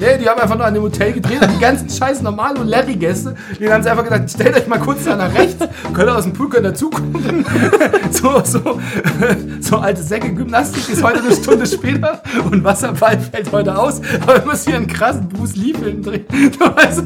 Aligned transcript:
Nee, 0.00 0.16
die 0.16 0.28
haben 0.28 0.40
einfach 0.40 0.54
nur 0.56 0.64
an 0.64 0.74
dem 0.74 0.84
Hotel 0.84 1.12
gedreht 1.12 1.42
und 1.42 1.52
die 1.56 1.58
ganzen 1.58 1.90
scheiß 1.90 2.22
normalen 2.22 2.58
und 2.58 2.68
Larry-Gäste, 2.68 3.34
die 3.58 3.68
haben 3.68 3.84
einfach 3.84 4.04
gedacht, 4.04 4.30
stellt 4.30 4.54
euch 4.54 4.68
mal 4.68 4.78
kurz 4.78 5.02
da 5.02 5.16
nach 5.16 5.34
rechts, 5.34 5.56
könnt 5.92 6.08
ihr 6.08 6.16
aus 6.16 6.22
dem 6.22 6.32
Pool, 6.34 6.48
könnt 6.48 6.66
ihr 6.66 6.74
zugucken. 6.74 7.44
so, 8.12 8.40
so, 8.44 8.78
so 9.60 9.76
alte 9.78 10.00
Säcke 10.00 10.32
Gymnastik 10.32 10.88
ist 10.88 11.02
heute 11.02 11.18
eine 11.24 11.32
Stunde 11.34 11.66
später 11.66 12.22
und 12.48 12.62
Wasserball 12.62 13.18
fällt 13.18 13.50
heute 13.50 13.76
aus, 13.76 14.00
aber 14.22 14.36
wir 14.38 14.46
müssen 14.46 14.68
hier 14.68 14.76
einen 14.76 14.86
krassen 14.86 15.28
Bruce 15.30 15.56
Lee-Film 15.56 16.00
drehen. 16.04 16.24
Du 16.30 16.60
weißt, 16.76 17.02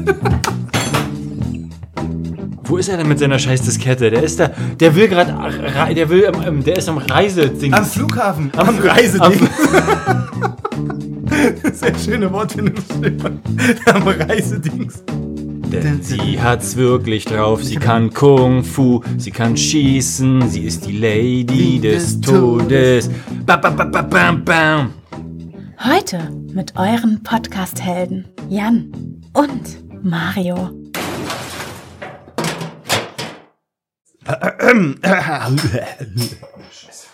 Wo 2.65 2.77
ist 2.77 2.89
er 2.89 2.97
denn 2.97 3.07
mit 3.07 3.17
seiner 3.17 3.39
scheiß 3.39 3.63
Diskette? 3.63 4.11
Der 4.11 4.21
ist 4.21 4.39
da, 4.39 4.51
der 4.79 4.93
will 4.95 5.07
gerade, 5.07 5.33
der 5.95 6.09
will, 6.09 6.31
ähm, 6.45 6.63
der 6.63 6.77
ist 6.77 6.87
am 6.87 6.99
Reiseding. 6.99 7.73
am 7.73 7.85
Flughafen, 7.85 8.51
Am- 8.55 8.69
am 8.69 8.77
Reiseding. 8.77 9.49
am- 9.49 10.42
Sehr 11.73 11.97
schöne 11.97 12.31
Wortfindung. 12.31 12.83
Am 13.85 14.07
Reisedings. 14.07 15.03
Denn 15.07 16.03
sie 16.03 16.39
hat's 16.39 16.75
wirklich 16.75 17.25
drauf. 17.25 17.63
Sie 17.63 17.77
kann 17.77 18.13
Kung 18.13 18.63
Fu, 18.63 19.01
sie 19.17 19.31
kann 19.31 19.57
schießen, 19.57 20.47
sie 20.47 20.65
ist 20.65 20.85
die 20.85 20.97
Lady 20.97 21.79
des 21.79 22.21
Todes. 22.21 23.09
Bam, 23.45 23.59
bam, 23.59 23.75
bam, 23.75 23.91
bam, 23.91 24.09
bam, 24.09 24.45
bam. 24.45 24.93
Heute 25.83 26.29
mit 26.53 26.75
euren 26.77 27.23
Podcast-Helden 27.23 28.27
Jan 28.49 28.91
und 29.33 30.03
Mario. 30.03 30.69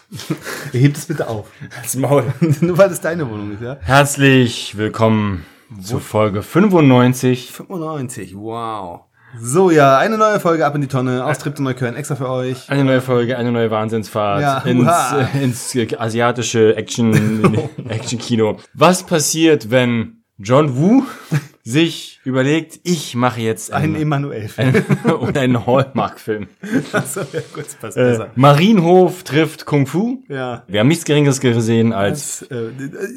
Hebt 0.71 0.97
es 0.97 1.05
bitte 1.05 1.27
auf. 1.27 1.47
Das 1.81 1.95
Maul. 1.95 2.23
Nur 2.61 2.77
weil 2.77 2.89
es 2.91 3.01
deine 3.01 3.29
Wohnung 3.29 3.53
ist, 3.53 3.61
ja? 3.61 3.77
Herzlich 3.81 4.75
willkommen 4.75 5.45
zu 5.81 5.99
Folge 5.99 6.41
95. 6.41 7.51
95, 7.51 8.35
wow. 8.35 9.01
So, 9.39 9.69
ja, 9.69 9.99
eine 9.99 10.17
neue 10.17 10.39
Folge 10.39 10.65
ab 10.65 10.73
in 10.73 10.81
die 10.81 10.87
Tonne. 10.87 11.23
Austritt 11.23 11.59
und 11.59 11.65
Neukölln 11.65 11.95
extra 11.95 12.15
für 12.15 12.27
euch. 12.27 12.67
Eine 12.71 12.85
neue 12.85 13.01
Folge, 13.01 13.37
eine 13.37 13.51
neue 13.51 13.69
Wahnsinnsfahrt 13.69 14.41
Ja, 14.41 14.57
ins, 14.59 14.89
äh, 15.35 15.43
ins 15.43 15.77
asiatische 15.99 16.75
Action, 16.75 17.69
Action-Kino. 17.87 18.57
Was 18.73 19.03
passiert, 19.03 19.69
wenn 19.69 20.23
John 20.39 20.75
Woo 20.75 21.03
sich 21.63 22.18
überlegt, 22.29 22.79
ich 22.83 23.15
mache 23.15 23.41
jetzt 23.41 23.73
Ein 23.73 23.83
einen, 23.83 23.95
Emanuel. 23.95 24.49
und 25.19 25.37
einen 25.37 25.65
Hallmark-Film? 25.65 26.47
Achso, 26.93 27.21
ja, 27.33 27.41
gut, 27.53 27.65
passt 27.81 27.97
Äh, 27.97 28.03
besser. 28.03 28.31
Marienhof 28.35 29.23
trifft 29.23 29.65
Kung 29.65 29.85
Fu. 29.87 30.23
Ja. 30.29 30.63
Wir 30.67 30.79
haben 30.79 30.87
nichts 30.87 31.05
Geringeres 31.05 31.39
gesehen 31.39 31.91
als 31.93 32.09
Als, 32.09 32.51
äh, 32.51 32.69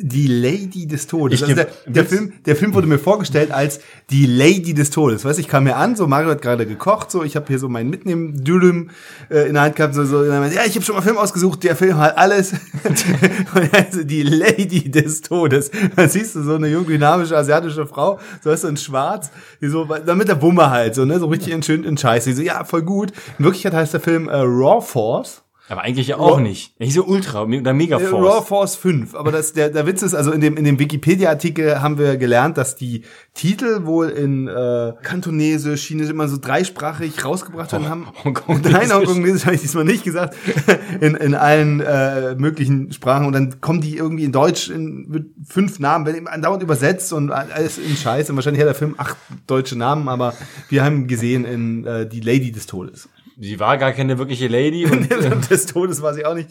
die 0.02 0.26
Lady 0.26 0.86
des 0.86 1.06
Todes. 1.06 1.42
Also 1.42 1.54
der, 1.54 1.68
der, 1.86 2.04
Film, 2.04 2.32
der 2.44 2.56
Film 2.56 2.74
wurde 2.74 2.86
mir 2.86 2.98
vorgestellt 2.98 3.50
als 3.50 3.80
die 4.10 4.26
Lady 4.26 4.74
des 4.74 4.90
Todes. 4.90 5.24
Weißt 5.24 5.38
ich 5.38 5.48
kam 5.48 5.64
mir 5.64 5.76
an, 5.76 5.96
so 5.96 6.06
Mario 6.06 6.30
hat 6.30 6.42
gerade 6.42 6.66
gekocht, 6.66 7.10
so 7.10 7.22
ich 7.22 7.36
habe 7.36 7.46
hier 7.48 7.58
so 7.58 7.68
meinen 7.68 7.90
mitnehmen 7.90 8.42
Dülüm 8.44 8.90
äh, 9.30 9.46
in 9.48 9.54
der 9.54 9.62
Hand 9.62 9.76
gehabt, 9.76 9.94
so, 9.94 10.04
so 10.04 10.18
meinte, 10.24 10.56
ja, 10.56 10.62
ich 10.66 10.74
habe 10.74 10.84
schon 10.84 10.94
mal 10.94 11.00
einen 11.00 11.08
Film 11.08 11.18
ausgesucht, 11.18 11.62
der 11.64 11.76
Film 11.76 11.98
hat 11.98 12.16
alles. 12.16 12.52
und 12.84 13.74
also 13.74 14.04
die 14.04 14.22
Lady 14.22 14.90
des 14.90 15.20
Todes. 15.20 15.70
Dann 15.96 16.08
siehst 16.08 16.34
du 16.34 16.42
so 16.42 16.54
eine 16.54 16.68
junge, 16.68 16.86
dynamische 16.86 17.36
asiatische 17.36 17.86
Frau, 17.86 18.18
so 18.42 18.50
hast 18.50 18.64
du 18.64 18.68
in 18.68 18.76
Schwarz, 19.02 19.30
so, 19.60 19.84
damit 19.84 20.28
der 20.28 20.36
Bummer 20.36 20.70
halt, 20.70 20.94
so, 20.94 21.04
ne, 21.04 21.18
so 21.18 21.26
richtig 21.26 21.52
in 21.52 21.62
schön 21.62 21.84
in 21.84 21.96
Scheiße. 21.96 22.30
Die 22.30 22.36
so, 22.36 22.42
ja, 22.42 22.64
voll 22.64 22.82
gut. 22.82 23.12
In 23.38 23.44
Wirklichkeit 23.44 23.74
heißt 23.74 23.94
der 23.94 24.00
Film 24.00 24.28
äh, 24.28 24.36
Raw 24.36 24.80
Force. 24.80 25.41
Aber 25.68 25.82
eigentlich 25.82 26.08
ja 26.08 26.18
auch 26.18 26.36
Raw- 26.38 26.42
nicht. 26.42 26.78
Nicht 26.80 26.92
so 26.92 27.04
Ultra 27.04 27.44
oder 27.44 27.72
Mega 27.72 27.98
Force. 27.98 28.12
Raw 28.34 28.44
Force 28.44 28.76
5. 28.76 29.14
Aber 29.14 29.32
das, 29.32 29.52
der, 29.52 29.70
der 29.70 29.86
Witz 29.86 30.02
ist, 30.02 30.12
also 30.14 30.32
in 30.32 30.40
dem, 30.40 30.56
in 30.56 30.64
dem 30.64 30.78
Wikipedia-Artikel 30.78 31.80
haben 31.80 31.98
wir 31.98 32.16
gelernt, 32.16 32.58
dass 32.58 32.74
die 32.76 33.02
Titel 33.32 33.84
wohl 33.86 34.08
in 34.08 34.48
äh, 34.48 34.92
Kantonesisch, 35.02 35.86
Chinesisch 35.86 36.10
immer 36.12 36.28
so 36.28 36.36
dreisprachig 36.36 37.24
rausgebracht 37.24 37.72
werden 37.72 37.88
haben. 37.88 38.08
Hongkongesisch. 38.24 38.72
Nein, 38.72 38.92
Hongkongesisch 38.92 39.44
habe 39.46 39.54
ich 39.54 39.62
diesmal 39.62 39.84
nicht 39.84 40.04
gesagt. 40.04 40.36
In, 41.00 41.14
in 41.14 41.34
allen 41.34 41.80
äh, 41.80 42.34
möglichen 42.34 42.92
Sprachen. 42.92 43.26
Und 43.26 43.32
dann 43.32 43.60
kommen 43.60 43.80
die 43.80 43.96
irgendwie 43.96 44.24
in 44.24 44.32
Deutsch 44.32 44.68
in, 44.68 45.08
mit 45.08 45.26
fünf 45.46 45.78
Namen, 45.78 46.14
eben 46.14 46.28
andauernd 46.28 46.62
übersetzt 46.62 47.12
und 47.12 47.30
alles 47.30 47.78
in 47.78 47.96
Scheiß. 47.96 48.28
Und 48.30 48.36
wahrscheinlich 48.36 48.60
hat 48.60 48.68
der 48.68 48.74
Film 48.74 48.94
acht 48.98 49.16
deutsche 49.46 49.76
Namen, 49.76 50.08
aber 50.08 50.34
wir 50.68 50.84
haben 50.84 51.06
gesehen 51.06 51.44
in 51.44 51.86
äh, 51.86 52.06
Die 52.06 52.20
Lady 52.20 52.52
des 52.52 52.66
Todes. 52.66 53.08
Sie 53.38 53.58
war 53.60 53.78
gar 53.78 53.92
keine 53.92 54.18
wirkliche 54.18 54.48
Lady 54.48 54.84
und 54.90 55.10
äh, 55.10 55.30
des 55.50 55.66
Todes 55.66 56.02
war 56.02 56.14
sie 56.14 56.24
auch 56.24 56.34
nicht. 56.34 56.48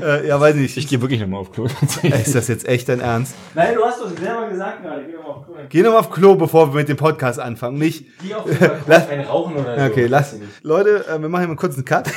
Äh, 0.00 0.28
ja, 0.28 0.40
weiß 0.40 0.54
nicht. 0.56 0.76
ich 0.76 0.88
gehe 0.88 1.00
wirklich 1.00 1.20
nochmal 1.20 1.40
auf 1.40 1.52
Klo. 1.52 1.66
ist 2.02 2.34
das 2.34 2.48
jetzt 2.48 2.66
echt 2.68 2.88
dein 2.88 3.00
Ernst? 3.00 3.34
Nein, 3.54 3.74
du 3.74 3.84
hast 3.84 4.00
doch 4.00 4.10
selber 4.10 4.48
gesagt 4.48 4.82
gerade. 4.82 5.04
Geh 5.06 5.12
nochmal 5.12 5.30
auf 5.32 5.44
Klo. 5.44 5.54
Geh 5.68 5.82
nochmal 5.82 6.00
auf 6.00 6.10
Klo, 6.10 6.34
bevor 6.36 6.72
wir 6.72 6.78
mit 6.80 6.88
dem 6.88 6.96
Podcast 6.96 7.38
anfangen. 7.40 7.78
Nicht. 7.78 8.06
Geh 8.22 8.34
auf 8.34 8.44
Klo, 8.44 8.94
ein 9.10 9.20
Rauchen 9.22 9.56
oder 9.56 9.78
so. 9.78 9.92
Okay, 9.92 10.06
lass. 10.06 10.36
Leute, 10.62 11.06
äh, 11.08 11.20
wir 11.20 11.28
machen 11.28 11.42
hier 11.42 11.48
mal 11.48 11.56
kurz 11.56 11.74
einen 11.74 11.84
Cut. 11.84 12.10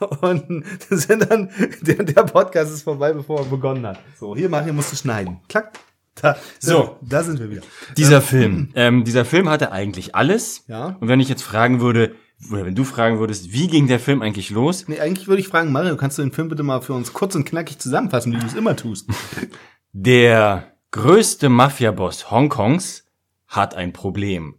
Und 0.20 0.64
sind 0.88 1.30
dann, 1.30 1.50
der, 1.80 2.04
der 2.04 2.22
Podcast 2.22 2.72
ist 2.72 2.82
vorbei, 2.82 3.12
bevor 3.12 3.40
er 3.40 3.44
begonnen 3.46 3.86
hat. 3.86 3.98
So, 4.18 4.36
hier, 4.36 4.48
Mario, 4.48 4.72
musst 4.72 4.92
du 4.92 4.96
schneiden. 4.96 5.40
Klack. 5.48 5.72
Da, 6.20 6.36
So. 6.58 6.96
Da 7.02 7.22
sind 7.22 7.38
wir 7.38 7.50
wieder. 7.50 7.62
Dieser 7.96 8.20
Film, 8.20 8.70
ähm, 8.74 9.04
dieser 9.04 9.24
Film 9.24 9.48
hatte 9.48 9.72
eigentlich 9.72 10.14
alles. 10.14 10.64
Ja. 10.68 10.96
Und 11.00 11.08
wenn 11.08 11.20
ich 11.20 11.28
jetzt 11.28 11.42
fragen 11.42 11.80
würde, 11.80 12.14
oder 12.50 12.64
wenn 12.64 12.74
du 12.74 12.84
fragen 12.84 13.18
würdest, 13.18 13.52
wie 13.52 13.68
ging 13.68 13.86
der 13.86 14.00
Film 14.00 14.22
eigentlich 14.22 14.50
los? 14.50 14.86
Nee, 14.88 15.00
eigentlich 15.00 15.28
würde 15.28 15.40
ich 15.42 15.48
fragen, 15.48 15.72
Mario, 15.72 15.96
kannst 15.96 16.18
du 16.18 16.22
den 16.22 16.32
Film 16.32 16.48
bitte 16.48 16.62
mal 16.62 16.80
für 16.80 16.94
uns 16.94 17.12
kurz 17.12 17.34
und 17.34 17.44
knackig 17.44 17.78
zusammenfassen, 17.78 18.32
wie 18.32 18.38
du 18.38 18.46
es 18.46 18.54
immer 18.54 18.76
tust? 18.76 19.08
Der 19.92 20.72
größte 20.92 21.48
Mafia-Boss 21.48 22.30
Hongkongs 22.30 23.04
hat 23.48 23.74
ein 23.74 23.92
Problem. 23.92 24.54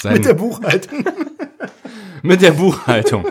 Sein, 0.00 0.12
Mit 0.18 0.24
der 0.24 0.34
Buchhaltung. 0.34 1.04
mit 2.22 2.42
der 2.42 2.52
Buchhaltung. 2.52 3.24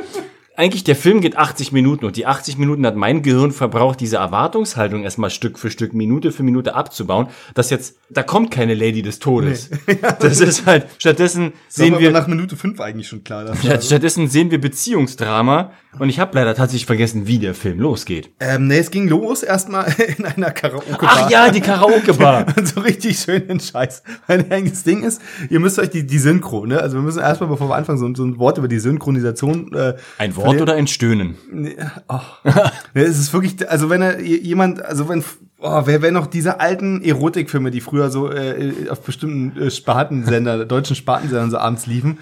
Eigentlich, 0.59 0.84
der 0.84 0.95
Film 0.95 1.22
geht 1.22 1.38
80 1.38 1.72
Minuten 1.72 2.03
und 2.03 2.18
die 2.18 2.25
80 2.25 2.57
Minuten 2.57 2.84
hat 2.88 2.95
mein 2.95 3.22
Gehirn 3.22 3.51
verbraucht, 3.51 4.00
diese 4.00 4.18
Erwartungshaltung 4.18 5.03
erstmal 5.03 5.29
Stück 5.29 5.59
für 5.59 5.69
Stück, 5.69 5.94
Minute 5.94 6.31
für 6.31 6.41
Minute 6.41 6.73
abzubauen, 6.73 7.28
dass 7.53 7.69
jetzt, 7.69 7.97
da 8.09 8.23
kommt 8.23 8.50
keine 8.50 8.73
Lady 8.73 9.03
des 9.03 9.19
Todes. 9.19 9.69
Das 10.19 10.40
ist 10.41 10.66
halt, 10.66 10.88
stattdessen 10.97 11.53
Sehen 11.69 12.00
wir, 12.00 12.09
nach 12.09 12.25
Minute 12.28 12.56
fünf 12.56 12.79
eigentlich 12.81 13.07
schon 13.07 13.23
klar. 13.23 13.56
Statt- 13.56 13.84
stattdessen 13.84 14.28
sehen 14.29 14.50
wir 14.50 14.59
Beziehungsdrama 14.59 15.72
und 16.00 16.09
ich 16.09 16.19
habe 16.19 16.31
leider 16.38 16.56
tatsächlich 16.56 16.85
vergessen, 16.88 17.28
wie 17.28 17.38
der 17.39 17.53
Film 17.53 17.79
losgeht. 17.79 18.31
ähm, 18.39 18.68
nee, 18.68 18.79
es 18.79 18.89
ging 18.89 19.07
los 19.07 19.44
erstmal 19.44 19.94
in 20.18 20.25
einer 20.25 20.50
Karaoke-Bar. 20.51 21.00
Ach 21.01 21.29
ja, 21.29 21.51
die 21.51 21.62
Karaoke-Bar. 21.62 22.47
Und 22.57 22.68
so 22.74 22.81
richtig 22.81 23.19
schön 23.19 23.47
den 23.47 23.59
Scheiß. 23.59 24.01
Weil 24.25 24.44
das 24.44 24.84
Ding 24.84 25.03
ist, 25.03 25.22
ihr 25.50 25.59
müsst 25.59 25.78
euch 25.78 25.89
die, 25.91 26.06
die 26.06 26.18
Synchro, 26.19 26.66
ne? 26.66 26.79
Also 26.79 26.97
wir 26.97 27.01
müssen 27.03 27.19
erstmal, 27.19 27.50
bevor 27.50 27.69
wir 27.69 27.75
anfangen, 27.75 28.00
so, 28.00 28.13
so 28.16 28.25
ein 28.25 28.38
Wort 28.39 28.57
über 28.57 28.68
die 28.68 28.79
Synchronisation. 28.79 29.72
Äh, 29.74 29.95
Ein 30.18 30.35
Wort 30.35 30.47
oder 30.56 30.74
ein 30.75 30.88
Stöhnen? 30.88 31.35
ja, 31.78 32.24
es 32.94 33.19
ist 33.19 33.34
wirklich, 33.34 33.69
also 33.69 33.90
wenn 33.90 34.02
er 34.02 34.22
jemand, 34.22 34.84
also 34.84 35.09
wenn, 35.09 35.24
oh, 35.59 35.81
wer, 35.85 36.02
wer 36.02 36.12
noch 36.12 36.28
diese 36.28 36.59
alten 36.59 37.02
Erotikfilme, 37.03 37.72
die 37.72 37.81
früher 37.81 38.09
so 38.09 38.31
äh, 38.31 38.90
auf 38.90 39.02
bestimmten 39.02 39.62
äh, 39.62 39.72
Spartensender, 39.72 40.66
deutschen 40.66 40.96
Spartensendern 40.96 41.52
so 41.52 41.57
abends 41.57 41.86
liefen, 41.86 42.19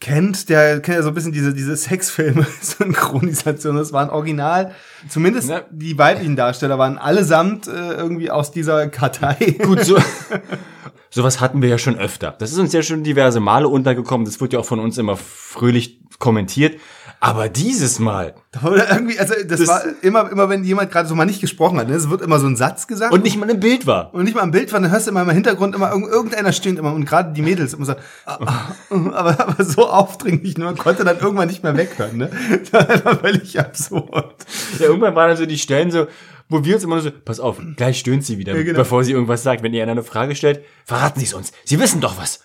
kennt, 0.00 0.48
der 0.48 0.80
kennt 0.80 0.96
ja 0.96 1.02
so 1.02 1.08
ein 1.08 1.14
bisschen 1.14 1.32
diese, 1.32 1.54
diese 1.54 1.76
Sexfilme, 1.76 2.46
Synchronisation. 2.60 3.76
Das 3.76 3.92
waren 3.92 4.10
original, 4.10 4.72
zumindest 5.08 5.48
Ja. 5.48 5.62
die 5.70 5.96
weiblichen 5.96 6.36
Darsteller 6.36 6.78
waren 6.78 6.98
allesamt 6.98 7.68
äh, 7.68 7.70
irgendwie 7.70 8.30
aus 8.30 8.50
dieser 8.50 8.88
Kartei. 8.88 9.56
Gut, 9.62 9.80
so. 9.84 9.96
Sowas 11.14 11.40
hatten 11.40 11.60
wir 11.60 11.68
ja 11.68 11.76
schon 11.76 11.96
öfter. 11.98 12.34
Das 12.38 12.52
ist 12.52 12.58
uns 12.58 12.72
ja 12.72 12.82
schon 12.82 13.04
diverse 13.04 13.38
Male 13.38 13.68
untergekommen. 13.68 14.24
Das 14.24 14.40
wird 14.40 14.54
ja 14.54 14.58
auch 14.58 14.64
von 14.64 14.80
uns 14.80 14.96
immer 14.96 15.16
fröhlich 15.16 16.00
kommentiert. 16.18 16.80
Aber 17.24 17.48
dieses 17.48 18.00
Mal. 18.00 18.34
Irgendwie, 18.64 19.16
also 19.16 19.32
das, 19.46 19.60
Das- 19.60 19.68
war 19.68 19.82
immer, 20.02 20.28
immer 20.32 20.48
wenn 20.48 20.64
jemand 20.64 20.90
gerade 20.90 21.08
so 21.08 21.14
mal 21.14 21.24
nicht 21.24 21.40
gesprochen 21.40 21.78
hat, 21.78 21.86
ne? 21.88 21.94
es 21.94 22.10
wird 22.10 22.20
immer 22.20 22.40
so 22.40 22.48
ein 22.48 22.56
Satz 22.56 22.88
gesagt. 22.88 23.12
Und 23.12 23.22
nicht 23.22 23.38
mal 23.38 23.48
im 23.48 23.60
Bild 23.60 23.86
war. 23.86 24.12
und 24.12 24.24
nicht 24.24 24.34
mal 24.34 24.42
im 24.42 24.50
Bild 24.50 24.72
war, 24.72 24.80
dann 24.80 24.90
hörst 24.90 25.06
du 25.06 25.12
immer 25.12 25.22
im 25.22 25.30
Hintergrund 25.30 25.76
immer 25.76 25.92
irgend- 25.92 26.10
irgendeiner 26.10 26.52
stöhnt 26.52 26.80
immer 26.80 26.92
und 26.92 27.04
gerade 27.04 27.32
die 27.32 27.42
Mädels 27.42 27.74
immer 27.74 27.84
so, 27.86 27.94
aber, 28.26 29.38
aber 29.40 29.64
so 29.64 29.88
aufdringlich, 29.88 30.58
nur 30.58 30.66
man 30.66 30.76
konnte 30.76 31.04
dann 31.04 31.20
irgendwann 31.20 31.46
nicht 31.46 31.62
mehr 31.62 31.76
weghören, 31.76 32.16
ne? 32.16 32.30
Das 32.72 33.04
war 33.04 33.16
völlig 33.20 33.58
absurd. 33.60 34.44
Ja, 34.80 34.86
irgendwann 34.86 35.14
waren 35.14 35.28
dann 35.28 35.36
so 35.36 35.46
die 35.46 35.58
Stellen 35.58 35.92
so, 35.92 36.08
wo 36.48 36.64
wir 36.64 36.74
uns 36.74 36.82
immer 36.82 36.96
nur 36.96 37.04
so, 37.04 37.10
pass 37.24 37.38
auf, 37.38 37.58
gleich 37.76 38.00
stöhnt 38.00 38.24
sie 38.26 38.38
wieder, 38.38 38.56
Ja, 38.56 38.64
genau. 38.64 38.78
bevor 38.78 39.04
sie 39.04 39.12
irgendwas 39.12 39.44
sagt. 39.44 39.62
Wenn 39.62 39.72
ihr 39.74 39.84
einer 39.84 39.92
eine 39.92 40.02
Frage 40.02 40.34
stellt, 40.34 40.64
verraten 40.84 41.20
Sie 41.20 41.26
es 41.26 41.34
uns. 41.34 41.52
Sie 41.64 41.78
wissen 41.78 42.00
doch 42.00 42.18
was. 42.18 42.40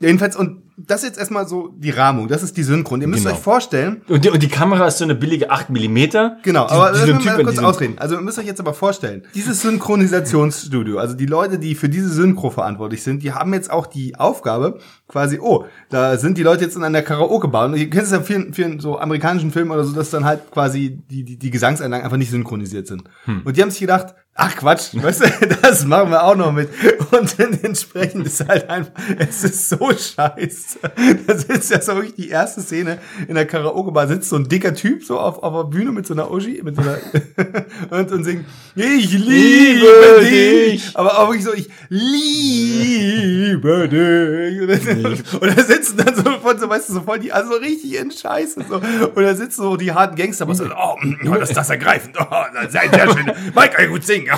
Jedenfalls, 0.00 0.36
und 0.36 0.62
das 0.86 1.02
ist 1.02 1.08
jetzt 1.08 1.18
erstmal 1.18 1.48
so 1.48 1.74
die 1.76 1.90
Rahmung, 1.90 2.28
das 2.28 2.42
ist 2.42 2.56
die 2.56 2.62
Synchron. 2.62 3.00
Ihr 3.00 3.08
müsst 3.08 3.24
Genau. 3.24 3.34
euch 3.34 3.40
vorstellen, 3.42 4.02
Und 4.08 4.24
die, 4.24 4.30
und 4.30 4.42
die 4.42 4.48
Kamera 4.48 4.86
ist 4.86 4.98
so 4.98 5.04
eine 5.04 5.14
billige 5.16 5.50
8 5.50 5.70
Millimeter. 5.70 6.36
Genau, 6.44 6.66
die, 6.66 6.72
aber 6.72 6.92
lass 6.92 7.24
mal 7.24 7.42
kurz 7.42 7.58
ausreden. 7.58 7.98
Also 7.98 8.14
ihr 8.14 8.20
müsst 8.20 8.38
euch 8.38 8.46
jetzt 8.46 8.60
aber 8.60 8.74
vorstellen, 8.74 9.24
dieses 9.34 9.60
Synchronisationsstudio, 9.62 10.98
also 10.98 11.14
die 11.14 11.26
Leute, 11.26 11.58
die 11.58 11.74
für 11.74 11.88
diese 11.88 12.08
Synchro 12.08 12.50
verantwortlich 12.50 13.02
sind, 13.02 13.22
die 13.22 13.32
haben 13.32 13.52
jetzt 13.54 13.70
auch 13.70 13.86
die 13.86 14.16
Aufgabe, 14.16 14.78
quasi, 15.08 15.38
oh, 15.40 15.64
da 15.90 16.16
sind 16.18 16.38
die 16.38 16.42
Leute 16.42 16.64
jetzt 16.64 16.76
in 16.76 16.84
einer 16.84 17.02
Karaoke-Bar. 17.02 17.66
Und 17.66 17.76
ihr 17.76 17.90
kennt 17.90 18.04
es 18.04 18.12
ja 18.12 18.20
vielen, 18.20 18.54
vielen 18.54 18.78
so 18.78 18.98
amerikanischen 18.98 19.50
Filmen 19.50 19.70
oder 19.70 19.84
so, 19.84 19.92
dass 19.94 20.10
dann 20.10 20.24
halt 20.24 20.50
quasi 20.52 21.02
die, 21.10 21.24
die, 21.24 21.36
die 21.36 21.50
Gesangseinlagen 21.50 22.04
einfach 22.04 22.18
nicht 22.18 22.30
synchronisiert 22.30 22.86
sind. 22.86 23.04
Hm. 23.24 23.42
Und 23.44 23.56
die 23.56 23.62
haben 23.62 23.70
sich 23.70 23.80
gedacht, 23.80 24.14
ach 24.34 24.54
Quatsch, 24.56 24.90
weißt 25.02 25.22
du, 25.24 25.46
das 25.62 25.84
machen 25.84 26.10
wir 26.10 26.22
auch 26.24 26.36
noch 26.36 26.52
mit. 26.52 26.68
Und 27.10 27.38
dann 27.38 27.58
entsprechend 27.62 28.26
ist 28.26 28.46
halt 28.46 28.68
einfach, 28.70 28.92
es 29.18 29.44
ist 29.44 29.68
so 29.68 29.78
scheiße. 29.90 30.67
Das 31.26 31.44
ist 31.44 31.70
ja 31.70 31.80
so 31.80 31.94
wirklich 31.94 32.14
die 32.14 32.28
erste 32.28 32.60
Szene 32.60 32.98
in 33.26 33.34
der 33.34 33.46
Karaoke-Bar, 33.46 34.08
sitzt 34.08 34.28
so 34.28 34.36
ein 34.36 34.48
dicker 34.48 34.74
Typ 34.74 35.04
so 35.04 35.18
auf, 35.18 35.42
auf 35.42 35.54
der 35.54 35.70
Bühne 35.70 35.92
mit 35.92 36.06
so 36.06 36.14
einer 36.14 36.30
Uschi, 36.30 36.60
mit 36.62 36.76
so 36.76 36.82
einer, 36.82 36.98
und, 37.90 38.12
und 38.12 38.24
singt, 38.24 38.44
ich 38.74 39.12
liebe 39.12 40.20
dich. 40.20 40.96
Aber 40.96 41.18
auch 41.18 41.28
wirklich 41.28 41.44
so, 41.44 41.54
ich 41.54 41.68
liebe 41.88 43.88
dich. 43.88 45.40
Und 45.40 45.42
da 45.56 45.62
sitzen 45.62 45.96
dann 45.98 46.14
so 46.14 46.22
voll, 46.40 46.58
so, 46.58 46.68
weißt 46.68 46.88
du, 46.88 46.94
so 46.94 47.00
voll 47.02 47.18
die, 47.18 47.32
also 47.32 47.54
richtig 47.54 47.98
in 47.98 48.10
Scheiße, 48.10 48.64
so. 48.68 48.76
Und 48.76 49.22
da 49.22 49.34
sitzen 49.34 49.62
so 49.62 49.76
die 49.76 49.92
harten 49.92 50.16
Gangster, 50.16 50.44
aber 50.44 50.54
so, 50.54 50.64
oh, 50.64 50.96
oh, 50.96 51.34
das 51.34 51.50
ist 51.50 51.56
das 51.56 51.70
ergreifend, 51.70 52.16
oh, 52.18 52.26
ein 52.30 52.70
sehr 52.70 52.82
schön, 52.82 53.32
Mike 53.54 53.76
kann 53.76 53.88
gut 53.88 54.04
singen. 54.04 54.28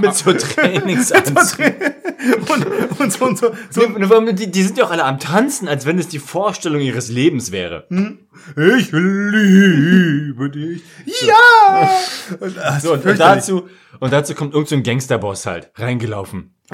Mit 0.00 0.14
so 0.14 0.32
Trainingsanzug. 0.32 1.58
und, 2.48 3.00
und 3.00 3.12
so, 3.12 3.24
und 3.24 3.38
so, 3.38 3.50
so 3.70 4.30
Die, 4.32 4.50
die 4.50 4.62
sind 4.62 4.78
ja 4.78 4.84
auch 4.84 4.90
alle 4.90 5.04
am 5.04 5.18
Tanzen, 5.18 5.68
als 5.80 5.86
wenn 5.86 5.98
es 5.98 6.08
die 6.08 6.18
Vorstellung 6.18 6.82
ihres 6.82 7.08
Lebens 7.08 7.52
wäre. 7.52 7.86
ich 7.88 8.92
liebe 8.92 10.50
dich. 10.50 10.82
Ja! 11.26 11.88
Und, 12.38 12.54
das 12.54 12.82
So, 12.82 12.92
und, 12.92 13.06
und 13.06 13.18
dazu, 13.18 13.68
und 13.98 14.12
dazu 14.12 14.34
kommt 14.34 14.52
irgend 14.52 14.68
so 14.68 14.74
ein 14.74 14.82
Gangsterboss 14.82 15.46
halt, 15.46 15.70
reingelaufen. 15.76 16.54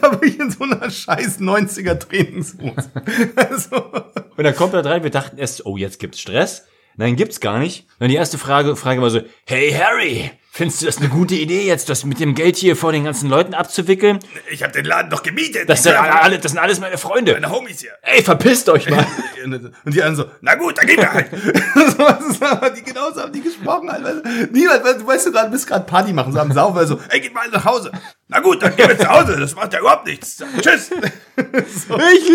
war 0.00 0.12
wirklich 0.12 0.40
in 0.40 0.50
so 0.50 0.64
einer 0.64 0.88
scheiß 0.88 1.38
90er 1.38 1.98
Trainingshose. 1.98 2.90
Also, 3.36 3.76
Und 3.76 4.42
dann 4.44 4.56
kommt 4.56 4.72
er 4.72 4.86
rein, 4.86 5.02
wir 5.02 5.10
dachten 5.10 5.36
erst, 5.36 5.66
oh, 5.66 5.76
jetzt 5.76 6.00
gibt's 6.00 6.18
Stress. 6.18 6.66
Nein, 6.96 7.16
gibt's 7.16 7.40
gar 7.40 7.58
nicht. 7.58 7.86
Und 7.98 8.08
die 8.08 8.14
erste 8.14 8.38
Frage, 8.38 8.74
Frage 8.74 9.02
war 9.02 9.10
so, 9.10 9.20
hey 9.44 9.70
Harry, 9.70 10.30
findest 10.56 10.80
du 10.80 10.86
das 10.86 10.98
eine 10.98 11.08
gute 11.08 11.34
Idee, 11.34 11.66
jetzt 11.66 11.90
das 11.90 12.04
mit 12.04 12.18
dem 12.18 12.34
Geld 12.34 12.56
hier 12.56 12.76
vor 12.76 12.90
den 12.90 13.04
ganzen 13.04 13.28
Leuten 13.28 13.52
abzuwickeln? 13.52 14.20
ich 14.50 14.62
habe 14.62 14.72
den 14.72 14.86
Laden 14.86 15.10
doch 15.10 15.22
gemietet. 15.22 15.68
Das 15.68 15.82
sind, 15.82 15.94
alle, 15.94 16.38
das 16.38 16.52
sind 16.52 16.60
alles 16.60 16.80
meine 16.80 16.96
Freunde. 16.96 17.34
meine 17.34 17.50
Homies 17.50 17.80
hier. 17.80 17.92
Ey, 18.02 18.22
verpisst 18.22 18.68
euch 18.70 18.88
mal. 18.88 19.06
Und 19.44 19.94
die 19.94 20.02
anderen 20.02 20.16
so, 20.16 20.30
na 20.40 20.54
gut, 20.54 20.78
dann 20.78 20.86
gehen 20.86 20.96
wir 20.96 21.12
halt. 21.12 21.30
so, 21.30 22.68
die, 22.76 22.82
genauso 22.82 23.20
haben 23.20 23.32
die 23.32 23.42
gesprochen. 23.42 23.92
Halt. 23.92 24.24
Niemand, 24.52 24.82
weißt 24.82 25.00
du, 25.00 25.06
weißt 25.06 25.26
du 25.26 25.32
gerade, 25.32 25.50
bist 25.50 25.66
gerade 25.66 25.84
Party 25.84 26.12
machen, 26.12 26.32
so 26.32 26.40
am 26.40 26.50
Saufen, 26.52 26.78
also, 26.78 26.98
ey, 27.10 27.20
geht 27.20 27.34
mal 27.34 27.48
nach 27.48 27.64
Hause. 27.64 27.92
Na 28.28 28.40
gut, 28.40 28.62
dann 28.62 28.74
gehen 28.74 28.88
wir 28.88 28.98
zu 28.98 29.08
Hause, 29.08 29.36
das 29.38 29.54
macht 29.54 29.74
ja 29.74 29.80
überhaupt 29.80 30.06
nichts. 30.06 30.42
Tschüss. 30.60 30.90
Ich 31.36 32.28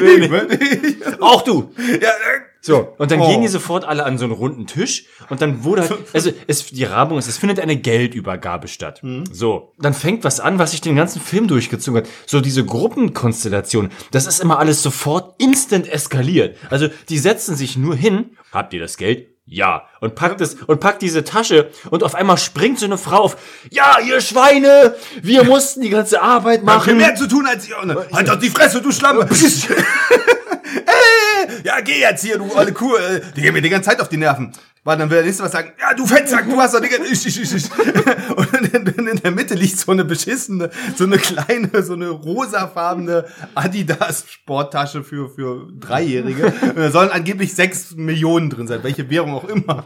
liebe 0.00 0.46
dich. 0.48 1.22
Auch 1.22 1.42
du. 1.42 1.72
Ja, 1.78 2.10
äh, 2.10 2.51
So, 2.64 2.94
und 2.96 3.10
dann 3.10 3.20
Oh. 3.20 3.28
gehen 3.28 3.42
die 3.42 3.48
sofort 3.48 3.84
alle 3.84 4.04
an 4.04 4.18
so 4.18 4.24
einen 4.24 4.32
runden 4.32 4.68
Tisch 4.68 5.06
und 5.28 5.42
dann 5.42 5.64
wurde 5.64 5.82
halt, 5.82 5.92
also 6.12 6.30
es, 6.46 6.66
die 6.66 6.84
Rabung 6.84 7.18
ist, 7.18 7.26
es 7.26 7.36
findet 7.36 7.58
eine 7.58 7.76
Geldübergabe 7.76 8.68
statt. 8.68 9.00
Mhm. 9.02 9.24
So, 9.32 9.72
dann 9.80 9.94
fängt 9.94 10.22
was 10.22 10.38
an, 10.38 10.60
was 10.60 10.70
sich 10.70 10.80
den 10.80 10.94
ganzen 10.94 11.20
Film 11.20 11.48
durchgezogen 11.48 12.02
hat. 12.02 12.08
So 12.24 12.40
diese 12.40 12.64
Gruppenkonstellation, 12.64 13.90
das 14.12 14.26
ist 14.28 14.40
immer 14.40 14.60
alles 14.60 14.80
sofort 14.82 15.34
instant 15.42 15.88
eskaliert. 15.88 16.56
Also 16.70 16.88
die 17.08 17.18
setzen 17.18 17.56
sich 17.56 17.76
nur 17.76 17.96
hin, 17.96 18.36
habt 18.52 18.72
ihr 18.74 18.80
das 18.80 18.96
Geld? 18.96 19.26
Ja. 19.44 19.82
Und 20.00 20.14
packt 20.14 20.40
es, 20.40 20.54
und 20.54 20.78
packt 20.78 21.02
diese 21.02 21.24
Tasche 21.24 21.68
und 21.90 22.04
auf 22.04 22.14
einmal 22.14 22.38
springt 22.38 22.78
so 22.78 22.86
eine 22.86 22.96
Frau 22.96 23.22
auf, 23.22 23.36
ja, 23.72 23.96
ihr 24.06 24.20
Schweine, 24.20 24.94
wir 25.20 25.42
mussten 25.52 25.80
die 25.80 25.90
ganze 25.90 26.22
Arbeit 26.22 26.62
machen. 26.62 26.96
mehr 26.96 27.16
zu 27.16 27.26
tun 27.26 27.44
als 27.44 27.68
ihr. 27.68 27.76
Halt 28.12 28.28
doch 28.28 28.38
die 28.38 28.50
Fresse, 28.50 28.80
du 28.80 28.92
Schlampe. 28.92 29.28
Ey, 30.74 31.31
ja, 31.64 31.80
geh 31.80 32.00
jetzt 32.00 32.24
hier, 32.24 32.38
du 32.38 32.52
alte 32.54 32.72
Kuh. 32.72 32.94
äh, 32.96 33.20
Die 33.36 33.42
gehen 33.42 33.52
mir 33.54 33.62
die 33.62 33.68
ganze 33.70 33.90
Zeit 33.90 34.00
auf 34.00 34.08
die 34.08 34.16
Nerven. 34.16 34.52
Warte, 34.84 34.98
dann 35.02 35.10
will 35.10 35.18
der 35.18 35.26
nächste 35.26 35.44
was 35.44 35.52
sagen. 35.52 35.70
Ja, 35.80 35.94
du 35.94 36.04
Fettsack, 36.04 36.44
du 36.50 36.56
hast 36.56 36.74
doch 36.74 36.80
die 36.80 36.88
ganze 36.88 37.12
ich, 37.12 37.24
ich, 37.24 37.40
ich, 37.40 37.54
ich. 37.54 37.70
Und 38.36 38.52
in, 38.74 39.06
in, 39.06 39.16
der 39.22 39.30
Mitte 39.30 39.54
liegt 39.54 39.78
so 39.78 39.92
eine 39.92 40.04
beschissene, 40.04 40.70
so 40.96 41.04
eine 41.04 41.18
kleine, 41.18 41.84
so 41.84 41.92
eine 41.92 42.08
rosafarbene 42.08 43.26
Adidas 43.54 44.24
Sporttasche 44.28 45.04
für, 45.04 45.28
für 45.28 45.68
Dreijährige. 45.78 46.46
Und 46.46 46.78
da 46.78 46.90
sollen 46.90 47.10
angeblich 47.10 47.54
sechs 47.54 47.94
Millionen 47.94 48.50
drin 48.50 48.66
sein, 48.66 48.80
welche 48.82 49.08
Währung 49.08 49.34
auch 49.34 49.44
immer. 49.44 49.84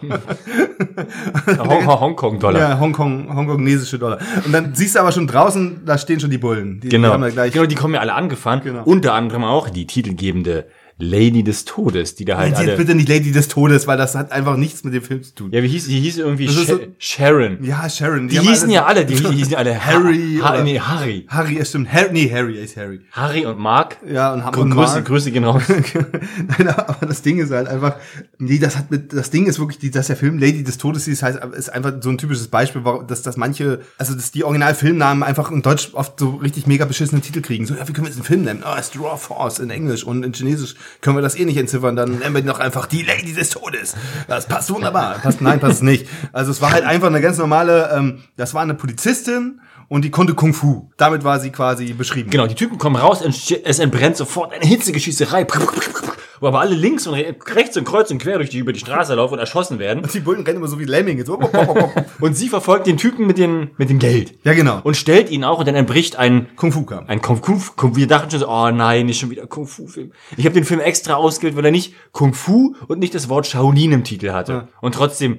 Hong- 1.59 1.87
Hongkong-Dollar. 2.00 2.59
Ja, 2.61 2.81
Hongkong, 2.81 3.35
hongkonesische 3.37 3.99
Dollar. 3.99 4.19
Und 4.44 4.52
dann 4.52 4.75
siehst 4.75 4.94
du 4.94 5.00
aber 5.00 5.12
schon 5.12 5.26
draußen, 5.26 5.82
da 5.85 5.99
stehen 5.99 6.20
schon 6.20 6.31
die 6.31 6.38
Bullen. 6.38 6.81
Die, 6.81 6.88
Genau. 6.88 7.17
Die 7.19 7.50
genau, 7.50 7.67
die 7.67 7.75
kommen 7.75 7.94
ja 7.94 8.00
alle 8.00 8.14
angefahren. 8.14 8.62
Genau. 8.64 8.82
Unter 8.85 9.12
anderem 9.12 9.44
auch 9.44 9.69
die 9.69 9.87
titelgebende 9.87 10.67
Lady 10.98 11.43
des 11.44 11.66
Todes, 11.66 12.14
die 12.14 12.25
da 12.25 12.38
halt 12.38 12.50
Jetzt 12.52 12.58
alle. 12.60 12.76
bitte 12.78 12.94
nicht 12.94 13.06
Lady 13.08 13.31
des 13.31 13.48
Todes, 13.48 13.87
weil 13.87 13.98
das 13.98 14.14
hat 14.14 14.32
einfach 14.32 14.56
nichts 14.56 14.82
mit 14.82 14.94
dem 14.94 15.02
Film 15.02 15.22
zu 15.22 15.34
tun. 15.34 15.50
Ja, 15.52 15.62
wie 15.62 15.69
hieß 15.69 15.88
die 15.88 16.00
hieß 16.00 16.16
irgendwie 16.16 16.48
Sha 16.48 16.64
so- 16.64 16.81
Sharon. 16.98 17.62
Ja, 17.62 17.87
Sharon. 17.90 18.28
Die 18.28 18.38
haben 18.38 18.48
hießen 18.48 18.70
ja 18.70 18.87
alle, 18.87 19.04
die 19.04 19.14
hießen 19.14 19.52
ja 19.52 19.58
alle 19.58 19.84
Harry 19.84 20.38
Ha 20.43 20.54
oder- 20.54 20.64
nee, 20.64 20.81
Harry. 20.81 21.26
Harry, 21.28 21.58
es 21.58 21.69
stimmt. 21.69 21.93
Harry, 21.93 22.08
nee, 22.12 22.31
Harry 22.32 22.58
ist 22.58 22.78
Harry. 22.78 23.00
Harry 23.12 23.44
und 23.44 23.58
Mark. 23.58 23.98
Ja, 24.10 24.32
und, 24.32 24.40
Grü 24.52 24.62
und 24.62 24.70
Grüße, 24.70 24.93
Mark. 24.94 25.04
Grüße 25.04 25.31
gehen 25.32 25.44
raus. 25.44 25.62
Nein, 26.58 26.69
aber 26.69 27.06
das 27.06 27.20
Ding 27.20 27.38
ist 27.40 27.50
halt 27.50 27.69
einfach, 27.69 27.96
nee, 28.38 28.58
das 28.58 28.78
hat 28.78 28.90
mit, 28.90 29.12
das 29.12 29.31
Ding 29.31 29.44
ist 29.46 29.58
wirklich, 29.58 29.78
die, 29.78 29.90
dass 29.90 30.06
der 30.06 30.16
Film 30.16 30.38
Lady 30.38 30.64
des 30.64 30.78
Todes 30.78 31.08
ist, 31.08 31.22
heißt, 31.22 31.38
ist 31.56 31.69
einfach 31.69 31.92
so 32.00 32.08
ein 32.08 32.16
typisches 32.16 32.49
Beispiel, 32.49 32.82
dass, 33.06 33.20
dass 33.20 33.37
manche, 33.37 33.81
also, 33.99 34.14
dass 34.14 34.31
die 34.32 34.44
Originalfilmnamen 34.44 35.22
einfach 35.22 35.50
in 35.50 35.60
Deutsch 35.60 35.90
oft 35.92 36.19
so 36.19 36.37
richtig 36.37 36.66
mega 36.66 36.87
beschissene 36.87 37.20
Titel 37.20 37.42
kriegen. 37.42 37.66
So, 37.66 37.75
ja, 37.75 37.87
wie 37.87 37.92
können 37.92 38.06
wir 38.06 38.10
jetzt 38.10 38.16
einen 38.16 38.25
Film 38.25 38.42
nennen? 38.44 38.62
Oh, 38.64 38.81
Straw 38.82 39.19
Force 39.19 39.58
in 39.58 39.69
Englisch 39.69 40.02
und 40.02 40.25
in 40.25 40.32
Chinesisch 40.32 40.75
können 41.00 41.17
wir 41.17 41.23
das 41.23 41.37
eh 41.37 41.44
nicht 41.44 41.56
entziffern, 41.56 41.97
dann 41.97 42.19
nennen 42.19 42.35
wir 42.35 42.43
noch 42.43 42.59
einfach 42.59 42.87
die 42.87 43.03
Lady 43.03 43.33
des 43.33 43.50
Todes. 43.50 43.94
Das 44.29 44.47
passt 44.47 44.71
wunderbar. 44.71 45.19
Passt, 45.19 45.41
nein, 45.41 45.61
passt 45.61 45.83
nicht. 45.83 46.06
Also, 46.33 46.50
es 46.50 46.61
war 46.61 46.73
halt 46.73 46.85
einfach 46.85 47.09
eine 47.09 47.21
ganz 47.21 47.38
normale, 47.38 47.91
ähm, 47.94 48.23
das 48.37 48.55
war 48.55 48.62
eine 48.62 48.75
Polizistin 48.75 49.61
und 49.88 50.05
die 50.05 50.11
konnte 50.11 50.35
Kung 50.35 50.55
Fu. 50.55 50.91
Damit 50.97 51.25
war 51.25 51.41
sie 51.41 51.50
quasi 51.50 51.93
beschrieben. 51.93 52.31
Genau, 52.31 52.47
die 52.47 52.55
Typen 52.55 52.79
kommen 52.79 52.97
raus, 52.97 53.23
es 53.23 53.79
entbrennt 53.79 54.17
sofort 54.17 54.53
eine 54.53 54.67
hitzige 54.67 55.00
Schießerei. 55.00 55.47
Wo 56.41 56.47
aber 56.49 56.61
alle 56.61 56.75
links 56.75 57.06
und 57.06 57.15
re- 57.15 57.35
rechts 57.55 57.77
und 57.77 57.85
kreuz 57.85 58.11
und 58.11 58.19
quer 58.19 58.37
durch 58.38 58.50
die, 58.50 58.59
über 58.59 58.73
die 58.73 58.81
Straße 58.81 59.15
laufen 59.15 59.35
und 59.35 59.41
erschossen 59.41 59.79
werden. 59.79 60.06
Die 60.12 60.21
Bullen 60.21 60.43
rennen 60.44 60.59
immer 60.59 60.69
so 60.69 60.79
wie 60.79 60.85
Lemminge. 60.85 61.25
So. 61.25 61.38
Und 62.21 62.35
sie 62.35 62.49
verfolgt 62.49 62.87
den 62.87 62.97
Typen 62.97 63.27
mit, 63.27 63.38
den, 63.38 63.71
mit 63.77 63.91
dem 63.91 63.99
Geld. 63.99 64.35
Ja, 64.44 64.55
genau. 64.55 64.81
Und 64.83 64.97
stellt 64.97 65.31
ihn 65.31 65.44
auch 65.44 65.59
und 65.59 65.69
dann 65.69 65.75
entbricht 65.75 66.17
ein 66.17 66.49
Kung 66.56 66.73
Fu 66.73 66.85
kam. 66.85 67.06
Ein 67.06 67.21
Kung 67.21 67.43
Fu, 67.43 67.59
Kung, 67.77 67.94
wir 67.97 68.06
dachten 68.06 68.31
schon 68.31 68.41
so, 68.41 68.49
oh 68.49 68.71
nein, 68.71 69.06
nicht 69.06 69.21
schon 69.21 69.31
wieder 69.31 69.47
Kung 69.47 69.67
Fu 69.67 69.87
Film. 69.87 70.12
Ich 70.37 70.44
habe 70.47 70.55
den 70.55 70.65
Film 70.65 70.81
extra 70.81 71.15
ausgewählt, 71.15 71.56
weil 71.56 71.65
er 71.67 71.71
nicht 71.71 71.94
Kung 72.12 72.33
Fu 72.35 72.75
und 72.88 72.99
nicht 72.99 73.15
das 73.15 73.29
Wort 73.29 73.47
Shaolin 73.47 73.93
im 73.93 74.05
Titel 74.05 74.31
hatte. 74.33 74.69
Und 74.81 74.94
trotzdem. 74.94 75.38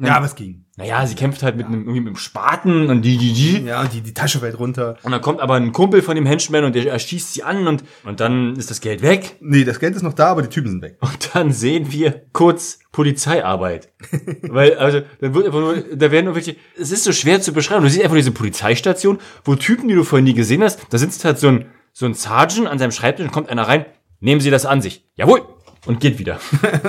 Ja, 0.00 0.16
aber 0.16 0.26
es 0.26 0.34
ging. 0.34 0.64
Naja, 0.78 1.04
sie 1.08 1.16
kämpft 1.16 1.42
halt 1.42 1.56
mit 1.56 1.66
einem, 1.66 1.80
irgendwie 1.80 1.98
mit 1.98 2.06
einem 2.06 2.16
Spaten 2.16 2.88
und 2.88 3.02
die, 3.02 3.18
die, 3.18 3.32
die. 3.32 3.64
Ja, 3.64 3.84
die, 3.86 4.00
die 4.00 4.14
Tasche 4.14 4.38
fällt 4.38 4.60
runter. 4.60 4.96
Und 5.02 5.10
dann 5.10 5.20
kommt 5.20 5.40
aber 5.40 5.54
ein 5.54 5.72
Kumpel 5.72 6.02
von 6.02 6.14
dem 6.14 6.24
Henchman 6.24 6.62
und 6.62 6.76
der 6.76 6.86
erschießt 6.92 7.34
sie 7.34 7.42
an 7.42 7.66
und, 7.66 7.82
und 8.04 8.20
dann 8.20 8.54
ist 8.54 8.70
das 8.70 8.80
Geld 8.80 9.02
weg. 9.02 9.38
Nee, 9.40 9.64
das 9.64 9.80
Geld 9.80 9.96
ist 9.96 10.02
noch 10.02 10.12
da, 10.12 10.28
aber 10.28 10.42
die 10.42 10.48
Typen 10.48 10.70
sind 10.70 10.80
weg. 10.80 10.96
Und 11.00 11.34
dann 11.34 11.50
sehen 11.50 11.90
wir 11.90 12.22
kurz 12.32 12.78
Polizeiarbeit. 12.92 13.92
Weil, 14.42 14.78
also, 14.78 15.00
dann 15.20 15.34
wird 15.34 15.46
einfach 15.46 15.58
nur, 15.58 15.82
da 15.96 16.12
werden 16.12 16.26
nur 16.26 16.36
welche, 16.36 16.54
es 16.78 16.92
ist 16.92 17.02
so 17.02 17.10
schwer 17.10 17.40
zu 17.40 17.52
beschreiben. 17.52 17.82
Du 17.82 17.90
siehst 17.90 18.04
einfach 18.04 18.16
diese 18.16 18.30
Polizeistation, 18.30 19.18
wo 19.42 19.56
Typen, 19.56 19.88
die 19.88 19.96
du 19.96 20.04
vorhin 20.04 20.26
nie 20.26 20.34
gesehen 20.34 20.62
hast, 20.62 20.78
da 20.90 20.98
sitzt 20.98 21.24
halt 21.24 21.40
so 21.40 21.48
ein, 21.48 21.66
so 21.92 22.06
ein 22.06 22.14
Sergeant 22.14 22.68
an 22.68 22.78
seinem 22.78 22.92
Schreibtisch 22.92 23.26
und 23.26 23.32
kommt 23.32 23.48
einer 23.48 23.66
rein, 23.66 23.84
nehmen 24.20 24.40
Sie 24.40 24.50
das 24.50 24.64
an 24.64 24.80
sich. 24.80 25.04
Jawohl! 25.16 25.42
Und 25.88 26.00
geht 26.00 26.18
wieder. 26.18 26.38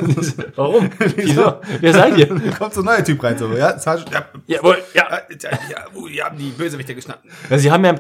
Warum? 0.58 0.90
Wieso? 1.16 1.62
Wer 1.80 1.94
seid 1.94 2.18
ihr? 2.18 2.28
Kommt 2.60 2.74
so 2.74 2.82
ein 2.82 2.86
neuer 2.86 3.02
Typ 3.02 3.24
rein, 3.24 3.38
so, 3.38 3.48
ja, 3.54 3.80
ja, 3.80 4.26
Jawohl, 4.46 4.78
ja. 4.94 5.04
ja, 5.10 5.22
ja, 5.42 5.60
ja, 5.72 5.86
uh, 5.96 6.10
die 6.10 6.22
haben 6.22 6.38
die 6.38 6.50
Bösewichter 6.50 6.94
geschnappt. 6.96 7.26
Ja, 7.50 7.58
Sie 7.58 7.72
haben 7.72 7.86
ja 7.86 7.92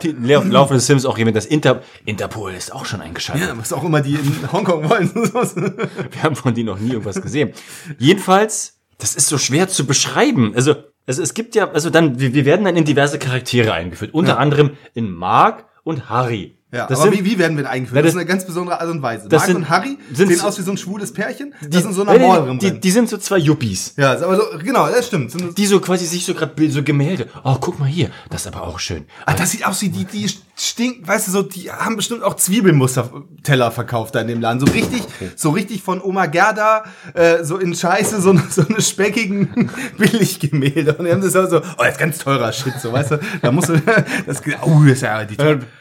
im 0.41 0.51
Laufe 0.51 0.73
des 0.73 0.85
Films 0.85 1.05
auch 1.05 1.17
jemand, 1.17 1.37
das 1.37 1.45
Inter 1.45 1.83
Interpol 2.03 2.53
ist 2.53 2.73
auch 2.73 2.85
schon 2.85 2.99
eingeschaltet. 2.99 3.47
Ja, 3.47 3.57
was 3.57 3.71
auch 3.71 3.85
immer 3.85 4.01
die 4.01 4.15
in 4.15 4.51
Hongkong 4.51 4.89
wollen. 4.89 5.09
Wir 6.11 6.21
haben 6.21 6.35
von 6.35 6.53
denen 6.53 6.65
noch 6.67 6.79
nie 6.79 6.91
irgendwas 6.91 7.21
gesehen. 7.21 7.53
Jedenfalls, 7.97 8.81
das 8.97 9.15
ist 9.15 9.27
so 9.27 9.37
schwer 9.37 9.69
zu 9.69 9.87
beschreiben. 9.87 10.51
Also, 10.53 10.75
also 11.07 11.23
es 11.23 11.33
gibt 11.33 11.55
ja, 11.55 11.71
also 11.71 11.89
dann, 11.89 12.19
wir, 12.19 12.33
wir 12.33 12.43
werden 12.43 12.65
dann 12.65 12.75
in 12.75 12.83
diverse 12.83 13.19
Charaktere 13.19 13.71
eingeführt. 13.71 14.13
Unter 14.13 14.37
anderem 14.37 14.71
in 14.95 15.09
Mark 15.09 15.63
und 15.83 16.09
Harry. 16.09 16.58
Ja, 16.71 16.85
das 16.85 16.99
aber 16.99 17.09
sind, 17.11 17.25
wie, 17.25 17.31
wie 17.31 17.39
werden 17.39 17.57
wir 17.57 17.63
denn 17.63 17.71
eingeführt? 17.71 17.95
Ja, 17.95 18.01
das, 18.03 18.13
das- 18.13 18.15
ist 18.15 18.19
eine 18.19 18.27
ganz 18.27 18.45
besondere 18.45 18.79
Art 18.79 18.89
und 18.89 19.01
Weise. 19.01 19.27
das 19.27 19.39
Mark 19.39 19.47
sind- 19.47 19.55
und 19.55 19.69
Harry 19.69 19.97
sehen 20.13 20.35
so- 20.35 20.47
aus 20.47 20.59
wie 20.59 20.61
so 20.61 20.71
ein 20.71 20.77
schwules 20.77 21.11
Pärchen. 21.11 21.53
die, 21.61 21.69
das 21.69 21.81
sind 21.83 21.93
so 21.93 22.03
einer 22.03 22.13
nee, 22.13 22.19
Maulerin 22.27 22.59
die, 22.59 22.79
die 22.79 22.91
sind 22.91 23.09
so 23.09 23.17
zwei 23.17 23.37
Yuppies. 23.39 23.93
Ja, 23.97 24.11
aber 24.11 24.35
so, 24.35 24.43
genau, 24.63 24.87
das 24.87 25.07
stimmt. 25.07 25.31
So 25.31 25.39
Die 25.39 25.65
so 25.65 25.79
quasi 25.79 26.05
sich 26.05 26.25
so 26.25 26.35
gerade 26.35 26.69
so 26.69 26.83
Gemälde. 26.83 27.27
Oh, 27.43 27.55
guck 27.59 27.79
mal 27.79 27.87
hier. 27.87 28.11
Das 28.29 28.41
ist 28.41 28.47
aber 28.53 28.67
auch 28.67 28.79
schön. 28.79 29.05
ah, 29.25 29.33
das 29.33 29.49
sieht 29.51 29.65
aus 29.65 29.81
wie 29.81 29.89
die, 29.89 30.05
die 30.05 30.29
stinkt, 30.55 31.07
weißt 31.07 31.27
du, 31.27 31.31
so, 31.31 31.41
die 31.41 31.71
haben 31.71 31.95
bestimmt 31.95 32.21
auch 32.21 32.35
Zwiebelmuster-Teller 32.35 33.71
verkauft 33.71 34.13
da 34.15 34.21
in 34.21 34.27
dem 34.27 34.41
Laden. 34.41 34.59
So 34.59 34.67
richtig, 34.71 35.03
so 35.35 35.49
richtig 35.51 35.81
von 35.81 36.01
Oma 36.01 36.25
Gerda, 36.27 36.83
äh, 37.13 37.43
so 37.43 37.57
in 37.57 37.73
Scheiße, 37.73 38.21
so, 38.21 38.37
so 38.49 38.65
eine 38.67 38.81
speckigen 38.81 39.71
Billiggemälde. 39.97 40.93
Und 40.95 41.05
die 41.05 41.11
haben 41.11 41.21
das 41.21 41.33
so, 41.33 41.57
oh, 41.57 41.61
das 41.79 41.91
ist 41.93 41.97
ganz 41.99 42.17
teurer 42.19 42.51
Shit, 42.51 42.73
so, 42.79 42.91
weißt 42.91 43.11
du, 43.11 43.19
da 43.41 43.51
musst 43.51 43.69
du, 43.69 43.77
das, 44.27 44.41
oh, 44.61 44.81
das 44.83 44.91
ist 44.93 45.01
ja 45.01 45.23
die, 45.25 45.37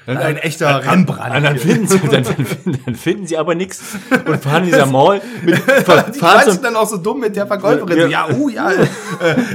ein 0.07 0.37
echter 0.39 0.78
Rembrandt. 0.79 1.37
Und 1.37 1.43
dann 1.45 1.59
finden 1.59 1.87
sie, 1.89 1.99
dann, 1.99 2.23
dann, 2.25 2.79
dann 2.87 2.95
finden 2.95 3.27
sie 3.27 3.37
aber 3.37 3.55
nichts 3.55 3.81
und 4.27 4.43
fahren 4.43 4.65
in 4.65 4.71
dieser 4.71 4.87
Mall 4.87 5.21
mit, 5.43 5.57
die 6.15 6.19
fahren 6.19 6.51
so, 6.53 6.55
dann 6.63 6.77
auch 6.77 6.89
so 6.89 6.97
dumm 6.97 7.21
mit 7.21 7.37
der 7.37 7.47
Verkäuferin. 7.47 7.99
Ja, 7.99 8.07
ja, 8.09 8.29
oh, 8.37 8.49
ja. 8.49 8.71
äh, 8.73 8.85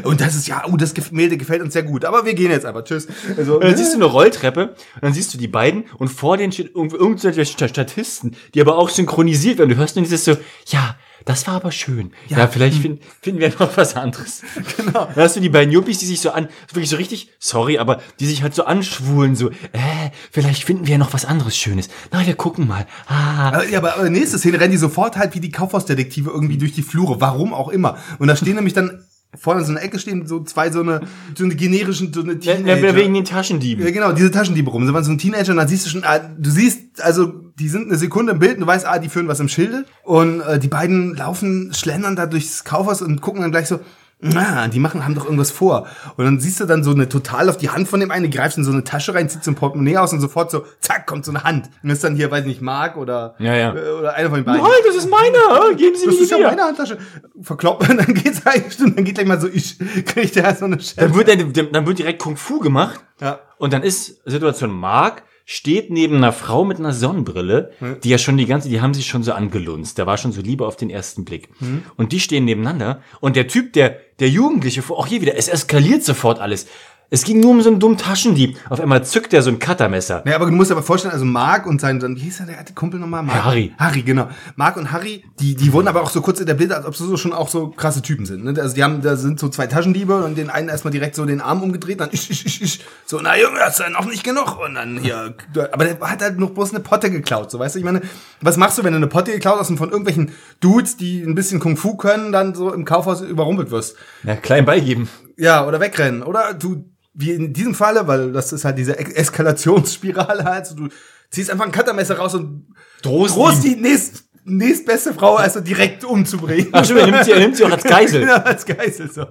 und 0.03 0.21
das 0.21 0.35
ist, 0.35 0.47
ja, 0.47 0.63
oh, 0.71 0.77
das 0.77 0.93
Gemälde 0.93 1.37
gefällt 1.37 1.61
uns 1.61 1.73
sehr 1.73 1.83
gut. 1.83 2.05
Aber 2.05 2.25
wir 2.25 2.33
gehen 2.33 2.51
jetzt 2.51 2.65
aber. 2.65 2.83
Tschüss. 2.83 3.07
Also, 3.37 3.55
Und 3.55 3.63
dann 3.63 3.75
siehst 3.77 3.91
du 3.93 3.97
eine 3.97 4.05
Rolltreppe 4.05 4.69
und 4.95 5.03
dann 5.03 5.13
siehst 5.13 5.33
du 5.33 5.37
die 5.37 5.47
beiden 5.47 5.85
und 5.97 6.09
vor 6.09 6.37
denen 6.37 6.51
steht 6.51 6.75
irgend- 6.75 6.93
irgendwelche 6.93 7.45
Sta- 7.45 7.67
Statisten, 7.67 8.35
die 8.53 8.61
aber 8.61 8.77
auch 8.77 8.89
synchronisiert 8.89 9.57
werden. 9.57 9.69
Du 9.69 9.75
hörst 9.77 9.95
nur 9.95 10.03
dieses 10.03 10.25
so, 10.25 10.35
ja, 10.67 10.95
das 11.25 11.47
war 11.47 11.55
aber 11.55 11.71
schön. 11.71 12.11
Ja, 12.27 12.47
vielleicht 12.47 12.81
finden, 12.81 12.99
finden 13.21 13.39
wir 13.39 13.49
noch 13.49 13.77
was 13.77 13.95
anderes. 13.95 14.41
Genau. 14.77 15.07
Dann 15.13 15.23
hast 15.23 15.35
du 15.35 15.39
die 15.39 15.49
beiden 15.49 15.71
Juppies, 15.71 15.99
die 15.99 16.05
sich 16.05 16.19
so 16.19 16.31
an, 16.31 16.47
wirklich 16.67 16.89
so 16.89 16.95
richtig, 16.95 17.29
sorry, 17.39 17.77
aber 17.77 18.01
die 18.19 18.25
sich 18.25 18.41
halt 18.41 18.55
so 18.55 18.65
anschwulen, 18.65 19.35
so, 19.35 19.49
äh, 19.49 20.09
vielleicht 20.31 20.63
finden 20.63 20.87
wir 20.87 20.97
noch 20.97 21.13
was 21.13 21.25
anderes 21.25 21.55
Schönes. 21.55 21.89
Na, 22.11 22.25
wir 22.25 22.35
gucken 22.35 22.67
mal. 22.67 22.87
Ah. 23.07 23.63
Ja, 23.69 23.79
aber 23.79 23.93
aber 23.97 24.09
nächste 24.09 24.37
Szene 24.37 24.59
rennen 24.59 24.71
die 24.71 24.77
sofort 24.77 25.17
halt 25.17 25.35
wie 25.35 25.39
die 25.39 25.51
Kaufhausdetektive 25.51 26.29
irgendwie 26.29 26.57
durch 26.57 26.73
die 26.73 26.81
Flure. 26.81 27.21
Warum 27.21 27.53
auch 27.53 27.69
immer. 27.69 27.97
Und 28.19 28.27
da 28.27 28.35
stehen 28.35 28.55
nämlich 28.55 28.73
dann 28.73 29.03
vorne 29.35 29.61
in 29.61 29.65
so 29.65 29.71
einer 29.71 29.81
Ecke 29.83 29.99
stehen 29.99 30.27
so 30.27 30.43
zwei 30.43 30.71
so 30.71 30.81
eine, 30.81 31.01
so 31.37 31.43
eine 31.43 31.55
generischen, 31.55 32.13
so 32.13 32.21
eine 32.21 32.33
Ja, 32.33 32.55
Teenager. 32.55 32.95
wegen 32.95 33.13
den 33.13 33.25
Taschendieben. 33.25 33.83
Ja, 33.85 33.91
genau, 33.91 34.11
diese 34.11 34.31
Taschendiebe 34.31 34.69
rum. 34.69 34.85
Sie 34.85 34.93
waren 34.93 35.03
so 35.03 35.11
ein 35.11 35.17
Teenager 35.17 35.51
und 35.51 35.57
dann 35.57 35.67
siehst 35.67 35.85
du 35.85 35.89
schon, 35.89 36.03
ah, 36.03 36.19
du 36.19 36.49
siehst, 36.49 37.01
also 37.01 37.25
die 37.59 37.69
sind 37.69 37.87
eine 37.87 37.97
Sekunde 37.97 38.33
im 38.33 38.39
Bild 38.39 38.55
und 38.55 38.61
du 38.61 38.67
weißt, 38.67 38.85
ah, 38.85 38.99
die 38.99 39.09
führen 39.09 39.27
was 39.27 39.39
im 39.39 39.47
Schilde. 39.47 39.85
Und 40.03 40.41
äh, 40.41 40.59
die 40.59 40.67
beiden 40.67 41.15
laufen, 41.15 41.71
schlendern 41.73 42.15
da 42.15 42.25
durchs 42.25 42.63
Kaufhaus 42.63 43.01
und 43.01 43.21
gucken 43.21 43.41
dann 43.41 43.51
gleich 43.51 43.67
so, 43.67 43.79
na, 44.23 44.67
die 44.69 44.79
machen, 44.79 45.03
haben 45.03 45.15
doch 45.15 45.25
irgendwas 45.25 45.51
vor. 45.51 45.85
Und 46.17 46.25
dann 46.25 46.39
siehst 46.39 46.59
du 46.59 46.65
dann 46.65 46.83
so 46.83 46.91
eine 46.91 47.09
total 47.09 47.49
auf 47.49 47.57
die 47.57 47.69
Hand 47.69 47.87
von 47.87 47.99
dem 47.99 48.09
einen, 48.09 48.23
die 48.23 48.35
greift 48.35 48.57
in 48.57 48.63
so 48.63 48.71
eine 48.71 48.83
Tasche 48.83 49.13
rein, 49.13 49.29
zieht 49.29 49.43
so 49.43 49.51
ein 49.51 49.55
Portemonnaie 49.55 49.97
aus 49.97 50.13
und 50.13 50.21
sofort 50.21 50.49
so, 50.49 50.65
zack, 50.79 51.05
kommt 51.05 51.25
so 51.25 51.31
eine 51.31 51.43
Hand. 51.43 51.69
Und 51.83 51.89
das 51.89 51.97
ist 51.99 52.03
dann 52.03 52.15
hier, 52.15 52.31
weiß 52.31 52.45
nicht, 52.45 52.61
Mark 52.61 52.95
oder, 52.97 53.35
Ja, 53.39 53.53
ja. 53.55 53.75
äh, 53.75 53.91
oder 53.91 54.13
einer 54.13 54.29
von 54.29 54.39
den 54.39 54.45
beiden. 54.45 54.61
Nein, 54.61 54.71
das 54.87 54.95
ist 54.95 55.09
meiner. 55.09 55.75
Geben 55.75 55.95
Sie 55.95 56.05
Das 56.05 56.15
mir 56.15 56.21
ist 56.21 56.29
die 56.29 56.33
ja 56.33 56.37
wieder. 56.39 56.49
meine 56.49 56.61
Handtasche. 56.63 56.97
Verkloppt, 57.41 57.89
und 57.89 57.97
dann 58.07 58.13
geht's 58.13 58.45
eine 58.45 58.71
Stunde, 58.71 58.95
dann 58.95 59.05
geht 59.05 59.15
gleich 59.15 59.27
mal 59.27 59.39
so, 59.41 59.47
ich 59.47 59.77
krieg 60.05 60.31
der 60.33 60.55
so 60.55 60.65
eine 60.65 60.77
Dann 60.77 60.85
Schelle. 60.85 61.15
wird, 61.15 61.27
dann, 61.57 61.71
dann 61.71 61.85
wird 61.85 61.99
direkt 61.99 62.21
Kung 62.21 62.37
Fu 62.37 62.59
gemacht. 62.59 62.99
Ja. 63.21 63.39
Und 63.57 63.73
dann 63.73 63.83
ist 63.83 64.21
Situation 64.25 64.71
Mark 64.71 65.23
steht 65.45 65.89
neben 65.89 66.15
einer 66.17 66.31
Frau 66.31 66.63
mit 66.63 66.79
einer 66.79 66.93
Sonnenbrille, 66.93 67.71
die 68.03 68.09
ja 68.09 68.17
schon 68.17 68.37
die 68.37 68.45
ganze, 68.45 68.69
die 68.69 68.79
haben 68.79 68.93
sich 68.93 69.07
schon 69.07 69.23
so 69.23 69.33
angelunzt. 69.33 69.99
Da 69.99 70.05
war 70.05 70.17
schon 70.17 70.31
so 70.31 70.41
Liebe 70.41 70.65
auf 70.65 70.77
den 70.77 70.89
ersten 70.89 71.25
Blick. 71.25 71.49
Und 71.97 72.11
die 72.11 72.19
stehen 72.19 72.45
nebeneinander. 72.45 73.01
Und 73.19 73.35
der 73.35 73.47
Typ, 73.47 73.73
der, 73.73 73.97
der 74.19 74.29
Jugendliche, 74.29 74.81
auch 74.89 75.07
hier 75.07 75.21
wieder, 75.21 75.35
es 75.37 75.49
eskaliert 75.49 76.03
sofort 76.03 76.39
alles. 76.39 76.67
Es 77.13 77.23
ging 77.23 77.41
nur 77.41 77.51
um 77.51 77.61
so 77.61 77.69
einen 77.69 77.79
dummen 77.79 77.99
Taschendieb. 77.99 78.57
Auf 78.71 78.79
einmal 78.79 79.05
zückt 79.05 79.35
er 79.35 79.43
so 79.43 79.51
ein 79.51 79.59
Cuttermesser. 79.59 80.23
Ja, 80.25 80.33
aber 80.33 80.47
du 80.47 80.51
musst 80.51 80.71
dir 80.71 80.73
aber 80.73 80.81
vorstellen, 80.81 81.13
also 81.13 81.25
Mark 81.25 81.67
und 81.67 81.79
sein, 81.79 82.01
wie 82.01 82.19
hieß 82.19 82.39
er, 82.39 82.47
der 82.47 82.57
alte 82.57 82.73
Kumpel 82.73 82.99
nochmal? 82.99 83.21
Mark? 83.21 83.43
Harry. 83.43 83.71
Harry, 83.77 84.01
genau. 84.01 84.29
Mark 84.55 84.77
und 84.77 84.91
Harry, 84.91 85.23
die, 85.39 85.53
die 85.53 85.71
wurden 85.73 85.87
aber 85.87 86.01
auch 86.01 86.09
so 86.09 86.21
kurz 86.21 86.41
etabliert, 86.41 86.71
als 86.71 86.87
ob 86.87 86.95
sie 86.95 87.05
so 87.05 87.15
schon 87.15 87.31
auch 87.31 87.49
so 87.49 87.67
krasse 87.67 88.01
Typen 88.01 88.25
sind. 88.25 88.43
Ne? 88.43 88.59
Also 88.59 88.73
die 88.73 88.83
haben, 88.83 89.03
da 89.03 89.15
sind 89.15 89.39
so 89.39 89.47
zwei 89.49 89.67
Taschendiebe 89.67 90.23
und 90.23 90.39
den 90.39 90.49
einen 90.49 90.69
erstmal 90.69 90.91
direkt 90.91 91.13
so 91.13 91.23
den 91.25 91.39
Arm 91.39 91.61
umgedreht, 91.61 91.99
dann 91.99 92.09
ich, 92.11 92.31
ich, 92.31 92.47
ich, 92.47 92.63
ich. 92.63 92.79
So, 93.05 93.19
na 93.21 93.37
Junge, 93.37 93.59
hast 93.59 93.79
du 93.79 93.83
noch 93.91 94.05
nicht 94.07 94.23
genug? 94.23 94.59
Und 94.59 94.73
dann 94.73 94.97
hier, 94.97 95.35
aber 95.71 95.85
der 95.85 95.99
hat 95.99 96.23
halt 96.23 96.39
noch 96.39 96.49
bloß 96.49 96.71
eine 96.71 96.79
Potte 96.79 97.11
geklaut, 97.11 97.51
so 97.51 97.59
weißt 97.59 97.75
du? 97.75 97.79
Ich 97.79 97.85
meine, 97.85 98.01
was 98.41 98.57
machst 98.57 98.79
du, 98.79 98.83
wenn 98.83 98.93
du 98.93 98.97
eine 98.97 99.05
Potte 99.05 99.33
geklaut 99.33 99.59
hast 99.59 99.69
und 99.69 99.77
von 99.77 99.91
irgendwelchen 99.91 100.31
Dudes, 100.61 100.97
die 100.97 101.21
ein 101.21 101.35
bisschen 101.35 101.59
Kung 101.59 101.77
Fu 101.77 101.95
können, 101.95 102.31
dann 102.31 102.55
so 102.55 102.73
im 102.73 102.85
Kaufhaus 102.85 103.21
überrumpelt 103.21 103.69
wirst? 103.69 103.97
Ja, 104.23 104.35
klein 104.35 104.65
beigeben. 104.65 105.09
Ja, 105.37 105.67
oder 105.67 105.79
wegrennen. 105.79 106.23
Oder 106.23 106.55
du, 106.55 106.85
wie 107.13 107.31
in 107.31 107.53
diesem 107.53 107.75
Falle, 107.75 108.07
weil 108.07 108.31
das 108.31 108.53
ist 108.53 108.65
halt 108.65 108.77
diese 108.77 108.97
Eskalationsspirale 108.97 110.43
halt, 110.45 110.65
so, 110.67 110.75
du 110.75 110.89
ziehst 111.29 111.51
einfach 111.51 111.65
ein 111.65 111.71
Cuttermesser 111.71 112.17
raus 112.17 112.35
und 112.35 112.67
Drohst 113.01 113.35
drohst 113.35 113.63
die 113.63 113.75
nächst, 113.75 114.25
nächstbeste 114.45 115.13
Frau 115.13 115.35
also 115.35 115.59
direkt 115.59 116.03
umzubringen. 116.03 116.69
Ach 116.71 116.83
stimmt, 116.83 117.01
er 117.01 117.07
nimmt 117.07 117.25
sie, 117.25 117.31
er 117.31 117.39
nimmt 117.45 117.57
sie 117.57 117.65
auch 117.65 117.71
als 117.71 117.83
Geisel. 117.83 118.21
Genau, 118.21 118.35
als 118.35 118.65
Geisel, 118.65 119.11
so. 119.11 119.25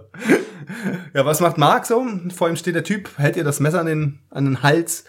Ja, 1.12 1.24
was 1.24 1.40
macht 1.40 1.58
Mark 1.58 1.86
so? 1.86 2.06
Vor 2.34 2.48
ihm 2.48 2.56
steht 2.56 2.74
der 2.74 2.84
Typ, 2.84 3.10
hält 3.18 3.36
ihr 3.36 3.44
das 3.44 3.60
Messer 3.60 3.80
an 3.80 3.86
den, 3.86 4.20
an 4.30 4.44
den 4.44 4.62
Hals 4.62 5.04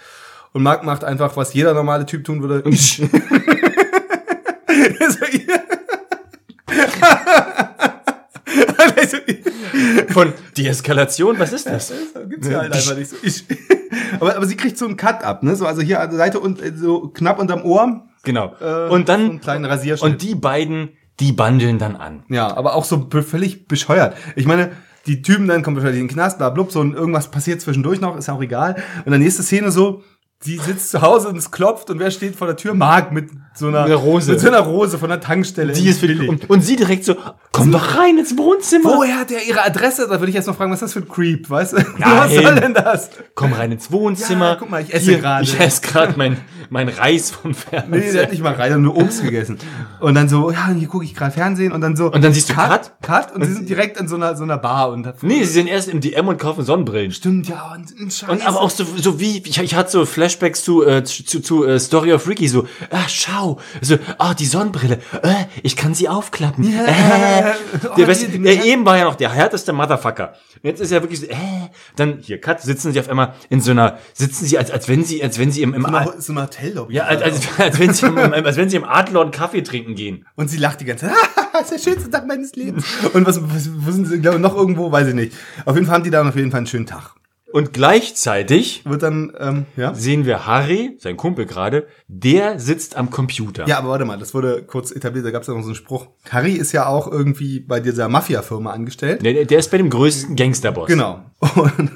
und 0.51 0.63
Mark 0.63 0.83
macht 0.83 1.03
einfach, 1.03 1.35
was 1.37 1.53
jeder 1.53 1.73
normale 1.73 2.05
Typ 2.05 2.23
tun 2.23 2.41
würde. 2.41 2.63
So, 2.75 3.03
Also, 8.95 9.17
Von 10.09 10.33
Deeskalation, 10.57 11.39
was 11.39 11.53
ist 11.53 11.65
das? 11.67 11.93
Das 12.13 12.29
gibt's 12.29 12.47
ja 12.47 12.59
halt 12.59 12.73
einfach 12.73 12.95
nicht 12.95 13.09
so. 13.09 13.15
Ich, 13.21 13.45
aber, 14.19 14.35
aber 14.35 14.45
sie 14.45 14.55
kriegt 14.55 14.77
so 14.77 14.85
einen 14.85 14.97
Cut 14.97 15.23
ab, 15.23 15.43
ne? 15.43 15.55
So, 15.55 15.65
also 15.65 15.81
hier 15.81 15.99
an 16.01 16.09
der 16.09 16.17
Seite 16.17 16.39
und 16.39 16.61
äh, 16.61 16.73
so 16.75 17.09
knapp 17.09 17.39
unterm 17.39 17.63
Ohr. 17.63 18.05
Genau. 18.23 18.55
Äh, 18.59 18.89
und 18.89 18.89
so 18.89 18.93
einen 18.95 19.05
dann, 19.05 19.41
kleinen 19.41 19.65
Rasierschnitt. 19.65 20.11
und 20.11 20.21
die 20.21 20.35
beiden, 20.35 20.89
die 21.19 21.31
bandeln 21.31 21.79
dann 21.79 21.95
an. 21.95 22.23
Ja, 22.29 22.55
aber 22.55 22.75
auch 22.75 22.85
so 22.85 23.07
völlig 23.09 23.67
bescheuert. 23.67 24.15
Ich 24.35 24.45
meine, 24.45 24.71
die 25.05 25.21
Typen 25.21 25.47
dann 25.47 25.63
kommen 25.63 25.75
wahrscheinlich 25.75 26.01
in 26.01 26.07
den 26.07 26.13
Knast, 26.13 26.37
bla, 26.37 26.49
blub, 26.49 26.71
so 26.71 26.79
und 26.79 26.93
irgendwas 26.93 27.29
passiert 27.29 27.61
zwischendurch 27.61 27.99
noch, 27.99 28.15
ist 28.17 28.27
ja 28.27 28.33
auch 28.33 28.41
egal. 28.41 28.81
Und 29.05 29.11
dann 29.11 29.21
nächste 29.21 29.43
Szene 29.43 29.71
so, 29.71 30.03
sie 30.43 30.57
sitzt 30.57 30.91
zu 30.91 31.01
Hause 31.01 31.29
und 31.29 31.37
es 31.37 31.51
klopft 31.51 31.89
und 31.89 31.99
wer 31.99 32.11
steht 32.11 32.35
vor 32.35 32.47
der 32.47 32.57
Tür? 32.57 32.73
Mark 32.73 33.11
mit 33.11 33.29
so 33.55 33.67
einer, 33.67 33.83
Eine 33.83 33.95
Rose. 33.95 34.31
Mit 34.31 34.39
so 34.39 34.47
einer 34.47 34.59
Rose 34.59 34.97
von 34.97 35.09
der 35.09 35.19
Tankstelle. 35.19 35.73
Die 35.73 35.87
ist 35.87 35.99
für 35.99 36.07
die, 36.07 36.27
und, 36.27 36.49
und 36.49 36.61
sie 36.61 36.75
direkt 36.75 37.05
so, 37.05 37.15
komm 37.51 37.71
doch 37.71 37.97
rein 37.97 38.17
ins 38.17 38.37
Wohnzimmer. 38.37 38.95
Woher 38.95 39.19
hat 39.19 39.31
er 39.31 39.43
ihre 39.47 39.63
Adresse? 39.63 40.07
Da 40.09 40.19
würde 40.19 40.29
ich 40.29 40.35
jetzt 40.35 40.47
noch 40.47 40.55
fragen, 40.55 40.71
was 40.71 40.81
ist 40.81 40.83
das 40.83 40.93
für 40.93 40.99
ein 40.99 41.07
Creep, 41.07 41.49
weißt 41.49 41.73
du? 41.73 41.77
Ja, 41.99 42.17
was 42.25 42.33
soll 42.33 42.55
denn 42.55 42.73
das? 42.73 43.11
Komm 43.35 43.53
rein 43.53 43.71
ins 43.71 43.91
Wohnzimmer. 43.91 44.49
Ja, 44.49 44.55
guck 44.55 44.69
mal, 44.69 44.81
ich 44.81 44.93
esse 44.93 45.17
gerade. 45.17 45.43
Ich 45.43 45.59
esse 45.59 45.81
gerade 45.81 46.13
mein, 46.17 46.37
mein 46.69 46.89
Reis 46.89 47.31
vom 47.31 47.53
Fernseher. 47.53 47.99
Nee, 47.99 48.11
der 48.11 48.23
hat 48.23 48.31
nicht 48.31 48.43
mal 48.43 48.57
hat 48.57 48.77
nur 48.79 48.97
Obst 48.97 49.21
gegessen. 49.21 49.59
Und 49.99 50.15
dann 50.15 50.27
so, 50.27 50.51
ja, 50.51 50.69
hier 50.69 50.87
gucke 50.87 51.05
ich 51.05 51.13
gerade 51.13 51.31
Fernsehen 51.31 51.71
und 51.71 51.81
dann 51.81 51.95
so. 51.95 52.11
Und 52.11 52.23
dann 52.23 52.33
siehst 52.33 52.49
du 52.49 52.53
Cut. 52.53 52.93
Cut 53.01 53.35
und 53.35 53.45
sie 53.45 53.53
sind 53.53 53.69
direkt 53.69 53.99
in 53.99 54.07
so 54.07 54.15
einer, 54.15 54.35
so 54.35 54.43
einer 54.43 54.57
Bar 54.57 54.89
und 54.89 55.03
Nee, 55.21 55.43
sie 55.43 55.53
sind 55.53 55.67
erst 55.67 55.89
im 55.89 56.01
DM 56.01 56.27
und 56.27 56.39
kaufen 56.39 56.63
Sonnenbrillen. 56.65 57.11
Stimmt, 57.11 57.47
ja, 57.47 57.73
und, 57.73 57.93
und 58.01 58.11
Scheiße. 58.11 58.31
Und 58.31 58.47
aber 58.47 58.61
auch 58.61 58.69
so, 58.69 58.83
so 58.83 59.19
wie, 59.19 59.43
ich, 59.45 59.59
ich 59.59 59.75
hatte 59.75 59.91
so 59.91 60.05
Flashbacks 60.33 60.63
zu, 60.63 60.85
äh, 60.85 61.03
zu, 61.03 61.41
zu 61.41 61.65
äh, 61.65 61.79
Story 61.79 62.13
of 62.13 62.27
Ricky, 62.27 62.47
so, 62.47 62.67
ah, 62.89 63.07
schau, 63.07 63.59
so, 63.81 63.97
ah, 64.17 64.33
die 64.33 64.45
Sonnenbrille, 64.45 64.99
äh, 65.21 65.45
ich 65.61 65.75
kann 65.75 65.93
sie 65.93 66.09
aufklappen. 66.09 66.65
Äh, 66.65 66.93
Oh, 67.89 67.95
der, 67.95 68.07
weißt, 68.07 68.27
die- 68.33 68.39
der 68.41 68.63
eben 68.65 68.85
war 68.85 68.97
ja 68.97 69.03
noch 69.05 69.15
der 69.15 69.31
härteste 69.31 69.73
Motherfucker. 69.73 70.33
Jetzt 70.63 70.79
ist 70.81 70.91
er 70.91 71.01
wirklich 71.01 71.19
so, 71.19 71.25
äh, 71.27 71.35
dann, 71.95 72.19
hier, 72.21 72.39
Cut, 72.39 72.61
sitzen 72.61 72.91
sie 72.93 72.99
auf 72.99 73.09
einmal 73.09 73.33
in 73.49 73.61
so 73.61 73.71
einer, 73.71 73.97
sitzen 74.13 74.45
sie, 74.45 74.57
als, 74.57 74.71
als 74.71 74.87
wenn 74.87 75.03
sie, 75.03 75.21
als 75.23 75.37
wenn 75.39 75.51
sie 75.51 75.61
im, 75.61 75.73
im 75.73 75.81
so 75.83 75.87
eine, 75.87 76.21
so 76.21 76.31
eine 76.33 76.43
Hotellobby. 76.43 76.93
ja, 76.95 77.03
als, 77.05 77.21
als, 77.21 77.39
als, 77.57 77.79
wenn 77.79 77.93
sie 77.93 78.05
im, 78.07 78.17
als 78.17 78.57
wenn 78.57 78.69
sie 78.69 78.77
im 78.77 78.83
Adler 78.85 79.21
und 79.21 79.31
Kaffee 79.31 79.61
trinken 79.61 79.95
gehen. 79.95 80.25
Und 80.35 80.49
sie 80.49 80.57
lacht 80.57 80.81
die 80.81 80.85
ganze 80.85 81.07
Zeit. 81.07 81.15
das 81.53 81.71
ist 81.71 81.85
der 81.85 81.91
schönste 81.91 82.09
Tag 82.09 82.25
meines 82.27 82.55
Lebens. 82.55 82.85
Und 83.13 83.25
was, 83.25 83.39
was 83.43 83.69
wo 83.75 83.91
sind 83.91 84.07
sie, 84.07 84.19
glaube 84.19 84.39
noch 84.39 84.55
irgendwo, 84.55 84.91
weiß 84.91 85.07
ich 85.09 85.13
nicht. 85.15 85.33
Auf 85.65 85.75
jeden 85.75 85.85
Fall 85.87 85.95
haben 85.95 86.03
die 86.03 86.09
dann 86.11 86.27
auf 86.27 86.35
jeden 86.35 86.51
Fall 86.51 86.59
einen 86.59 86.67
schönen 86.67 86.85
Tag. 86.85 87.15
Und 87.53 87.71
gleichzeitig 87.71 88.81
Wird 88.83 89.03
dann, 89.03 89.31
ähm, 89.37 89.65
ja. 89.77 89.93
sehen 89.93 90.25
wir 90.25 90.47
Harry, 90.47 90.97
sein 90.99 91.17
Kumpel 91.17 91.45
gerade, 91.45 91.85
der 92.07 92.59
sitzt 92.59 92.97
am 92.97 93.11
Computer. 93.11 93.67
Ja, 93.67 93.77
aber 93.77 93.89
warte 93.89 94.05
mal, 94.05 94.17
das 94.17 94.33
wurde 94.33 94.63
kurz 94.63 94.91
etabliert, 94.91 95.23
da 95.23 95.29
gab 95.29 95.43
es 95.43 95.47
ja 95.47 95.53
noch 95.53 95.61
so 95.61 95.67
einen 95.67 95.75
Spruch. 95.75 96.07
Harry 96.31 96.53
ist 96.53 96.71
ja 96.71 96.87
auch 96.87 97.11
irgendwie 97.11 97.59
bei 97.59 97.79
dieser 97.79 98.09
Mafia-Firma 98.09 98.71
angestellt. 98.71 99.23
Der, 99.23 99.45
der 99.45 99.59
ist 99.59 99.69
bei 99.69 99.77
dem 99.77 99.91
größten 99.91 100.35
Gangsterboss. 100.35 100.87
Genau. 100.87 101.25
Und 101.39 101.91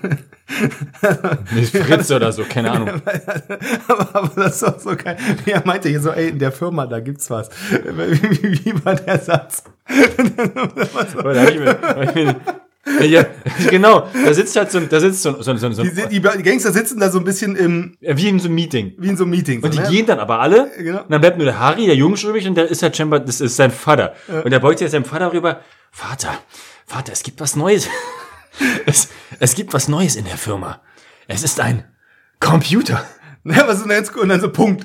Nicht 1.56 1.76
Fritz 1.76 2.12
oder 2.12 2.32
so, 2.32 2.44
keine 2.44 2.72
Ahnung. 2.72 2.90
aber, 3.88 4.10
aber 4.14 4.32
das 4.36 4.58
ist 4.58 4.64
auch 4.64 4.80
so 4.80 4.96
geil. 4.96 5.18
Er 5.48 5.64
meinte 5.66 5.90
hier 5.90 6.02
so, 6.02 6.12
ey, 6.12 6.30
in 6.30 6.38
der 6.38 6.52
Firma, 6.52 6.86
da 6.86 7.00
gibt's 7.00 7.32
was. 7.32 7.50
Wie, 7.72 8.44
wie, 8.44 8.66
wie 8.66 8.86
war 8.86 8.96
der 8.96 9.18
Satz? 9.18 9.64
Aber 11.18 11.34
da 11.34 11.42
hab 11.42 11.50
ich 11.50 11.60
mir, 11.60 11.82
hab 11.82 12.16
ich 12.16 12.26
mir, 12.26 12.36
ja, 13.06 13.26
genau, 13.70 14.08
da 14.26 14.34
sitzt 14.34 14.56
halt 14.56 14.72
so, 14.72 14.78
ein- 14.78 14.90
da 14.90 15.00
sitzt 15.00 15.22
so, 15.22 15.42
so, 15.42 15.56
so, 15.56 15.72
so 15.72 15.84
Die, 15.84 16.10
die 16.10 16.22
Gangster 16.22 16.72
sitzen 16.72 17.00
da 17.00 17.10
so 17.10 17.20
ein 17.20 17.24
bisschen 17.26 17.56
im, 17.56 17.98
wie 18.02 18.30
in 18.30 18.40
so 18.40 18.46
einem 18.48 18.56
Meeting. 18.56 18.94
wie 18.98 19.10
in 19.10 19.18
so 19.18 19.24
einem 19.24 19.32
Meeting. 19.32 19.62
Und 19.64 19.74
so, 19.74 19.80
die 19.80 19.86
ne? 19.86 19.92
gehen 19.92 20.06
dann 20.06 20.20
aber 20.20 20.40
alle. 20.40 20.72
Genau. 20.78 21.02
Und 21.04 21.12
dann 21.12 21.22
bleibt 21.22 21.38
nur 21.38 21.46
der 21.46 21.60
Harry, 21.60 21.86
der 21.86 21.96
Junge 21.96 22.18
übrig, 22.20 22.48
und 22.48 22.56
der 22.56 22.68
ist 22.70 22.82
halt 22.84 22.96
scheinbar, 22.96 23.20
das 23.20 23.42
ist 23.42 23.56
sein 23.56 23.72
Vater. 23.72 24.14
Und 24.44 24.52
der 24.52 24.60
beugt 24.60 24.80
sich 24.80 24.90
seinem 24.90 25.06
Vater 25.06 25.32
rüber. 25.34 25.62
Vater, 25.92 26.38
Vater, 26.86 27.12
es 27.14 27.24
gibt 27.24 27.40
was 27.42 27.56
Neues. 27.56 27.88
es, 28.86 29.10
es 29.40 29.56
gibt 29.56 29.74
was 29.74 29.88
Neues 29.88 30.16
in 30.16 30.26
der 30.26 30.38
Firma. 30.38 30.82
Es 31.28 31.44
ist 31.44 31.60
ein 31.60 31.84
Computer. 32.40 33.04
Ja, 33.50 33.66
was 33.66 33.78
ist 33.78 33.84
denn 33.84 33.92
jetzt? 33.92 34.14
Und 34.14 34.28
dann 34.28 34.42
so 34.42 34.50
Punkt. 34.50 34.84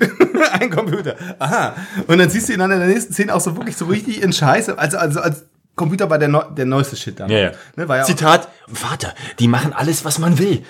Ein 0.53 0.69
Computer. 0.69 1.17
Aha. 1.37 1.75
Und 2.07 2.17
dann 2.17 2.29
siehst 2.29 2.47
du 2.47 2.53
ihn 2.53 2.59
dann 2.59 2.71
in 2.71 2.79
der 2.79 2.87
nächsten 2.87 3.11
Szene 3.11 3.35
auch 3.35 3.41
so 3.41 3.57
wirklich 3.57 3.75
so 3.75 3.83
richtig 3.87 4.23
in 4.23 4.31
Scheiße. 4.31 4.77
Also, 4.79 4.97
also 4.99 5.19
als 5.19 5.47
Computer 5.75 6.09
war 6.09 6.19
der, 6.19 6.27
neu, 6.27 6.43
der 6.55 6.65
neueste 6.65 6.95
Shit 6.95 7.19
da. 7.19 7.27
Ja, 7.27 7.37
ja. 7.37 7.51
Ne, 7.75 7.87
war 7.87 7.97
ja 7.97 8.03
Zitat, 8.03 8.47
Vater, 8.71 9.13
die 9.39 9.47
machen 9.47 9.73
alles, 9.73 10.05
was 10.05 10.19
man 10.19 10.37
will. 10.37 10.63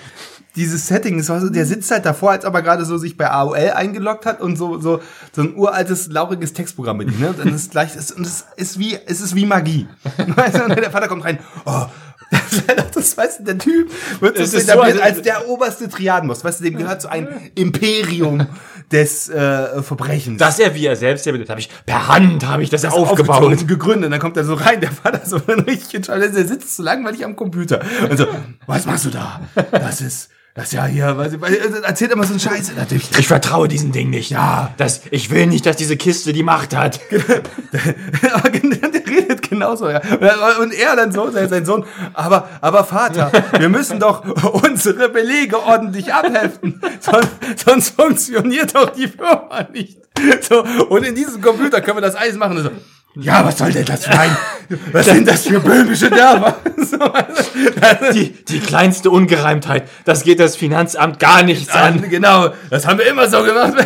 dieses 0.56 0.86
Setting, 0.86 1.18
das 1.18 1.28
war 1.28 1.40
so, 1.40 1.48
der 1.48 1.66
sitzt 1.66 1.90
halt 1.90 2.06
davor, 2.06 2.30
als 2.30 2.44
ob 2.44 2.54
er 2.54 2.62
gerade 2.62 2.84
so 2.84 2.96
sich 2.96 3.16
bei 3.16 3.28
AOL 3.30 3.72
eingeloggt 3.74 4.24
hat 4.24 4.40
und 4.40 4.56
so, 4.56 4.80
so, 4.80 5.00
so 5.32 5.42
ein 5.42 5.56
uraltes, 5.56 6.08
lauriges 6.08 6.52
Textprogramm 6.52 6.98
bedient, 6.98 7.20
ne? 7.20 7.30
Und 7.30 7.48
es 7.48 7.62
ist 7.62 7.70
gleich, 7.72 7.96
es, 7.96 8.12
und 8.12 8.24
es 8.24 8.46
ist 8.56 8.78
wie, 8.78 8.98
es 9.06 9.20
ist 9.20 9.34
wie 9.34 9.46
Magie. 9.46 9.88
Weißt 10.36 10.56
du, 10.56 10.64
und 10.64 10.76
der 10.76 10.90
Vater 10.90 11.08
kommt 11.08 11.24
rein, 11.24 11.38
oh, 11.64 11.86
das 12.94 13.16
weißt 13.16 13.40
du, 13.40 13.44
der 13.44 13.58
Typ 13.58 13.90
wird 14.20 14.36
so 14.38 14.56
etabliert 14.56 14.96
so, 14.96 15.02
als 15.02 15.22
der 15.22 15.48
oberste 15.48 15.88
Triadenboss. 15.88 16.44
Weißt 16.44 16.60
du, 16.60 16.64
dem 16.64 16.76
gehört 16.76 17.02
so 17.02 17.08
ein 17.08 17.28
Imperium 17.54 18.46
des 18.94 19.28
äh, 19.28 19.82
Verbrechens. 19.82 20.38
Dass 20.38 20.58
er, 20.60 20.74
wie 20.74 20.86
er 20.86 20.94
selbst 20.94 21.26
erwähnt, 21.26 21.50
habe 21.50 21.60
ich 21.60 21.68
per 21.84 22.06
Hand 22.06 22.46
habe 22.46 22.62
ich 22.62 22.70
das, 22.70 22.84
aufgebaut. 22.84 23.36
aufgezogen 23.36 23.58
und 23.58 23.68
gegründet. 23.68 24.04
Und 24.06 24.10
dann 24.12 24.20
kommt 24.20 24.36
er 24.36 24.44
so 24.44 24.54
rein, 24.54 24.80
der 24.80 24.92
Vater 24.92 25.20
so 25.24 25.40
ein 25.46 25.60
richtig 25.66 26.06
der 26.06 26.46
sitzt 26.46 26.76
so 26.76 26.82
langweilig 26.82 27.24
am 27.24 27.34
Computer. 27.34 27.80
Und 28.08 28.16
so, 28.16 28.26
was 28.66 28.86
machst 28.86 29.06
du 29.06 29.10
da? 29.10 29.40
Das 29.72 30.00
ist, 30.00 30.30
das 30.54 30.66
ist 30.66 30.72
ja 30.74 30.86
hier, 30.86 31.18
was, 31.18 31.32
erzählt 31.82 32.12
immer 32.12 32.22
so 32.22 32.30
einen 32.30 32.38
Scheiß. 32.38 32.72
Natürlich. 32.76 33.10
Ich 33.18 33.26
vertraue 33.26 33.66
diesen 33.66 33.90
Ding 33.90 34.10
nicht. 34.10 34.30
Ja. 34.30 34.72
Das, 34.76 35.00
ich 35.10 35.30
will 35.30 35.46
nicht, 35.46 35.66
dass 35.66 35.76
diese 35.76 35.96
Kiste 35.96 36.32
die 36.32 36.44
Macht 36.44 36.76
hat. 36.76 37.00
aber 38.32 38.50
der 38.50 38.94
redet 39.04 39.48
genauso, 39.48 39.88
ja. 39.90 40.00
Und 40.60 40.72
er 40.72 40.94
dann 40.94 41.10
so, 41.10 41.28
sein 41.30 41.64
Sohn, 41.64 41.84
aber, 42.12 42.48
aber 42.60 42.84
Vater, 42.84 43.32
wir 43.58 43.68
müssen 43.68 43.98
doch 43.98 44.24
unsere 44.62 45.08
Belege 45.08 45.60
ordentlich 45.60 46.14
abheften, 46.14 46.80
sonst, 47.00 47.30
sonst 47.64 47.90
funktioniert 47.90 48.74
doch 48.74 48.90
die 48.90 49.08
Firma 49.08 49.66
nicht. 49.72 49.98
So, 50.48 50.62
und 50.88 51.04
in 51.04 51.16
diesem 51.16 51.40
Computer 51.40 51.80
können 51.80 51.96
wir 51.96 52.02
das 52.02 52.14
alles 52.14 52.36
machen. 52.36 52.62
So, 52.62 52.70
ja, 53.16 53.44
was 53.44 53.58
soll 53.58 53.72
denn 53.72 53.84
das 53.84 54.02
sein? 54.02 54.36
Was 54.92 55.06
sind 55.06 55.28
das 55.28 55.46
für 55.46 55.60
böhmische 55.60 56.10
Dörfer? 56.10 56.56
Die, 58.14 58.30
die 58.30 58.60
kleinste 58.60 59.10
Ungereimtheit, 59.10 59.88
das 60.04 60.22
geht 60.22 60.40
das 60.40 60.56
Finanzamt 60.56 61.18
gar 61.18 61.42
nichts 61.42 61.70
an. 61.70 62.04
an, 62.04 62.10
genau, 62.10 62.50
das 62.70 62.86
haben 62.86 62.98
wir 62.98 63.06
immer 63.06 63.28
so 63.28 63.42
gemacht. 63.42 63.74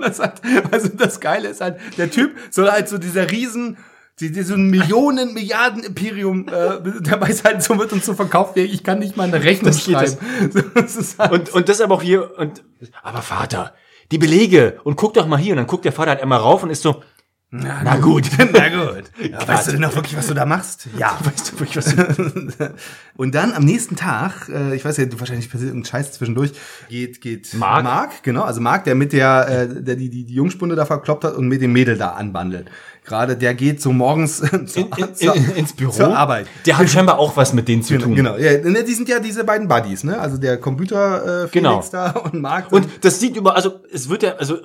Das 0.00 0.20
hat, 0.20 0.40
also 0.70 0.88
das 0.88 1.20
Geile 1.20 1.48
ist 1.48 1.60
halt, 1.60 1.76
der 1.98 2.10
Typ 2.10 2.32
soll 2.50 2.70
halt 2.70 2.88
so 2.88 2.98
dieser 2.98 3.30
riesen, 3.30 3.76
die, 4.20 4.32
die 4.32 4.42
so 4.42 4.54
ein 4.54 4.68
Millionen, 4.68 5.34
Milliarden 5.34 5.84
Imperium, 5.84 6.48
äh, 6.48 6.80
dabei 7.02 7.28
ist 7.28 7.44
halt 7.44 7.62
so 7.62 7.78
wird 7.78 7.92
uns 7.92 8.06
so 8.06 8.14
verkauft, 8.14 8.56
ich 8.56 8.82
kann 8.82 8.98
nicht 8.98 9.16
mal 9.16 9.24
eine 9.24 9.42
Rechnung 9.44 9.72
Das 9.72 9.84
schreiben. 9.84 10.16
Das 10.74 11.16
halt, 11.18 11.32
Und, 11.32 11.50
und 11.50 11.68
das 11.68 11.80
aber 11.80 11.96
auch 11.96 12.02
hier, 12.02 12.38
und, 12.38 12.62
aber 13.02 13.22
Vater, 13.22 13.74
die 14.10 14.18
Belege, 14.18 14.80
und 14.84 14.96
guck 14.96 15.14
doch 15.14 15.26
mal 15.26 15.38
hier, 15.38 15.52
und 15.52 15.58
dann 15.58 15.66
guckt 15.66 15.84
der 15.84 15.92
Vater 15.92 16.12
halt 16.12 16.22
einmal 16.22 16.40
rauf 16.40 16.62
und 16.62 16.70
ist 16.70 16.82
so, 16.82 17.02
na, 17.50 17.96
gut. 17.96 18.28
na 18.52 18.68
gut. 18.68 19.04
Ja, 19.18 19.48
weißt 19.48 19.68
du 19.68 19.72
denn 19.72 19.84
auch 19.84 19.94
wirklich, 19.94 20.16
was 20.16 20.26
du 20.26 20.34
da 20.34 20.44
machst? 20.44 20.86
Ja. 20.98 21.18
Weißt 21.24 21.52
du 21.52 21.60
wirklich, 21.60 21.76
was 21.78 21.96
du 21.96 22.74
Und 23.16 23.34
dann 23.34 23.54
am 23.54 23.64
nächsten 23.64 23.96
Tag, 23.96 24.50
äh, 24.50 24.74
ich 24.74 24.84
weiß 24.84 24.98
ja, 24.98 25.06
du 25.06 25.18
wahrscheinlich 25.18 25.50
passiert 25.50 25.74
ein 25.74 25.84
Scheiß 25.84 26.12
zwischendurch, 26.12 26.52
geht, 26.90 27.22
geht 27.22 27.54
Mark. 27.54 27.84
Mark, 27.84 28.22
genau, 28.22 28.42
also 28.42 28.60
Mark, 28.60 28.84
der 28.84 28.94
mit 28.94 29.14
der, 29.14 29.48
äh, 29.48 29.82
der 29.82 29.96
die, 29.96 30.10
die, 30.10 30.24
die 30.24 30.34
Jungspunde 30.34 30.76
da 30.76 30.84
verkloppt 30.84 31.24
hat 31.24 31.36
und 31.36 31.48
mit 31.48 31.62
dem 31.62 31.72
Mädel 31.72 31.96
da 31.96 32.10
anbandelt. 32.10 32.70
Gerade 33.08 33.36
der 33.36 33.54
geht 33.54 33.80
so 33.80 33.90
morgens 33.92 34.36
zur, 34.66 34.88
in, 34.98 35.08
in, 35.18 35.50
ins 35.56 35.72
Büro? 35.72 35.90
zur 35.90 36.16
Arbeit. 36.16 36.46
Der 36.66 36.76
hat 36.76 36.88
scheinbar 36.90 37.18
auch 37.18 37.36
was 37.36 37.54
mit 37.54 37.66
denen 37.66 37.82
zu 37.82 37.96
tun. 37.98 38.14
Genau, 38.14 38.36
ja, 38.36 38.58
ne, 38.58 38.84
die 38.84 38.92
sind 38.94 39.08
ja 39.08 39.18
diese 39.18 39.44
beiden 39.44 39.66
Buddies, 39.66 40.04
ne? 40.04 40.20
Also 40.20 40.36
der 40.36 40.58
Computer 40.58 41.44
äh, 41.44 41.48
Felix 41.48 41.52
Genau. 41.52 41.84
da 41.90 42.10
und 42.20 42.34
Mark. 42.40 42.70
Und 42.70 42.86
das 43.00 43.18
sieht 43.18 43.34
über, 43.36 43.56
also 43.56 43.80
es 43.92 44.08
wird 44.10 44.22
ja, 44.22 44.32
also 44.36 44.58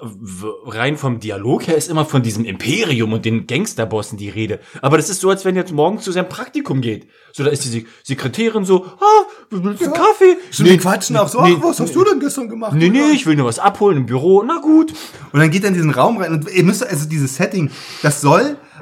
rein 0.65 0.97
vom 0.97 1.19
Dialog 1.19 1.67
her 1.67 1.75
ist 1.77 1.89
immer 1.89 2.05
von 2.05 2.21
diesem 2.21 2.43
Imperium 2.45 3.13
und 3.13 3.25
den 3.25 3.47
Gangsterbossen 3.47 4.17
die 4.17 4.29
Rede. 4.29 4.59
Aber 4.81 4.97
das 4.97 5.09
ist 5.09 5.21
so, 5.21 5.29
als 5.29 5.45
wenn 5.45 5.55
jetzt 5.55 5.71
morgen 5.71 5.99
zu 5.99 6.11
seinem 6.11 6.27
Praktikum 6.29 6.81
geht. 6.81 7.07
So, 7.31 7.43
da 7.43 7.49
ist 7.49 7.63
die 7.65 7.69
Sek- 7.69 7.87
Sekretärin 8.03 8.65
so, 8.65 8.85
ah, 8.85 9.05
willst 9.49 9.81
du 9.81 9.85
einen 9.85 9.93
Kaffee? 9.93 10.37
Stimmt, 10.51 10.69
die 10.69 10.77
quatschen 10.77 11.17
auch 11.17 11.27
so, 11.27 11.41
nee, 11.41 11.55
ach, 11.59 11.63
was 11.63 11.79
hast 11.79 11.95
du 11.95 12.03
denn 12.03 12.19
gestern 12.19 12.49
gemacht? 12.49 12.73
Nee, 12.75 12.89
nee, 12.89 13.11
ich 13.13 13.25
will 13.25 13.35
nur 13.35 13.45
was 13.47 13.57
abholen 13.57 13.97
im 13.97 14.05
Büro. 14.05 14.43
Na 14.45 14.59
gut. 14.61 14.93
Und 15.31 15.39
dann 15.39 15.49
geht 15.49 15.63
er 15.63 15.69
in 15.69 15.73
diesen 15.73 15.89
Raum 15.91 16.17
rein 16.17 16.31
und 16.33 16.49
ihr 16.53 16.63
müsst 16.63 16.85
also 16.85 17.07
dieses 17.07 17.35
Setting, 17.35 17.71
das 18.03 18.21
soll 18.21 18.32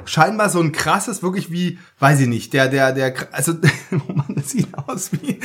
scheinbar 0.04 0.50
so 0.50 0.60
ein 0.60 0.72
krasses, 0.72 1.22
wirklich 1.22 1.50
wie, 1.50 1.78
weiß 1.98 2.20
ich 2.20 2.28
nicht, 2.28 2.52
der, 2.52 2.68
der, 2.68 2.92
der, 2.92 3.14
also, 3.32 3.54
das 4.28 4.50
sieht 4.50 4.68
aus 4.76 5.10
wie, 5.12 5.40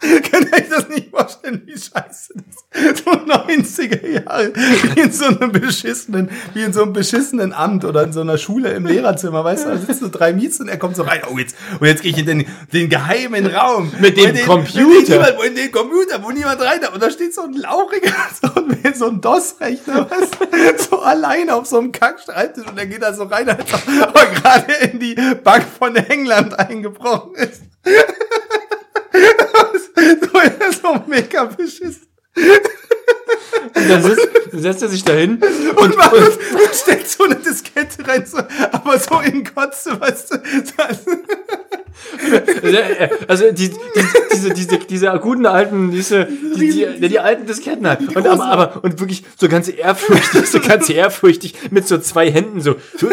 Könnt 0.30 0.48
ihr 0.52 0.52
euch 0.52 0.68
das 0.68 0.88
nicht 0.88 1.10
vorstellen, 1.10 1.62
wie 1.66 1.72
scheiße 1.72 2.34
das 2.34 2.98
so 3.04 3.10
90er 3.10 4.06
Jahre, 4.24 4.52
wie 4.54 5.00
in 5.00 5.10
so 5.10 5.24
einem 5.24 5.50
beschissenen, 5.50 6.30
wie 6.54 6.62
in 6.62 6.72
so 6.72 6.82
einem 6.84 6.92
beschissenen 6.92 7.52
Amt 7.52 7.84
oder 7.84 8.04
in 8.04 8.12
so 8.12 8.20
einer 8.20 8.38
Schule 8.38 8.70
im 8.74 8.86
Lehrerzimmer, 8.86 9.42
weißt 9.42 9.64
du, 9.64 9.70
da 9.70 9.76
sitzen 9.76 10.04
so 10.04 10.08
drei 10.08 10.32
Miets 10.32 10.60
und 10.60 10.68
er 10.68 10.76
kommt 10.76 10.94
so 10.94 11.02
rein, 11.02 11.22
oh 11.28 11.36
jetzt, 11.36 11.56
und 11.80 11.86
jetzt 11.88 12.02
gehe 12.02 12.12
ich 12.12 12.18
in 12.18 12.26
den, 12.26 12.46
den 12.72 12.88
geheimen 12.88 13.46
Raum. 13.46 13.90
Mit 13.98 14.16
dem 14.16 14.34
den- 14.34 14.46
Computer. 14.46 14.84
Wo 14.84 15.00
niemand, 15.10 15.38
wo 15.38 15.42
in 15.42 15.54
den 15.56 15.72
Computer, 15.72 16.22
wo 16.22 16.30
niemand 16.30 16.60
rein 16.60 16.80
darf. 16.80 16.94
Und 16.94 17.02
da 17.02 17.10
steht 17.10 17.34
so 17.34 17.42
ein 17.42 17.54
lauchiger, 17.54 18.12
so 18.40 18.50
ein, 18.54 18.94
so 18.94 19.08
ein 19.08 19.20
DOS-Rechner, 19.20 20.08
weißt 20.08 20.34
du, 20.78 20.84
so 20.90 21.00
alleine 21.00 21.56
auf 21.56 21.66
so 21.66 21.78
einem 21.78 21.90
Kackschreibtisch 21.90 22.66
und 22.68 22.78
er 22.78 22.86
geht 22.86 23.02
da 23.02 23.12
so 23.12 23.24
rein, 23.24 23.48
als 23.48 23.74
ob 23.74 23.82
er 24.14 24.26
gerade 24.26 24.72
in 24.92 25.00
die 25.00 25.16
Bank 25.42 25.64
von 25.76 25.96
England 25.96 26.56
eingebrochen 26.56 27.34
ist. 27.34 27.62
so, 30.20 30.82
so 30.82 31.04
mega 31.06 31.44
beschissen. 31.44 32.08
Und 33.74 33.88
dann, 33.88 34.02
sitzt, 34.02 34.28
dann 34.52 34.60
setzt 34.60 34.82
er 34.82 34.88
sich 34.88 35.04
dahin 35.04 35.40
Und, 35.76 35.96
macht, 35.96 36.12
und 36.14 36.74
steckt 36.74 37.08
so 37.08 37.24
eine 37.24 37.36
Diskette 37.36 38.06
rein, 38.06 38.24
so, 38.26 38.38
aber 38.72 38.98
so 38.98 39.20
in 39.20 39.44
Kotze, 39.44 40.00
weißt 40.00 40.32
du. 40.32 40.38
Also 43.26 43.50
die, 43.52 43.70
die, 43.70 43.76
diese, 44.32 44.50
diese, 44.54 44.78
diese 44.78 45.10
guten 45.20 45.46
alten, 45.46 45.90
diese, 45.90 46.26
die, 46.26 46.86
die, 47.00 47.08
die, 47.08 47.18
alten 47.18 47.46
Disketten 47.46 47.86
halt. 47.86 48.00
Und 48.14 48.26
aber, 48.26 48.44
aber 48.44 48.84
und 48.84 49.00
wirklich 49.00 49.24
so 49.36 49.48
ganz 49.48 49.68
ehrfürchtig, 49.68 50.46
so 50.46 50.60
ganz 50.60 50.88
ehrfürchtig 50.88 51.54
mit 51.70 51.88
so 51.88 51.98
zwei 51.98 52.30
Händen 52.30 52.60
so. 52.60 52.76
so 52.96 53.08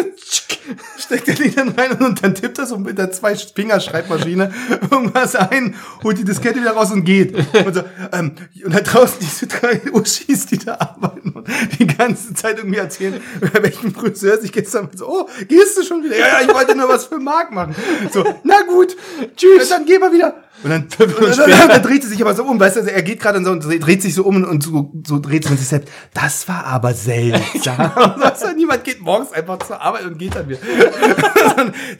steckt 0.97 1.27
er 1.27 1.35
die 1.35 1.53
dann 1.53 1.69
rein 1.69 1.93
und 1.93 2.23
dann 2.23 2.35
tippt 2.35 2.57
er 2.57 2.65
so 2.65 2.77
mit 2.77 2.97
der 2.97 3.11
zwei 3.11 3.35
Finger 3.35 3.79
Schreibmaschine 3.79 4.51
irgendwas 4.91 5.35
ein, 5.35 5.75
holt 6.03 6.17
die 6.17 6.25
Diskette 6.25 6.59
wieder 6.59 6.71
raus 6.71 6.91
und 6.91 7.03
geht. 7.03 7.35
Und, 7.65 7.73
so, 7.73 7.83
ähm, 8.11 8.35
und 8.63 8.73
da 8.73 8.81
draußen 8.81 9.17
diese 9.19 9.47
drei 9.47 9.81
Uschis, 9.91 10.45
die 10.47 10.57
da 10.57 10.75
arbeiten 10.75 11.31
die 11.79 11.87
ganze 11.87 12.33
Zeit 12.33 12.57
irgendwie 12.57 12.79
erzählen, 12.79 13.21
bei 13.39 13.63
welchem 13.63 13.93
Friseur 13.93 14.37
sich 14.39 14.51
gestern 14.51 14.89
so, 14.95 15.07
oh, 15.07 15.29
gehst 15.47 15.77
du 15.77 15.83
schon 15.83 16.03
wieder? 16.03 16.17
Ja, 16.17 16.27
ja, 16.27 16.47
ich 16.47 16.53
wollte 16.53 16.75
nur 16.75 16.89
was 16.89 17.05
für 17.05 17.19
Marc 17.19 17.51
machen. 17.51 17.75
So, 18.11 18.23
na 18.43 18.61
gut, 18.67 18.95
tschüss, 19.35 19.69
dann 19.69 19.85
gehen 19.85 20.01
wir 20.01 20.11
wieder. 20.11 20.35
Und 20.63 20.69
dann, 20.69 20.83
und 20.83 21.37
dann, 21.37 21.49
dann, 21.49 21.69
dann 21.69 21.83
dreht 21.83 22.03
sie 22.03 22.09
sich 22.09 22.21
aber 22.21 22.33
so 22.33 22.43
um, 22.43 22.59
weißt 22.59 22.77
du, 22.77 22.79
also 22.81 22.91
er 22.91 23.01
geht 23.03 23.19
gerade 23.19 23.43
so 23.43 23.51
und 23.51 23.63
dreht 23.63 24.01
sich 24.01 24.15
so 24.15 24.23
um 24.23 24.43
und 24.43 24.63
so, 24.63 24.91
so 25.05 25.19
dreht 25.19 25.45
sie 25.45 25.55
sich 25.55 25.67
selbst. 25.67 25.89
Das 26.13 26.47
war 26.47 26.65
aber 26.65 26.93
seltsam. 26.93 27.91
du, 27.95 28.55
niemand 28.55 28.83
geht 28.83 29.01
morgens 29.01 29.31
einfach 29.31 29.59
zur 29.59 29.81
Arbeit 29.81 30.05
und 30.05 30.17
geht 30.17 30.35
dann 30.35 30.47
wieder. 30.47 30.59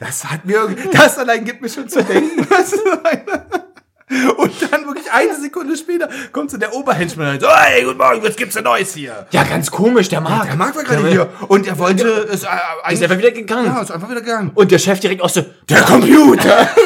Das 0.00 0.24
hat 0.24 0.44
mir, 0.44 0.56
irgendwie- 0.56 0.88
das 0.90 1.18
allein 1.18 1.44
gibt 1.44 1.60
mir 1.62 1.68
schon 1.68 1.88
zu 1.88 2.02
denken. 2.02 2.46
Und 4.36 4.52
dann 4.70 4.86
wirklich 4.86 5.10
eine 5.10 5.34
Sekunde 5.34 5.76
später 5.76 6.08
kommt 6.30 6.50
so 6.50 6.56
der 6.56 6.72
Oberhenschmann 6.72 7.34
und 7.34 7.40
so, 7.40 7.48
hey, 7.50 7.82
guten 7.82 7.98
Morgen, 7.98 8.22
was 8.22 8.36
gibt's 8.36 8.54
denn 8.54 8.62
Neues 8.62 8.94
hier? 8.94 9.26
Ja, 9.32 9.42
ganz 9.42 9.68
komisch, 9.68 10.08
der 10.08 10.20
Marc. 10.20 10.46
Der 10.46 10.54
Marc 10.54 10.76
war 10.76 10.84
gerade 10.84 11.08
hier 11.08 11.28
und 11.48 11.66
er 11.66 11.76
wollte 11.76 12.08
es 12.30 12.44
äh, 12.44 12.92
Ist 12.92 13.02
einfach 13.02 13.18
wieder 13.18 13.32
gegangen. 13.32 13.66
Ja, 13.66 13.82
ist 13.82 13.90
einfach 13.90 14.08
wieder 14.08 14.20
gegangen. 14.20 14.52
Und 14.54 14.70
der 14.70 14.78
Chef 14.78 15.00
direkt 15.00 15.22
auch 15.22 15.28
so, 15.28 15.44
Der 15.68 15.82
Computer! 15.82 16.68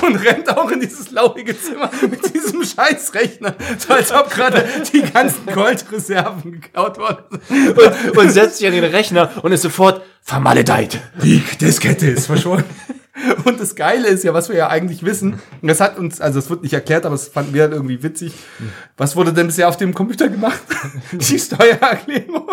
Und 0.00 0.16
rennt 0.16 0.48
auch 0.56 0.70
in 0.70 0.80
dieses 0.80 1.10
laurige 1.10 1.58
Zimmer 1.58 1.90
mit 2.10 2.34
diesem 2.34 2.62
Scheißrechner, 2.62 3.54
so 3.78 3.92
als 3.92 4.12
ob 4.12 4.30
gerade 4.30 4.66
die 4.92 5.02
ganzen 5.02 5.46
Goldreserven 5.46 6.52
geklaut 6.52 6.98
worden 6.98 7.40
sind. 7.48 7.78
und, 7.78 8.16
und 8.18 8.30
setzt 8.30 8.58
sich 8.58 8.66
an 8.66 8.72
den 8.72 8.84
Rechner 8.84 9.30
und 9.42 9.52
ist 9.52 9.62
sofort 9.62 10.02
vermaledeit. 10.22 11.00
Die 11.22 11.42
Diskette 11.60 12.06
ist 12.08 12.26
verschwunden. 12.26 12.64
Und 13.44 13.60
das 13.60 13.76
Geile 13.76 14.08
ist 14.08 14.24
ja, 14.24 14.34
was 14.34 14.48
wir 14.48 14.56
ja 14.56 14.68
eigentlich 14.68 15.04
wissen, 15.04 15.40
und 15.62 15.68
das 15.68 15.80
hat 15.80 15.98
uns, 15.98 16.20
also 16.20 16.38
es 16.40 16.50
wird 16.50 16.62
nicht 16.62 16.72
erklärt, 16.72 17.06
aber 17.06 17.14
es 17.14 17.28
fanden 17.28 17.54
wir 17.54 17.62
halt 17.62 17.72
irgendwie 17.72 18.02
witzig. 18.02 18.32
Was 18.96 19.14
wurde 19.14 19.32
denn 19.32 19.46
bisher 19.46 19.68
auf 19.68 19.76
dem 19.76 19.94
Computer 19.94 20.28
gemacht? 20.28 20.60
Die 21.12 21.38
Steuererklärung. 21.38 22.48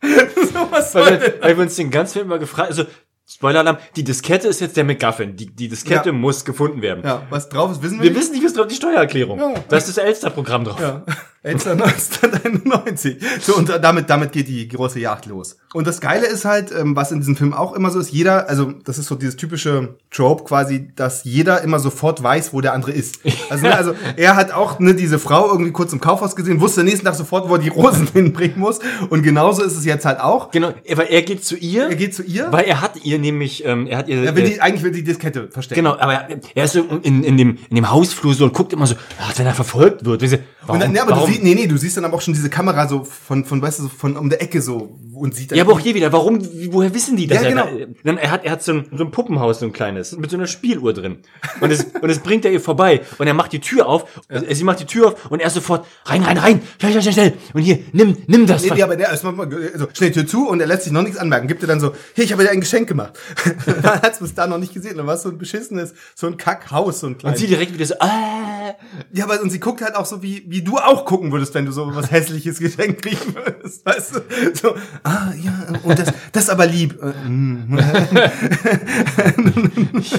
so, 0.02 0.68
was 0.70 0.92
soll 0.92 1.04
Weil 1.04 1.20
wir, 1.20 1.34
weil 1.42 1.56
wir 1.58 1.62
uns 1.64 1.76
den 1.76 1.90
ganzen 1.90 2.14
Film 2.14 2.28
mal 2.28 2.38
gefragt, 2.38 2.70
also 2.70 2.84
Spoiler-Alarm, 3.30 3.76
die 3.96 4.04
Diskette 4.04 4.48
ist 4.48 4.60
jetzt 4.62 4.78
der 4.78 4.84
McGuffin. 4.84 5.36
Die, 5.36 5.54
die 5.54 5.68
Diskette 5.68 6.08
Ja. 6.08 6.12
muss 6.14 6.46
gefunden 6.46 6.80
werden. 6.80 7.02
Ja, 7.04 7.26
was 7.28 7.50
drauf 7.50 7.70
ist, 7.72 7.82
wissen 7.82 7.98
wir 7.98 8.04
Wir 8.04 8.10
nicht. 8.12 8.20
wissen 8.20 8.32
nicht, 8.32 8.44
was 8.44 8.54
drauf 8.54 8.68
die 8.68 8.74
Steuererklärung. 8.76 9.38
Ja. 9.38 9.54
Da 9.68 9.76
ist 9.76 9.88
das 9.88 9.98
Elster-Programm 9.98 10.64
drauf. 10.64 10.80
Ja. 10.80 11.04
Elster 11.48 11.72
1991. 11.72 13.16
So, 13.40 13.56
und 13.56 13.68
damit, 13.68 14.10
damit 14.10 14.32
geht 14.32 14.48
die 14.48 14.68
große 14.68 15.00
Jagd 15.00 15.26
los. 15.26 15.56
Und 15.72 15.86
das 15.86 16.00
Geile 16.00 16.26
ist 16.26 16.44
halt, 16.44 16.72
ähm, 16.72 16.96
was 16.96 17.12
in 17.12 17.18
diesem 17.20 17.36
Film 17.36 17.52
auch 17.52 17.74
immer 17.74 17.90
so 17.90 17.98
ist, 17.98 18.10
jeder, 18.10 18.48
also 18.48 18.72
das 18.84 18.98
ist 18.98 19.06
so 19.06 19.14
dieses 19.14 19.36
typische 19.36 19.96
Trope 20.10 20.44
quasi, 20.44 20.90
dass 20.94 21.24
jeder 21.24 21.62
immer 21.62 21.78
sofort 21.78 22.22
weiß, 22.22 22.52
wo 22.52 22.60
der 22.60 22.72
andere 22.72 22.92
ist. 22.92 23.20
Also, 23.50 23.66
ne, 23.66 23.74
also 23.74 23.94
er 24.16 24.36
hat 24.36 24.52
auch 24.52 24.78
ne, 24.78 24.94
diese 24.94 25.18
Frau 25.18 25.48
irgendwie 25.48 25.72
kurz 25.72 25.92
im 25.92 26.00
Kaufhaus 26.00 26.36
gesehen, 26.36 26.60
wusste 26.60 26.84
nächsten 26.84 27.06
Tag 27.06 27.14
sofort, 27.14 27.48
wo 27.48 27.54
er 27.54 27.60
die 27.60 27.68
Rosen 27.68 28.06
hinbringen 28.12 28.58
muss. 28.58 28.78
Und 29.08 29.22
genauso 29.22 29.62
ist 29.62 29.76
es 29.76 29.84
jetzt 29.84 30.04
halt 30.04 30.20
auch. 30.20 30.50
Genau, 30.50 30.72
weil 30.94 31.06
er 31.08 31.22
geht 31.22 31.44
zu 31.44 31.56
ihr. 31.56 31.88
Er 31.88 31.96
geht 31.96 32.14
zu 32.14 32.22
ihr. 32.22 32.50
Weil 32.50 32.64
er 32.64 32.80
hat 32.82 33.04
ihr 33.04 33.18
nämlich, 33.18 33.64
ähm, 33.64 33.86
er 33.86 33.98
hat 33.98 34.08
ihr. 34.08 34.22
Er 34.22 34.36
will 34.36 34.44
äh, 34.44 34.50
die, 34.50 34.60
eigentlich 34.60 34.82
will 34.82 34.92
die 34.92 35.04
Diskette 35.04 35.48
verstecken. 35.48 35.82
Genau, 35.82 35.98
aber 35.98 36.12
er, 36.12 36.40
er 36.54 36.64
ist 36.64 36.72
so 36.72 36.84
in, 37.02 37.24
in, 37.24 37.36
dem, 37.36 37.58
in 37.70 37.76
dem 37.76 37.90
Hausflur 37.90 38.34
so 38.34 38.44
und 38.44 38.52
guckt 38.52 38.72
immer 38.72 38.86
so, 38.86 38.96
ah, 39.18 39.30
wenn 39.36 39.46
er 39.46 39.54
verfolgt 39.54 40.04
wird. 40.04 40.22
Warum, 40.22 40.74
Und 40.74 40.80
dann, 40.80 40.92
ne, 40.92 41.00
aber 41.00 41.12
warum? 41.12 41.37
Siehst, 41.38 41.44
nee, 41.44 41.54
nee, 41.54 41.66
du 41.66 41.76
siehst 41.76 41.96
dann 41.96 42.04
aber 42.04 42.16
auch 42.16 42.20
schon 42.20 42.34
diese 42.34 42.50
Kamera 42.50 42.88
so 42.88 43.04
von, 43.04 43.44
von, 43.44 43.62
weißt 43.62 43.78
du, 43.78 43.84
so 43.84 43.88
von 43.88 44.16
um 44.16 44.28
der 44.28 44.42
Ecke 44.42 44.60
so 44.60 44.98
und 45.14 45.34
sieht 45.34 45.50
dann. 45.50 45.58
Ja, 45.58 45.64
aber 45.64 45.72
auch 45.72 45.80
hier 45.80 45.94
wieder, 45.94 46.12
warum, 46.12 46.40
woher 46.70 46.94
wissen 46.94 47.16
die 47.16 47.26
das? 47.26 47.42
Ja, 47.42 47.48
genau. 47.48 47.66
Er, 47.66 47.88
dann, 48.04 48.18
er 48.18 48.30
hat, 48.30 48.44
er 48.44 48.52
hat 48.52 48.62
so 48.62 48.72
ein, 48.72 48.86
so 48.92 49.04
ein 49.04 49.10
Puppenhaus, 49.10 49.60
so 49.60 49.66
ein 49.66 49.72
kleines, 49.72 50.16
mit 50.16 50.30
so 50.30 50.36
einer 50.36 50.46
Spieluhr 50.46 50.92
drin. 50.92 51.18
Und 51.60 51.70
es, 51.70 51.84
und 52.00 52.10
es 52.10 52.20
bringt 52.20 52.44
er 52.44 52.52
ihr 52.52 52.60
vorbei. 52.60 53.02
Und 53.18 53.26
er 53.26 53.34
macht 53.34 53.52
die 53.52 53.60
Tür 53.60 53.86
auf, 53.86 54.22
äh, 54.28 54.54
sie 54.54 54.64
macht 54.64 54.80
die 54.80 54.86
Tür 54.86 55.08
auf 55.08 55.30
und 55.30 55.40
er 55.40 55.50
sofort, 55.50 55.86
rein, 56.04 56.22
rein, 56.22 56.38
rein, 56.38 56.62
schnell, 56.78 56.92
schnell, 56.92 57.02
schnell, 57.02 57.14
schnell. 57.14 57.32
Und 57.54 57.62
hier, 57.62 57.78
nimm, 57.92 58.16
nimm 58.26 58.46
das. 58.46 58.62
Nee, 58.62 58.70
nee, 58.74 58.82
aber 58.82 58.96
der 58.96 59.10
erstmal 59.10 59.32
mal 59.32 59.50
so, 59.74 59.88
schnell 59.92 60.12
Tür 60.12 60.26
zu 60.26 60.48
und 60.48 60.60
er 60.60 60.66
lässt 60.66 60.84
sich 60.84 60.92
noch 60.92 61.02
nichts 61.02 61.18
anmerken. 61.18 61.48
Gibt 61.48 61.62
dir 61.62 61.66
dann 61.66 61.80
so, 61.80 61.92
hier, 62.14 62.24
ich 62.24 62.32
habe 62.32 62.42
dir 62.42 62.50
ein 62.50 62.60
Geschenk 62.60 62.88
gemacht. 62.88 63.18
Man 63.66 64.02
hat's 64.02 64.18
bis 64.18 64.34
da 64.34 64.46
noch 64.46 64.58
nicht 64.58 64.74
gesehen. 64.74 64.96
Dann 64.96 65.06
war 65.06 65.14
es 65.14 65.22
so 65.22 65.30
ein 65.30 65.38
beschissenes, 65.38 65.94
so 66.14 66.26
ein 66.26 66.36
Kackhaus, 66.36 67.00
so 67.00 67.06
ein 67.06 67.12
und 67.14 67.18
kleines. 67.18 67.40
sie 67.40 67.46
direkt 67.46 67.74
wieder 67.74 67.86
so, 67.86 67.94
ah. 68.00 68.74
Ja, 69.12 69.24
aber 69.24 69.40
und 69.40 69.50
sie 69.50 69.60
guckt 69.60 69.80
halt 69.82 69.94
auch 69.94 70.06
so, 70.06 70.22
wie, 70.22 70.44
wie 70.48 70.62
du 70.62 70.76
auch 70.76 71.04
gucken 71.18 71.32
würdest, 71.32 71.52
wenn 71.54 71.66
du 71.66 71.72
so 71.72 71.92
was 71.96 72.12
hässliches 72.12 72.60
Geschenk 72.60 73.02
kriegen 73.02 73.34
würdest. 73.34 73.84
Weißt 73.84 74.14
du? 74.14 74.20
So, 74.54 74.76
ah, 75.02 75.32
ja, 75.36 75.66
und 75.82 75.98
das, 75.98 76.12
das 76.30 76.44
ist 76.44 76.50
aber 76.50 76.66
lieb. 76.66 76.96
Äh, 77.02 77.28
mm. 77.28 77.76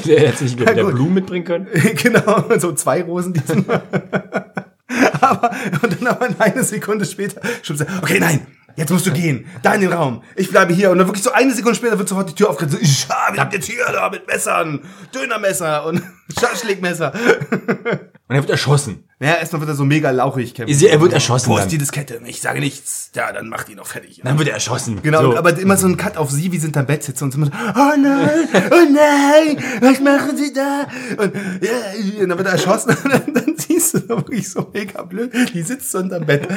Der 0.05 0.19
hätte 0.19 0.43
nicht 0.43 0.57
gut. 0.57 0.75
Blumen 0.75 1.13
mitbringen 1.13 1.45
können. 1.45 1.67
genau, 1.95 2.43
so 2.59 2.73
zwei 2.73 3.01
Rosen 3.01 3.33
diesmal. 3.33 3.81
aber, 5.21 5.51
und 5.81 6.01
dann 6.01 6.07
aber 6.07 6.27
eine 6.39 6.63
Sekunde 6.65 7.05
später 7.05 7.39
schon 7.61 7.79
okay, 8.01 8.19
nein, 8.19 8.45
jetzt 8.75 8.89
musst 8.91 9.07
du 9.07 9.13
gehen, 9.13 9.45
da 9.63 9.75
in 9.75 9.81
den 9.81 9.93
Raum, 9.93 10.21
ich 10.35 10.49
bleibe 10.49 10.73
hier. 10.73 10.91
Und 10.91 10.97
dann 10.97 11.07
wirklich 11.07 11.23
so 11.23 11.31
eine 11.31 11.53
Sekunde 11.53 11.77
später 11.77 11.97
wird 11.97 12.09
sofort 12.09 12.29
die 12.29 12.35
Tür 12.35 12.49
aufgerissen, 12.49 12.79
so, 12.79 12.83
ich 12.83 13.07
hab, 13.07 13.33
wir 13.33 13.39
habt 13.39 13.53
jetzt 13.53 13.67
hier 13.67 13.85
da 13.85 14.09
mit 14.09 14.27
Messern, 14.27 14.81
Dönermesser 15.15 15.85
und 15.85 16.01
Schaschlikmesser. 16.39 17.13
Und 17.13 18.35
er 18.35 18.41
wird 18.41 18.49
erschossen. 18.49 19.08
Naja, 19.21 19.35
erstmal 19.35 19.59
wird 19.61 19.69
er 19.71 19.75
so 19.75 19.83
mega 19.83 20.11
lauchig. 20.11 20.53
Kevin. 20.53 20.73
Sie- 20.73 20.87
er 20.87 21.01
wird 21.01 21.11
erschossen 21.11 21.49
Wo 21.49 21.57
ist 21.57 21.67
die 21.67 21.77
Diskette? 21.77 22.21
Ich 22.25 22.39
sage 22.39 22.61
nichts. 22.61 23.11
Ja, 23.15 23.33
dann 23.33 23.49
macht 23.49 23.67
ihn 23.67 23.75
noch 23.75 23.85
fertig. 23.87 24.21
Dann 24.23 24.37
wird 24.37 24.47
er 24.47 24.53
erschossen. 24.53 25.01
Genau, 25.03 25.21
So. 25.31 25.37
aber 25.37 25.57
immer 25.59 25.75
so 25.75 25.87
ein 25.87 25.97
Cut 25.97 26.15
auf 26.15 26.31
sie, 26.31 26.51
wie 26.53 26.57
sie 26.57 26.67
hinterm 26.67 26.85
Bett 26.85 27.03
sitzt 27.03 27.21
und 27.21 27.31
so, 27.33 27.37
immer 27.37 27.47
so, 27.47 27.51
oh 27.53 27.97
nein, 28.01 28.47
oh 28.71 28.93
nein, 28.93 29.63
was 29.81 29.99
machen 29.99 30.37
sie 30.37 30.53
da? 30.53 30.87
Und, 31.21 31.33
ja, 31.35 32.21
und 32.21 32.29
dann 32.29 32.37
wird 32.37 32.47
er 32.47 32.53
erschossen 32.53 32.95
und 33.03 33.11
dann, 33.11 33.33
dann 33.33 33.55
siehst 33.57 33.93
du 33.95 33.99
so 33.99 34.07
wirklich 34.09 34.49
so 34.49 34.69
mega 34.73 35.01
blöd, 35.03 35.33
die 35.53 35.63
sitzt 35.63 35.91
so 35.91 35.97
unterm 35.97 36.25
Bett. 36.25 36.47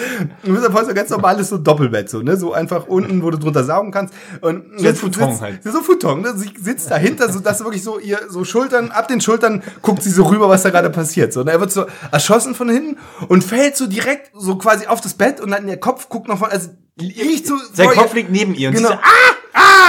Und 0.45 0.55
das 0.55 0.65
ist 0.65 0.87
so 0.87 0.95
ganz 0.95 1.11
normales 1.11 1.49
so 1.49 1.59
Doppelbett, 1.59 2.11
so, 2.11 2.21
ne, 2.23 2.37
so 2.37 2.53
einfach 2.53 2.87
unten, 2.87 3.23
wo 3.25 3.31
du 3.31 3.39
drunter 3.39 3.65
saugen 3.65 3.91
kannst. 3.91 4.15
Und 4.41 4.65
So 4.79 4.87
ein 4.89 4.95
Futon 4.95 5.31
sitzt, 5.31 5.41
halt. 5.43 5.65
So 5.65 5.81
Futon, 5.83 6.21
ne, 6.21 6.35
sie 6.37 6.51
sitzt 6.63 6.91
dahinter, 6.93 7.33
so 7.33 7.41
dass 7.41 7.59
wirklich 7.65 7.83
so 7.83 7.99
ihr, 7.99 8.21
so 8.29 8.45
Schultern, 8.45 8.91
ab 8.93 9.09
den 9.09 9.21
Schultern 9.21 9.63
guckt 9.83 10.03
sie 10.05 10.11
so 10.11 10.25
rüber, 10.25 10.49
was 10.49 10.63
da 10.63 10.71
gerade 10.71 10.91
passiert, 10.91 11.33
so. 11.33 11.41
Und 11.41 11.49
er 11.49 11.59
wird 11.59 11.73
so 11.73 11.87
erschossen 12.13 12.52
von 12.55 12.69
hinten 12.69 12.99
und 13.29 13.43
fällt 13.45 13.77
so 13.77 13.87
direkt 13.87 14.31
so 14.35 14.57
quasi 14.57 14.87
auf 14.87 15.01
das 15.01 15.15
Bett 15.15 15.41
und 15.41 15.51
dann 15.51 15.67
ihr 15.69 15.77
Kopf 15.79 16.09
guckt 16.09 16.29
noch 16.29 16.39
von, 16.39 16.51
also 16.51 16.71
liegt 16.97 17.47
so 17.47 17.57
Sein 17.73 17.89
Kopf 17.91 18.11
ihr- 18.11 18.17
liegt 18.21 18.31
neben 18.31 18.55
ihr 18.55 18.69
und 18.69 18.75
Genau. 18.77 18.89
sie 18.91 18.95
so, 18.95 19.01
Ah! 19.03 19.37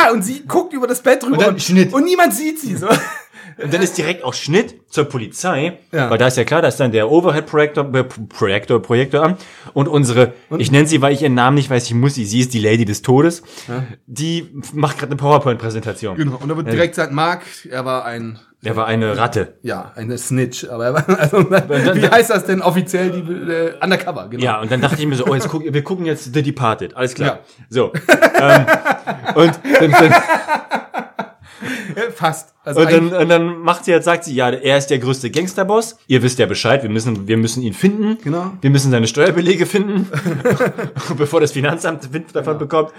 Ah! 0.06 0.12
Und 0.12 0.24
sie 0.24 0.42
guckt 0.46 0.74
über 0.74 0.88
das 0.88 1.02
Bett 1.02 1.24
rüber. 1.24 1.38
Und 1.38 1.42
dann 1.44 1.60
Schnitt. 1.60 1.94
Und 1.94 2.04
niemand 2.04 2.34
sieht 2.34 2.60
sie 2.60 2.76
so. 2.76 2.88
Und 3.62 3.74
dann 3.74 3.82
ist 3.82 3.98
direkt 3.98 4.24
auch 4.24 4.34
Schnitt 4.34 4.76
zur 4.90 5.06
Polizei, 5.06 5.80
Ja. 5.92 6.10
weil 6.10 6.18
da 6.18 6.28
ist 6.28 6.38
ja 6.38 6.44
klar, 6.44 6.62
da 6.62 6.68
ist 6.68 6.80
dann 6.80 6.92
der 6.92 7.12
Overhead-Projektor, 7.12 7.94
äh, 7.94 8.04
Projektor, 8.04 8.82
Projektor 8.82 9.24
an 9.24 9.38
und 9.74 9.88
unsere, 9.88 10.34
ich 10.58 10.72
nenne 10.72 10.88
sie, 10.88 11.02
weil 11.02 11.14
ich 11.14 11.22
ihren 11.22 11.34
Namen 11.34 11.56
nicht 11.56 11.70
weiß, 11.70 11.86
ich 11.86 11.94
muss 11.94 12.16
sie, 12.16 12.26
sie 12.26 12.40
ist 12.40 12.54
die 12.54 12.60
Lady 12.60 12.86
des 12.86 13.02
Todes, 13.02 13.44
die 14.08 14.50
macht 14.74 14.98
gerade 14.98 15.12
eine 15.12 15.18
PowerPoint-Präsentation. 15.18 16.16
Genau. 16.18 16.38
Und 16.42 16.50
da 16.50 16.58
wird 16.58 16.72
direkt 16.72 16.96
gesagt, 16.96 17.12
Mark, 17.12 17.42
er 17.70 17.86
war 17.86 18.06
ein, 18.06 18.40
Der 18.64 18.76
war 18.76 18.86
eine 18.88 19.18
Ratte. 19.18 19.56
ja, 19.62 19.92
eine 19.96 20.18
Snitch. 20.18 20.66
Aber 20.70 20.86
er 20.86 20.94
war, 20.94 21.10
also, 21.20 21.50
wie 21.52 22.08
heißt 22.08 22.30
das 22.30 22.46
denn 22.46 22.62
offiziell, 22.62 23.12
die, 23.12 23.52
äh, 23.52 23.74
Undercover, 23.84 24.28
genau. 24.30 24.44
Ja, 24.44 24.62
und 24.62 24.72
dann 24.72 24.80
dachte 24.82 24.96
ich 25.00 25.06
mir 25.08 25.16
so, 25.16 25.26
oh, 25.28 25.34
jetzt 25.36 25.50
guck, 25.50 25.64
wir 25.64 25.84
gucken 25.84 26.06
jetzt 26.06 26.34
The 26.34 26.42
Departed, 26.44 26.96
alles 26.96 27.14
klar. 27.14 27.40
Ja. 27.40 27.40
So. 27.70 27.92
ähm, 28.40 28.66
und 29.36 29.60
dann, 29.80 29.92
dann, 29.92 30.12
Ja, 30.12 31.33
Fast. 32.16 32.54
Also 32.64 32.82
und, 32.82 32.92
dann, 32.92 33.14
und 33.14 33.30
dann 33.30 33.58
macht 33.60 33.86
sie 33.86 33.92
jetzt, 33.92 34.06
sagt 34.06 34.24
sie, 34.24 34.34
ja, 34.34 34.50
er 34.50 34.78
ist 34.78 34.88
der 34.88 35.00
größte 35.00 35.30
Gangsterboss. 35.30 35.98
Ihr 36.08 36.24
wisst 36.24 36.40
ja 36.40 36.46
Bescheid, 36.46 36.82
wir 36.84 36.90
müssen, 36.90 37.28
wir 37.28 37.38
müssen 37.38 37.62
ihn 37.62 37.74
finden. 37.74 38.18
Genau. 38.24 38.54
Wir 38.62 38.70
müssen 38.70 38.92
seine 38.92 39.08
Steuerbelege 39.08 39.66
finden, 39.66 40.10
bevor 41.18 41.42
das 41.42 41.52
Finanzamt 41.52 42.14
Wind 42.14 42.36
davon 42.36 42.58
bekommt. 42.58 42.92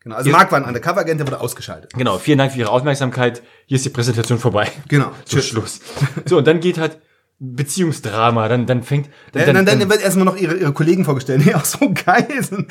genau. 0.00 0.16
Also 0.16 0.30
Mark 0.30 0.50
war 0.50 0.58
ein 0.58 0.64
Undercover-Agent, 0.64 1.20
der 1.20 1.26
wurde 1.26 1.40
ausgeschaltet. 1.40 1.92
Genau, 1.94 2.18
vielen 2.18 2.38
Dank 2.38 2.52
für 2.52 2.58
Ihre 2.58 2.70
Aufmerksamkeit. 2.70 3.42
Hier 3.66 3.76
ist 3.76 3.84
die 3.84 3.90
Präsentation 3.90 4.38
vorbei. 4.38 4.68
Genau. 4.88 5.12
So, 5.24 5.40
Schluss. 5.40 5.80
So, 6.24 6.38
und 6.38 6.46
dann 6.46 6.60
geht 6.60 6.78
halt 6.78 6.98
Beziehungsdrama. 7.44 8.48
Dann, 8.48 8.66
dann 8.66 8.84
fängt. 8.84 9.10
Dann, 9.32 9.52
dann, 9.52 9.66
dann, 9.66 9.90
wird 9.90 10.00
erstmal 10.00 10.24
noch 10.24 10.36
ihre, 10.36 10.54
ihre 10.54 10.72
Kollegen 10.72 11.04
vorgestellt, 11.04 11.42
die 11.44 11.54
auch 11.56 11.64
so 11.64 11.92
geil 11.92 12.28
sind. 12.40 12.70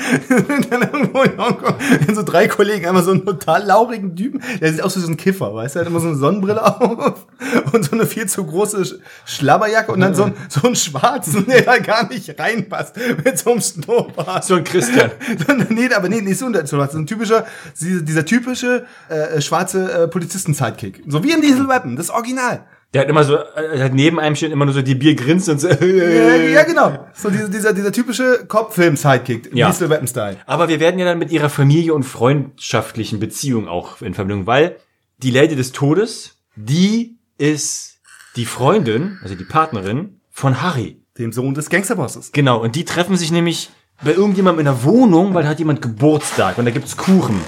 dann 0.69 0.81
irgendwo 0.83 1.23
in 1.23 1.37
Hongkong 1.37 1.75
sind 2.05 2.15
so 2.15 2.23
drei 2.23 2.47
Kollegen, 2.47 2.85
einmal 2.87 3.03
so 3.03 3.11
einen 3.11 3.25
total 3.25 3.65
laurigen 3.65 4.15
Typen, 4.15 4.41
der 4.61 4.71
sieht 4.71 4.81
aus 4.81 4.95
wie 4.95 5.01
so 5.01 5.09
ein 5.09 5.17
Kiffer, 5.17 5.53
weißt 5.53 5.75
du, 5.75 5.79
der 5.79 5.85
hat 5.85 5.91
immer 5.91 5.99
so 5.99 6.07
eine 6.07 6.15
Sonnenbrille 6.15 6.63
auf 6.81 7.27
und 7.73 7.83
so 7.83 7.91
eine 7.91 8.05
viel 8.05 8.27
zu 8.27 8.45
große 8.45 8.77
Sch- 8.77 8.99
Schlabberjacke 9.25 9.91
und 9.91 9.99
dann 9.99 10.15
so, 10.15 10.23
ein, 10.23 10.33
so 10.47 10.65
einen 10.65 10.77
schwarzen, 10.77 11.45
der 11.47 11.63
da 11.63 11.77
gar 11.77 12.07
nicht 12.07 12.39
reinpasst, 12.39 12.95
mit 13.25 13.37
so 13.37 13.51
einem 13.51 13.61
Schnurrbart. 13.61 14.45
so 14.45 14.55
ein 14.55 14.63
Christian. 14.63 15.11
nee, 15.69 15.89
aber 15.93 16.07
nee, 16.07 16.21
nicht 16.21 16.37
so 16.37 16.45
ein, 16.45 16.65
so 16.65 16.79
ein 16.79 17.05
typischer, 17.07 17.45
dieser, 17.79 18.01
dieser 18.01 18.25
typische 18.25 18.85
äh, 19.09 19.41
schwarze 19.41 19.91
äh, 19.91 20.07
Polizisten-Sidekick. 20.07 21.03
So 21.07 21.23
wie 21.23 21.31
in 21.31 21.41
Diesel 21.41 21.67
Weapon, 21.67 21.97
das 21.97 22.09
Original. 22.09 22.63
Der 22.93 23.01
hat 23.01 23.09
immer 23.09 23.23
so, 23.23 23.37
äh, 23.37 23.81
hat 23.81 23.93
neben 23.93 24.19
einem 24.19 24.35
stehen 24.35 24.51
immer 24.51 24.65
nur 24.65 24.73
so 24.73 24.81
die 24.81 24.95
Bier 24.95 25.15
grinst 25.15 25.47
und 25.47 25.59
so. 25.59 25.69
Ja, 25.69 26.35
ja, 26.35 26.63
genau. 26.63 27.07
So 27.13 27.29
dieser, 27.29 27.47
dieser, 27.49 27.73
dieser 27.73 27.91
typische 27.91 28.45
Cop-Film-Sidekick, 28.47 29.55
Ja. 29.55 29.69
Diesel 29.69 29.89
Weapon-Style. 29.89 30.37
Aber 30.45 30.67
wir 30.67 30.79
werden 30.81 30.99
ja 30.99 31.05
dann 31.05 31.17
mit 31.19 31.31
ihrer 31.31 31.49
Familie 31.49 31.93
und 31.93 32.03
freundschaftlichen 32.03 33.19
Beziehung 33.19 33.67
auch 33.69 34.01
in 34.01 34.13
Verbindung, 34.13 34.45
weil 34.45 34.75
die 35.19 35.31
Lady 35.31 35.55
des 35.55 35.71
Todes, 35.71 36.37
die 36.55 37.17
ist 37.37 37.99
die 38.35 38.45
Freundin, 38.45 39.19
also 39.23 39.35
die 39.35 39.45
Partnerin 39.45 40.19
von 40.29 40.61
Harry. 40.61 40.97
Dem 41.17 41.33
Sohn 41.33 41.53
des 41.53 41.69
Gangsterbosses. 41.69 42.31
Genau, 42.31 42.61
und 42.61 42.75
die 42.75 42.85
treffen 42.85 43.17
sich 43.17 43.31
nämlich 43.31 43.69
bei 44.03 44.13
irgendjemandem 44.13 44.59
in 44.59 44.65
der 44.65 44.83
Wohnung, 44.83 45.33
weil 45.33 45.43
da 45.43 45.49
hat 45.49 45.59
jemand 45.59 45.81
Geburtstag 45.81 46.57
und 46.57 46.65
da 46.65 46.71
gibt's 46.71 46.97
Kuchen. 46.97 47.39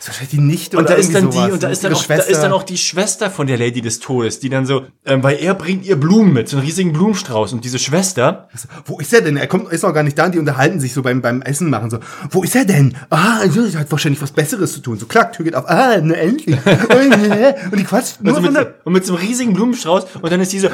Ist 0.00 0.08
wahrscheinlich 0.08 0.30
die 0.30 0.40
Nichte 0.40 0.78
Und 0.78 0.88
da 0.88 0.94
ist 0.94 1.14
dann 1.14 1.30
die, 1.30 1.36
sowas. 1.36 1.52
und 1.52 1.62
da 1.62 1.68
ist 1.68 1.84
dann, 1.84 1.92
auch, 1.92 2.02
da 2.02 2.14
ist 2.14 2.40
dann 2.40 2.52
auch 2.52 2.62
die 2.62 2.78
Schwester 2.78 3.30
von 3.30 3.46
der 3.46 3.58
Lady 3.58 3.82
des 3.82 4.00
Todes, 4.00 4.40
die 4.40 4.48
dann 4.48 4.64
so, 4.64 4.86
ähm, 5.04 5.22
weil 5.22 5.36
er 5.36 5.52
bringt 5.52 5.84
ihr 5.84 5.96
Blumen 5.96 6.32
mit, 6.32 6.48
so 6.48 6.56
einen 6.56 6.64
riesigen 6.64 6.94
Blumenstrauß. 6.94 7.52
Und 7.52 7.66
diese 7.66 7.78
Schwester, 7.78 8.48
Wo 8.86 8.98
ist 8.98 9.12
er 9.12 9.20
denn? 9.20 9.36
Er 9.36 9.46
kommt, 9.46 9.70
ist 9.70 9.82
noch 9.82 9.92
gar 9.92 10.02
nicht 10.02 10.18
da. 10.18 10.24
und 10.24 10.34
Die 10.34 10.38
unterhalten 10.38 10.80
sich 10.80 10.94
so 10.94 11.02
beim, 11.02 11.20
beim 11.20 11.42
Essen 11.42 11.68
machen 11.68 11.90
so. 11.90 11.98
Wo 12.30 12.42
ist 12.42 12.56
er 12.56 12.64
denn? 12.64 12.96
Ah, 13.10 13.40
also, 13.40 13.62
er 13.62 13.80
hat 13.80 13.92
wahrscheinlich 13.92 14.22
was 14.22 14.32
Besseres 14.32 14.72
zu 14.72 14.80
tun. 14.80 14.98
So, 14.98 15.04
klack, 15.04 15.34
Tür 15.34 15.44
geht 15.44 15.54
auf. 15.54 15.68
Ah, 15.68 15.98
ne, 15.98 16.16
endlich. 16.16 16.56
und 17.70 17.78
die 17.78 17.84
quatscht 17.84 18.22
nur 18.22 18.34
also 18.34 18.46
von 18.46 18.54
mit, 18.54 18.62
der, 18.62 18.74
und 18.84 18.94
mit 18.94 19.04
so 19.04 19.14
einem 19.14 19.26
riesigen 19.26 19.52
Blumenstrauß, 19.52 20.06
und 20.22 20.32
dann 20.32 20.40
ist 20.40 20.54
die 20.54 20.60
so, 20.60 20.68
äh, 20.68 20.70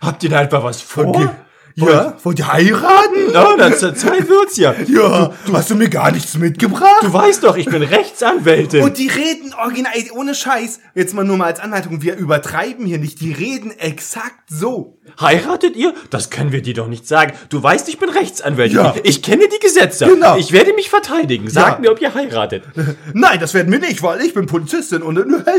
habt 0.00 0.24
ihr 0.24 0.30
da 0.30 0.42
etwa 0.42 0.64
was 0.64 0.80
vor? 0.80 1.36
Ja, 1.76 2.16
wollt 2.22 2.38
ihr 2.38 2.52
heiraten? 2.52 3.32
Ja, 3.32 3.56
dann 3.56 3.76
zur 3.76 3.94
Zeit 3.94 4.28
wird's 4.28 4.56
ja. 4.56 4.74
Ja, 4.86 5.32
du 5.46 5.52
hast 5.52 5.70
du 5.70 5.74
mir 5.74 5.88
gar 5.88 6.12
nichts 6.12 6.36
mitgebracht. 6.38 7.02
Du 7.02 7.12
weißt 7.12 7.42
doch, 7.42 7.56
ich 7.56 7.66
bin 7.66 7.82
Rechtsanwältin. 7.82 8.82
Und 8.84 8.98
die 8.98 9.08
reden 9.08 9.52
original, 9.60 9.92
ohne 10.14 10.34
Scheiß, 10.36 10.80
jetzt 10.94 11.14
mal 11.14 11.24
nur 11.24 11.36
mal 11.36 11.46
als 11.46 11.58
Anleitung, 11.60 12.00
wir 12.02 12.16
übertreiben 12.16 12.86
hier 12.86 12.98
nicht, 12.98 13.20
die 13.20 13.32
reden 13.32 13.72
exakt 13.78 14.48
so. 14.48 14.98
Heiratet 15.20 15.76
ihr? 15.76 15.94
Das 16.10 16.30
können 16.30 16.52
wir 16.52 16.62
dir 16.62 16.74
doch 16.74 16.86
nicht 16.86 17.06
sagen. 17.08 17.32
Du 17.48 17.62
weißt, 17.62 17.88
ich 17.88 17.98
bin 17.98 18.08
Rechtsanwältin. 18.08 18.76
Ja. 18.78 18.94
Ich 19.02 19.22
kenne 19.22 19.48
die 19.48 19.58
Gesetze. 19.58 20.06
Genau. 20.06 20.36
Ich 20.36 20.52
werde 20.52 20.72
mich 20.74 20.88
verteidigen. 20.88 21.50
Sag 21.50 21.74
Ja. 21.74 21.78
mir, 21.80 21.90
ob 21.92 22.00
ihr 22.00 22.14
heiratet. 22.14 22.64
Nein, 23.12 23.38
das 23.40 23.52
werden 23.52 23.70
wir 23.72 23.80
nicht, 23.80 24.02
weil 24.02 24.20
ich 24.22 24.32
bin 24.32 24.46
Polizistin 24.46 25.02
und 25.02 25.16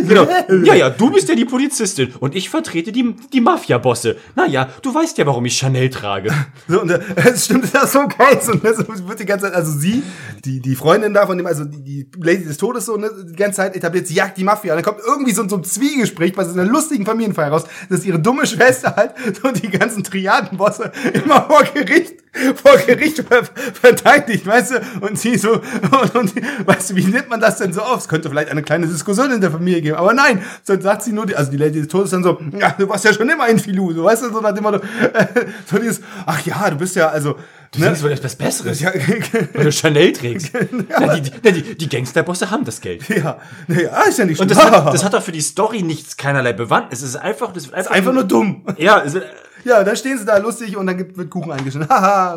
Genau. 0.08 0.28
Ja, 0.64 0.74
ja, 0.74 0.90
du 0.90 1.12
bist 1.12 1.30
ja 1.30 1.36
die 1.36 1.46
Polizistin 1.46 2.14
und 2.20 2.36
ich 2.36 2.50
vertrete 2.50 2.92
die, 2.92 3.16
die 3.34 3.42
Mafia-Bosse. 3.42 4.18
Naja, 4.36 4.70
du 4.82 4.94
weißt 4.94 5.18
ja, 5.18 5.26
warum 5.26 5.46
ich 5.46 5.58
Chanel 5.58 5.90
trage. 5.90 6.05
So, 6.68 6.82
und 6.82 6.90
äh, 6.90 7.00
es 7.16 7.46
stimmt, 7.46 7.74
das 7.74 7.86
ist 7.86 7.94
so 7.94 8.08
geil. 8.08 8.40
So, 8.42 8.54
ne, 8.54 8.74
so 8.74 9.08
wird 9.08 9.20
die 9.20 9.26
ganze 9.26 9.46
Zeit, 9.46 9.54
also 9.54 9.72
sie, 9.72 10.02
die, 10.44 10.60
die 10.60 10.76
Freundin 10.76 11.14
da 11.14 11.28
von 11.28 11.38
dem, 11.38 11.46
also 11.46 11.64
die, 11.64 11.84
die 11.84 12.10
Lady 12.20 12.44
des 12.44 12.58
Todes, 12.58 12.86
so, 12.86 12.98
ne, 12.98 13.12
die 13.30 13.36
ganze 13.36 13.58
Zeit 13.58 13.76
etabliert, 13.76 14.08
sie 14.08 14.16
jagt 14.16 14.38
die 14.38 14.44
Mafia. 14.44 14.74
Und 14.74 14.78
dann 14.78 14.94
kommt 14.94 15.06
irgendwie 15.06 15.32
so, 15.32 15.48
so 15.48 15.58
ein 15.58 15.64
Zwiegespräch 15.64 16.34
bei 16.34 16.44
so 16.44 16.54
einer 16.54 16.70
lustigen 16.70 17.06
Familienfeier 17.06 17.50
raus, 17.50 17.66
dass 17.90 18.04
ihre 18.04 18.20
dumme 18.20 18.48
Schwester 18.48 18.96
halt 18.96 19.14
so 19.42 19.52
die 19.52 19.70
ganzen 19.70 20.04
Triadenbosse 20.04 20.92
immer 21.14 21.44
vor 21.44 21.64
Gericht 21.74 22.25
vor 22.56 22.78
Gericht 22.78 23.24
ver 23.28 23.44
verteidigt, 23.74 24.46
weißt 24.46 24.72
du? 24.72 25.06
Und 25.06 25.18
sie 25.18 25.38
so, 25.38 25.54
und, 25.54 26.16
und 26.16 26.34
weißt 26.68 26.92
du, 26.92 26.96
wie 26.96 27.06
nimmt 27.06 27.30
man 27.30 27.40
das 27.40 27.58
denn 27.58 27.74
so 27.74 27.82
auf? 27.82 28.00
Es 28.00 28.08
könnte 28.08 28.30
vielleicht 28.30 28.50
eine 28.50 28.64
kleine 28.64 28.88
Diskussion 28.88 29.32
in 29.32 29.42
der 29.42 29.52
Familie 29.52 29.82
geben, 29.82 29.98
aber 29.98 30.14
nein, 30.14 30.42
so 30.64 30.80
sagt 30.80 31.04
sie 31.04 31.14
nur, 31.14 31.26
die, 31.26 31.36
also 31.36 31.52
die 31.52 31.58
Lady 31.58 31.80
des 31.80 31.88
Todes 31.88 32.12
dann 32.12 32.24
so, 32.24 32.40
ja, 32.60 32.76
du 32.78 32.90
warst 32.90 33.06
ja 33.06 33.14
schon 33.14 33.30
immer 33.30 33.46
ein 33.46 33.60
Filou, 33.60 33.94
so, 33.94 34.04
weißt 34.04 34.24
du, 34.24 34.34
so 34.34 34.42
nach 34.42 34.54
dem 34.54 34.64
Motto, 34.64 34.78
äh, 35.14 35.26
so 35.66 35.78
dieses, 35.78 36.02
ach 36.26 36.46
ja, 36.46 36.70
du 36.70 36.78
bist 36.78 36.96
ja, 36.96 37.10
also, 37.10 37.36
Du 37.72 37.82
denkst 37.82 38.04
wohl 38.04 38.12
etwas 38.12 38.36
Besseres, 38.38 38.80
ja, 38.80 38.94
wenn 38.94 39.66
du 39.66 39.72
Chanel 39.72 40.14
trägst. 40.14 40.52
Na, 40.88 41.18
die, 41.18 41.30
die, 41.30 41.52
die, 41.52 41.76
die 41.76 41.90
Gangsterbosse 41.90 42.50
haben 42.50 42.64
das 42.64 42.80
Geld. 42.80 43.04
ja, 43.10 43.38
nee, 43.68 43.86
ah, 43.88 44.04
ist 44.04 44.18
ja 44.18 44.24
nicht 44.24 44.40
Und 44.40 44.50
schlimm. 44.50 44.72
das 44.72 44.72
hat, 44.72 44.94
das 44.94 45.04
hat 45.04 45.14
doch 45.14 45.22
für 45.22 45.34
die 45.34 45.42
Story 45.42 45.82
nichts, 45.82 46.16
keinerlei 46.16 46.54
Bewandtnis. 46.54 47.02
Es 47.02 47.10
ist 47.10 47.16
einfach, 47.18 47.52
das 47.52 47.66
wird 47.66 47.76
einfach, 47.76 47.92
einfach 47.92 48.14
nur 48.14 48.24
dumm. 48.24 48.64
ja, 48.78 49.02
es, 49.04 49.18
Ja, 49.66 49.84
da 49.84 49.96
stehen 49.96 50.18
sie 50.18 50.26
da 50.26 50.38
lustig 50.38 50.78
und 50.78 50.88
dann 50.88 50.98
gibt, 50.98 51.18
wird 51.18 51.30
Kuchen 51.30 51.52
eingeschnitten. 51.52 51.90
Haha. 51.94 52.36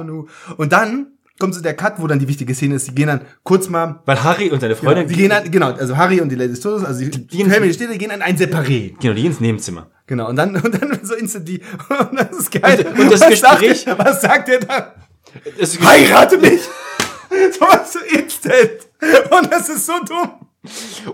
Und 0.56 0.72
dann 0.72 1.08
kommt 1.38 1.54
so 1.54 1.60
der 1.62 1.74
Cut, 1.74 1.94
wo 2.00 2.06
dann 2.08 2.18
die 2.18 2.26
wichtige 2.26 2.52
Szene 2.54 2.74
ist. 2.74 2.88
Die 2.88 2.94
gehen 2.94 3.06
dann 3.06 3.20
kurz 3.44 3.68
mal. 3.68 4.00
weil 4.06 4.22
Harry 4.24 4.50
und 4.50 4.60
seine 4.60 4.74
Freundin, 4.74 5.06
die 5.06 5.14
gehen 5.14 5.30
dann, 5.30 5.48
genau, 5.50 5.70
also 5.72 5.96
Harry 5.96 6.20
und 6.20 6.30
die 6.30 6.34
Lady 6.34 6.50
des 6.50 6.60
Todes, 6.60 6.84
also 6.84 6.98
die, 7.04 7.10
die, 7.10 7.26
gehen- 7.36 7.50
Family 7.50 7.72
steht, 7.72 7.92
die 7.92 7.98
gehen 7.98 8.10
in 8.10 8.22
ein 8.22 8.36
Separé. 8.36 8.94
genau, 9.00 9.14
die 9.14 9.22
gehen 9.22 9.26
ins 9.30 9.40
Nebenzimmer. 9.40 9.86
Genau, 10.08 10.28
und 10.28 10.36
dann, 10.36 10.56
und 10.64 10.82
dann 10.82 10.98
so 11.04 11.14
instant 11.14 11.46
die, 11.46 11.60
und 12.10 12.18
das 12.18 12.30
ist 12.38 12.50
geil. 12.50 12.84
Und- 12.92 12.98
und 12.98 13.12
das 13.12 13.20
was 13.20 13.28
Gespräch- 13.28 13.84
Sagt, 13.84 13.86
er- 13.86 13.98
was 14.04 14.20
sagt 14.20 14.48
er 14.48 14.60
dann? 14.60 14.82
Es, 15.58 15.78
Heirate 15.80 16.38
mich! 16.38 16.60
so 17.52 17.60
was 17.60 17.92
so 17.92 17.98
instant. 18.00 18.88
Und 19.30 19.52
das 19.52 19.68
ist 19.68 19.86
so 19.86 19.92
dumm. 20.08 20.30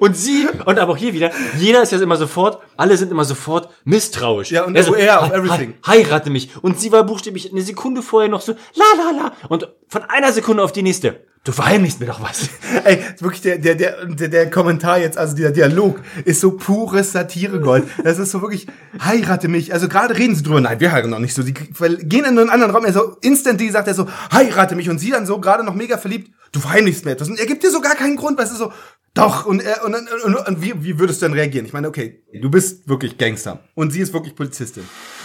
Und 0.01 0.17
sie, 0.17 0.47
und 0.65 0.79
aber 0.79 0.93
auch 0.93 0.97
hier 0.97 1.13
wieder, 1.13 1.31
jeder 1.59 1.83
ist 1.83 1.93
jetzt 1.93 2.01
immer 2.03 2.17
sofort, 2.17 2.61
alle 2.77 2.97
sind 2.97 3.11
immer 3.11 3.25
sofort 3.25 3.69
misstrauisch. 3.85 4.51
Ja, 4.51 4.65
und 4.65 4.77
Also, 4.77 4.95
aware 4.95 5.21
of 5.21 5.29
he- 5.29 5.35
everything. 5.35 5.75
he- 5.85 5.91
Heirate 6.05 6.31
mich. 6.31 6.51
Und 6.63 6.81
sie 6.81 6.91
war 6.93 7.05
buchstäblich 7.05 7.51
eine 7.53 7.63
Sekunde 7.63 8.03
vorher 8.03 8.31
noch 8.31 8.41
so, 8.41 8.53
la 8.75 8.85
la 8.97 9.11
la. 9.23 9.33
Und 9.49 9.69
von 9.89 10.03
einer 10.09 10.33
Sekunde 10.33 10.63
auf 10.63 10.73
die 10.73 10.83
nächste, 10.83 11.21
du 11.45 11.53
verheimlichst 11.53 12.01
mir 12.01 12.07
doch 12.07 12.23
was. 12.23 12.49
Ey, 12.85 13.01
wirklich 13.21 13.43
der, 13.43 13.59
der, 13.59 13.75
der, 13.75 14.07
der, 14.07 14.29
der 14.29 14.51
Kommentar 14.51 14.99
jetzt, 14.99 15.19
also 15.19 15.37
dieser 15.37 15.51
Dialog, 15.51 16.01
ist 16.25 16.41
so 16.41 16.53
pures 16.53 17.13
Satiregold. 17.13 17.85
Das 18.03 18.19
ist 18.19 18.31
so 18.31 18.41
wirklich, 18.41 18.67
heirate 18.99 19.49
mich. 19.49 19.73
Also 19.73 19.89
gerade 19.89 20.17
reden 20.17 20.35
sie 20.35 20.43
drüber, 20.43 20.61
nein, 20.61 20.81
wir 20.81 20.91
heiraten 20.91 21.11
noch 21.11 21.19
nicht 21.19 21.35
so. 21.35 21.43
Sie 21.43 21.53
gehen 21.55 22.25
in 22.25 22.39
einen 22.39 22.51
anderen 22.51 22.73
Raum, 22.75 22.85
er 22.85 22.93
so, 22.93 23.17
instantly 23.21 23.71
sagt 23.71 23.89
er 23.89 23.95
so, 23.95 24.09
heirate 24.33 24.75
mich. 24.75 24.89
Und 24.89 24.99
sie 24.99 25.11
dann 25.11 25.27
so 25.27 25.39
gerade 25.39 25.63
noch 25.65 25.75
mega 25.75 25.99
verliebt, 25.99 26.33
du 26.53 26.61
verheimlichst 26.61 27.05
mir 27.05 27.13
etwas. 27.13 27.29
Und 27.29 27.39
er 27.39 27.47
gibt 27.47 27.63
dir 27.63 27.71
so 27.71 27.81
gar 27.81 27.95
keinen 27.95 28.17
Grund, 28.17 28.39
weißt 28.39 28.53
du, 28.53 28.57
so, 28.57 28.73
doch, 29.15 29.47
und, 29.47 29.63
er, 29.63 29.85
und, 29.85 29.95
und, 29.95 30.09
und, 30.25 30.49
und 30.49 30.63
wie, 30.63 30.85
wie 30.85 30.99
würdest 30.99 31.23
du 31.23 31.27
denn 31.27 31.35
reagieren? 31.35 31.65
Ich 31.67 31.73
meine, 31.73 31.87
okay, 31.87 32.25
du 32.33 32.51
bist 32.51 32.89
wirklich 32.89 33.17
Gangster. 33.17 33.63
Und 33.77 33.93
sie 33.93 34.01
ist 34.01 34.13
wirklich 34.13 34.35
Polizistin. 34.35 34.83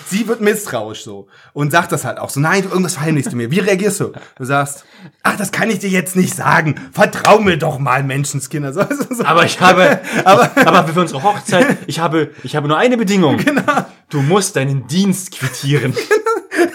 Sie 0.10 0.28
wird 0.28 0.42
misstrauisch 0.42 1.04
so 1.04 1.28
und 1.54 1.72
sagt 1.72 1.92
das 1.92 2.04
halt 2.06 2.18
auch 2.18 2.30
so, 2.30 2.40
nein, 2.40 2.64
du, 2.64 2.70
irgendwas 2.70 2.96
verheimlichst 2.96 3.32
du 3.32 3.36
mir. 3.36 3.52
Wie 3.52 3.60
reagierst 3.60 4.00
du? 4.00 4.12
Du 4.38 4.44
sagst, 4.46 4.86
ach, 5.24 5.38
das 5.38 5.52
kann 5.52 5.70
ich 5.70 5.80
dir 5.80 5.90
jetzt 5.90 6.16
nicht 6.16 6.36
sagen. 6.36 6.76
Vertrau 6.92 7.40
mir 7.40 7.58
doch 7.58 7.80
mal, 7.80 8.04
Menschenskinder. 8.04 8.74
So, 8.74 8.86
so. 9.16 9.24
Aber 9.24 9.46
ich 9.46 9.60
habe, 9.60 10.00
Aber- 10.26 10.50
aber, 10.66 10.88
für 10.88 11.00
unsere 11.02 11.22
Hochzeit, 11.24 11.78
ich 11.88 12.00
habe, 12.00 12.32
ich 12.44 12.56
habe 12.56 12.68
nur 12.68 12.78
eine 12.78 12.98
Bedingung. 12.98 13.38
Genau. 13.46 13.86
Du 14.10 14.22
musst 14.24 14.56
deinen 14.56 14.88
Dienst 14.88 15.32
quittieren. 15.32 15.94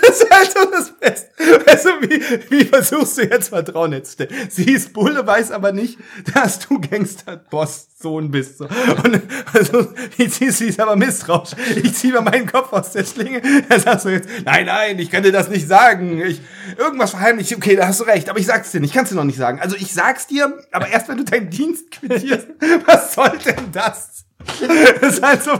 Das 0.00 0.20
ist 0.20 0.30
halt 0.30 0.52
so 0.52 0.70
das 0.70 0.92
Beste. 1.00 1.30
Weißt 1.66 1.84
du, 1.86 1.90
wie, 2.02 2.22
wie 2.50 2.64
versuchst 2.64 3.18
du 3.18 3.22
jetzt 3.22 3.48
Vertrauen 3.48 3.90
herzustellen? 3.92 4.30
Sie 4.48 4.70
ist 4.70 4.92
Bulle, 4.92 5.26
weiß 5.26 5.50
aber 5.50 5.72
nicht, 5.72 5.98
dass 6.32 6.60
du 6.60 6.80
Gangster-Boss-Sohn 6.80 8.30
bist. 8.30 8.58
So. 8.58 8.64
Und 8.66 9.22
also, 9.52 9.88
ich 10.16 10.32
zieh, 10.32 10.50
sie 10.50 10.66
ist 10.66 10.80
aber 10.80 10.94
misstrauisch. 10.96 11.50
Ich 11.82 11.94
ziehe 11.94 12.12
mir 12.12 12.20
meinen 12.22 12.46
Kopf 12.46 12.72
aus 12.72 12.92
der 12.92 13.04
Schlinge. 13.04 13.23
Dann 13.68 13.80
sagst 13.80 14.04
du 14.04 14.10
jetzt, 14.10 14.28
nein, 14.44 14.66
nein, 14.66 14.98
ich 14.98 15.10
kann 15.10 15.22
dir 15.22 15.32
das 15.32 15.48
nicht 15.48 15.66
sagen. 15.66 16.20
Ich, 16.20 16.40
irgendwas 16.78 17.10
verheimlich. 17.10 17.54
Okay, 17.56 17.76
da 17.76 17.86
hast 17.88 18.00
du 18.00 18.04
recht, 18.04 18.28
aber 18.28 18.38
ich 18.38 18.46
sag's 18.46 18.70
dir 18.72 18.80
nicht. 18.80 18.90
Ich 18.90 18.94
kann's 18.96 19.08
dir 19.10 19.16
noch 19.16 19.24
nicht 19.24 19.38
sagen. 19.38 19.60
Also 19.60 19.76
ich 19.76 19.92
sag's 19.92 20.26
dir, 20.26 20.58
aber 20.72 20.88
erst 20.88 21.08
wenn 21.08 21.16
du 21.18 21.24
deinen 21.24 21.50
Dienst 21.50 21.90
quittierst. 21.90 22.48
Was 22.86 23.14
soll 23.14 23.32
denn 23.44 23.70
das? 23.72 24.24
Das 25.00 25.14
ist 25.14 25.22
halt 25.22 25.42
so. 25.42 25.52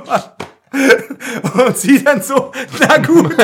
Und 1.65 1.77
sie 1.79 2.03
dann 2.03 2.21
so, 2.21 2.51
na 2.81 2.99
gut. 2.99 3.35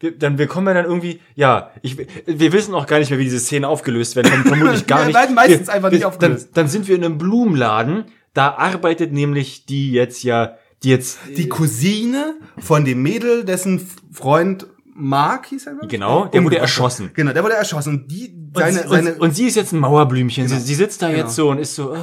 Wir- 0.00 0.18
Dann 0.18 0.36
wir 0.38 0.46
kommen 0.48 0.66
ja 0.66 0.74
dann 0.74 0.84
irgendwie, 0.84 1.20
ja, 1.34 1.70
ich, 1.82 1.96
wir 2.26 2.52
wissen 2.52 2.74
auch 2.74 2.86
gar 2.86 2.98
nicht 2.98 3.10
mehr, 3.10 3.18
wie 3.18 3.24
diese 3.24 3.38
Szene 3.40 3.68
aufgelöst 3.68 4.16
werden, 4.16 4.30
verm- 4.32 4.48
vermutlich 4.48 4.86
gar 4.86 5.04
nicht. 5.06 5.14
werden 5.16 5.34
meistens 5.34 5.68
wir, 5.68 5.74
einfach 5.74 5.90
wir, 5.90 5.96
nicht 5.98 6.04
aufgelöst. 6.04 6.48
Dann, 6.48 6.64
dann 6.64 6.68
sind 6.68 6.88
wir 6.88 6.96
in 6.96 7.04
einem 7.04 7.16
Blumenladen, 7.18 8.04
da 8.34 8.50
arbeitet 8.54 9.12
nämlich 9.12 9.64
die 9.66 9.92
jetzt 9.92 10.22
ja, 10.22 10.56
die 10.84 10.90
jetzt, 10.90 11.18
Die 11.36 11.48
Cousine 11.48 12.36
von 12.58 12.84
dem 12.84 13.02
Mädel, 13.02 13.44
dessen 13.44 13.80
Freund 14.12 14.66
Mark 14.96 15.46
hieß 15.46 15.66
er, 15.66 15.74
genau, 15.88 16.26
der 16.26 16.44
wurde 16.44 16.58
erschossen. 16.58 17.10
Genau, 17.14 17.32
der 17.32 17.42
wurde 17.42 17.54
erschossen. 17.54 17.94
Und 17.94 18.12
die, 18.12 18.28
Und, 18.32 18.52
seine, 18.56 18.82
sie- 18.82 18.88
seine, 18.88 19.14
und, 19.14 19.20
und 19.22 19.34
sie 19.34 19.46
ist 19.46 19.56
jetzt 19.56 19.72
ein 19.72 19.80
Mauerblümchen. 19.80 20.46
Sie, 20.46 20.58
sie 20.60 20.74
sitzt 20.76 21.02
da 21.02 21.08
Genau. 21.08 21.18
jetzt 21.24 21.34
so 21.34 21.50
und 21.50 21.58
ist 21.58 21.74
so, 21.74 21.92
äh, 21.94 21.98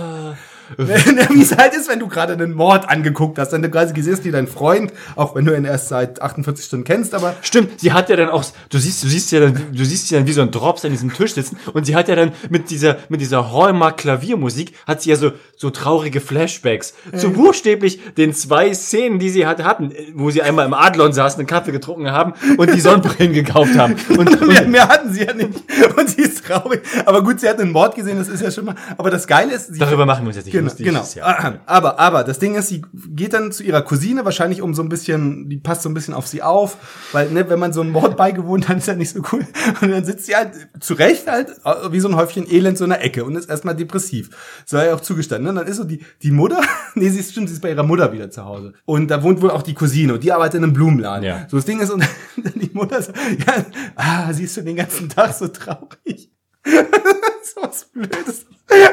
wie 0.78 1.42
es 1.42 1.58
halt 1.58 1.74
ist, 1.74 1.90
wenn 1.90 2.00
du 2.00 2.08
gerade 2.08 2.34
einen 2.34 2.54
Mord 2.54 2.90
angeguckt 2.90 3.38
hast, 3.40 3.52
du 3.52 3.70
quasi 3.70 3.94
gesehen 3.94 4.14
hast, 4.14 4.26
wie 4.26 4.32
dein 4.32 4.48
Freund, 4.48 4.92
auch 5.16 5.36
wenn 5.36 5.46
du 5.46 5.56
ihn 5.56 5.66
erst 5.66 5.90
seit 5.90 6.22
48 6.22 6.66
Stunden 6.66 6.86
kennst, 6.86 7.14
aber 7.14 7.36
Stimmt, 7.42 7.80
sie 7.80 7.94
hat 7.94 8.10
ja 8.10 8.16
dann 8.16 8.30
auch, 8.30 8.44
du 8.70 8.78
siehst, 8.78 9.04
du 9.04 9.08
siehst 9.08 9.32
ja 9.32 9.40
dann, 9.40 9.68
du 9.74 9.86
siehst 9.86 10.08
sie 10.08 10.16
dann 10.16 10.28
wie 10.28 10.34
so 10.34 10.42
ein 10.42 10.52
Drops 10.52 10.86
an 10.86 10.92
diesem 10.92 11.14
Tisch 11.14 11.34
sitzen 11.34 11.58
und 11.74 11.86
sie 11.86 11.96
hat 11.96 12.08
ja 12.08 12.16
dann 12.16 12.32
mit 12.50 12.70
dieser, 12.70 12.98
mit 13.10 13.22
dieser 13.22 13.52
Hallmark 13.52 13.98
Klaviermusik 13.98 14.74
hat 14.88 15.02
sie 15.02 15.12
ja 15.12 15.16
so, 15.16 15.32
so 15.56 15.70
traurige 15.70 16.22
Flashbacks 16.22 16.94
zu 17.16 17.32
buchstäblich 17.32 18.00
den 18.16 18.34
zwei 18.34 18.74
Szenen, 18.74 19.20
die 19.20 19.30
sie 19.30 19.46
hatte, 19.46 19.64
hatten, 19.64 19.92
wo 20.14 20.32
sie 20.32 20.42
einmal 20.42 20.66
im 20.66 20.74
Adlon 20.74 21.14
saßen, 21.14 21.40
einen 21.40 21.48
Kaffee 21.48 21.72
getrunken 21.72 22.12
haben 22.12 22.34
und 22.58 22.74
die 22.74 22.80
Sonnenbrillen 22.80 23.34
gekauft 23.34 23.78
haben. 23.78 23.96
Und, 24.18 24.48
mehr, 24.48 24.68
mehr 24.68 24.88
hatten 24.88 25.12
sie 25.12 25.24
ja 25.24 25.34
nicht. 25.34 25.50
Und 25.96 26.10
sie 26.10 26.22
ist 26.22 26.46
traurig. 26.46 26.82
Aber 27.06 27.24
gut, 27.24 27.40
sie 27.40 27.48
hat 27.48 27.60
einen 27.60 27.72
Mord 27.72 27.96
gesehen, 27.96 28.18
das 28.18 28.28
ist 28.28 28.42
ja 28.42 28.52
schon 28.52 28.66
mal. 28.66 28.76
Aber 28.98 29.10
das 29.10 29.26
Geile 29.26 29.54
ist, 29.54 29.74
sie 29.74 29.80
darüber 29.80 30.06
machen 30.06 30.24
wir 30.24 30.28
uns 30.28 30.36
jetzt 30.36 30.46
nicht 30.46 30.54
Genau, 30.62 30.76
genau. 30.78 31.02
ist 31.02 31.16
Ja. 31.16 31.60
Aber, 31.66 32.00
aber, 32.00 32.24
das 32.24 32.40
Ding 32.40 32.56
ist, 32.56 32.70
sie 32.70 32.82
geht 32.94 33.34
dann 33.34 33.52
zu 33.52 33.64
ihrer 33.64 33.82
Cousine, 33.82 34.26
wahrscheinlich 34.26 34.62
um 34.62 34.74
so 34.74 34.82
ein 34.82 34.90
bisschen, 34.90 35.50
die 35.50 35.58
passt 35.58 35.84
so 35.84 35.90
ein 35.90 35.94
bisschen 35.94 36.14
auf 36.14 36.28
sie 36.28 36.42
auf, 36.42 36.78
weil, 37.12 37.30
ne, 37.32 37.50
wenn 37.50 37.60
man 37.60 37.74
so 37.74 37.82
einen 37.82 37.92
Mord 37.92 38.18
beigewohnt 38.18 38.68
hat, 38.70 38.78
ist 38.78 38.88
ja 38.88 38.96
nicht 38.96 39.12
so 39.12 39.22
cool. 39.32 39.46
Und 39.82 39.92
dann 39.92 40.06
sitzt 40.06 40.26
sie 40.26 40.36
halt 40.36 40.52
zu 40.80 40.94
Recht 40.94 41.28
halt, 41.28 41.50
äh, 41.64 41.92
wie 41.92 42.00
so 42.00 42.08
ein 42.08 42.16
Häufchen 42.16 42.50
Elend 42.50 42.78
so 42.78 42.84
in 42.84 42.92
der 42.92 43.04
Ecke 43.04 43.24
und 43.26 43.36
ist 43.36 43.50
erstmal 43.50 43.76
depressiv. 43.76 44.30
Sei 44.66 44.88
ja 44.88 44.96
auch 44.96 45.02
zugestanden, 45.02 45.46
ne? 45.46 45.50
Und 45.50 45.56
dann 45.58 45.68
ist 45.68 45.78
so 45.78 45.84
die, 45.84 46.04
die 46.22 46.32
Mutter, 46.32 46.62
nee, 46.96 47.10
sie 47.10 47.20
ist, 47.20 47.32
stimmt, 47.32 47.50
sie 47.50 47.56
ist 47.56 47.62
bei 47.62 47.70
ihrer 47.70 47.84
Mutter 47.84 48.12
wieder 48.14 48.30
zu 48.30 48.46
Hause. 48.46 48.74
Und 48.86 49.10
da 49.10 49.24
wohnt 49.24 49.42
wohl 49.42 49.52
auch 49.52 49.64
die 49.64 49.74
Cousine 49.74 50.14
und 50.14 50.24
die 50.24 50.32
arbeitet 50.32 50.56
in 50.56 50.64
einem 50.64 50.74
Blumenladen. 50.74 51.24
Ja. 51.24 51.48
So, 51.50 51.58
das 51.58 51.66
Ding 51.66 51.80
ist, 51.80 51.90
und 51.90 52.04
dann 52.38 52.54
die 52.56 52.72
Mutter 52.74 53.02
so, 53.02 53.12
ja, 53.12 53.66
ah, 53.96 54.34
siehst 54.34 54.58
du 54.58 54.62
den 54.62 54.76
ganzen 54.76 55.10
Tag 55.10 55.34
so 55.34 55.48
traurig. 55.48 56.32
so 57.44 57.62
was 57.62 57.86
Blödes. 57.86 58.46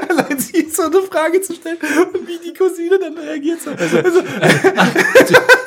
Allein 0.09 0.39
sie 0.39 0.69
so 0.71 0.83
eine 0.83 1.03
Frage 1.03 1.41
zu 1.41 1.55
stellen 1.55 1.79
und 2.13 2.27
wie 2.27 2.39
die 2.39 2.53
Cousine 2.53 2.99
dann 2.99 3.17
reagiert. 3.17 3.61
So. 3.61 3.71
Also, 3.71 4.23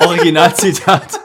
Originalzitat. 0.00 1.20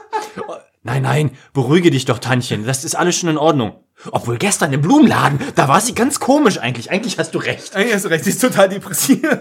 Nein, 0.88 1.02
nein, 1.02 1.30
beruhige 1.52 1.90
dich 1.90 2.06
doch, 2.06 2.18
Tantchen. 2.18 2.64
Das 2.64 2.82
ist 2.82 2.94
alles 2.94 3.14
schon 3.14 3.28
in 3.28 3.36
Ordnung. 3.36 3.84
Obwohl 4.10 4.38
gestern 4.38 4.72
im 4.72 4.80
Blumenladen, 4.80 5.38
da 5.54 5.68
war 5.68 5.82
sie 5.82 5.94
ganz 5.94 6.18
komisch 6.18 6.56
eigentlich. 6.56 6.90
Eigentlich 6.90 7.18
hast 7.18 7.34
du 7.34 7.38
recht. 7.38 7.76
eigentlich 7.76 7.92
hast 7.92 8.06
du 8.06 8.08
recht, 8.08 8.24
sie 8.24 8.30
ist 8.30 8.40
total 8.40 8.70
depressiv. 8.70 9.22
ja, 9.22 9.38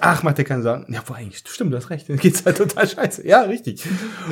ach, 0.00 0.22
mach 0.22 0.32
dir 0.32 0.44
keine 0.44 0.62
Sorgen. 0.62 0.90
Ja, 0.90 1.02
wo 1.04 1.12
eigentlich, 1.12 1.44
stimmt, 1.46 1.74
du 1.74 1.76
hast 1.76 1.90
recht. 1.90 2.08
Dann 2.08 2.16
geht's 2.16 2.46
halt 2.46 2.56
total 2.56 2.88
scheiße. 2.88 3.26
Ja, 3.26 3.42
richtig. 3.42 3.84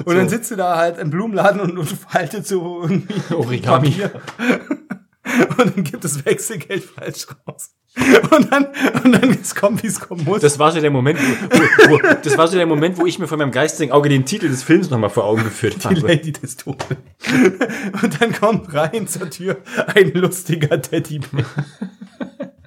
Und 0.07 0.17
dann 0.17 0.31
sitzt 0.31 0.51
du 0.51 0.57
da 0.57 0.79
halt 0.79 0.97
im 0.97 1.11
Blumenladen 1.11 1.61
und, 1.61 1.77
und 1.77 1.91
faltet 1.91 2.47
so 2.47 2.81
irgendwie 2.81 3.35
Origami. 3.35 3.91
Papier. 3.91 4.13
Und 5.59 5.77
dann 5.77 5.85
gibt 5.85 6.05
es 6.07 6.25
Wechselgeld 6.25 6.85
falsch 6.85 7.27
raus. 7.47 7.75
Und 8.31 8.51
dann, 8.51 8.67
und 9.05 9.13
dann 9.13 9.31
es 9.31 9.55
kommt, 9.55 9.83
wie 9.85 9.87
es 9.87 10.01
kommen 10.01 10.25
muss. 10.25 10.41
Das 10.41 10.59
war 10.59 10.73
so 10.73 10.81
der 10.81 10.91
Moment, 10.91 11.19
wo, 11.21 11.91
wo, 11.91 11.99
das 12.23 12.37
war 12.37 12.49
so 12.49 12.57
der 12.57 12.67
Moment, 12.67 12.99
wo 12.99 13.07
ich 13.07 13.21
mir 13.21 13.29
von 13.29 13.39
meinem 13.39 13.53
geistigen 13.53 13.93
Auge 13.93 14.09
den 14.09 14.25
Titel 14.25 14.49
des 14.49 14.65
Films 14.65 14.91
nochmal 14.91 15.11
vor 15.11 15.25
Augen 15.25 15.45
geführt 15.45 15.77
Die 15.77 15.89
habe. 15.89 16.01
Lady 16.01 16.33
des 16.33 16.57
Todes. 16.57 16.87
Und 18.03 18.21
dann 18.21 18.33
kommt 18.33 18.75
rein 18.75 19.07
zur 19.07 19.31
Tür 19.31 19.59
ein 19.95 20.13
lustiger 20.13 20.83
Teddybär. 20.83 21.45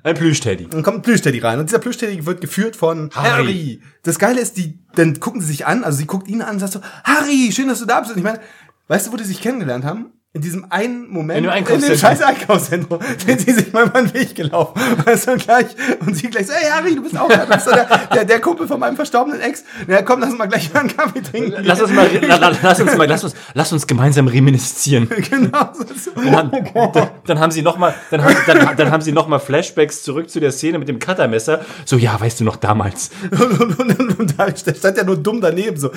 Ein 0.04 0.16
Plüschteddy. 0.16 0.68
Dann 0.70 0.84
kommt 0.84 1.00
ein 1.00 1.02
Plüschteddy 1.02 1.40
rein. 1.40 1.60
Und 1.60 1.70
dieser 1.70 1.80
Plüschteddy 1.80 2.26
wird 2.26 2.40
geführt 2.40 2.78
von 2.78 3.10
Harry. 3.13 3.30
Harry. 3.30 3.82
Das 4.04 4.20
Geile 4.20 4.40
ist, 4.40 4.56
die, 4.56 4.80
dann 4.96 5.20
gucken 5.20 5.42
sie 5.42 5.48
sich 5.48 5.66
an, 5.66 5.84
also 5.84 5.98
sie 5.98 6.06
guckt 6.06 6.30
ihn 6.30 6.42
an 6.42 6.54
und 6.54 6.60
sagt 6.60 6.72
so, 6.72 6.80
Harry, 7.04 7.52
schön, 7.52 7.68
dass 7.68 7.80
du 7.80 7.86
da 7.86 8.00
bist. 8.00 8.13
Und 8.13 8.18
ich 8.18 8.24
meine, 8.24 8.40
weißt 8.88 9.08
du, 9.08 9.12
wo 9.12 9.18
die 9.18 9.26
sich 9.26 9.42
kennengelernt 9.42 9.84
haben? 9.84 10.13
In 10.38 10.43
diesem 10.43 10.67
einen 10.69 11.10
Moment. 11.10 11.47
In 11.47 11.52
dem 11.52 11.73
In 11.73 11.82
dem 11.82 11.97
scheiß 11.97 12.21
Einkaufszentrum. 12.21 13.00
sind 13.26 13.41
sie 13.41 13.54
sich 13.54 13.73
mal 13.73 13.88
über 13.88 14.04
den 14.04 14.13
Weg 14.13 14.36
gelaufen. 14.36 14.80
Weißt 15.04 15.28
du, 15.28 15.36
gleich, 15.38 15.65
und 16.06 16.15
sie 16.15 16.30
gleich 16.30 16.45
so, 16.45 16.54
hey 16.54 16.69
Harry, 16.69 16.93
du 16.93 17.02
bist 17.02 17.17
auch 17.17 17.28
da. 17.28 17.45
Bist 17.45 17.65
der, 17.65 17.88
der, 18.13 18.23
der 18.23 18.39
Kumpel 18.39 18.67
von 18.67 18.80
meinem 18.80 18.95
verstorbenen 18.95 19.41
Ex. 19.41 19.63
Na 19.88 20.04
komm, 20.04 20.19
lass 20.19 20.30
uns 20.30 20.38
mal 20.38 20.45
gleich 20.45 20.71
mal 20.71 20.82
einen 20.82 20.95
Kaffee 20.95 21.23
trinken. 21.23 21.56
Lass 21.63 21.82
uns 21.82 21.91
mal, 21.91 22.08
la, 22.21 22.36
la, 22.36 22.52
lass 22.62 22.80
uns 22.80 22.95
mal, 22.95 23.08
lass 23.08 23.23
uns, 23.23 23.34
lass 23.56 23.73
uns 23.73 23.88
gemeinsam 23.88 24.28
reminiszieren. 24.28 25.10
Genau. 25.28 25.71
So. 25.73 26.12
Dann, 26.21 26.52
dann, 26.52 27.10
dann 27.26 27.39
haben 27.39 27.52
sie 27.52 27.63
noch 27.63 27.80
mal, 27.80 27.95
dann 28.12 28.23
haben, 28.23 28.36
dann, 28.45 28.78
dann 28.78 28.91
haben 28.91 29.02
sie 29.02 29.12
noch 29.12 29.28
mal 29.28 29.39
Flashbacks 29.39 30.04
zurück 30.04 30.30
zu 30.30 30.39
der 30.39 30.52
Szene 30.52 30.78
mit 30.78 30.88
dem 30.88 31.00
Cuttermesser. 31.00 31.62
So, 31.84 31.97
ja, 31.97 32.19
weißt 32.19 32.39
du 32.39 32.43
noch 32.43 32.58
damals. 32.58 33.10
Und, 33.32 33.60
und, 33.60 33.80
und, 33.80 34.00
und, 34.00 34.19
und 34.19 34.39
da 34.39 34.56
stand 34.56 34.97
ja 34.97 35.04
nur 35.04 35.17
dumm 35.17 35.41
daneben 35.41 35.78
so. 35.78 35.89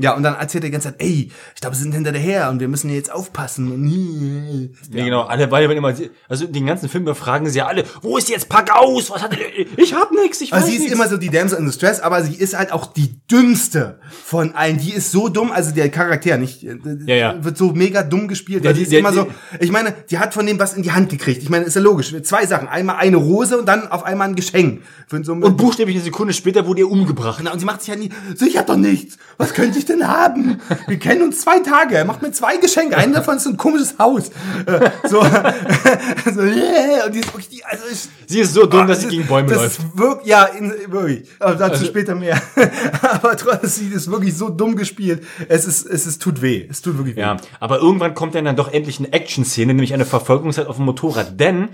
Ja, 0.00 0.14
und 0.14 0.22
dann 0.22 0.36
erzählt 0.36 0.62
er 0.62 0.68
die 0.68 0.72
ganze 0.72 0.88
Zeit, 0.92 1.00
ey, 1.02 1.32
ich 1.56 1.60
glaube, 1.60 1.74
sie 1.74 1.82
sind 1.82 1.92
hinter 1.92 2.12
der 2.12 2.20
her 2.20 2.50
und 2.50 2.60
wir 2.60 2.68
müssen 2.68 2.88
jetzt 2.88 3.10
aufpassen. 3.12 3.72
Und 3.72 4.70
Ja, 4.92 5.04
genau, 5.04 5.22
alle 5.22 5.48
beide 5.48 5.68
werden 5.68 5.78
immer, 5.78 5.92
also 6.28 6.46
den 6.46 6.66
ganzen 6.66 6.88
Film 6.88 7.04
befragen 7.04 7.48
sie 7.50 7.58
ja 7.58 7.66
alle, 7.66 7.82
wo 8.02 8.16
ist 8.16 8.28
jetzt 8.28 8.48
Pack 8.48 8.70
aus? 8.72 9.10
Was 9.10 9.22
hat 9.22 9.32
er, 9.36 9.38
ich 9.76 9.94
hab 9.94 10.12
nix, 10.12 10.40
ich 10.40 10.52
weiß 10.52 10.58
Also 10.62 10.68
sie 10.68 10.76
ist 10.76 10.82
nix. 10.82 10.92
immer 10.92 11.08
so 11.08 11.16
die 11.16 11.30
Damsel 11.30 11.58
in 11.58 11.66
Distress, 11.66 11.98
aber 11.98 12.22
sie 12.22 12.36
ist 12.36 12.56
halt 12.56 12.70
auch 12.72 12.92
die 12.92 13.18
dümmste 13.30 13.98
von 14.24 14.52
allen. 14.54 14.78
Die 14.78 14.92
ist 14.92 15.10
so 15.10 15.28
dumm, 15.28 15.50
also 15.50 15.72
der 15.74 15.88
Charakter 15.90 16.36
nicht, 16.36 16.62
äh, 16.62 16.76
Ja, 17.06 17.14
ja. 17.16 17.44
wird 17.44 17.58
so 17.58 17.72
mega 17.72 18.04
dumm 18.04 18.28
gespielt. 18.28 18.64
Ja, 18.64 18.72
die- 18.72 18.78
die 18.78 18.82
ist 18.84 18.92
der- 18.92 19.00
immer 19.00 19.12
so, 19.12 19.24
die- 19.24 19.64
ich 19.64 19.72
meine, 19.72 19.92
die 20.10 20.18
hat 20.18 20.32
von 20.32 20.46
dem 20.46 20.60
was 20.60 20.74
in 20.74 20.82
die 20.84 20.92
Hand 20.92 21.08
gekriegt. 21.10 21.42
Ich 21.42 21.50
meine, 21.50 21.64
ist 21.64 21.74
ja 21.74 21.80
logisch. 21.82 22.14
Zwei 22.22 22.46
Sachen. 22.46 22.68
Einmal 22.68 22.96
eine 22.98 23.16
Rose 23.16 23.58
und 23.58 23.66
dann 23.66 23.88
auf 23.90 24.04
einmal 24.04 24.28
ein 24.28 24.36
Geschenk. 24.36 24.82
So 25.22 25.32
und 25.32 25.56
buchstäblich 25.56 25.96
eine 25.96 26.04
Sekunde 26.04 26.32
später 26.34 26.66
wurde 26.66 26.82
er 26.82 26.90
umgebracht. 26.90 27.42
und 27.50 27.58
sie 27.58 27.64
macht 27.66 27.80
sich 27.80 27.88
ja 27.88 27.96
nie, 27.96 28.10
so, 28.36 28.46
ich 28.46 28.56
hab 28.58 28.66
doch 28.68 28.76
nichts. 28.76 29.16
Was 29.38 29.54
könnte 29.54 29.78
ich 29.78 29.87
denn 29.88 30.06
haben? 30.06 30.60
Wir 30.86 30.98
kennen 30.98 31.22
uns 31.22 31.40
zwei 31.40 31.58
Tage. 31.60 31.96
Er 31.96 32.04
macht 32.04 32.22
mir 32.22 32.30
zwei 32.32 32.56
Geschenke. 32.58 32.96
Einen 32.96 33.12
davon 33.12 33.36
ist 33.36 33.44
so 33.44 33.50
ein 33.50 33.56
komisches 33.56 33.98
Haus. 33.98 34.28
Äh, 34.66 34.90
So, 35.08 35.20
so 36.34 36.40
yeah. 36.42 37.06
und 37.06 37.14
die 37.14 37.20
ist 37.20 37.28
wirklich 37.32 37.48
die, 37.48 37.64
also 37.64 37.84
ich, 37.90 38.08
Sie 38.26 38.40
ist 38.40 38.52
so 38.54 38.66
dumm, 38.66 38.86
dass 38.86 39.00
sie 39.02 39.08
gegen 39.08 39.26
Bäume 39.26 39.48
das 39.48 39.58
läuft. 39.58 39.80
Wirklich, 39.98 40.26
ja, 40.28 40.44
in, 40.44 40.72
wirklich. 40.88 41.28
Aber 41.40 41.54
dazu 41.54 41.72
Also- 41.72 41.86
später 41.86 42.14
mehr. 42.14 42.40
Aber 43.02 43.36
trotzdem, 43.36 43.68
sie 43.70 43.88
ist 43.94 44.10
wirklich 44.10 44.36
so 44.36 44.48
dumm 44.50 44.76
gespielt. 44.76 45.24
Es 45.48 45.66
ist, 45.66 45.86
es 45.86 46.06
ist, 46.06 46.20
tut 46.22 46.42
weh. 46.42 46.66
Es 46.70 46.82
tut 46.82 46.98
wirklich 46.98 47.16
weh. 47.16 47.20
Ja, 47.20 47.36
aber 47.60 47.78
irgendwann 47.78 48.14
kommt 48.14 48.34
dann, 48.34 48.44
dann 48.44 48.56
doch 48.56 48.72
endlich 48.72 48.98
eine 48.98 49.12
Action-Szene, 49.12 49.72
nämlich 49.74 49.94
eine 49.94 50.04
Verfolgungszeit 50.04 50.66
auf 50.66 50.76
dem 50.76 50.84
Motorrad. 50.84 51.38
Denn 51.40 51.68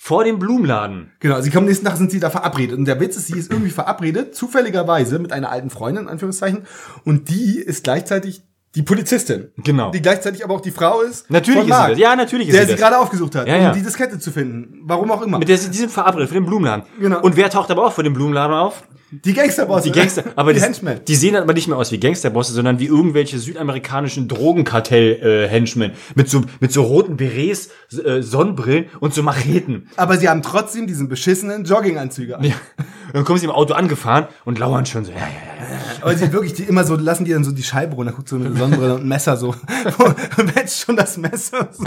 vor 0.00 0.22
dem 0.24 0.38
Blumenladen, 0.38 1.10
Genau, 1.20 1.40
sie 1.40 1.50
kommen 1.50 1.66
nächsten 1.66 1.84
Tag, 1.84 1.96
sind 1.96 2.10
sie 2.12 2.20
da 2.20 2.30
verabredet. 2.30 2.78
Und 2.78 2.84
der 2.86 3.00
Witz 3.00 3.16
ist, 3.16 3.26
sie 3.26 3.36
ist 3.38 3.50
irgendwie 3.50 3.70
verabredet, 3.70 4.34
zufälligerweise, 4.34 5.18
mit 5.18 5.32
einer 5.32 5.50
alten 5.50 5.70
Freundin, 5.70 6.04
in 6.04 6.08
Anführungszeichen. 6.08 6.62
Und 7.04 7.28
die 7.28 7.58
ist 7.58 7.82
gleichzeitig 7.84 8.42
die 8.74 8.82
Polizistin. 8.82 9.48
Genau. 9.56 9.90
Die 9.90 10.00
gleichzeitig 10.00 10.44
aber 10.44 10.54
auch 10.54 10.60
die 10.60 10.70
Frau 10.70 11.00
ist. 11.00 11.28
Natürlich 11.30 11.60
ist 11.60 11.64
sie 11.66 11.70
Mark, 11.70 11.90
das. 11.90 11.98
Ja, 11.98 12.14
natürlich 12.14 12.48
ist 12.48 12.54
Der 12.54 12.62
sie 12.62 12.66
sie 12.68 12.72
das. 12.74 12.80
gerade 12.80 12.98
aufgesucht 12.98 13.34
hat, 13.34 13.48
Ja, 13.48 13.56
um 13.56 13.62
ja. 13.62 13.72
die 13.72 13.82
Diskette 13.82 14.18
zu 14.18 14.30
finden. 14.30 14.82
Warum 14.84 15.10
auch 15.10 15.22
immer. 15.22 15.38
mit 15.38 15.48
der 15.48 15.58
sie, 15.58 15.70
die 15.70 15.78
sind 15.78 15.90
verabredet 15.90 16.28
für 16.28 16.34
den 16.34 16.46
Blumenladen. 16.46 16.84
Genau. 17.00 17.20
Und 17.20 17.36
wer 17.36 17.50
taucht 17.50 17.70
aber 17.70 17.86
auch 17.86 17.92
vor 17.92 18.04
dem 18.04 18.12
Blumenladen 18.12 18.54
auf? 18.56 18.84
Die 19.10 19.32
Gangsterbosse. 19.32 19.90
Die 19.90 19.98
Gangster, 19.98 20.24
aber 20.36 20.52
die 20.52 20.58
die, 20.58 20.64
Henchmen. 20.64 21.00
die 21.06 21.14
sehen 21.14 21.36
aber 21.36 21.54
nicht 21.54 21.68
mehr 21.68 21.76
aus 21.76 21.92
wie 21.92 21.98
Gangsterbosse, 21.98 22.52
sondern 22.52 22.78
wie 22.78 22.86
irgendwelche 22.86 23.38
südamerikanischen 23.38 24.28
Drogenkartell-Henchmen 24.28 25.92
mit 26.14 26.28
so 26.28 26.42
mit 26.60 26.72
so 26.72 26.82
roten 26.82 27.16
Berets, 27.16 27.70
äh, 28.04 28.22
Sonnenbrillen 28.22 28.86
und 29.00 29.14
so 29.14 29.22
Macheten. 29.22 29.88
Aber 29.96 30.18
sie 30.18 30.28
haben 30.28 30.42
trotzdem 30.42 30.86
diesen 30.86 31.08
beschissenen 31.08 31.64
Jogginganzüge 31.64 32.36
an. 32.36 32.44
Ja. 32.44 32.54
Und 33.08 33.14
dann 33.14 33.24
kommen 33.24 33.38
sie 33.38 33.46
im 33.46 33.52
Auto 33.52 33.74
angefahren 33.74 34.26
und 34.44 34.58
lauern 34.58 34.84
schon 34.84 35.04
so. 35.04 35.12
Ja, 35.12 35.18
ja, 35.18 35.24
ja. 35.24 35.78
Aber 36.02 36.14
sie 36.14 36.32
wirklich, 36.32 36.52
die 36.52 36.64
immer 36.64 36.84
so, 36.84 36.94
lassen 36.96 37.24
die 37.24 37.32
dann 37.32 37.44
so 37.44 37.52
die 37.52 37.62
Scheibe 37.62 37.94
runter, 37.94 38.12
guckt 38.12 38.28
so 38.28 38.36
eine 38.36 38.54
Sonnenbrille 38.54 38.94
und 38.94 39.02
ein 39.02 39.08
Messer 39.08 39.36
so. 39.36 39.48
Und 40.38 40.54
wetzt 40.54 40.80
schon 40.80 40.96
das 40.96 41.16
Messer 41.16 41.68
so 41.72 41.84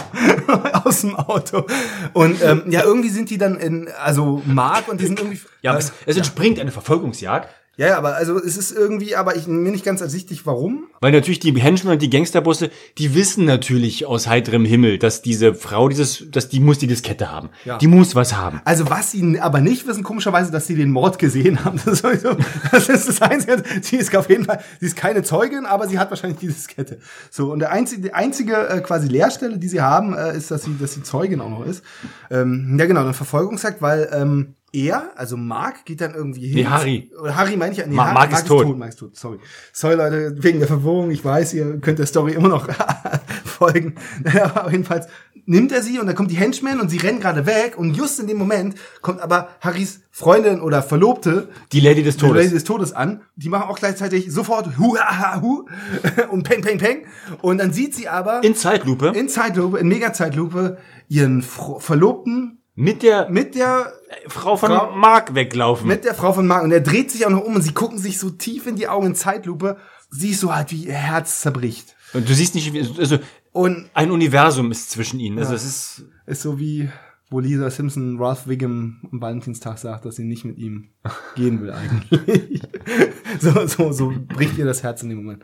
aus 0.83 1.01
dem 1.01 1.15
Auto. 1.15 1.65
Und 2.13 2.41
ähm, 2.43 2.63
ja, 2.69 2.83
irgendwie 2.83 3.09
sind 3.09 3.29
die 3.29 3.37
dann 3.37 3.57
in, 3.57 3.89
also 4.03 4.41
Mark 4.45 4.87
und 4.87 4.99
die 4.99 5.05
sind 5.05 5.19
irgendwie. 5.19 5.39
Ja, 5.61 5.71
aber 5.71 5.79
es, 5.79 5.91
es 6.05 6.17
entspringt 6.17 6.59
eine 6.59 6.71
Verfolgungsjagd, 7.11 7.49
ja, 7.77 7.87
ja, 7.87 7.97
aber 7.97 8.15
also 8.15 8.37
es 8.37 8.57
ist 8.57 8.73
irgendwie, 8.73 9.15
aber 9.15 9.37
ich 9.37 9.47
mir 9.47 9.71
nicht 9.71 9.85
ganz 9.85 10.01
ersichtlich, 10.01 10.45
warum. 10.45 10.83
weil 10.99 11.13
natürlich 11.13 11.39
die 11.39 11.53
Henchmen 11.59 11.93
und 11.93 12.01
die 12.01 12.09
Gangsterbosse, 12.09 12.69
die 12.97 13.15
wissen 13.15 13.45
natürlich 13.45 14.05
aus 14.05 14.27
heiterem 14.27 14.65
Himmel, 14.65 14.99
dass 14.99 15.21
diese 15.21 15.55
Frau 15.55 15.87
dieses, 15.87 16.29
dass 16.29 16.49
die 16.49 16.59
muss 16.59 16.79
die 16.79 16.87
Diskette 16.87 17.31
haben. 17.31 17.49
Ja. 17.63 17.77
Die 17.77 17.87
muss 17.87 18.13
was 18.13 18.35
haben. 18.35 18.61
Also 18.65 18.89
was 18.89 19.11
sie 19.11 19.39
aber 19.39 19.61
nicht 19.61 19.87
wissen, 19.87 20.03
komischerweise, 20.03 20.51
dass 20.51 20.67
sie 20.67 20.75
den 20.75 20.91
Mord 20.91 21.17
gesehen 21.17 21.63
haben. 21.63 21.79
Das 21.85 21.93
ist, 21.93 22.01
sowieso, 22.03 22.35
das, 22.71 22.89
ist 22.89 23.07
das 23.07 23.21
Einzige. 23.21 23.63
Sie 23.81 23.95
ist 23.95 24.15
auf 24.15 24.29
jeden 24.29 24.45
Fall, 24.45 24.61
sie 24.79 24.85
ist 24.85 24.95
keine 24.95 25.23
Zeugin, 25.23 25.65
aber 25.65 25.87
sie 25.87 25.97
hat 25.97 26.09
wahrscheinlich 26.11 26.39
die 26.39 26.47
Diskette. 26.47 26.99
So 27.31 27.51
und 27.51 27.59
der 27.59 27.71
einzige, 27.71 28.01
die 28.01 28.13
einzige 28.13 28.67
äh, 28.67 28.81
quasi 28.81 29.07
Leerstelle, 29.07 29.57
die 29.57 29.67
sie 29.67 29.81
haben, 29.81 30.13
äh, 30.13 30.37
ist, 30.37 30.51
dass 30.51 30.63
sie, 30.63 30.77
dass 30.77 30.93
sie 30.93 31.03
Zeugin 31.03 31.41
auch 31.41 31.49
noch 31.49 31.65
ist. 31.65 31.83
Ähm, 32.29 32.75
ja 32.77 32.85
genau, 32.85 33.01
eine 33.01 33.13
Verfolgungsjagd, 33.13 33.81
weil 33.81 34.09
ähm, 34.13 34.55
er, 34.73 35.11
also 35.15 35.35
Mark, 35.37 35.85
geht 35.85 35.99
dann 36.01 36.13
irgendwie 36.15 36.47
hin. 36.47 36.55
Nee, 36.55 36.65
Harry. 36.65 37.11
Oder 37.21 37.35
Harry 37.35 37.57
meine 37.57 37.71
ich 37.73 37.77
ja. 37.79 37.85
Nee, 37.87 37.95
Ma- 37.95 38.07
Har- 38.07 38.13
Mark 38.13 38.31
ist 38.31 38.47
tot. 38.47 38.77
Mark 38.77 38.89
ist 38.89 38.99
tot. 38.99 39.15
Sorry. 39.17 39.39
Sorry 39.73 39.95
Leute, 39.95 40.35
wegen 40.39 40.59
der 40.59 40.67
Verwirrung. 40.67 41.11
Ich 41.11 41.23
weiß, 41.25 41.53
ihr 41.53 41.79
könnt 41.79 41.99
der 41.99 42.05
Story 42.05 42.33
immer 42.33 42.47
noch 42.49 42.67
folgen. 43.45 43.95
Naja, 44.23 44.45
aber 44.55 44.71
jedenfalls 44.71 45.07
nimmt 45.45 45.71
er 45.71 45.81
sie 45.81 45.99
und 45.99 46.05
dann 46.07 46.15
kommt 46.15 46.31
die 46.31 46.35
Henchmen 46.37 46.79
und 46.79 46.89
sie 46.89 46.97
rennen 46.97 47.19
gerade 47.19 47.45
weg 47.45 47.77
und 47.77 47.95
just 47.97 48.19
in 48.19 48.27
dem 48.27 48.37
Moment 48.37 48.75
kommt 49.01 49.19
aber 49.21 49.49
Harrys 49.59 50.01
Freundin 50.11 50.61
oder 50.61 50.83
Verlobte 50.83 51.49
Die 51.71 51.79
Lady 51.79 52.03
des 52.03 52.17
die 52.17 52.25
Lady 52.25 52.33
Todes. 52.35 52.51
des 52.51 52.63
Todes 52.63 52.93
an. 52.93 53.21
Die 53.35 53.49
machen 53.49 53.67
auch 53.69 53.79
gleichzeitig 53.79 54.31
sofort 54.31 54.77
hu 54.77 54.95
ha 54.97 55.17
ha 55.35 55.41
hu 55.41 55.65
und 56.31 56.43
peng 56.43 56.61
peng 56.61 56.77
peng 56.77 57.05
und 57.41 57.57
dann 57.57 57.73
sieht 57.73 57.95
sie 57.95 58.07
aber 58.07 58.43
In 58.43 58.55
Zeitlupe 58.55 59.07
in 59.15 59.27
Zeitlupe, 59.29 59.79
in 59.79 59.87
Mega-Zeitlupe 59.87 60.77
ihren 61.09 61.41
Verlobten 61.41 62.60
mit 62.81 63.03
der 63.03 63.29
mit 63.29 63.55
der 63.55 63.93
Frau 64.27 64.57
von 64.57 64.69
Frau- 64.69 64.91
Mark 64.95 65.35
weglaufen. 65.35 65.87
mit 65.87 66.03
der 66.03 66.13
Frau 66.15 66.33
von 66.33 66.47
Mark 66.47 66.63
und 66.63 66.71
er 66.71 66.81
dreht 66.81 67.11
sich 67.11 67.25
auch 67.25 67.29
noch 67.29 67.43
um 67.43 67.55
und 67.55 67.61
sie 67.61 67.73
gucken 67.73 67.97
sich 67.97 68.17
so 68.19 68.29
tief 68.29 68.65
in 68.67 68.75
die 68.75 68.87
Augen 68.87 69.07
in 69.07 69.15
Zeitlupe. 69.15 69.77
Sie 70.09 70.29
ist 70.31 70.41
so 70.41 70.53
halt 70.55 70.71
wie 70.71 70.85
ihr 70.87 70.93
Herz 70.93 71.41
zerbricht. 71.41 71.95
und 72.13 72.27
du 72.27 72.33
siehst 72.33 72.55
nicht, 72.55 72.73
wie, 72.73 72.79
also 72.99 73.19
Und 73.53 73.89
ein 73.93 74.11
Universum 74.11 74.71
ist 74.71 74.89
zwischen 74.91 75.19
ihnen. 75.19 75.37
Also 75.39 75.53
es 75.53 75.63
ist 75.65 76.03
ist 76.25 76.41
so 76.41 76.57
wie, 76.59 76.89
wo 77.29 77.39
Lisa 77.39 77.69
Simpson 77.69 78.17
Ralph 78.19 78.47
Wiggum 78.47 78.99
am 79.11 79.21
Valentinstag 79.21 79.77
sagt, 79.77 80.05
dass 80.05 80.15
sie 80.15 80.23
nicht 80.25 80.43
mit 80.45 80.57
ihm 80.57 80.89
gehen 81.35 81.61
will 81.61 81.71
eigentlich. 81.71 82.61
so, 83.39 83.67
so, 83.67 83.91
so 83.91 84.13
bricht 84.29 84.57
ihr 84.57 84.65
das 84.65 84.83
Herz 84.83 85.03
in 85.03 85.09
dem 85.09 85.19
Moment. 85.23 85.43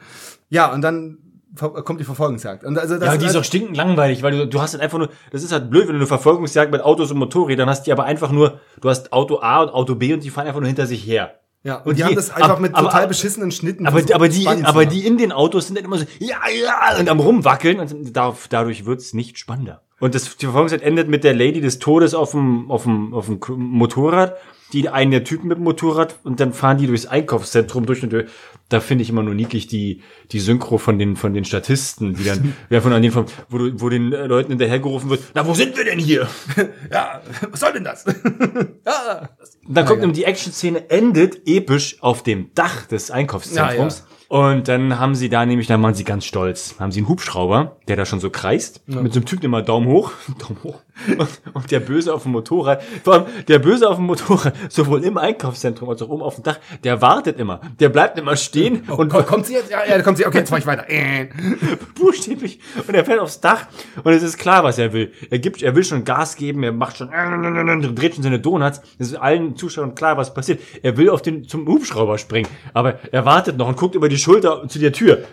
Ja, 0.50 0.71
und 0.73 0.82
dann 0.82 1.17
kommt 1.58 2.00
die 2.00 2.04
Verfolgungsjagd. 2.04 2.63
Und 2.63 2.78
also 2.78 2.98
das, 2.98 3.08
ja, 3.08 3.17
die 3.17 3.26
ist 3.26 3.36
auch 3.36 3.43
stinkend 3.43 3.76
langweilig, 3.78 4.24
weil 4.24 4.32
du, 4.32 4.48
du 4.48 4.62
hast 4.62 4.74
halt 4.74 4.82
einfach 4.84 4.98
nur, 4.98 5.10
das 5.32 5.43
ist 5.43 5.52
halt 5.52 5.70
blöd, 5.70 5.84
wenn 5.88 5.93
du 5.96 6.00
eine 6.00 6.08
Verfolgungsjagd 6.08 6.72
mit 6.72 6.82
Autos 6.82 7.12
und 7.12 7.17
Motorrädern 7.17 7.70
hast, 7.70 7.84
die 7.84 7.91
aber 7.91 8.06
einfach 8.06 8.32
nur, 8.32 8.60
du 8.82 8.89
hast 8.89 9.12
Auto 9.13 9.39
A 9.39 9.62
und 9.63 9.70
Auto 9.70 9.96
B 9.96 10.13
und 10.13 10.24
die 10.24 10.30
fahren 10.30 10.48
einfach 10.48 10.60
nur 10.62 10.67
hinter 10.67 10.86
sich 10.88 11.06
her. 11.06 11.36
ja, 11.63 11.78
und, 11.78 11.88
und 11.88 11.93
die, 11.93 11.98
die- 11.98 12.04
haben 12.06 12.15
das 12.15 12.30
einfach 12.32 12.50
aber- 12.52 12.60
mit 12.62 12.76
aber- 12.76 12.88
total 12.89 13.08
beschissenen 13.08 13.52
Schnitten. 13.52 13.86
Aber, 13.88 13.98
versucht, 14.00 14.13
aber, 14.15 14.30
die, 14.30 14.48
aber 14.48 14.86
die 14.86 15.06
in 15.06 15.17
den 15.17 15.32
Autos 15.32 15.67
sind 15.67 15.78
dann 15.78 15.86
immer 15.86 15.98
so, 15.98 16.06
ja, 16.20 16.38
ja, 16.63 17.00
und 17.00 17.10
am 17.10 17.20
rumwackeln 17.20 17.80
und 17.80 18.15
da, 18.15 18.36
dadurch 18.50 18.86
wird's 18.86 19.13
nicht 19.13 19.38
spannender. 19.38 19.82
Und 20.00 20.13
das, 20.13 20.38
die 20.38 20.46
Verfolgungszeit 20.46 20.84
endet 20.84 21.10
mit 21.10 21.24
der 21.24 21.34
Lady 21.34 21.60
des 21.60 21.80
Todes 21.80 22.13
auf 22.13 22.32
dem, 22.32 22.70
auf 22.70 22.84
dem, 22.84 23.13
auf 23.15 23.26
dem 23.26 23.39
Motorrad, 23.58 24.36
die 24.74 24.89
einen 24.89 25.10
der 25.12 25.24
Typen 25.24 25.48
mit 25.48 25.58
dem 25.58 25.63
Motorrad 25.63 26.17
und 26.24 26.39
dann 26.39 26.54
fahren 26.54 26.78
die 26.78 26.86
durchs 26.86 27.08
Einkaufszentrum 27.08 27.86
durch 27.88 28.04
und 28.04 28.12
durch. 28.13 28.30
Da 28.69 28.80
finde 28.82 29.01
ich 29.03 29.10
immer 29.10 29.23
nur 29.23 29.34
niedlich 29.34 29.67
die, 29.67 30.01
die 30.32 30.39
Synchro 30.39 30.77
von 30.77 30.99
den, 30.99 31.15
von 31.15 31.34
den 31.34 31.45
Statisten, 31.45 32.15
die 32.15 32.23
dann, 32.25 32.53
wer 32.69 32.82
von 32.82 32.91
an 32.93 33.01
den, 33.01 33.13
wo, 33.15 33.58
du- 33.58 33.80
wo 33.82 33.89
den 33.89 34.12
äh, 34.13 34.25
Leuten 34.27 34.49
hinterhergerufen 34.51 35.10
wird, 35.10 35.21
na, 35.34 35.47
wo 35.47 35.53
sind 35.53 35.77
wir 35.77 35.86
denn 35.86 35.99
hier? 35.99 36.27
Ja, 36.91 37.21
was 37.51 37.60
soll 37.60 37.73
denn 37.73 37.84
das? 37.84 38.06
ja. 38.86 39.30
Dann 39.67 39.86
kommt 39.86 40.01
nämlich 40.01 40.17
die 40.19 40.23
Action-Szene, 40.25 40.89
endet 40.89 41.47
episch 41.47 41.97
auf 42.01 42.23
dem 42.23 42.51
Dach 42.56 42.86
des 42.88 43.12
Einkaufszentrums. 43.12 44.06
Und 44.30 44.67
dann 44.67 44.99
haben 44.99 45.15
sie 45.15 45.30
da 45.30 45.45
nämlich, 45.45 45.67
dann 45.67 45.82
waren 45.84 45.93
sie 45.93 46.03
ganz 46.03 46.25
stolz, 46.25 46.75
haben 46.80 46.91
sie 46.91 46.99
einen 46.99 47.08
Hubschrauber, 47.10 47.77
der 47.88 47.95
da 47.95 48.06
schon 48.06 48.19
so 48.19 48.30
kreist, 48.30 48.86
mit 48.88 49.13
so 49.13 49.19
einem 49.19 49.25
Typen 49.25 49.45
immer 49.45 49.62
Daumen 49.62 49.88
hoch, 49.88 50.12
Daumen 50.39 50.63
hoch. 50.63 50.82
Und, 51.18 51.30
und 51.54 51.72
der 51.72 51.80
Böse 51.80 52.14
auf 52.14 52.24
dem 52.24 52.32
Motorrad, 52.32 52.82
vor 53.04 53.14
allem 53.14 53.26
der 53.48 53.60
Böse 53.60 53.90
auf 53.90 53.98
dem 53.98 54.06
Motorrad, 54.06 54.54
sowohl 54.70 55.04
im 55.04 55.18
Einkaufszentrum 55.18 55.90
als 55.90 56.02
auch 56.02 56.10
oben 56.10 56.24
auf 56.24 56.36
dem 56.36 56.44
Dach, 56.44 56.60
der 56.84 57.02
wartet 57.02 57.40
immer, 57.40 57.62
der 57.80 57.90
bleibt 57.90 58.18
immer 58.18 58.36
stehen 58.36 58.84
und 58.88 59.14
Und 59.14 59.28
kommt 59.28 59.46
sie 59.46 59.54
jetzt? 59.54 59.72
Ja, 59.72 59.86
ja, 59.86 60.02
kommt 60.02 60.18
sie. 60.18 60.26
Okay, 60.26 60.40
jetzt 60.40 60.52
mach 60.52 60.60
ich 60.60 60.66
weiter. 60.66 60.90
Äh. 60.90 61.30
buchstäblich 61.96 62.60
und 62.88 62.94
er 62.94 63.06
fährt 63.06 63.20
aufs 63.20 63.40
Dach 63.40 63.68
und 64.04 64.12
es 64.14 64.24
ist 64.24 64.38
klar, 64.38 64.64
was 64.64 64.78
er 64.78 64.94
will. 64.94 65.12
Er 65.30 65.40
gibt, 65.40 65.62
er 65.62 65.76
will 65.76 65.84
schon 65.84 66.04
Gas 66.04 66.36
geben, 66.36 66.64
er 66.64 66.72
macht 66.72 66.98
schon, 66.98 67.10
dreht 67.10 68.16
schon 68.16 68.24
seine 68.24 68.40
Donuts. 68.40 68.82
Es 68.98 69.08
ist 69.08 69.16
allen 69.16 69.56
Zuschauern 69.56 69.96
klar, 69.96 70.18
was 70.18 70.34
passiert. 70.34 70.62
Er 70.84 70.98
will 70.98 71.10
auf 71.10 71.22
den 71.22 71.48
zum 71.48 71.68
Hubschrauber 71.68 72.18
springen, 72.18 72.50
aber 72.74 73.00
er 73.12 73.26
wartet 73.26 73.58
noch 73.58 73.68
und 73.68 73.78
guckt 73.78 73.96
über 73.96 74.10
die 74.10 74.18
Schulter 74.18 74.68
zu 74.68 74.80
der 74.80 74.92
Tür. 74.92 75.24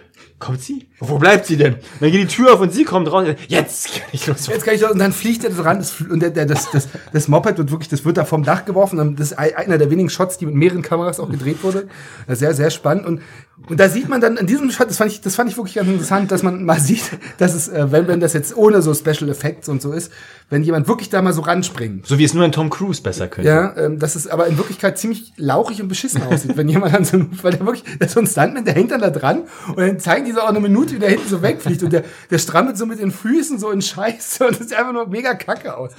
Kommt 0.45 0.61
sie? 0.61 0.87
Wo 1.01 1.17
bleibt 1.19 1.47
sie 1.47 1.57
denn? 1.57 1.77
Dann 2.01 2.11
geht 2.13 2.21
die 2.21 2.27
Tür 2.37 2.53
auf 2.53 2.61
und 2.61 2.71
sie 2.71 2.85
kommt 2.85 3.11
raus. 3.11 3.27
Jetzt 3.49 3.95
kann 3.95 4.03
ich 4.13 4.27
los. 4.27 4.47
Jetzt 4.47 4.63
kann 4.63 4.75
ich 4.75 4.83
doch, 4.83 4.91
und 4.91 4.99
dann 4.99 5.13
fliegt 5.13 5.43
er 5.43 5.49
das 5.49 5.65
ran 5.65 5.79
das, 5.79 5.99
und 6.03 6.21
der, 6.21 6.29
der, 6.29 6.45
das, 6.45 6.71
das, 6.71 6.89
das 7.15 7.29
Moped 7.29 7.57
wird 7.57 7.71
wirklich, 7.71 7.89
das 7.89 8.05
wird 8.05 8.19
da 8.19 8.27
vom 8.27 8.43
Dach 8.43 8.67
geworfen. 8.67 9.17
Das 9.17 9.29
ist 9.31 9.39
ei- 9.39 9.57
einer 9.57 9.79
der 9.79 9.91
wenigen 9.91 10.11
Shots, 10.11 10.37
die 10.37 10.45
mit 10.45 10.55
mehreren 10.55 10.83
Kameras 10.83 11.19
auch 11.19 11.31
gedreht 11.31 11.63
wurde. 11.63 11.89
Sehr, 12.29 12.53
sehr 12.53 12.69
spannend. 12.69 13.07
Und, 13.07 13.23
und 13.69 13.79
da 13.79 13.89
sieht 13.89 14.09
man 14.09 14.21
dann 14.21 14.37
in 14.37 14.47
diesem 14.47 14.71
Shot, 14.71 14.91
das 14.91 14.97
fand 14.97 15.13
ich, 15.13 15.21
das 15.21 15.37
fand 15.37 15.49
ich 15.49 15.57
wirklich 15.57 15.77
ganz 15.77 15.89
interessant, 15.89 16.33
dass 16.33 16.43
man 16.43 16.65
mal 16.65 16.81
sieht, 16.81 17.05
dass 17.39 17.55
es, 17.55 17.69
äh, 17.69 17.91
wenn, 17.93 18.09
wenn 18.09 18.21
das 18.21 18.33
jetzt 18.33 18.57
ohne 18.57 18.83
so 18.83 18.93
Special 18.93 19.29
Effects 19.31 19.69
und 19.69 19.81
so 19.81 19.93
ist, 19.93 20.11
wenn 20.51 20.63
jemand 20.63 20.89
wirklich 20.89 21.09
da 21.09 21.23
mal 21.23 21.33
so 21.33 21.41
ranspringt. 21.41 22.07
So 22.07 22.19
wie 22.19 22.25
es 22.25 22.35
nur 22.35 22.45
ein 22.45 22.53
Tom 22.53 22.69
Cruise 22.69 23.01
besser 23.01 23.29
könnte. 23.29 23.49
Ja, 23.49 23.77
ähm, 23.77 23.99
dass 23.99 24.17
es 24.17 24.27
aber 24.27 24.49
in 24.49 24.59
Wirklichkeit 24.59 24.99
ziemlich 24.99 25.33
lauchig 25.37 25.81
und 25.81 25.89
beschissen 25.89 26.23
aussieht, 26.23 26.57
wenn 26.57 26.69
jemand 26.69 26.95
dann 26.95 27.05
so, 27.05 27.19
weil 27.43 27.53
der 27.53 27.65
wirklich, 27.65 27.85
der 27.99 28.09
so 28.09 28.21
ein 28.21 28.27
Stuntman, 28.27 28.65
der 28.65 28.75
hängt 28.75 28.91
dann 28.91 29.01
da 29.01 29.11
dran 29.11 29.45
und 29.69 29.79
dann 29.79 29.99
zeigen 30.01 30.27
die 30.27 30.33
so 30.33 30.41
auch 30.41 30.49
eine 30.49 30.61
Minute 30.61 30.97
wieder 30.97 31.09
hinten 31.09 31.29
so 31.29 31.41
wegfliegt 31.41 31.83
und 31.83 31.93
der, 31.93 32.05
der 32.31 32.39
strampelt 32.39 32.77
so 32.77 32.87
mit 32.87 32.99
den 32.99 33.13
Füßen 33.13 33.59
so 33.59 33.71
in 33.71 33.81
Scheiße 33.81 34.47
und 34.47 34.61
das 34.61 34.69
sieht 34.69 34.79
einfach 34.79 34.93
nur 34.93 35.07
mega 35.07 35.35
kacke 35.35 35.77
aus. 35.77 35.93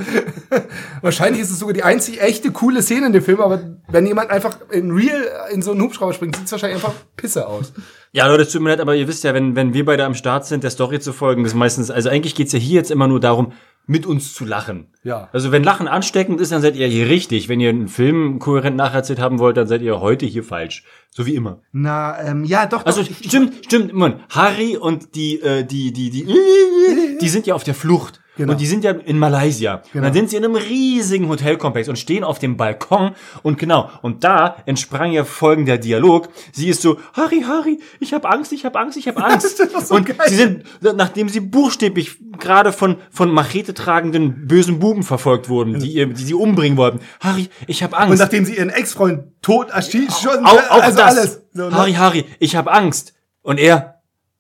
Wahrscheinlich 1.01 1.41
ist 1.41 1.51
es 1.51 1.59
sogar 1.59 1.73
die 1.73 1.83
einzig 1.83 2.21
echte 2.21 2.51
coole 2.51 2.83
Szene 2.83 3.07
in 3.07 3.13
dem 3.13 3.23
Film, 3.23 3.39
aber 3.39 3.61
wenn 3.87 4.05
jemand 4.05 4.29
einfach 4.29 4.57
in 4.71 4.91
real 4.91 5.25
in 5.51 5.61
so 5.61 5.71
einen 5.71 5.81
Hubschrauber 5.81 6.13
springt, 6.13 6.35
sieht 6.35 6.45
es 6.45 6.51
wahrscheinlich 6.51 6.83
einfach 6.83 6.93
pisse 7.15 7.44
aus. 7.47 7.73
Ja, 8.12 8.27
Leute, 8.27 8.43
es 8.43 8.51
tut 8.51 8.62
mir 8.62 8.69
leid, 8.69 8.79
aber 8.79 8.95
ihr 8.95 9.08
wisst 9.08 9.23
ja, 9.23 9.34
wenn, 9.34 9.55
wenn 9.55 9.73
wir 9.73 9.86
beide 9.86 10.05
am 10.05 10.15
Start 10.15 10.45
sind, 10.45 10.63
der 10.63 10.71
Story 10.71 10.99
zu 10.99 11.12
folgen, 11.12 11.43
das 11.43 11.51
ist 11.51 11.58
meistens, 11.58 11.91
also 11.91 12.10
eigentlich 12.10 12.36
geht's 12.36 12.53
ja 12.53 12.60
hier 12.60 12.75
jetzt 12.75 12.91
immer 12.91 13.08
nur 13.08 13.19
darum, 13.19 13.51
mit 13.88 14.05
uns 14.05 14.34
zu 14.34 14.45
lachen. 14.45 14.88
Ja. 15.03 15.29
Also 15.31 15.51
wenn 15.51 15.63
Lachen 15.63 15.88
ansteckend 15.88 16.41
ist, 16.41 16.51
dann 16.51 16.62
seid 16.62 16.75
ihr 16.75 16.88
hier 16.88 17.08
richtig. 17.08 17.49
Wenn 17.49 17.60
ihr 17.60 17.69
einen 17.69 17.88
Film 17.88 18.39
kohärent 18.39 18.76
nacherzählt 18.76 19.19
haben 19.19 19.39
wollt, 19.39 19.57
dann 19.57 19.67
seid 19.67 19.82
ihr 19.82 19.99
heute 19.99 20.26
hier 20.26 20.43
falsch. 20.43 20.84
So 21.11 21.26
wie 21.26 21.36
immer. 21.36 21.61
Na, 21.72 22.19
ähm, 22.22 22.45
ja, 22.45 22.65
doch. 22.65 22.86
Also 22.86 23.03
doch, 23.03 23.11
stimmt, 23.24 23.65
stimmt, 23.65 23.93
Mann. 23.93 24.22
Harry 24.30 24.78
und 24.78 25.15
die, 25.15 25.39
äh, 25.41 25.63
die, 25.63 25.93
die, 25.93 26.09
die, 26.09 26.28
die 27.22 27.30
sind 27.30 27.45
ja 27.47 27.53
auf 27.53 27.63
der 27.63 27.76
Flucht. 27.76 28.22
Genau. 28.38 28.51
Und 28.51 28.59
die 28.61 28.65
sind 28.65 28.83
ja 28.83 28.91
in 28.91 29.17
Malaysia. 29.17 29.75
Und 29.75 29.91
Genau. 29.93 30.03
dann 30.05 30.13
sind 30.13 30.29
sie 30.29 30.36
in 30.36 30.43
einem 30.45 30.55
riesigen 30.55 31.29
Hotelkomplex 31.29 31.88
und 31.88 31.97
stehen 31.97 32.23
auf 32.23 32.38
dem 32.39 32.57
Balkon. 32.57 33.11
Und 33.43 33.57
genau, 33.59 33.89
und 34.01 34.23
da 34.23 34.57
entsprang 34.65 35.11
ja 35.13 35.23
folgender 35.23 35.77
Dialog. 35.77 36.27
Sie 36.51 36.67
ist 36.67 36.81
so, 36.81 36.97
Harry, 37.13 37.43
Harry, 37.47 37.79
ich 37.99 38.13
hab 38.13 38.25
Angst, 38.25 38.51
ich 38.51 38.65
hab 38.65 38.75
Angst, 38.75 38.97
ich 38.97 39.07
hab 39.07 39.17
Angst. 39.23 39.45
Das 39.59 39.71
ist 39.71 39.88
so 39.88 39.95
und 39.95 40.05
geil. 40.05 40.17
sie 40.27 40.36
sind, 40.36 40.63
nachdem 40.81 41.29
sie 41.29 41.39
buchstäblich 41.39 42.17
gerade 42.39 42.73
von, 42.73 42.97
von 43.11 43.31
Machete 43.31 43.73
tragenden 43.73 44.47
bösen 44.47 44.79
Buben 44.79 45.03
verfolgt 45.03 45.47
wurden, 45.49 45.79
die, 45.79 45.91
ihr, 45.93 46.07
die 46.07 46.23
sie 46.23 46.33
umbringen 46.33 46.77
wollten. 46.77 46.99
Harry, 47.21 47.49
ich 47.67 47.83
hab 47.83 47.97
Angst. 47.97 48.11
Und 48.11 48.19
nachdem 48.19 48.43
sie 48.45 48.55
ihren 48.57 48.69
Ex-Freund 48.69 49.23
tot 49.41 49.69
erschossen 49.69 50.45
auch, 50.45 50.69
auch 50.71 50.81
also 50.81 50.97
das. 50.97 51.17
alles. 51.17 51.41
So, 51.53 51.69
ne? 51.69 51.75
Harry, 51.75 51.93
Harry, 51.93 52.25
ich 52.39 52.55
hab 52.55 52.67
Angst. 52.67 53.13
Und 53.41 53.59
er, 53.59 53.94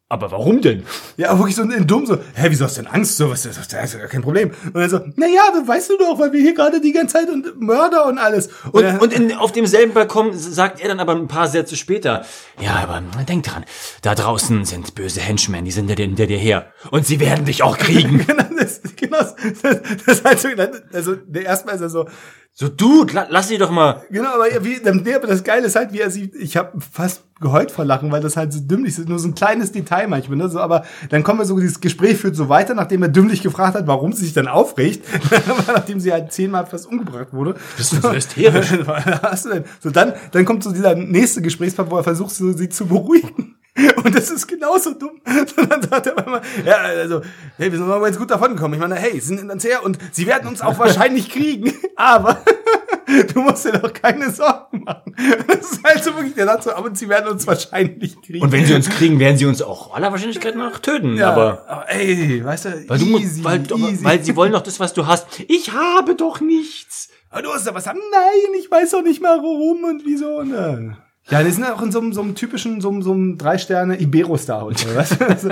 aber 0.07 0.29
warum 0.31 0.61
denn? 0.61 0.83
Ja, 1.17 1.35
wirklich 1.37 1.55
so 1.55 1.63
in 1.63 1.87
dumm 1.87 2.05
so, 2.05 2.15
hä, 2.35 2.45
wieso 2.49 2.65
hast 2.65 2.77
du 2.77 2.83
denn 2.83 2.91
Angst? 2.91 3.17
So, 3.17 3.31
was, 3.31 3.41
das, 3.41 3.57
ist 3.57 3.71
ja 3.73 4.05
kein 4.07 4.21
Problem. 4.21 4.51
Und 4.65 4.75
dann 4.75 4.89
so, 4.89 4.99
na 5.15 5.25
ja, 5.25 5.41
weißt 5.65 5.89
du 5.89 5.97
doch, 5.97 6.19
weil 6.19 6.31
wir 6.31 6.41
hier 6.41 6.53
gerade 6.53 6.79
die 6.79 6.91
ganze 6.91 7.13
Zeit 7.17 7.29
und 7.29 7.59
Mörder 7.59 8.05
und 8.05 8.19
alles. 8.19 8.49
Und, 8.71 8.83
dann- 8.83 8.99
und 8.99 9.11
in, 9.13 9.33
auf 9.33 9.51
demselben 9.51 9.93
Balkon 9.95 10.37
sagt 10.37 10.79
er 10.79 10.89
dann 10.89 10.99
aber 10.99 11.13
ein 11.15 11.27
paar 11.27 11.47
Sätze 11.47 11.75
später, 11.75 12.23
ja, 12.61 12.75
aber 12.75 13.01
denk 13.27 13.45
dran, 13.45 13.65
da 14.03 14.13
draußen 14.13 14.63
sind 14.63 14.93
böse 14.93 15.21
Henchmen, 15.21 15.65
die 15.65 15.71
sind 15.71 15.89
hinter 15.89 16.27
dir- 16.27 16.37
her. 16.37 16.67
Und 16.91 17.07
sie 17.07 17.19
werden 17.19 17.45
dich 17.45 17.63
auch 17.63 17.77
kriegen. 17.79 18.19
genau, 18.27 18.43
das, 18.59 18.81
genau, 18.95 19.17
das, 19.17 20.21
das 20.21 20.41
so, 20.41 20.49
also, 20.93 21.15
der 21.15 21.45
erstmal 21.45 21.75
ist 21.75 21.81
er 21.81 21.89
so, 21.89 22.07
so, 22.57 22.69
du, 22.69 23.05
la- 23.11 23.27
lass 23.29 23.49
sie 23.49 23.57
doch 23.57 23.69
mal. 23.69 24.03
genau, 24.09 24.29
aber 24.29 24.45
wie, 24.63 24.77
nee, 24.81 25.13
aber 25.13 25.27
das 25.27 25.43
Geile 25.43 25.67
ist 25.67 25.75
halt, 25.75 25.91
wie 25.91 25.99
er 25.99 26.09
sie, 26.09 26.31
ich 26.39 26.55
habe 26.55 26.79
fast 26.79 27.23
geheult 27.41 27.69
vor 27.69 27.83
Lachen, 27.83 28.09
weil 28.13 28.21
das 28.21 28.37
halt 28.37 28.53
so 28.53 28.61
dümmlich 28.61 28.97
ist, 28.97 29.09
nur 29.09 29.19
so 29.19 29.27
ein 29.27 29.35
kleines 29.35 29.73
Detail 29.73 30.07
manchmal, 30.07 30.37
ne, 30.37 30.47
so, 30.47 30.61
aber 30.61 30.85
dann 31.09 31.21
kommen 31.21 31.39
wir 31.39 31.45
so, 31.45 31.59
dieses 31.59 31.81
Gespräch 31.81 32.17
führt 32.17 32.37
so 32.37 32.47
weiter, 32.47 32.73
nachdem 32.73 33.01
er 33.03 33.09
dümmlich 33.09 33.41
gefragt 33.43 33.75
hat, 33.75 33.87
warum 33.87 34.13
sie 34.13 34.23
sich 34.23 34.33
dann 34.33 34.47
aufregt, 34.47 35.05
nachdem 35.67 35.99
sie 35.99 36.13
halt 36.13 36.31
zehnmal 36.31 36.65
fast 36.65 36.87
umgebracht 36.87 37.33
wurde. 37.33 37.55
Bist 37.75 37.91
du 37.91 37.97
so 37.97 38.13
hysterisch? 38.13 38.71
Was 38.85 39.05
hast 39.21 39.45
du 39.45 39.49
denn? 39.49 39.63
So, 39.81 39.89
dann, 39.89 40.13
dann 40.31 40.45
kommt 40.45 40.63
so 40.63 40.71
dieser 40.71 40.95
nächste 40.95 41.41
Gesprächspart, 41.41 41.91
wo 41.91 41.97
er 41.97 42.03
versucht, 42.05 42.31
so, 42.33 42.53
sie 42.53 42.69
zu 42.69 42.85
beruhigen. 42.85 43.54
Und 44.03 44.15
das 44.15 44.29
ist 44.31 44.47
genauso 44.47 44.93
dumm. 44.93 45.19
Und 45.57 45.71
dann 45.71 45.81
sagt 45.81 46.07
er 46.07 46.25
immer, 46.25 46.41
ja, 46.65 46.77
also, 46.77 47.21
hey, 47.57 47.71
wir 47.71 47.77
sind 47.77 47.89
aber 47.91 48.07
jetzt 48.07 48.17
gut 48.17 48.31
davon 48.31 48.55
gekommen. 48.55 48.75
Ich 48.75 48.79
meine, 48.79 48.95
hey, 48.95 49.19
sie 49.19 49.35
sind 49.37 49.51
uns 49.51 49.63
her 49.65 49.83
und 49.83 49.97
sie 50.13 50.25
werden 50.27 50.47
uns 50.47 50.61
auch 50.61 50.79
wahrscheinlich 50.79 51.29
kriegen. 51.29 51.73
Aber 51.97 52.37
du 53.33 53.41
musst 53.41 53.65
dir 53.65 53.73
doch 53.73 53.91
keine 53.93 54.29
Sorgen 54.31 54.83
machen. 54.85 55.15
Das 55.47 55.71
ist 55.71 55.83
halt 55.83 56.03
so 56.03 56.15
wirklich 56.15 56.35
der 56.35 56.45
Satz, 56.45 56.65
so, 56.65 56.73
aber 56.73 56.93
sie 56.93 57.07
werden 57.07 57.29
uns 57.31 57.47
wahrscheinlich 57.47 58.19
kriegen. 58.21 58.43
Und 58.43 58.51
wenn 58.51 58.65
sie 58.65 58.73
uns 58.73 58.89
kriegen, 58.89 59.17
werden 59.19 59.37
sie 59.37 59.45
uns 59.45 59.61
auch 59.61 59.93
aller 59.95 60.11
Wahrscheinlichkeit 60.11 60.55
nach 60.55 60.79
töten. 60.79 61.15
ja, 61.15 61.31
Aber, 61.31 61.63
aber 61.69 61.89
ey, 61.91 62.43
weißt 62.43 62.65
du, 62.65 62.69
weil, 62.89 62.99
du, 62.99 63.05
easy, 63.17 63.41
musst- 63.41 63.43
weil, 63.43 63.61
easy. 63.91 64.03
weil 64.03 64.23
sie 64.23 64.35
wollen 64.35 64.51
doch 64.51 64.61
das, 64.63 64.79
was 64.79 64.93
du 64.93 65.05
hast. 65.07 65.27
Ich 65.47 65.71
habe 65.73 66.15
doch 66.15 66.41
nichts. 66.41 67.09
Aber 67.29 67.41
du 67.43 67.49
hast 67.53 67.65
da 67.67 67.73
was 67.73 67.87
haben? 67.87 67.99
Nein, 68.11 68.59
ich 68.59 68.69
weiß 68.69 68.91
doch 68.91 69.01
nicht 69.03 69.21
mal 69.21 69.37
warum 69.37 69.83
und 69.85 70.03
wieso. 70.05 70.37
Und, 70.37 70.53
äh. 70.53 70.91
Ja, 71.31 71.41
die 71.41 71.49
sind 71.49 71.63
auch 71.63 71.81
in 71.81 71.91
so 71.91 71.99
einem, 71.99 72.13
so 72.13 72.21
einem 72.21 72.35
typischen, 72.35 72.81
so 72.81 72.89
einem, 72.89 73.01
so 73.01 73.11
einem 73.11 73.39
Drei-Sterne 73.39 73.99
Ibero-Star-Hotel, 73.99 74.95
weißt 74.95 75.13
du? 75.19 75.25
so, 75.37 75.49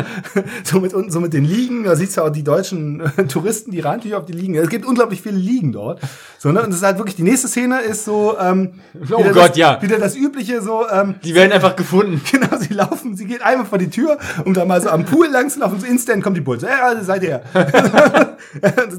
so 0.63 0.79
mit 0.79 1.11
so 1.11 1.19
mit 1.19 1.33
den 1.33 1.45
Liegen, 1.45 1.85
da 1.85 1.95
siehst 1.95 2.15
du 2.15 2.21
auch 2.21 2.29
die 2.29 2.43
deutschen 2.43 2.99
äh, 3.01 3.25
Touristen, 3.25 3.71
die 3.71 3.79
rein 3.79 3.95
natürlich 3.97 4.15
auf 4.15 4.25
die 4.25 4.33
Liegen. 4.33 4.53
Es 4.53 4.69
gibt 4.69 4.85
unglaublich 4.85 5.23
viele 5.23 5.37
Liegen 5.37 5.71
dort. 5.71 5.99
So, 6.37 6.51
ne? 6.51 6.59
Und 6.61 6.67
das 6.69 6.75
ist 6.75 6.83
halt 6.83 6.99
wirklich, 6.99 7.15
die 7.15 7.23
nächste 7.23 7.47
Szene 7.47 7.79
ist 7.81 8.05
so, 8.05 8.37
ähm, 8.39 8.73
Oh 9.09 9.17
wieder 9.17 9.31
Gott, 9.33 9.49
das, 9.51 9.57
ja. 9.57 9.81
Wieder 9.81 9.97
das 9.97 10.15
übliche, 10.15 10.61
so, 10.61 10.85
ähm, 10.91 11.15
Die 11.23 11.33
werden 11.33 11.51
einfach 11.51 11.75
gefunden. 11.75 12.21
Genau, 12.31 12.55
sie 12.57 12.73
laufen, 12.73 13.15
sie 13.15 13.25
geht 13.25 13.41
einmal 13.41 13.65
vor 13.65 13.77
die 13.79 13.89
Tür, 13.89 14.17
um 14.45 14.53
da 14.53 14.65
mal 14.65 14.79
so 14.81 14.89
am 14.89 15.05
Pool 15.05 15.27
lang 15.27 15.49
zu 15.49 15.59
laufen, 15.59 15.79
so 15.79 15.87
instant 15.87 16.23
kommt 16.23 16.37
die 16.37 16.41
Bulls. 16.41 16.61
Ja, 16.61 17.01
seid 17.01 17.23
ihr. 17.23 17.41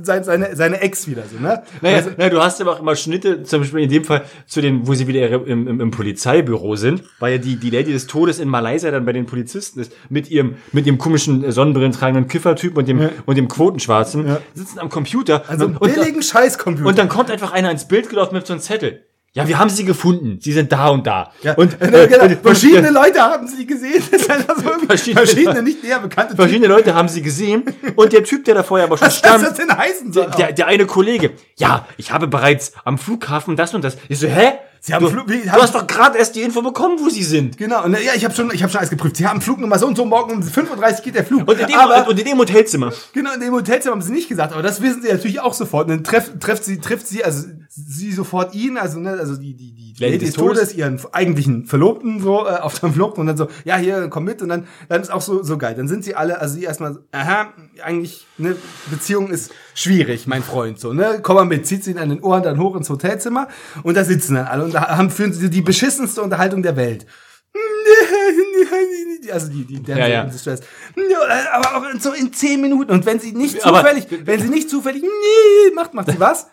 seine, 0.02 0.24
seine, 0.24 0.56
seine 0.56 0.80
Ex 0.80 1.06
wieder 1.06 1.22
so, 1.30 1.38
ne? 1.40 1.62
Naja, 1.82 1.96
Also- 1.98 2.10
naja, 2.16 2.30
du 2.30 2.40
hast 2.42 2.60
aber 2.60 2.72
auch 2.72 2.80
immer 2.80 2.96
Schnitte, 2.96 3.44
zum 3.44 3.60
Beispiel 3.60 3.80
in 3.84 3.90
dem 3.90 4.04
Fall 4.04 4.22
zu 4.46 4.60
den, 4.60 4.86
wo 4.88 4.94
sie 4.94 5.06
wieder 5.06 5.28
im, 5.30 5.68
im, 5.68 5.80
im 5.80 5.90
Polizeibüro 5.92 6.63
sind, 6.74 7.02
weil 7.20 7.32
ja 7.32 7.38
die, 7.38 7.56
die 7.56 7.68
Lady 7.70 7.92
des 7.92 8.06
Todes 8.06 8.38
in 8.38 8.48
Malaysia 8.48 8.90
dann 8.90 9.04
bei 9.04 9.12
den 9.12 9.26
Polizisten 9.26 9.80
ist, 9.80 9.92
mit 10.08 10.30
ihrem, 10.30 10.56
mit 10.72 10.86
ihrem 10.86 10.96
komischen 10.98 11.50
Sonnenbrillen 11.52 11.92
tragenden 11.92 12.26
Kiffertyp 12.28 12.76
und 12.78 12.88
dem, 12.88 13.10
und 13.26 13.36
dem 13.36 13.48
Quotenschwarzen, 13.48 14.26
Ja. 14.26 14.38
sitzen 14.54 14.78
am 14.78 14.88
Computer. 14.88 15.44
Also 15.48 15.66
und, 15.66 15.70
einen 15.72 15.76
und, 15.78 15.94
billigen 15.94 16.22
Scheißcomputer. 16.22 16.88
und 16.88 16.98
dann 16.98 17.08
kommt 17.10 17.30
einfach 17.30 17.52
einer 17.52 17.70
ins 17.70 17.86
Bild 17.86 18.08
gelaufen 18.08 18.34
mit 18.34 18.46
so 18.46 18.54
einem 18.54 18.62
Zettel. 18.62 19.04
Ja, 19.36 19.48
wir 19.48 19.58
haben 19.58 19.68
sie 19.68 19.84
gefunden. 19.84 20.38
Sie 20.40 20.52
sind 20.52 20.70
da 20.70 20.90
und 20.90 21.08
da. 21.08 21.32
Ja, 21.42 21.54
Und, 21.54 21.82
äh, 21.82 22.04
äh, 22.04 22.06
genau, 22.06 22.22
und- 22.26 22.38
verschiedene 22.40 22.90
Leute 22.90 23.20
haben 23.20 23.48
sie 23.48 23.66
gesehen. 23.66 24.00
Das 24.12 24.20
ist 24.22 24.30
halt 24.30 24.48
also 24.48 24.62
Verschiedene- 24.86 25.26
verschiedene, 25.26 25.60
nicht 25.62 25.82
näher 25.82 25.98
bekannte 25.98 26.36
verschiedene 26.36 26.68
Leute 26.68 26.94
haben 26.94 27.08
sie 27.08 27.20
gesehen. 27.20 27.64
Und 27.96 28.12
der 28.12 28.22
Typ, 28.22 28.44
der 28.44 28.54
da 28.54 28.62
vorher 28.62 28.86
aber 28.86 28.96
schon 28.96 29.08
Was 29.08 29.18
soll 29.20 29.28
stand, 29.30 29.44
das 29.44 29.54
denn 29.54 29.76
heißen 29.76 30.12
soll? 30.12 30.26
der, 30.26 30.36
der, 30.36 30.52
der 30.52 30.66
eine 30.68 30.86
Kollege, 30.86 31.32
ja, 31.58 31.84
ich 31.96 32.12
habe 32.12 32.28
bereits 32.28 32.74
am 32.84 32.96
Flughafen 32.96 33.56
das 33.56 33.74
und 33.74 33.82
das. 33.82 33.96
Ich 34.08 34.20
so, 34.20 34.28
hä? 34.28 34.52
Sie 34.86 34.92
haben 34.92 35.02
du, 35.02 35.10
Flu- 35.10 35.22
wie- 35.26 35.40
du 35.40 35.50
haben- 35.50 35.62
hast 35.62 35.74
doch 35.74 35.86
gerade 35.86 36.18
erst 36.18 36.36
die 36.36 36.42
Info 36.42 36.60
bekommen, 36.60 36.98
wo 37.00 37.08
sie 37.08 37.22
sind. 37.24 37.56
Genau, 37.56 37.84
und, 37.84 37.92
ja, 37.94 38.12
ich 38.14 38.22
habe 38.22 38.34
schon, 38.34 38.50
ich 38.52 38.62
habe 38.62 38.70
schon 38.70 38.80
alles 38.80 38.90
geprüft. 38.90 39.16
Sie 39.16 39.26
haben 39.26 39.40
Flugnummer 39.40 39.78
so 39.78 39.86
und 39.86 39.96
so, 39.96 40.04
morgen 40.04 40.32
um 40.34 40.42
5.30 40.42 40.96
Uhr 40.98 41.02
geht 41.04 41.14
der 41.14 41.24
Flug. 41.24 41.48
Und 41.48 41.58
in 41.58 41.66
dem, 41.66 41.76
aber, 41.78 42.06
und 42.06 42.18
in 42.18 42.24
dem 42.26 42.36
Hotelzimmer. 42.36 42.92
genau, 43.14 43.32
in 43.32 43.40
dem 43.40 43.54
Hotelzimmer 43.54 43.94
haben 43.94 44.02
sie 44.02 44.12
nicht 44.12 44.28
gesagt, 44.28 44.52
aber 44.52 44.60
das 44.62 44.82
wissen 44.82 45.00
sie 45.00 45.08
natürlich 45.08 45.40
auch 45.40 45.54
sofort. 45.54 45.88
Und 45.88 45.96
dann 45.96 46.04
trefft, 46.04 46.38
trefft 46.38 46.64
sie, 46.66 46.80
trifft 46.80 47.06
sie, 47.06 47.24
also 47.24 47.46
sie 47.76 48.12
sofort 48.12 48.54
ihn, 48.54 48.76
also, 48.78 49.00
ne, 49.00 49.10
also 49.10 49.36
die, 49.36 49.54
die, 49.54 49.72
die 49.74 49.94
Lady 49.98 50.04
Lady 50.14 50.18
des 50.18 50.28
des 50.28 50.34
Todes, 50.36 50.58
Todes. 50.60 50.74
ihren 50.74 51.00
eigentlichen 51.12 51.66
Verlobten, 51.66 52.20
so, 52.20 52.46
äh, 52.46 52.50
auf 52.60 52.78
der 52.78 52.90
Flucht 52.92 53.18
und 53.18 53.26
dann 53.26 53.36
so, 53.36 53.48
ja, 53.64 53.76
hier, 53.76 54.08
komm 54.08 54.24
mit 54.24 54.42
und 54.42 54.48
dann, 54.48 54.66
dann 54.88 55.02
ist 55.02 55.10
auch 55.12 55.20
so, 55.20 55.42
so 55.42 55.58
geil. 55.58 55.74
Dann 55.74 55.88
sind 55.88 56.04
sie 56.04 56.14
alle, 56.14 56.40
also 56.40 56.54
sie 56.54 56.62
erstmal, 56.64 56.98
aha, 57.12 57.52
eigentlich, 57.82 58.26
ne, 58.38 58.54
Beziehung 58.90 59.30
ist 59.30 59.52
schwierig, 59.74 60.26
mein 60.28 60.42
Freund, 60.44 60.78
so, 60.78 60.92
ne, 60.92 61.18
komm 61.22 61.36
mal 61.36 61.44
mit, 61.46 61.66
zieht 61.66 61.82
sie 61.82 61.90
ihn 61.92 61.98
an 61.98 62.10
den 62.10 62.22
Ohren 62.22 62.42
dann 62.44 62.58
hoch 62.60 62.76
ins 62.76 62.88
Hotelzimmer 62.90 63.48
und 63.82 63.96
da 63.96 64.04
sitzen 64.04 64.36
dann 64.36 64.46
alle 64.46 64.64
und 64.64 64.74
da 64.74 64.96
haben, 64.96 65.10
führen 65.10 65.32
sie 65.32 65.50
die 65.50 65.62
beschissenste 65.62 66.22
Unterhaltung 66.22 66.62
der 66.62 66.76
Welt. 66.76 67.06
Also 69.32 69.48
die, 69.48 69.64
die 69.64 69.76
Damsel 69.82 69.98
Ja, 69.98 70.06
ja. 70.06 70.22
in 70.24 70.30
Distress. 70.30 70.60
Ja, 70.96 71.18
Aber 71.52 71.76
auch 71.76 72.00
so 72.00 72.12
in 72.12 72.32
zehn 72.32 72.60
Minuten. 72.60 72.90
Und 72.92 73.06
wenn 73.06 73.18
sie 73.18 73.32
nicht 73.32 73.64
Aber- 73.64 73.80
zufällig, 73.80 74.06
wenn 74.26 74.40
sie 74.40 74.48
nicht 74.48 74.68
zufällig 74.68 75.02
nee, 75.02 75.74
macht, 75.74 75.94
macht 75.94 76.10
sie 76.10 76.20
was? 76.20 76.46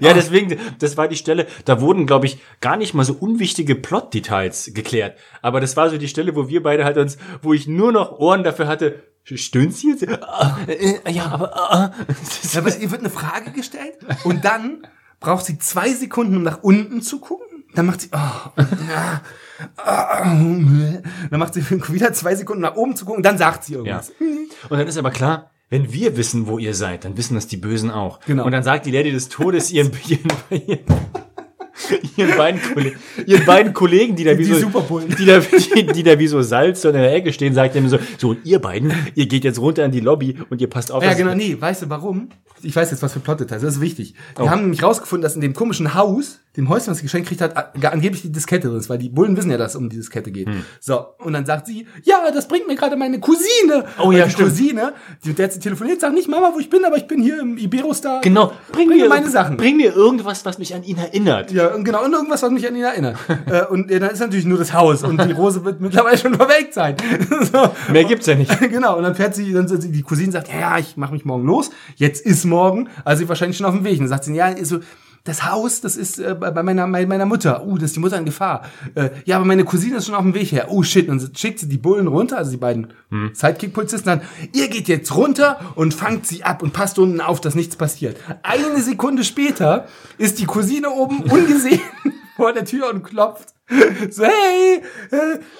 Ja, 0.00 0.12
deswegen, 0.14 0.58
das 0.78 0.96
war 0.96 1.08
die 1.08 1.16
Stelle, 1.16 1.46
da 1.64 1.80
wurden, 1.80 2.06
glaube 2.06 2.26
ich, 2.26 2.38
gar 2.60 2.76
nicht 2.76 2.94
mal 2.94 3.04
so 3.04 3.14
unwichtige 3.14 3.74
Plot-Details 3.74 4.70
geklärt. 4.74 5.16
Aber 5.42 5.60
das 5.60 5.76
war 5.76 5.90
so 5.90 5.98
die 5.98 6.08
Stelle, 6.08 6.34
wo 6.36 6.48
wir 6.48 6.62
beide 6.62 6.84
halt 6.84 6.96
uns, 6.98 7.16
wo 7.42 7.52
ich 7.52 7.66
nur 7.66 7.92
noch 7.92 8.18
Ohren 8.18 8.44
dafür 8.44 8.66
hatte, 8.66 9.02
stöhnt 9.24 9.74
sie 9.74 9.90
jetzt? 9.90 10.06
Ah, 10.22 10.58
äh, 10.66 11.10
ja, 11.10 11.26
aber, 11.26 11.56
ah, 11.56 11.92
Ja, 12.52 12.60
aber 12.60 12.76
ihr 12.76 12.90
wird 12.90 13.00
eine 13.00 13.10
Frage 13.10 13.52
gestellt 13.52 13.94
und 14.24 14.44
dann 14.44 14.86
braucht 15.20 15.46
sie 15.46 15.58
zwei 15.58 15.90
Sekunden, 15.92 16.36
um 16.36 16.42
nach 16.42 16.62
unten 16.62 17.00
zu 17.00 17.20
gucken. 17.20 17.46
Dann 17.74 17.86
macht 17.86 18.02
sie, 18.02 18.08
oh, 18.12 18.60
ja, 18.88 19.20
ah, 19.78 20.22
dann 20.22 21.02
macht 21.40 21.54
sie 21.54 21.68
wieder 21.70 22.12
zwei 22.12 22.34
Sekunden 22.36 22.62
nach 22.62 22.76
oben 22.76 22.94
zu 22.94 23.04
gucken. 23.04 23.22
Dann 23.22 23.38
sagt 23.38 23.64
sie 23.64 23.72
Ja. 23.72 23.78
irgendwas. 23.78 24.12
Und 24.68 24.78
dann 24.78 24.86
ist 24.86 24.96
aber 24.96 25.10
klar, 25.10 25.50
wenn 25.70 25.92
wir 25.92 26.16
wissen, 26.16 26.46
wo 26.46 26.58
ihr 26.58 26.74
seid, 26.74 27.04
dann 27.04 27.16
wissen 27.16 27.34
das 27.34 27.46
die 27.46 27.56
Bösen 27.56 27.90
auch. 27.90 28.20
Genau. 28.26 28.44
Und 28.44 28.52
dann 28.52 28.62
sagt 28.62 28.86
die 28.86 28.90
Lady 28.90 29.10
des 29.12 29.28
Todes 29.28 29.70
ihren, 29.72 29.90
ihren, 30.08 30.28
ihren, 30.66 30.78
ihren, 32.16 32.36
beiden, 32.36 32.60
Kollegen, 32.62 32.96
ihren 33.26 33.44
beiden 33.44 33.72
Kollegen, 33.74 34.14
die 34.16 34.24
da 34.24 34.38
wie 34.38 34.44
Die 34.44 34.54
so, 34.54 34.68
die 35.18 35.24
da, 35.26 35.40
die, 35.40 35.86
die 35.86 36.02
da 36.02 36.18
wie 36.18 36.26
so 36.28 36.40
Salz 36.42 36.82
so 36.82 36.88
in 36.88 36.94
der 36.94 37.12
Ecke 37.12 37.32
stehen, 37.32 37.54
sagt 37.54 37.74
ihm 37.74 37.88
so, 37.88 37.98
so, 38.18 38.30
und 38.30 38.44
ihr 38.44 38.60
beiden, 38.60 38.92
ihr 39.14 39.26
geht 39.26 39.44
jetzt 39.44 39.58
runter 39.58 39.84
in 39.84 39.90
die 39.90 40.00
Lobby 40.00 40.36
und 40.50 40.60
ihr 40.60 40.68
passt 40.70 40.92
auf, 40.92 41.02
Ja, 41.02 41.14
genau, 41.14 41.34
nee, 41.34 41.56
weißt 41.58 41.82
du 41.82 41.90
warum? 41.90 42.28
ich 42.62 42.74
weiß 42.74 42.90
jetzt, 42.92 43.02
was 43.02 43.12
für 43.12 43.20
Plot-Details, 43.20 43.62
das 43.62 43.74
ist 43.74 43.80
wichtig. 43.80 44.14
Die 44.38 44.42
Oh. 44.42 44.48
haben 44.48 44.62
nämlich 44.62 44.82
rausgefunden, 44.82 45.22
dass 45.22 45.34
in 45.34 45.40
dem 45.42 45.52
komischen 45.52 45.94
Haus, 45.94 46.40
dem 46.56 46.68
Häuschen, 46.68 46.88
was 46.90 46.98
sie 46.98 47.02
geschenkt 47.02 47.28
kriegt 47.28 47.40
hat, 47.40 47.56
a- 47.56 47.72
angeblich 47.90 48.22
die 48.22 48.30
Diskette 48.32 48.68
drin 48.68 48.78
ist, 48.78 48.88
weil 48.88 48.98
die 48.98 49.08
Bullen 49.08 49.36
wissen 49.36 49.50
ja, 49.50 49.56
dass 49.56 49.72
es 49.72 49.76
um 49.76 49.88
die 49.88 49.96
Diskette 49.96 50.30
geht. 50.30 50.46
Hm. 50.48 50.64
So, 50.80 51.04
und 51.18 51.32
dann 51.32 51.44
sagt 51.46 51.66
sie, 51.66 51.86
ja, 52.04 52.30
das 52.32 52.46
bringt 52.48 52.66
mir 52.66 52.76
gerade 52.76 52.96
meine 52.96 53.18
Cousine. 53.20 53.84
Oh 54.02 54.12
ja, 54.12 54.24
die 54.24 54.30
stimmt. 54.30 54.48
Cousine, 54.50 54.92
die, 55.24 55.28
mit 55.30 55.38
der 55.38 55.50
sie 55.50 55.58
telefoniert, 55.60 56.00
sagt 56.00 56.14
nicht, 56.14 56.28
Mama, 56.28 56.52
wo 56.54 56.60
ich 56.60 56.70
bin, 56.70 56.84
aber 56.84 56.96
ich 56.96 57.06
bin 57.06 57.20
hier 57.22 57.40
im 57.40 57.56
Iberostar. 57.58 58.20
Genau, 58.20 58.52
bring, 58.72 58.88
Bring 58.88 58.98
mir 58.98 59.08
meine 59.08 59.28
Sachen. 59.28 59.56
Bring 59.56 59.76
mir 59.76 59.94
irgendwas, 59.94 60.44
was 60.44 60.58
mich 60.58 60.74
an 60.74 60.82
ihn 60.84 60.98
erinnert. 60.98 61.50
Ja, 61.52 61.74
und 61.74 61.84
genau, 61.84 62.04
und 62.04 62.12
irgendwas, 62.12 62.42
was 62.42 62.50
mich 62.50 62.66
an 62.68 62.76
ihn 62.76 62.84
erinnert. 62.84 63.16
äh, 63.46 63.64
und 63.66 63.90
äh, 63.90 63.98
dann 63.98 64.10
ist 64.10 64.20
natürlich 64.20 64.44
nur 64.44 64.58
das 64.58 64.72
Haus 64.72 65.02
und 65.02 65.22
die 65.24 65.32
Rose 65.32 65.64
wird 65.64 65.80
mittlerweile 65.80 66.18
schon 66.18 66.34
verwelkt 66.34 66.74
sein. 66.74 66.96
so. 67.52 67.70
Mehr 67.92 68.04
gibt's 68.04 68.26
ja 68.26 68.34
nicht. 68.34 68.52
Genau, 68.74 68.96
und 68.96 69.04
dann 69.04 69.14
fährt 69.14 69.34
sie, 69.36 69.52
dann 69.52 69.68
sie, 69.68 69.92
die 69.92 70.02
Cousine 70.02 70.32
sagt, 70.32 70.48
ja, 70.48 70.58
ja, 70.60 70.78
ich 70.78 70.96
mache 70.96 71.12
mich 71.12 71.24
morgen 71.24 71.44
los. 71.44 71.70
Jetzt 71.96 72.24
ist 72.26 72.44
morgen, 72.44 72.88
also 73.04 73.20
sie 73.22 73.28
wahrscheinlich 73.28 73.56
schon 73.56 73.66
auf 73.66 73.74
dem 73.74 73.84
Weg. 73.84 73.92
Und 73.94 74.00
dann 74.00 74.08
sagt 74.08 74.24
sie, 74.24 74.34
ja, 74.34 74.48
ist 74.48 74.68
so, 74.70 74.80
das 75.24 75.50
Haus, 75.50 75.80
das 75.80 75.96
ist 75.96 76.18
äh, 76.18 76.34
bei 76.34 76.62
meiner, 76.62 76.86
bei 76.86 77.06
meiner 77.06 77.24
Mutter. 77.24 77.64
Uh, 77.66 77.76
das 77.76 77.86
ist 77.86 77.96
die 77.96 78.00
Mutter 78.00 78.18
in 78.18 78.26
Gefahr. 78.26 78.66
Äh, 78.94 79.10
ja, 79.24 79.36
aber 79.36 79.46
meine 79.46 79.64
Cousine 79.64 79.96
ist 79.96 80.06
schon 80.06 80.14
auf 80.14 80.22
dem 80.22 80.34
Weg 80.34 80.52
her. 80.52 80.66
Oh 80.68 80.82
shit. 80.82 81.08
Und 81.08 81.22
dann 81.22 81.34
schickt 81.34 81.58
sie 81.58 81.68
die 81.68 81.78
Bullen 81.78 82.06
runter, 82.06 82.36
also 82.36 82.50
die 82.50 82.58
beiden 82.58 82.88
Sidekick-Polizisten 83.32 84.06
dann, 84.06 84.22
ihr 84.52 84.68
geht 84.68 84.88
jetzt 84.88 85.14
runter 85.14 85.60
und 85.76 85.94
fangt 85.94 86.26
sie 86.26 86.42
ab 86.42 86.62
und 86.62 86.72
passt 86.72 86.98
unten 86.98 87.20
auf, 87.20 87.40
dass 87.40 87.54
nichts 87.54 87.76
passiert. 87.76 88.16
Eine 88.42 88.82
Sekunde 88.82 89.22
später 89.22 89.86
ist 90.18 90.40
die 90.40 90.46
Cousine 90.46 90.90
oben 90.90 91.20
ungesehen 91.20 91.80
vor 92.36 92.52
der 92.52 92.64
Tür 92.64 92.90
und 92.90 93.02
klopft. 93.02 93.50
So, 94.10 94.24
hey, 94.24 94.82
äh, 95.10 95.16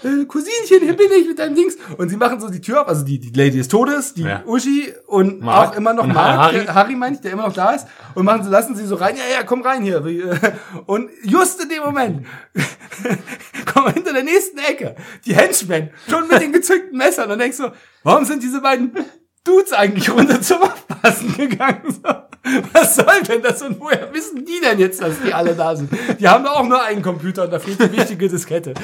äh, 0.06 0.24
Cousinchen, 0.26 0.80
hier 0.82 0.94
bin 0.94 1.06
ich 1.18 1.26
mit 1.26 1.38
deinem 1.38 1.54
Dings. 1.54 1.78
Und 1.96 2.10
sie 2.10 2.16
machen 2.18 2.38
so 2.38 2.50
die 2.50 2.60
Tür 2.60 2.82
auf, 2.82 2.88
also 2.88 3.02
die, 3.02 3.18
die 3.18 3.30
Lady 3.30 3.56
des 3.56 3.68
Todes, 3.68 4.12
die 4.12 4.24
Ja. 4.24 4.42
Uschi 4.44 4.92
und 5.06 5.40
Mark. 5.40 5.70
auch 5.72 5.76
immer 5.78 5.94
noch 5.94 6.06
Mark, 6.06 6.38
Harry. 6.38 6.64
der- 6.64 6.74
Harry 6.74 6.96
meine 6.96 7.14
ich, 7.16 7.22
der 7.22 7.32
immer 7.32 7.46
noch 7.46 7.54
da 7.54 7.70
ist. 7.72 7.86
Und 8.14 8.26
machen 8.26 8.44
sie, 8.44 8.50
lassen 8.50 8.76
sie 8.76 8.84
so 8.84 8.96
rein, 8.96 9.16
ja, 9.16 9.22
ja, 9.38 9.42
komm 9.42 9.62
rein 9.62 9.82
hier. 9.82 10.04
Äh, 10.04 10.52
Und 10.84 11.08
just 11.22 11.62
in 11.62 11.70
dem 11.70 11.82
Moment 11.82 12.26
kommen 13.72 13.94
hinter 13.94 14.12
der 14.12 14.24
nächsten 14.24 14.58
Ecke 14.58 14.96
die 15.24 15.34
Henchmen 15.34 15.88
schon 16.08 16.28
mit 16.28 16.42
den 16.42 16.52
gezückten 16.52 16.98
Messern 16.98 17.30
und 17.30 17.38
denkst 17.38 17.56
so, 17.56 17.70
warum 18.02 18.24
sind 18.26 18.42
diese 18.42 18.60
beiden 18.60 18.92
Dudes 19.44 19.72
eigentlich 19.72 20.10
runter 20.10 20.40
zum 20.40 20.62
Aufpassen 20.62 21.36
gegangen? 21.36 22.00
Was 22.72 22.96
soll 22.96 23.22
denn 23.28 23.42
das 23.42 23.62
und 23.62 23.78
woher 23.80 24.12
wissen 24.12 24.44
die 24.44 24.60
denn 24.62 24.78
jetzt, 24.78 25.00
dass 25.00 25.14
die 25.24 25.32
alle 25.32 25.54
da 25.54 25.76
sind? 25.76 25.90
Die 26.18 26.28
haben 26.28 26.44
doch 26.44 26.56
auch 26.56 26.66
nur 26.66 26.82
einen 26.82 27.02
Computer 27.02 27.44
und 27.44 27.52
da 27.52 27.58
fehlt 27.58 27.78
die 27.80 27.92
wichtige 27.96 28.28
Diskette. 28.28 28.74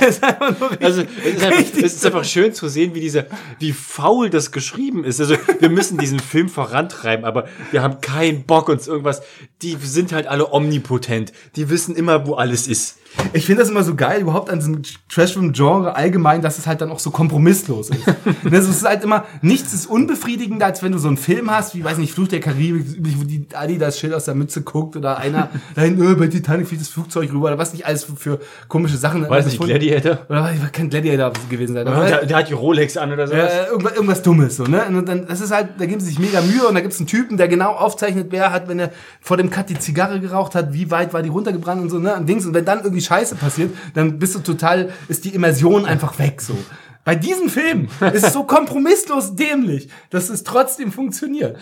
Das 0.00 0.08
ist 0.16 0.24
einfach 0.24 0.58
nur 0.58 0.70
richtig- 0.72 0.84
Also 0.84 1.02
es 1.02 1.34
ist, 1.36 1.44
einfach, 1.44 1.60
es 1.60 1.92
ist 1.94 2.06
einfach 2.06 2.24
schön 2.24 2.52
zu 2.52 2.68
sehen, 2.68 2.92
wie 2.96 3.00
dieser, 3.00 3.26
wie 3.60 3.72
faul 3.72 4.28
das 4.28 4.50
geschrieben 4.50 5.04
ist. 5.04 5.20
Also 5.20 5.36
wir 5.60 5.68
müssen 5.70 5.96
diesen 5.96 6.18
Film 6.18 6.48
vorantreiben, 6.48 7.24
aber 7.24 7.46
wir 7.70 7.80
haben 7.80 8.00
keinen 8.00 8.42
Bock 8.42 8.68
uns 8.68 8.88
irgendwas. 8.88 9.22
Die 9.62 9.76
sind 9.80 10.12
halt 10.12 10.26
alle 10.26 10.50
omnipotent. 10.52 11.32
Die 11.54 11.70
wissen 11.70 11.94
immer, 11.94 12.26
wo 12.26 12.34
alles 12.34 12.66
ist. 12.66 12.98
Ich 13.32 13.46
finde 13.46 13.62
das 13.62 13.70
immer 13.70 13.82
so 13.82 13.94
geil, 13.94 14.20
überhaupt 14.20 14.50
an 14.50 14.58
diesem 14.58 14.82
Trashfilm-Genre 15.12 15.96
allgemein, 15.96 16.42
dass 16.42 16.58
es 16.58 16.66
halt 16.66 16.80
dann 16.80 16.90
auch 16.90 16.98
so 16.98 17.10
kompromisslos 17.10 17.90
ist. 17.90 18.06
Und 18.44 18.52
das 18.52 18.68
ist 18.68 18.84
halt 18.86 19.02
immer, 19.02 19.24
nichts 19.42 19.72
ist 19.72 19.86
unbefriedigender, 19.86 20.66
als 20.66 20.82
wenn 20.82 20.92
du 20.92 20.98
so 20.98 21.08
einen 21.08 21.16
Film 21.16 21.50
hast, 21.50 21.74
wie, 21.74 21.82
weiß 21.82 21.98
nicht, 21.98 22.14
Fluch 22.14 22.28
der 22.28 22.40
Karibik, 22.40 22.86
wo 23.18 23.24
die 23.24 23.46
Ali 23.52 23.78
das 23.78 23.98
Schild 23.98 24.14
aus 24.14 24.26
der 24.26 24.34
Mütze 24.34 24.62
guckt 24.62 24.96
oder 24.96 25.18
einer 25.18 25.50
da 25.74 25.82
hinten, 25.82 26.10
äh, 26.10 26.14
bei 26.14 26.28
Titanic 26.28 26.68
fliegt 26.68 26.82
das 26.82 26.88
Flugzeug 26.88 27.32
rüber 27.32 27.48
oder 27.48 27.58
was 27.58 27.72
nicht 27.72 27.86
alles 27.86 28.04
für, 28.04 28.40
komische 28.68 28.96
Sachen. 28.96 29.28
Weiß 29.28 29.46
nicht, 29.46 29.60
Gladiator? 29.60 30.18
Oder 30.28 30.52
kann 30.72 30.88
Gladiator 30.88 31.32
gewesen 31.48 31.74
sein. 31.74 31.88
Aber, 31.88 32.06
Der, 32.06 32.26
der 32.26 32.36
hat 32.36 32.48
die 32.48 32.54
Rolex 32.54 32.96
an 32.96 33.12
oder 33.12 33.26
sowas. 33.26 33.52
äh, 33.52 33.66
irgendwas, 33.70 33.92
irgendwas 33.94 34.22
Dummes, 34.22 34.56
so, 34.56 34.64
ne? 34.64 34.84
Und 34.86 35.08
dann, 35.08 35.26
das 35.26 35.40
ist 35.40 35.52
halt, 35.52 35.70
da 35.78 35.86
geben 35.86 36.00
sie 36.00 36.06
sich 36.06 36.18
mega 36.18 36.40
Mühe 36.40 36.66
und 36.66 36.74
da 36.74 36.80
gibt's 36.80 36.98
einen 36.98 37.06
Typen, 37.06 37.36
der 37.36 37.48
genau 37.48 37.72
aufzeichnet, 37.72 38.28
wer 38.30 38.52
hat, 38.52 38.68
wenn 38.68 38.78
er 38.78 38.90
vor 39.20 39.36
dem 39.36 39.50
Cut 39.50 39.68
die 39.68 39.78
Zigarre 39.78 40.20
geraucht 40.20 40.54
hat, 40.54 40.72
wie 40.72 40.90
weit 40.90 41.12
war 41.12 41.22
die 41.22 41.28
runtergebrannt 41.28 41.82
und 41.82 41.90
so, 41.90 41.98
ne? 41.98 42.14
Und 42.14 42.28
Dings. 42.28 42.46
Und 42.46 42.54
wenn 42.54 42.64
dann 42.64 42.82
irgendwie 42.82 42.99
Scheiße 43.02 43.34
passiert, 43.36 43.74
dann 43.94 44.18
bist 44.18 44.34
du 44.34 44.40
total, 44.40 44.92
ist 45.08 45.24
die 45.24 45.34
Immersion 45.34 45.84
einfach 45.84 46.18
weg, 46.18 46.40
so. 46.40 46.56
Bei 47.04 47.14
diesem 47.14 47.48
Film 47.48 47.88
ist 48.12 48.24
es 48.24 48.32
so 48.34 48.44
kompromisslos 48.44 49.34
dämlich, 49.34 49.88
dass 50.10 50.28
es 50.28 50.44
trotzdem 50.44 50.92
funktioniert. 50.92 51.58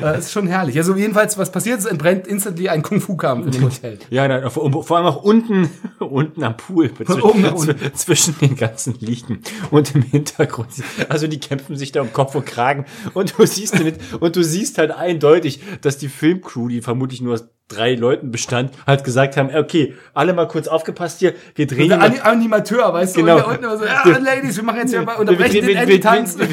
Das 0.00 0.26
ist 0.26 0.32
schon 0.32 0.46
herrlich. 0.46 0.76
Also 0.78 0.94
jedenfalls, 0.96 1.36
was 1.38 1.52
passiert 1.52 1.78
ist, 1.78 1.86
entbrennt 1.86 2.26
instantly 2.26 2.68
ein 2.68 2.82
Kung-Fu-Kampf 2.82 3.46
in 3.46 3.52
dem 3.52 3.62
Hotel. 3.64 3.98
Ja, 4.10 4.26
nein, 4.26 4.48
vor, 4.50 4.96
allem 4.96 5.06
auch 5.06 5.22
unten, 5.22 5.68
unten 5.98 6.42
am 6.44 6.56
Pool, 6.56 6.90
zwischen, 6.94 7.20
zw- 7.22 7.92
zwischen 7.94 8.38
den 8.40 8.56
ganzen 8.56 8.94
Liegen 9.00 9.40
und 9.70 9.94
im 9.94 10.02
Hintergrund. 10.02 10.68
Also 11.08 11.26
die 11.26 11.40
kämpfen 11.40 11.76
sich 11.76 11.92
da 11.92 12.00
um 12.02 12.12
Kopf 12.12 12.34
und 12.34 12.46
Kragen 12.46 12.86
und 13.14 13.38
du 13.38 13.46
siehst 13.46 13.82
mit, 13.82 13.96
und 14.20 14.34
du 14.36 14.42
siehst 14.42 14.78
halt 14.78 14.90
eindeutig, 14.90 15.60
dass 15.82 15.98
die 15.98 16.08
Filmcrew, 16.08 16.68
die 16.68 16.80
vermutlich 16.82 17.20
nur 17.20 17.34
aus 17.34 17.44
drei 17.68 17.94
Leuten 17.94 18.30
bestand, 18.30 18.72
halt 18.86 19.02
gesagt 19.02 19.36
haben, 19.38 19.48
okay, 19.54 19.94
alle 20.12 20.34
mal 20.34 20.46
kurz 20.46 20.68
aufgepasst 20.68 21.20
hier, 21.20 21.32
wir 21.54 21.66
drehen 21.66 21.88
Der 21.88 21.98
mal, 21.98 22.04
Ani 22.06 22.18
Animateur, 22.20 22.92
weißt 22.92 23.14
Genau. 23.14 23.38
du, 23.40 23.44
und 23.44 23.44
der 23.44 23.48
unten 23.48 23.64
immer 23.64 23.78
so, 23.78 23.84
ja, 24.10 24.18
Ladies, 24.18 24.56
wir 24.56 24.64
machen 24.64 24.78
jetzt 24.80 24.90
hier 24.90 25.00
mal, 25.02 25.14
wir, 25.14 25.20
unterbrechen 25.20 25.54
wir, 25.54 25.62
den 25.62 25.68
wir, 25.68 25.86
wir, 25.88 25.94
Endtanz. 25.94 26.36
wir, 26.38 26.48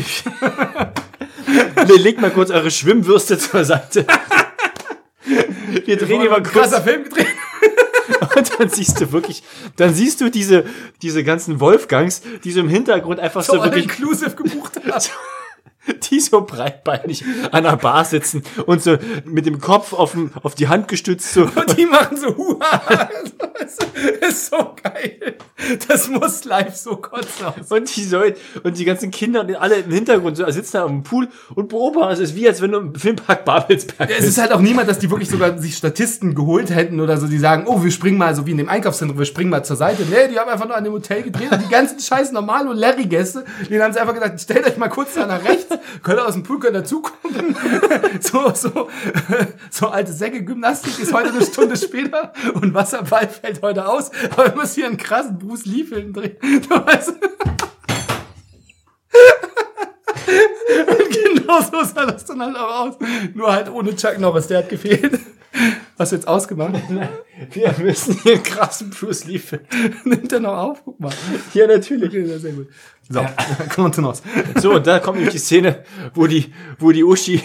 wir, 1.88 2.00
legt 2.00 2.22
mal 2.22 2.32
kurz 2.32 2.50
eure 2.52 2.72
Schwimmwürste 2.72 3.38
zur 3.38 3.66
Seite. 3.66 4.06
Wir 5.86 5.98
drehen 5.98 6.22
hier 6.22 6.30
mal 6.30 6.42
kurz. 6.42 6.54
krasser 6.54 6.82
Film 6.82 7.04
gedreht. 7.04 7.28
Und 8.36 8.60
dann 8.60 8.70
siehst 8.70 9.00
du 9.02 9.12
wirklich, 9.12 9.44
dann 9.76 9.94
siehst 9.94 10.22
du 10.22 10.30
diese, 10.30 10.66
diese 11.02 11.24
ganzen 11.24 11.60
Wolfgangs, 11.60 12.22
die 12.44 12.52
so 12.52 12.60
im 12.60 12.70
Hintergrund 12.70 13.20
einfach 13.20 13.44
so, 13.44 13.54
So 13.54 13.64
wirklich, 13.64 13.86
inclusive 13.86 14.32
gebucht 14.32 14.78
haben. 14.78 14.92
die 16.10 16.20
so 16.20 16.42
breitbeinig 16.42 17.24
an 17.52 17.64
der 17.64 17.78
Bar 17.78 18.06
sitzen 18.06 18.44
und 18.66 18.82
so 18.82 18.98
mit 19.26 19.46
dem 19.46 19.60
Kopf 19.60 19.94
auf, 19.94 20.12
dem, 20.12 20.32
auf 20.44 20.56
die 20.56 20.68
Hand 20.68 20.88
gestützt 20.88 21.34
so. 21.34 21.44
Und 21.44 21.78
die 21.78 21.86
machen 21.86 22.18
so, 22.18 22.36
huha, 22.36 23.10
das 23.60 24.30
ist 24.30 24.48
so 24.48 24.58
geil. 24.82 25.36
Das 25.88 26.08
muss 26.08 26.46
live 26.46 26.76
so 26.76 26.96
kotzen 26.96 27.46
aus. 27.46 27.72
Und 27.72 27.96
die 27.96 28.04
sollen, 28.04 28.34
und 28.64 28.78
die 28.78 28.86
ganzen 28.86 29.12
Kinder 29.12 29.42
und 29.42 29.56
alle 29.56 29.76
im 29.76 29.92
Hintergrund 29.92 30.38
so, 30.38 30.50
sitzen 30.50 30.74
da 30.74 30.86
am 30.86 31.04
Pool 31.04 31.28
und 31.56 31.70
beobachten. 31.70 32.14
Es 32.14 32.20
ist 32.20 32.36
wie, 32.36 32.48
als 32.48 32.62
wenn 32.62 32.72
du 32.72 32.80
im 32.80 32.96
Filmpark 32.96 33.46
Babelsberg 33.46 34.10
Es 34.10 34.26
ist 34.26 34.38
halt 34.38 34.52
auch 34.52 34.62
niemand, 34.62 34.90
dass 34.90 35.00
die 35.00 35.10
wirklich 35.12 35.30
sogar 35.30 35.58
sich 35.58 35.76
Statisten 35.76 36.34
geholt 36.34 36.70
hätten 36.70 37.00
oder 37.00 37.18
so, 37.18 37.28
die 37.28 37.38
sagen, 37.38 37.66
oh, 37.68 37.84
wir 37.84 37.92
springen 37.92 38.18
mal, 38.18 38.36
so 38.36 38.46
wie 38.46 38.52
in 38.52 38.58
dem 38.58 38.70
Einkaufszentrum, 38.70 39.18
wir 39.20 39.26
springen 39.26 39.50
mal 39.50 39.64
zur 39.64 39.76
Seite. 39.76 40.04
Nee, 40.10 40.30
die 40.32 40.40
haben 40.40 40.50
einfach 40.50 40.68
nur 40.68 40.76
an 40.76 40.84
dem 40.84 40.94
Hotel 40.94 41.24
gedreht 41.24 41.52
und 41.52 41.62
die 41.62 41.70
ganzen 41.70 42.00
scheiß 42.00 42.32
Normal- 42.32 42.68
und 42.68 42.78
Larry-Gäste, 42.78 43.44
denen 43.70 43.84
haben 43.84 43.94
sie 43.94 44.00
einfach 44.00 44.14
gesagt, 44.14 44.40
stellt 44.40 44.66
euch 44.66 44.78
mal 44.78 44.90
kurz 44.90 45.16
da 45.16 45.26
nach 45.26 45.44
rechts, 45.44 45.68
ihr 46.08 46.28
aus 46.28 46.34
dem 46.34 46.44
Pool, 46.44 46.60
könnt 46.60 46.76
ihr 46.76 46.84
zugucken. 46.84 47.56
so, 48.20 48.54
so, 48.54 48.90
so 49.70 49.88
alte 49.88 50.12
Säcke-Gymnastik 50.12 51.00
ist 51.00 51.14
heute 51.14 51.30
eine 51.30 51.46
Stunde 51.46 51.78
später 51.78 52.34
und 52.56 52.74
Wasserball 52.74 53.28
fällt 53.28 53.62
heute 53.62 53.88
aus, 53.88 54.12
aber 54.32 54.48
wir 54.48 54.56
müssen 54.56 54.76
hier 54.76 54.88
einen 54.88 54.98
krassen 54.98 55.38
Bruce 55.38 55.66
Lee-Film 55.66 56.14
drehen. 56.14 56.38
Du 56.70 56.76
weißt, 56.76 57.14
Und 60.88 61.10
genau 61.10 61.62
so 61.62 61.84
sah 61.84 62.06
das 62.06 62.26
dann 62.26 62.42
halt 62.42 62.56
auch 62.56 62.88
aus. 62.88 62.96
Nur 63.34 63.52
halt 63.52 63.70
ohne 63.70 63.96
Chuck 63.96 64.20
Norris, 64.20 64.48
der 64.48 64.60
hat 64.60 64.70
gefehlt. 64.70 65.20
Hast 66.00 66.12
du 66.12 66.16
jetzt 66.16 66.28
ausgemacht? 66.28 66.74
Wir 67.52 67.76
müssen 67.80 68.18
hier 68.24 68.34
einen 68.36 68.44
krassen 68.44 68.90
Bruce 68.90 69.26
Lee 69.26 69.38
Film. 69.40 69.62
Nimmt 70.06 70.32
er 70.32 70.40
noch 70.40 70.58
auf? 70.58 70.82
Guck 70.86 71.00
mal. 71.00 71.12
Ja, 71.54 71.68
natürlich. 71.68 72.10
Okay, 72.10 72.38
sehr, 72.38 72.54
gut. 72.54 72.68
So, 73.10 73.20
kommen 73.76 73.88
wir 73.88 73.92
zu 73.94 74.02
Nos. 74.02 74.22
So, 74.62 74.78
da 74.80 75.00
kommt 75.00 75.18
nämlich 75.18 75.34
die 75.34 75.40
Szene, 75.40 75.84
wo 76.14 76.28
die, 76.28 76.54
wo 76.78 76.92
die 76.92 77.04
Uschi, 77.04 77.42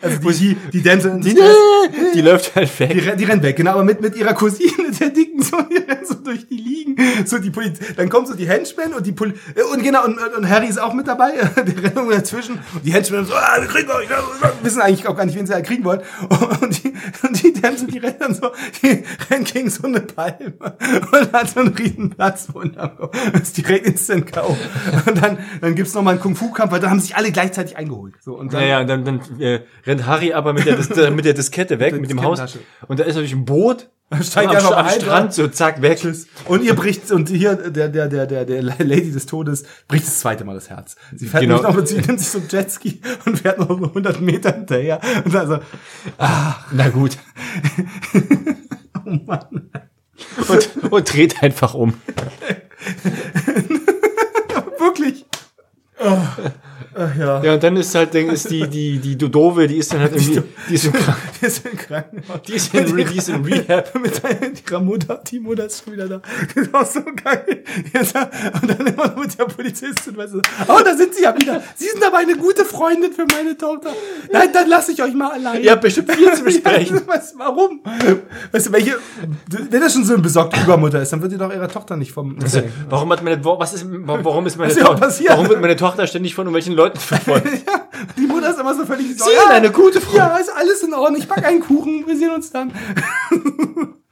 Also 0.00 0.18
die, 0.30 0.32
die, 0.32 0.56
die 0.72 0.82
Dämse, 0.82 1.20
die, 1.22 1.36
die 2.14 2.20
läuft 2.22 2.54
halt 2.56 2.70
die, 2.74 2.80
weg. 2.80 3.04
rennt- 3.06 3.20
die 3.20 3.24
rennt 3.24 3.42
weg, 3.42 3.56
genau, 3.56 3.72
aber 3.72 3.84
mit, 3.84 4.00
mit 4.00 4.16
ihrer 4.16 4.32
Cousine, 4.32 4.90
der 4.98 5.10
Dicken, 5.10 5.42
so, 5.42 5.58
die 5.62 5.76
rennt 5.78 6.01
so 6.01 6.01
durch 6.24 6.46
die 6.46 6.56
Liegen, 6.56 6.96
so 7.24 7.38
die 7.38 7.50
Polizei, 7.50 7.92
dann 7.96 8.08
kommen 8.08 8.26
so 8.26 8.34
die 8.34 8.48
Henchmen 8.48 8.94
und 8.94 9.06
die 9.06 9.12
Poli 9.12 9.34
und 9.72 9.82
genau, 9.82 10.04
und, 10.04 10.18
und 10.18 10.48
Harry 10.48 10.66
ist 10.66 10.80
auch 10.80 10.94
mit 10.94 11.06
dabei, 11.06 11.32
die 11.56 11.72
rennen 11.72 11.96
irgendwo 11.96 12.12
dazwischen, 12.12 12.58
und 12.74 12.84
die 12.84 12.92
Henchmen 12.92 13.24
so, 13.24 13.34
ah, 13.34 13.60
wir 13.60 13.68
kriegen 13.68 13.90
euch, 13.90 14.08
wissen 14.62 14.80
eigentlich 14.80 15.06
auch 15.06 15.16
gar 15.16 15.24
nicht, 15.24 15.36
wen 15.36 15.46
sie 15.46 15.52
da 15.52 15.60
kriegen 15.60 15.84
wollen, 15.84 16.00
und 16.60 16.82
die, 16.82 16.92
und 17.22 17.42
die 17.42 17.52
Dämse, 17.52 17.86
die 17.86 17.98
rennen 17.98 18.16
dann 18.18 18.34
so, 18.34 18.50
die 18.82 19.04
rennen 19.30 19.44
gegen 19.44 19.70
so 19.70 19.86
eine 19.86 20.00
Palme, 20.00 20.54
und 21.12 21.32
hat 21.32 21.50
so 21.50 21.60
einen 21.60 21.74
riesen 21.74 22.10
Platz 22.10 22.48
unterm 22.52 22.96
Kopf, 22.96 23.16
das 23.32 23.42
ist 23.42 23.56
direkt 23.56 23.86
instant 23.86 24.26
K.O. 24.32 24.56
Und 25.06 25.22
dann, 25.22 25.38
dann 25.60 25.74
gibt's 25.74 25.94
noch 25.94 26.02
mal 26.02 26.12
einen 26.12 26.20
Kung-Fu-Kampf, 26.20 26.72
weil 26.72 26.80
da 26.80 26.90
haben 26.90 27.00
sich 27.00 27.16
alle 27.16 27.32
gleichzeitig 27.32 27.76
eingeholt, 27.76 28.14
so, 28.20 28.34
und 28.34 28.52
dann, 28.52 28.60
Naja, 28.60 28.80
und 28.80 28.88
dann, 28.88 29.04
dann 29.04 29.40
äh, 29.40 29.60
rennt 29.86 30.06
Harry 30.06 30.32
aber 30.32 30.52
mit 30.52 30.66
der, 30.66 30.76
Dis 30.76 30.88
mit 30.88 31.24
der 31.24 31.34
Diskette 31.34 31.78
weg, 31.78 31.92
mit 32.00 32.10
dem 32.10 32.22
Haus. 32.22 32.58
Und 32.88 33.00
da 33.00 33.04
ist 33.04 33.14
natürlich 33.14 33.34
ein 33.34 33.44
Boot. 33.44 33.90
steigt 34.22 34.50
am, 34.50 34.56
einfach 34.56 34.76
am 34.76 34.86
ein, 34.86 35.00
Strand, 35.00 35.32
so 35.34 35.48
zack, 35.48 35.82
weg. 35.82 36.00
Und 36.46 36.62
ihr 36.62 36.74
bricht, 36.74 37.10
und 37.10 37.28
hier, 37.28 37.56
der, 37.56 37.88
der, 37.88 38.08
der, 38.08 38.26
der, 38.26 38.44
der 38.44 38.62
Lady 38.62 39.10
des 39.12 39.26
Todes 39.26 39.64
bricht 39.88 40.06
das 40.06 40.20
zweite 40.20 40.44
Mal 40.44 40.54
das 40.54 40.70
Herz. 40.70 40.96
Sie 41.14 41.26
fährt 41.26 41.42
Genau. 41.42 41.62
noch 41.62 41.74
mit, 41.74 41.88
sie 41.88 41.96
nimmt 41.96 42.20
sich 42.20 42.28
so 42.28 42.38
einen 42.38 42.48
Jetski 42.48 43.00
und 43.24 43.38
fährt 43.40 43.58
noch 43.58 43.68
so 43.68 43.74
100 43.84 44.20
Meter 44.20 44.52
hinterher. 44.52 45.00
Und 45.24 45.34
also, 45.34 45.58
Na 46.18 46.88
gut. 46.90 47.16
oh 49.06 49.18
Mann. 49.26 49.70
Und, 50.48 50.92
und 50.92 51.12
dreht 51.12 51.42
einfach 51.42 51.74
um. 51.74 51.94
Wirklich. 54.78 55.24
Oh, 56.00 56.18
äh, 56.96 57.18
Ja. 57.18 57.42
Ja, 57.42 57.54
und 57.54 57.62
dann 57.62 57.76
ist 57.76 57.94
halt, 57.94 58.14
dann 58.14 58.28
ist 58.30 58.50
die, 58.50 58.66
die, 58.68 58.98
die 58.98 59.16
Dodove, 59.16 59.66
die 59.66 59.76
ist 59.76 59.92
dann 59.92 60.00
halt 60.00 60.12
irgendwie, 60.14 60.42
die 60.68 60.74
ist 60.74 60.84
im, 60.86 60.92
Krank- 60.92 61.16
Die 61.40 61.46
ist 61.46 61.66
im 61.66 61.76
Krankenhaus. 61.76 62.42
die 62.46 62.52
ist 62.54 62.74
in, 62.74 62.96
die 62.96 63.16
ist 63.18 63.28
in 63.28 63.44
Rehab. 63.44 63.94
mit 64.00 64.20
ihrer 64.70 64.80
Mutter, 64.80 65.20
die 65.30 65.40
Mutter 65.40 65.66
ist 65.66 65.84
schon 65.84 65.92
wieder 65.94 66.08
da. 66.08 66.20
Das 66.54 66.64
ist 66.66 66.74
auch 66.74 66.86
so 66.86 67.00
geil. 67.24 67.62
Und 68.60 68.70
dann 68.70 68.86
immer 68.86 69.06
noch 69.08 69.16
mit 69.16 69.38
der 69.38 69.44
Polizistin, 69.44 70.16
weißt 70.16 70.34
du, 70.34 70.38
oh, 70.68 70.80
da 70.84 70.96
sind 70.96 71.14
sie 71.14 71.22
ja 71.22 71.34
wieder. 71.38 71.62
Sie 71.76 71.86
sind 71.88 72.04
aber 72.04 72.18
eine 72.18 72.36
gute 72.36 72.64
Freundin 72.64 73.12
für 73.12 73.24
meine 73.26 73.56
Tochter. 73.56 73.90
Nein, 74.32 74.48
dann 74.52 74.68
lasse 74.68 74.92
ich 74.92 75.02
euch 75.02 75.14
mal 75.14 75.30
allein. 75.32 75.62
Ihr 75.62 75.72
habt 75.72 75.82
bestimmt 75.82 76.12
viel 76.12 76.32
zu 76.32 76.44
besprechen. 76.44 76.96
Ja, 77.06 77.14
weißt 77.14 77.34
du, 77.34 77.38
warum? 77.38 77.80
Weißt 78.52 78.66
du, 78.66 78.72
welche, 78.72 78.96
wenn 79.48 79.80
das 79.80 79.92
schon 79.92 80.04
so 80.04 80.14
eine 80.14 80.22
besorgte 80.22 80.60
Übermutter 80.60 81.00
ist, 81.00 81.12
dann 81.12 81.22
wird 81.22 81.32
die 81.32 81.38
doch 81.38 81.52
ihrer 81.52 81.68
Tochter 81.68 81.96
nicht 81.96 82.12
vom, 82.12 82.36
Also, 82.42 82.62
warum 82.88 83.10
hat 83.12 83.22
meine, 83.22 83.42
was 83.44 83.74
ist, 83.74 83.86
warum 83.88 84.46
ist 84.46 84.56
meine 84.56 84.70
Was 84.70 84.76
ist 84.76 84.80
überhaupt 84.80 84.98
Tochter, 85.00 85.06
passiert? 85.06 85.30
warum 85.30 85.48
wird 85.48 85.60
meine 85.60 85.76
Tochter 85.76 86.06
ständig 86.06 86.34
von 86.34 86.46
irgendwelchen 86.46 86.74
Leuten 86.74 86.81
verfolgt? 86.90 87.46
ja, 87.66 87.88
die 88.16 88.26
Mutter 88.26 88.50
ist 88.50 88.60
immer 88.60 88.74
so 88.74 88.84
völlig 88.84 89.16
so, 89.18 89.24
Sie 89.24 89.30
sind 89.30 89.50
eine 89.50 89.70
gute 89.70 90.00
Frau. 90.00 90.16
Ja, 90.16 90.36
ist 90.36 90.50
alles 90.54 90.82
in 90.82 90.94
Ordnung. 90.94 91.20
Ich 91.20 91.28
back 91.28 91.44
einen 91.44 91.60
Kuchen. 91.60 92.06
Wir 92.06 92.16
sehen 92.16 92.30
uns 92.30 92.50
dann. 92.50 92.72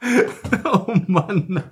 oh 0.65 0.93
Mann. 1.07 1.63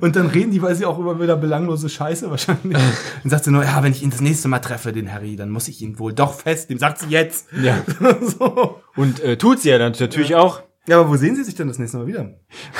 Und 0.00 0.16
dann 0.16 0.26
reden 0.28 0.50
die, 0.50 0.62
weil 0.62 0.74
sie 0.74 0.86
auch 0.86 0.98
immer 0.98 1.20
wieder 1.20 1.36
belanglose 1.36 1.88
Scheiße 1.88 2.30
wahrscheinlich. 2.30 2.78
Dann 3.22 3.30
sagt 3.30 3.44
sie 3.44 3.50
nur, 3.50 3.64
ja, 3.64 3.82
wenn 3.82 3.92
ich 3.92 4.02
ihn 4.02 4.10
das 4.10 4.20
nächste 4.20 4.48
Mal 4.48 4.60
treffe, 4.60 4.92
den 4.92 5.12
Harry, 5.12 5.36
dann 5.36 5.50
muss 5.50 5.68
ich 5.68 5.82
ihn 5.82 5.98
wohl 5.98 6.12
doch 6.12 6.34
festnehmen. 6.34 6.80
Sagt 6.80 6.98
sie 6.98 7.08
jetzt. 7.08 7.46
Ja. 7.60 7.82
so. 8.20 8.80
Und 8.96 9.20
äh, 9.20 9.36
tut 9.36 9.60
sie 9.60 9.70
ja 9.70 9.78
dann 9.78 9.92
natürlich 9.98 10.34
auch. 10.34 10.62
Ja, 10.88 11.00
aber 11.00 11.10
wo 11.10 11.16
sehen 11.16 11.36
sie 11.36 11.44
sich 11.44 11.54
denn 11.54 11.68
das 11.68 11.78
nächste 11.78 11.98
Mal 11.98 12.06
wieder? 12.06 12.30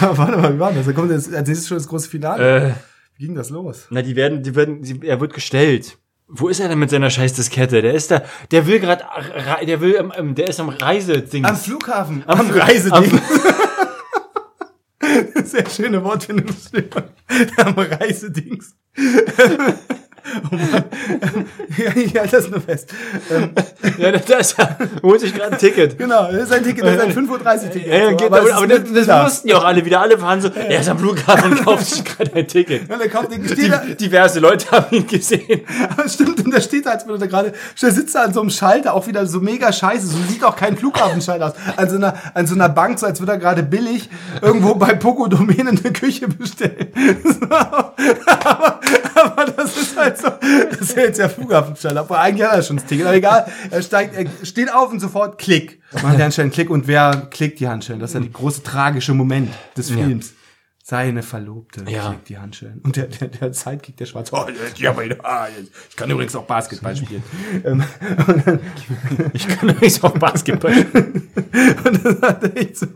Warte 0.01 0.39
mal, 0.39 0.55
wie 0.55 0.59
war 0.59 0.73
das? 0.73 0.87
Da 0.87 0.93
kommt 0.93 1.11
jetzt, 1.11 1.33
als 1.35 1.47
nächstes 1.47 1.69
schon 1.69 1.77
das 1.77 1.89
große 1.89 2.09
Finale. 2.09 2.69
Äh, 2.69 2.73
Wie 3.19 3.27
ging 3.27 3.35
das 3.35 3.51
los? 3.51 3.87
na, 3.91 4.01
die 4.01 4.17
werden, 4.17 4.43
die 4.43 4.55
werden, 4.55 4.81
die, 4.81 5.07
er 5.07 5.21
wird 5.21 5.35
gestellt. 5.35 5.99
Wo 6.31 6.49
ist 6.49 6.61
er 6.61 6.69
denn 6.69 6.79
mit 6.79 6.91
seiner 6.91 7.09
scheiß 7.11 7.33
Diskette? 7.33 7.81
Der 7.81 7.95
ist 7.95 8.11
da, 8.11 8.23
der 8.51 8.67
will 8.67 8.81
gerade, 8.81 9.03
der 9.67 9.81
will, 9.81 10.11
der 10.35 10.49
ist 10.49 10.61
am 10.61 10.69
Reiseding. 10.69 11.45
Am 11.47 11.57
Flughafen. 11.57 12.23
Am- 12.27 12.41
Am, 12.41 12.51
Reiseding. 12.51 12.93
am- 12.93 13.21
Sehr 15.45 15.69
schöne 15.71 16.05
Wortfindung. 16.05 16.47
Am 17.57 17.75
Reisedings. 17.79 18.75
Oh 20.51 20.55
Mann. 20.55 20.85
Ja, 21.77 21.95
ich 21.95 22.17
halte 22.17 22.37
das 22.37 22.51
nur 22.51 22.61
fest. 22.61 22.93
Ähm, 23.31 23.51
ja, 23.99 24.11
da 24.11 24.37
ist 24.39 24.59
er, 24.59 24.77
holt 25.03 25.21
sich 25.21 25.33
gerade 25.35 25.53
ein 25.53 25.59
Ticket. 25.59 25.97
genau, 25.99 26.31
das 26.33 26.45
ist 26.45 26.53
ein 26.53 26.65
Ticket, 26.65 26.85
das 26.85 26.95
ist 26.95 27.01
ein 27.03 27.13
5.30 27.29 27.31
Uhr 27.65 27.71
Ticket. 27.71 27.87
Ja, 27.87 28.11
ja, 28.11 28.19
So, 28.19 28.27
aber 28.27 28.55
aber, 28.55 28.67
das, 28.67 28.81
das 28.93 29.07
da. 29.07 29.25
wussten 29.25 29.49
ja 29.49 29.59
auch 29.59 29.65
alle 29.65 29.85
wieder. 29.85 30.01
Alle 30.01 30.21
waren 30.21 30.41
so, 30.41 30.49
er 30.49 30.81
ist 30.81 30.89
am 30.89 30.99
Flughafen 30.99 31.53
und 31.53 31.65
kauft 31.65 31.87
sich 31.87 32.05
gerade 32.05 32.35
ein 32.35 32.47
Ticket. 32.49 32.91
Und 32.91 33.01
er 33.01 33.09
kauft 33.09 33.33
den, 33.33 33.45
steht 33.47 33.71
da, 33.73 33.79
Die, 33.79 33.97
diverse 33.97 34.41
Leute 34.41 34.71
haben 34.71 34.97
ihn 34.97 35.07
gesehen. 35.07 35.61
Aber 35.91 36.09
stimmt, 36.09 36.45
und 36.45 36.53
da 36.53 36.61
steht 36.61 36.87
als 36.87 37.07
würde 37.07 37.25
er 37.25 37.29
gerade, 37.29 37.53
da 37.81 37.91
sitzt 37.91 38.15
er 38.15 38.25
an 38.25 38.33
so 38.33 38.41
einem 38.41 38.51
Schalter, 38.51 38.95
auch 38.95 39.07
wieder 39.07 39.27
so 39.27 39.41
mega 39.41 39.73
scheiße, 39.73 40.07
so 40.07 40.19
sieht 40.29 40.43
auch 40.45 40.57
kein 40.57 40.77
Flughafenschalter 40.77 41.47
aus. 41.47 41.53
An 41.77 41.89
so 41.89 41.97
einer, 41.97 42.15
an 42.35 42.47
so 42.47 42.55
einer 42.55 42.69
Bank, 42.69 42.99
so 42.99 43.07
als 43.07 43.21
würde 43.21 43.33
er 43.33 43.39
gerade 43.39 43.63
billig 43.63 44.09
irgendwo 44.43 44.75
bei 44.75 44.95
Poco 44.95 45.27
Domäne 45.29 45.71
eine 45.71 45.93
Küche 45.93 46.29
bestellen. 46.29 46.89
Aber, 47.51 48.81
aber 49.15 49.45
das 49.57 49.77
ist 49.77 49.97
halt 49.97 50.18
so, 50.21 50.29
das 50.71 50.81
ist 50.81 50.97
ja 50.97 51.03
jetzt 51.03 51.19
der 51.19 51.31
Flughafenschalter. 51.31 52.01
Aber 52.01 52.19
eigentlich 52.19 52.47
hat 52.47 52.57
er 52.57 52.63
schon 52.63 52.77
das 52.77 52.87
Ticket, 52.87 53.07
aber 53.07 53.17
egal, 53.17 53.47
er 53.71 53.83
steigt, 53.83 54.15
er 54.15 54.27
steht 54.47 54.73
auf 54.73 54.91
und 54.91 55.01
sofort 55.01 55.39
Klick. 55.39 55.81
Macht 56.03 56.19
die 56.19 56.23
Handschellen 56.23 56.51
Klick 56.51 56.71
und 56.71 56.87
wer 56.87 57.29
klickt 57.31 57.61
die 57.61 57.69
Handschellen? 57.69 58.01
Das 58.01 58.11
ist 58.11 58.15
ja 58.15 58.21
die 58.21 58.33
große 58.33 58.63
tragische 58.63 59.15
Moment 59.15 59.51
des 59.77 59.91
Films. 59.91 60.35
Seine 60.83 61.23
Verlobte 61.23 61.85
Ja. 61.87 62.09
klickt 62.09 62.31
die 62.31 62.39
Handschellen. 62.39 62.81
Und 62.83 62.97
der, 62.97 63.09
der, 63.09 63.29
der 63.29 63.53
Sidekick, 63.53 63.99
der 63.99 64.07
Schwarze, 64.07 64.35
oh, 64.35 64.47
ja, 64.77 64.97
ah, 65.23 65.47
ich 65.91 65.97
kann 65.97 66.09
übrigens 66.09 66.35
auch 66.35 66.45
Basketball 66.45 66.97
spielen. 66.97 67.23
Ähm, 67.65 67.85
Ich 69.35 69.47
kann 69.47 69.69
übrigens 69.69 70.03
auch 70.03 70.17
Basketball. 70.17 70.73
und 71.85 72.05
dann 72.05 72.23
hat 72.23 72.43
er 72.43 72.57
echt 72.57 72.79
so. 72.79 72.87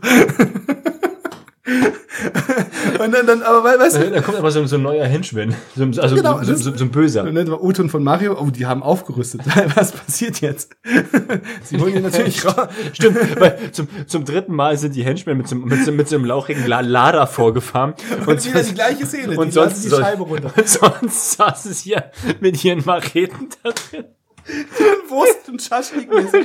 und 2.99 3.11
dann, 3.13 3.25
dann, 3.25 3.41
aber 3.41 3.63
we- 3.63 3.79
weißt 3.79 3.95
du, 3.97 4.11
Da 4.11 4.21
kommt 4.21 4.37
aber 4.37 4.51
so, 4.51 4.65
so 4.65 4.75
ein 4.75 4.81
neuer 4.81 5.05
Henchman. 5.05 5.55
So, 5.75 5.83
ein- 5.83 5.97
also 5.99 6.15
Genau, 6.15 6.43
so, 6.43 6.55
so, 6.55 6.75
so 6.75 6.83
ein 6.83 6.91
Böser. 6.91 7.23
und 7.23 7.35
dann 7.35 7.49
war 7.49 7.63
Oton 7.63 7.89
von 7.89 8.03
Mario, 8.03 8.37
oh, 8.39 8.49
die 8.49 8.65
haben 8.65 8.83
aufgerüstet. 8.83 9.41
Was 9.75 9.93
passiert 9.93 10.41
jetzt? 10.41 10.75
Sie 11.63 11.77
holen 11.79 11.95
ihn 11.95 12.03
natürlich 12.03 12.45
raus. 12.45 12.67
Stimmt, 12.91 13.39
weil 13.39 13.57
zum, 13.71 13.87
zum 14.07 14.25
dritten 14.25 14.53
Mal 14.53 14.77
sind 14.77 14.95
die 14.95 15.03
Henchmen 15.05 15.37
mit 15.37 15.47
so, 15.47 15.55
mit 15.55 15.85
so, 15.85 15.91
mit 15.91 16.09
so 16.09 16.15
einem 16.17 16.25
lauchigen 16.25 16.67
La- 16.67 16.81
Lader 16.81 17.27
vorgefahren. 17.27 17.93
Und 18.25 18.45
wieder 18.45 18.61
die 18.61 18.73
gleiche 18.73 19.05
Szene. 19.05 19.37
und 19.37 19.47
die 19.47 19.51
sonst, 19.51 19.85
die 19.85 19.89
Scheibe 19.89 20.23
runter. 20.23 20.51
und 20.57 20.67
sonst 20.67 21.31
saßen 21.33 21.73
sie 21.73 21.91
ja 21.91 22.03
mit 22.41 22.63
ihren 22.63 22.83
Macheten 22.85 23.49
da 23.63 23.71
drin. 23.71 24.05
Wurst 25.09 25.49
und 25.49 25.61
Schaschlik-Messer. 25.61 26.43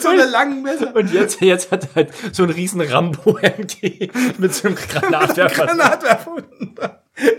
So 0.00 0.08
eine 0.08 0.24
langen 0.24 0.62
Messer. 0.62 0.94
Und 0.94 1.12
jetzt, 1.12 1.40
jetzt 1.40 1.70
hat 1.70 1.84
er 1.84 1.94
halt 1.94 2.12
so 2.32 2.44
ein 2.44 2.50
riesen 2.50 2.80
Rambo-MG 2.80 4.10
mit 4.38 4.54
so 4.54 4.68
einem 4.68 4.76
Granatwerfer. 4.76 5.66
Granatwerfer 5.66 6.36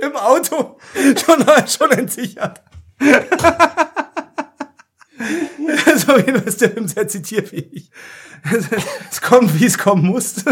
im 0.01 0.15
Auto 0.15 0.77
schon, 0.93 1.45
schon 1.67 1.91
entsichert. 1.91 2.61
so 6.05 6.13
ist 6.13 6.61
der 6.61 6.71
Film 6.71 6.87
sehr 6.87 7.07
zitierfähig. 7.07 7.91
Es 9.11 9.21
kommt, 9.21 9.59
wie 9.59 9.65
es 9.65 9.77
kommen 9.77 10.03
muss. 10.07 10.43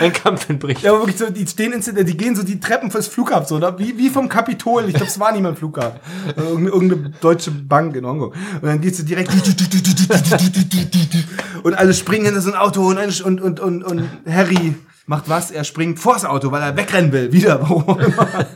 Ein 0.00 0.14
Kampf 0.14 0.48
entbricht. 0.48 0.80
Ja, 0.82 0.92
aber 0.92 1.00
wirklich 1.00 1.18
so, 1.18 1.28
die 1.28 1.46
stehen 1.46 1.72
ins, 1.74 1.84
die 1.92 2.16
gehen 2.16 2.34
so 2.34 2.42
die 2.42 2.58
Treppen 2.58 2.90
fürs 2.90 3.06
Flughafen, 3.06 3.46
so, 3.46 3.56
oder? 3.56 3.78
Wie, 3.78 3.98
wie 3.98 4.08
vom 4.08 4.30
Kapitol. 4.30 4.84
Ich 4.88 4.94
glaube, 4.94 5.08
es 5.10 5.20
war 5.20 5.30
nicht 5.32 5.42
mal 5.42 5.50
ein 5.50 5.56
Flughafen. 5.56 6.00
Irgende- 6.36 6.70
Irgendeine 6.70 7.10
deutsche 7.20 7.50
Bank 7.50 7.94
in 7.96 8.06
Hongkong. 8.06 8.30
Und 8.30 8.62
dann 8.64 8.80
gehst 8.80 8.98
du 9.00 9.02
direkt 9.02 9.30
und 11.62 11.74
alle 11.74 11.94
springen 11.94 12.34
in 12.34 12.40
so 12.40 12.50
ein 12.50 12.56
Auto 12.56 12.86
und, 12.86 12.98
und, 13.22 13.40
und, 13.40 13.60
und, 13.60 13.82
und 13.84 14.08
Harry 14.26 14.74
macht 15.06 15.28
was? 15.28 15.50
Er 15.50 15.64
springt 15.64 15.98
vors 15.98 16.24
Auto, 16.24 16.50
weil 16.50 16.62
er 16.62 16.76
wegrennen 16.76 17.12
will. 17.12 17.30
Wieder, 17.32 17.60
warum 17.60 18.00
immer. 18.00 18.46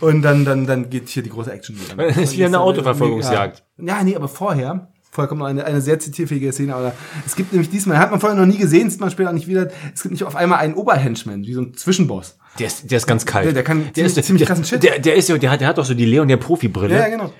Und 0.00 0.22
dann, 0.22 0.44
dann, 0.44 0.66
dann 0.66 0.90
geht 0.90 1.08
hier 1.08 1.22
die 1.22 1.30
große 1.30 1.50
Action. 1.52 1.76
wieder. 1.80 1.96
Das 2.08 2.16
ist 2.16 2.34
wieder 2.34 2.46
eine 2.46 2.60
Autoverfolgungsjagd. 2.60 3.64
Ja, 3.78 4.02
nee, 4.02 4.14
aber 4.16 4.28
vorher, 4.28 4.91
noch 5.16 5.46
eine, 5.46 5.64
eine 5.64 5.80
sehr 5.80 5.98
zitierfähige 5.98 6.52
Szene, 6.52 6.74
aber 6.74 6.94
es 7.26 7.36
gibt 7.36 7.52
nämlich 7.52 7.68
diesmal, 7.70 7.98
hat 7.98 8.10
man 8.10 8.18
vorher 8.18 8.38
noch 8.38 8.46
nie 8.46 8.56
gesehen, 8.58 8.88
sieht 8.90 9.00
man 9.00 9.10
später 9.10 9.28
auch 9.28 9.34
nicht 9.34 9.46
wieder, 9.46 9.68
es 9.94 10.02
gibt 10.02 10.12
nicht 10.12 10.24
auf 10.24 10.34
einmal 10.36 10.58
einen 10.58 10.74
Oberhenchman, 10.74 11.42
wie 11.42 11.52
so 11.52 11.60
ein 11.60 11.74
Zwischenboss. 11.74 12.38
Der 12.58 12.66
ist, 12.66 12.90
der 12.90 12.96
ist 12.98 13.06
ganz 13.06 13.24
kalt. 13.26 13.46
Der- 13.46 13.52
der 13.52 13.62
kann 13.62 13.84
der 13.84 14.06
ziemlich- 14.06 14.24
ziemlich 14.24 14.46
krassen 14.48 14.64
Shit. 14.64 14.82
Der, 14.82 14.98
der 14.98 15.14
ist 15.14 15.28
ja, 15.28 15.36
der 15.38 15.50
hat, 15.50 15.60
der 15.60 15.68
hat 15.68 15.78
doch 15.78 15.84
so 15.84 15.94
die 15.94 16.04
Leon 16.06 16.28
der 16.28 16.36
Profi-Brille. 16.38 16.94
Ja, 16.94 17.00
ja, 17.02 17.08
genau. 17.08 17.32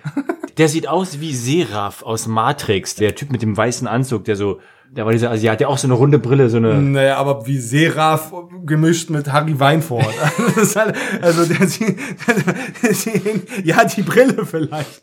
Der 0.58 0.68
sieht 0.68 0.86
aus 0.86 1.20
wie 1.20 1.34
Seraph 1.34 2.02
aus 2.02 2.26
Matrix, 2.26 2.94
der 2.94 3.14
Typ 3.14 3.32
mit 3.32 3.40
dem 3.42 3.56
weißen 3.56 3.86
Anzug, 3.86 4.24
der 4.24 4.36
so, 4.36 4.60
der 4.94 5.06
war 5.06 5.12
dieser 5.12 5.30
Asiat, 5.30 5.58
der 5.58 5.70
auch 5.70 5.78
so 5.78 5.86
eine 5.86 5.94
runde 5.94 6.18
Brille, 6.18 6.50
so 6.50 6.58
eine. 6.58 6.74
Naja, 6.74 7.16
aber 7.16 7.46
wie 7.46 7.58
Seraph 7.58 8.30
gemischt 8.66 9.08
mit 9.08 9.32
Harry 9.32 9.58
Weinfurt. 9.58 10.04
Das 10.54 10.56
ist 10.68 10.76
halt, 10.76 10.94
also 11.22 11.46
der 11.46 11.66
sieht, 11.66 11.96
ja, 13.64 13.84
die 13.84 14.02
Brille 14.02 14.44
vielleicht. 14.44 15.02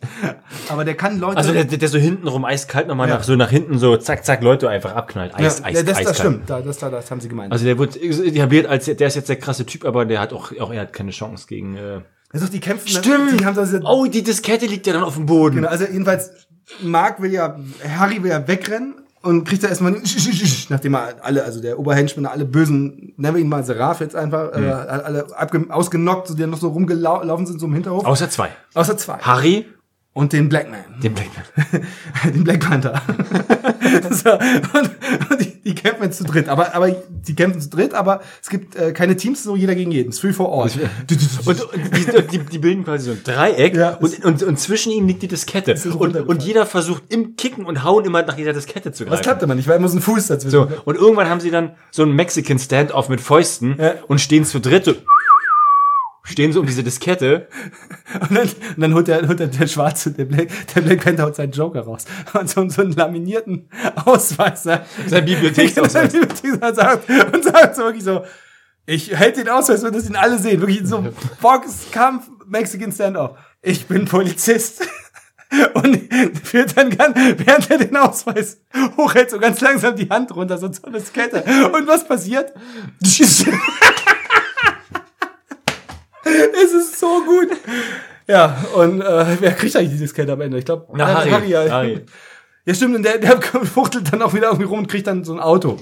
Aber 0.70 0.86
der 0.86 0.96
kann 0.96 1.20
Leute. 1.20 1.38
Also 1.38 1.54
der, 1.54 1.66
der 1.66 1.78
der 1.80 1.90
so 1.90 1.98
hintenrum 1.98 2.46
eiskalt 2.46 2.88
nochmal 2.88 3.10
Ja. 3.10 3.16
nach, 3.16 3.24
so 3.24 3.36
nach 3.36 3.50
hinten 3.50 3.80
so 3.80 3.98
zack, 3.98 4.26
zack, 4.26 4.44
Leute 4.44 4.70
einfach 4.70 4.96
abknallt. 4.96 5.34
ja, 5.40 5.46
Eis, 5.48 5.64
Eis, 5.64 5.78
ja, 5.78 5.84
das, 5.84 5.98
eiskalt. 5.98 6.08
das 6.10 6.18
stimmt, 6.20 6.50
da, 6.50 6.62
das, 6.62 6.78
da, 6.78 6.90
das 6.90 7.10
haben 7.10 7.20
sie 7.22 7.30
gemeint. 7.30 7.52
Also 7.52 7.66
der 7.66 7.78
wird 7.80 7.98
etabliert 8.02 8.68
als, 8.68 8.86
der 8.86 9.08
ist 9.08 9.16
jetzt 9.16 9.30
der 9.30 9.38
krasse 9.38 9.66
Typ, 9.66 9.86
aber 9.86 10.06
der 10.06 10.20
hat 10.20 10.34
auch, 10.34 10.52
auch 10.60 10.72
er 10.72 10.82
hat 10.82 10.94
keine 10.94 11.12
Chance 11.12 11.46
gegen, 11.48 11.76
äh, 11.76 12.02
also 12.32 12.48
die 12.48 12.60
kämpfen, 12.60 12.88
Stimmt. 12.90 13.40
die 13.40 13.46
haben 13.46 13.56
das, 13.56 13.74
Oh, 13.84 14.06
die 14.06 14.22
Diskette 14.24 14.68
liegt 14.68 14.86
ja 14.86 14.94
dann 14.94 15.04
auf 15.04 15.16
dem 15.16 15.26
Boden. 15.26 15.56
Genau, 15.58 15.68
also 15.70 15.86
jedenfalls, 15.86 16.30
Mark 16.84 17.20
will 17.22 17.32
ja, 17.34 17.58
Harry 17.98 18.22
will 18.22 18.30
ja 18.30 18.48
wegrennen 18.48 18.94
und 19.22 19.44
kriegt 19.44 19.64
da 19.64 19.68
erstmal, 19.68 19.96
nachdem 20.70 20.96
er 20.96 21.16
alle, 21.22 21.44
also 21.44 21.62
der 21.62 21.78
Oberhenchman, 21.78 22.26
alle 22.26 22.46
bösen, 22.46 23.14
nennen 23.18 23.36
wir 23.36 23.42
ihn 23.42 23.50
mal 23.50 23.64
Seraph 23.64 24.00
jetzt 24.00 24.16
einfach, 24.16 24.54
Hm. 24.54 24.64
äh, 24.64 24.72
alle 24.72 25.28
abge 25.38 25.66
ausgenockt, 25.70 26.28
so, 26.28 26.34
die 26.36 26.46
noch 26.46 26.58
so 26.60 26.70
rumgelaufen 26.70 27.46
sind, 27.46 27.60
so 27.60 27.66
im 27.66 27.74
Hinterhof. 27.74 28.06
Außer 28.06 28.30
zwei. 28.30 28.50
Außer 28.74 28.98
zwei. 28.98 29.18
Harry, 29.20 29.66
Und 30.14 30.34
den 30.34 30.50
Blackman. 30.50 30.80
den 31.02 31.14
Blackman. 31.14 31.44
den 32.34 32.44
Black 32.44 32.60
Panther. 32.62 33.02
so, 34.10 34.32
und 34.34 34.90
und 35.30 35.40
die, 35.40 35.62
die 35.64 35.76
kämpfen 35.76 36.12
zu 36.12 36.24
dritt. 36.24 36.50
Aber, 36.50 36.74
aber 36.76 36.90
die 36.92 37.36
kämpfen 37.36 37.62
zu 37.62 37.70
dritt, 37.70 37.94
aber 37.94 38.22
es 38.42 38.50
gibt 38.50 38.76
äh, 38.76 38.92
keine 38.92 39.16
Teams, 39.16 39.44
so 39.44 39.56
jeder 39.56 39.76
gegen 39.76 39.92
jeden. 39.92 40.10
Es 40.10 40.20
Free 40.20 40.34
for 40.34 40.52
all. 40.52 40.70
Und, 41.46 41.62
und 41.62 42.32
die, 42.34 42.40
die, 42.40 42.58
bilden 42.58 42.84
quasi 42.84 43.06
so 43.06 43.12
ein 43.12 43.22
Dreieck 43.24 43.76
Ja. 43.76 43.92
und, 43.96 44.26
und, 44.26 44.44
und 44.44 44.60
zwischen 44.60 44.92
ihnen 44.92 45.08
liegt 45.08 45.22
die 45.22 45.28
Diskette. 45.28 45.76
Und, 45.98 46.16
und 46.16 46.44
jeder 46.44 46.66
versucht 46.66 47.04
im 47.10 47.36
Kicken 47.36 47.66
und 47.66 47.84
Hauen 47.84 48.04
immer 48.04 48.24
nach 48.24 48.36
dieser 48.36 48.54
Diskette 48.54 48.92
zu 48.92 49.04
das 49.06 49.12
greifen. 49.12 49.24
klappt 49.24 49.44
aber 49.44 49.56
nicht, 49.56 49.68
weil 49.68 49.78
immer 49.78 49.88
so 49.90 49.98
ein 49.98 50.02
Fuß 50.02 50.28
dazwischen. 50.28 50.52
So, 50.52 50.68
und 50.86 50.96
irgendwann 50.96 51.30
haben 51.30 51.40
sie 51.40 51.52
dann 51.52 51.72
so 51.92 52.02
einen 52.04 52.14
Mexican 52.14 52.58
Standoff 52.60 53.10
mit 53.10 53.22
Fäusten 53.22 53.76
Ja. 53.80 53.94
und 54.08 54.20
stehen 54.20 54.44
zu 54.44 54.60
dritt 54.60 54.86
so, 54.86 54.94
stehen 56.24 56.54
so 56.54 56.60
um 56.60 56.66
diese 56.66 56.84
Diskette. 56.84 57.48
Und 58.20 58.36
dann, 58.36 58.48
und 58.48 58.80
dann 58.80 58.94
holt 58.96 59.08
der, 59.08 59.28
holt 59.28 59.40
der, 59.40 59.48
der 59.48 59.68
Schwarze, 59.68 60.12
der 60.12 60.26
Black, 60.26 60.50
der 60.74 60.82
Black 60.82 61.04
Panther 61.04 61.26
holt 61.26 61.36
seinen 61.36 61.52
Joker 61.52 61.82
raus. 61.82 62.06
Und 62.34 62.50
so, 62.50 62.68
so 62.70 62.82
einen 62.82 62.94
laminierten 62.94 63.70
Ausweis. 64.04 64.66
ne? 64.66 64.84
Sein 65.06 65.26
Bibliotheksausweis. 65.26 66.12
Bibliotheksausweis 66.12 66.76
sagt, 66.76 67.10
und 67.34 67.44
sagt 67.44 67.76
so 67.76 67.84
wirklich 67.84 68.04
so, 68.04 68.24
ich 68.88 69.12
hätte 69.18 69.44
den 69.44 69.50
Ausweis, 69.50 69.84
wenn 69.84 69.94
das 69.94 70.10
ihn 70.10 70.16
alle 70.16 70.40
sehen. 70.40 70.60
Wirklich 70.60 70.80
in 70.80 70.88
so 70.88 71.06
Boxkampf, 71.40 72.28
Mexican 72.48 72.92
Standoff. 72.92 73.38
Ich 73.62 73.86
bin 73.86 74.06
Polizist. 74.06 74.88
und 75.74 76.14
führt 76.44 76.78
dann 76.78 76.90
ganz, 76.90 77.16
während 77.16 77.70
er 77.72 77.78
den 77.80 77.96
Ausweis 77.98 78.62
hochhält, 78.98 79.32
so 79.32 79.40
ganz 79.40 79.62
langsam 79.62 79.96
die 79.96 80.10
Hand 80.10 80.36
runter, 80.36 80.58
so 80.58 80.70
zur 80.70 80.92
Diskette. 80.92 81.44
Und 81.74 81.88
was 81.88 82.08
passiert? 82.08 82.54
Es 86.64 86.74
ist 86.74 87.00
so 87.00 87.22
gut. 87.26 87.50
Ja, 88.28 88.58
und 88.76 89.02
äh, 89.02 89.26
wer 89.40 89.52
kriegt 89.54 89.76
eigentlich 89.76 89.92
die 89.94 89.98
Diskette 89.98 90.32
am 90.34 90.42
Ende? 90.42 90.58
Ich 90.60 90.66
glaube, 90.66 90.88
Na, 90.94 91.08
Harry. 91.26 91.50
ja. 91.50 91.70
Harry. 91.70 92.06
Ja, 92.66 92.74
stimmt, 92.76 92.96
und 92.96 93.04
der, 93.04 93.18
der 93.18 93.42
fuchtelt 93.42 94.14
dann 94.14 94.22
auch 94.22 94.34
wieder 94.34 94.48
irgendwie 94.48 94.66
rum 94.66 94.80
und 94.80 94.88
kriegt 94.88 95.08
dann 95.08 95.24
so 95.24 95.34
ein 95.34 95.40
Auto. 95.40 95.80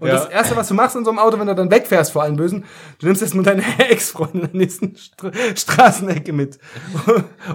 Und 0.00 0.06
Ja. 0.06 0.14
das 0.14 0.26
Erste, 0.26 0.54
was 0.56 0.68
du 0.68 0.74
machst 0.74 0.96
in 0.96 1.04
so 1.04 1.10
einem 1.10 1.18
Auto, 1.18 1.38
wenn 1.38 1.46
du 1.46 1.54
dann 1.54 1.70
wegfährst 1.70 2.12
vor 2.12 2.22
allen 2.22 2.36
Bösen, 2.36 2.64
du 2.98 3.06
nimmst 3.06 3.22
jetzt 3.22 3.34
nur 3.34 3.42
deine 3.44 3.62
Ex-Freundin 3.78 4.42
in 4.42 4.48
der 4.52 4.56
nächsten 4.60 4.96
Stra 4.96 5.30
Straßenecke 5.56 6.32
mit. 6.32 6.58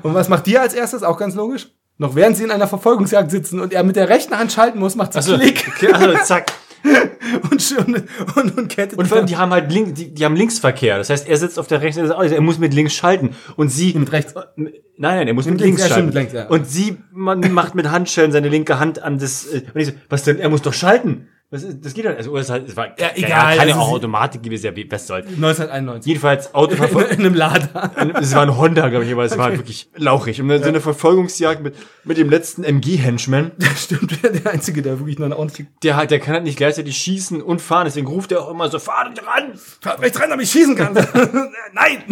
Und 0.01 0.13
was 0.15 0.29
macht 0.29 0.45
die 0.47 0.57
als 0.57 0.73
erstes? 0.73 1.03
Auch 1.03 1.17
ganz 1.17 1.35
logisch. 1.35 1.69
Noch 1.99 2.15
während 2.15 2.35
sie 2.35 2.43
in 2.43 2.49
einer 2.51 2.67
Verfolgungsjagd 2.67 3.29
sitzen 3.29 3.59
und 3.59 3.71
er 3.71 3.83
mit 3.83 3.95
der 3.95 4.09
rechten 4.09 4.35
Hand 4.37 4.51
schalten 4.51 4.79
muss, 4.79 4.95
macht 4.95 5.13
sie 5.13 5.17
Also, 5.19 5.37
Klick 5.37 5.63
okay, 5.75 5.93
also 5.93 6.17
zack. 6.23 6.51
und, 7.51 7.77
und, 7.87 8.03
und, 8.35 8.57
und 8.57 8.67
kettet. 8.69 8.99
Und 8.99 9.07
vor 9.07 9.17
allem, 9.17 9.25
die 9.27 9.37
haben 9.37 9.51
halt 9.51 9.71
link, 9.71 9.95
die, 9.95 10.13
die 10.13 10.25
haben 10.25 10.35
Linksverkehr. 10.35 10.97
Das 10.97 11.09
heißt, 11.09 11.27
er 11.27 11.37
sitzt 11.37 11.57
auf 11.57 11.67
der 11.67 11.81
rechten 11.81 12.05
Seite, 12.07 12.35
er 12.35 12.41
muss 12.41 12.59
mit 12.59 12.73
links 12.73 12.93
schalten. 12.93 13.31
Und 13.55 13.69
sie. 13.69 13.93
mit 13.93 14.11
rechts. 14.11 14.33
Nein, 14.55 14.71
nein, 14.97 15.27
er 15.27 15.33
muss 15.33 15.45
mit, 15.45 15.53
Mit 15.55 15.61
links, 15.61 15.79
links 15.81 15.93
schalten. 15.93 16.05
mit 16.07 16.15
links, 16.15 16.33
ja. 16.33 16.47
Und 16.47 16.67
sie 16.67 16.97
man 17.11 17.39
macht 17.53 17.73
mit 17.75 17.89
Handschellen 17.89 18.31
seine 18.31 18.49
linke 18.49 18.79
Hand 18.79 19.01
an 19.01 19.17
das. 19.17 19.45
äh, 19.47 19.61
Und 19.73 19.81
ich 19.81 19.87
so, 19.87 19.93
was 20.09 20.23
denn? 20.23 20.39
Er 20.39 20.49
muss 20.49 20.61
doch 20.61 20.73
schalten. 20.73 21.29
Was 21.53 21.61
ist, 21.61 21.85
das 21.85 21.93
geht 21.93 22.03
doch. 22.05 22.17
Also, 22.17 22.35
es, 22.35 22.49
halt, 22.49 22.67
es 22.67 22.75
war 22.75 22.87
Ja, 22.99 23.11
egal, 23.13 23.57
keine 23.57 23.73
das 23.73 23.77
ist- 23.79 23.83
Automatik 23.83 24.41
gewesen, 24.41 24.65
ja, 24.75 24.83
was 24.89 25.05
soll's. 25.05 25.27
1991. 25.27 26.07
Jedenfalls 26.09 26.47
In, 26.47 26.55
Autoverfolgung. 26.55 27.11
in 27.19 27.19
einem 27.19 27.35
Lader. 27.35 27.91
Es 28.19 28.33
war 28.33 28.41
ein 28.41 28.57
Honda, 28.57 28.89
glaube 28.89 29.05
ich, 29.05 29.11
aber 29.11 29.23
es 29.23 29.37
war 29.37 29.45
halt 29.45 29.59
wirklich 29.59 29.87
lauchig. 29.95 30.41
Und 30.41 30.47
dann 30.47 30.63
so 30.63 30.69
eine 30.69 30.81
Verfolgungsjagd 30.81 31.61
mit, 31.61 31.75
mit 32.05 32.17
dem 32.17 32.31
letzten 32.31 32.63
MG-Henchman. 32.63 33.51
Stimmt, 33.77 34.17
der 34.23 34.51
Einzige, 34.51 34.81
der 34.81 34.97
wirklich 34.97 35.19
noch 35.19 35.27
eine 35.27 35.37
ordentliche 35.37 35.69
Der 35.83 35.95
halt, 35.95 36.09
der 36.09 36.19
kann 36.19 36.33
halt 36.33 36.43
nicht 36.43 36.57
gleichzeitig 36.57 36.97
schießen 36.97 37.39
und 37.39 37.61
fahren. 37.61 37.85
Deswegen 37.85 38.07
ruft 38.07 38.31
er 38.31 38.41
auch 38.41 38.49
immer 38.49 38.67
so, 38.69 38.79
fahr 38.79 39.07
nicht 39.09 39.21
ran! 39.23 39.51
Fahrt 39.79 40.01
rechts 40.01 40.19
rein, 40.19 40.31
damit 40.31 40.47
ich 40.47 40.51
schießen 40.51 40.75
kann. 40.75 40.93
Nein! 41.73 42.03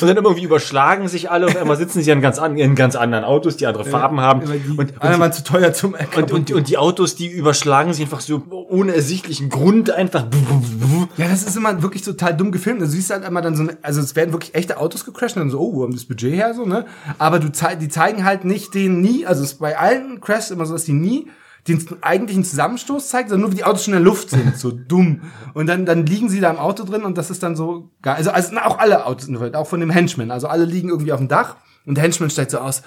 Und 0.00 0.08
dann 0.08 0.16
irgendwie 0.16 0.44
überschlagen 0.44 1.08
sich 1.08 1.30
alle. 1.30 1.46
Auf 1.46 1.56
einmal 1.56 1.76
sitzen 1.76 2.00
sie 2.00 2.10
in 2.10 2.22
ganz, 2.22 2.38
an, 2.38 2.56
in 2.56 2.74
ganz 2.74 2.96
anderen 2.96 3.24
Autos, 3.24 3.58
die 3.58 3.66
andere 3.66 3.84
Farben 3.84 4.20
haben. 4.20 4.40
Die 4.46 4.70
Und, 4.70 4.78
und, 4.78 5.02
anderen 5.02 5.20
waren 5.20 5.32
zu 5.34 5.44
teuer 5.44 5.74
zum 5.74 5.94
und, 6.16 6.32
und, 6.32 6.52
und 6.52 6.68
die 6.68 6.78
Autos, 6.78 7.16
die 7.16 7.28
überschlagen 7.28 7.81
sich 7.90 8.02
einfach 8.02 8.20
so 8.20 8.42
ohne 8.68 8.94
ersichtlichen 8.94 9.48
Grund 9.48 9.90
einfach. 9.90 10.26
Ja, 11.16 11.28
das 11.28 11.42
ist 11.42 11.56
immer 11.56 11.82
wirklich 11.82 12.02
total 12.02 12.36
dumm 12.36 12.52
gefilmt. 12.52 12.80
Also, 12.80 12.92
Du 12.92 12.96
siehst 12.96 13.10
halt 13.10 13.24
immer 13.24 13.40
dann 13.40 13.56
so, 13.56 13.62
eine, 13.62 13.78
also 13.82 14.00
es 14.00 14.14
werden 14.14 14.32
wirklich 14.32 14.54
echte 14.54 14.78
Autos 14.78 15.04
gecrashed 15.04 15.36
und 15.36 15.42
dann 15.42 15.50
so, 15.50 15.58
oh, 15.60 15.74
wo 15.74 15.82
haben 15.82 15.92
das 15.92 16.04
Budget 16.04 16.34
her, 16.34 16.54
so, 16.54 16.66
ne? 16.66 16.86
Aber 17.18 17.38
du 17.38 17.50
zei 17.50 17.74
die 17.74 17.88
zeigen 17.88 18.24
halt 18.24 18.44
nicht 18.44 18.74
den 18.74 19.00
nie, 19.00 19.26
also 19.26 19.42
es 19.42 19.52
ist 19.52 19.58
bei 19.58 19.78
allen 19.78 20.20
Crashs 20.20 20.50
immer 20.50 20.66
so, 20.66 20.74
dass 20.74 20.84
die 20.84 20.92
nie 20.92 21.28
den 21.68 21.84
eigentlichen 22.02 22.44
Zusammenstoß 22.44 23.08
zeigen, 23.08 23.28
sondern 23.28 23.42
nur 23.42 23.52
wie 23.52 23.56
die 23.56 23.64
Autos 23.64 23.84
schon 23.84 23.94
in 23.94 24.00
der 24.00 24.04
Luft 24.04 24.30
sind, 24.30 24.56
so 24.56 24.70
dumm. 24.70 25.22
Und 25.54 25.66
dann, 25.66 25.86
dann 25.86 26.06
liegen 26.06 26.28
sie 26.28 26.40
da 26.40 26.50
im 26.50 26.58
Auto 26.58 26.84
drin 26.84 27.02
und 27.02 27.16
das 27.16 27.30
ist 27.30 27.42
dann 27.42 27.56
so, 27.56 27.90
gar, 28.02 28.16
also, 28.16 28.30
also 28.30 28.56
auch 28.58 28.78
alle 28.78 29.06
Autos, 29.06 29.28
auch 29.54 29.66
von 29.66 29.80
dem 29.80 29.90
Henchman, 29.90 30.30
also 30.30 30.48
alle 30.48 30.64
liegen 30.64 30.88
irgendwie 30.88 31.12
auf 31.12 31.20
dem 31.20 31.28
Dach 31.28 31.56
und 31.86 31.94
der 31.96 32.04
Henchman 32.04 32.30
steigt 32.30 32.50
so 32.52 32.58
aus, 32.58 32.82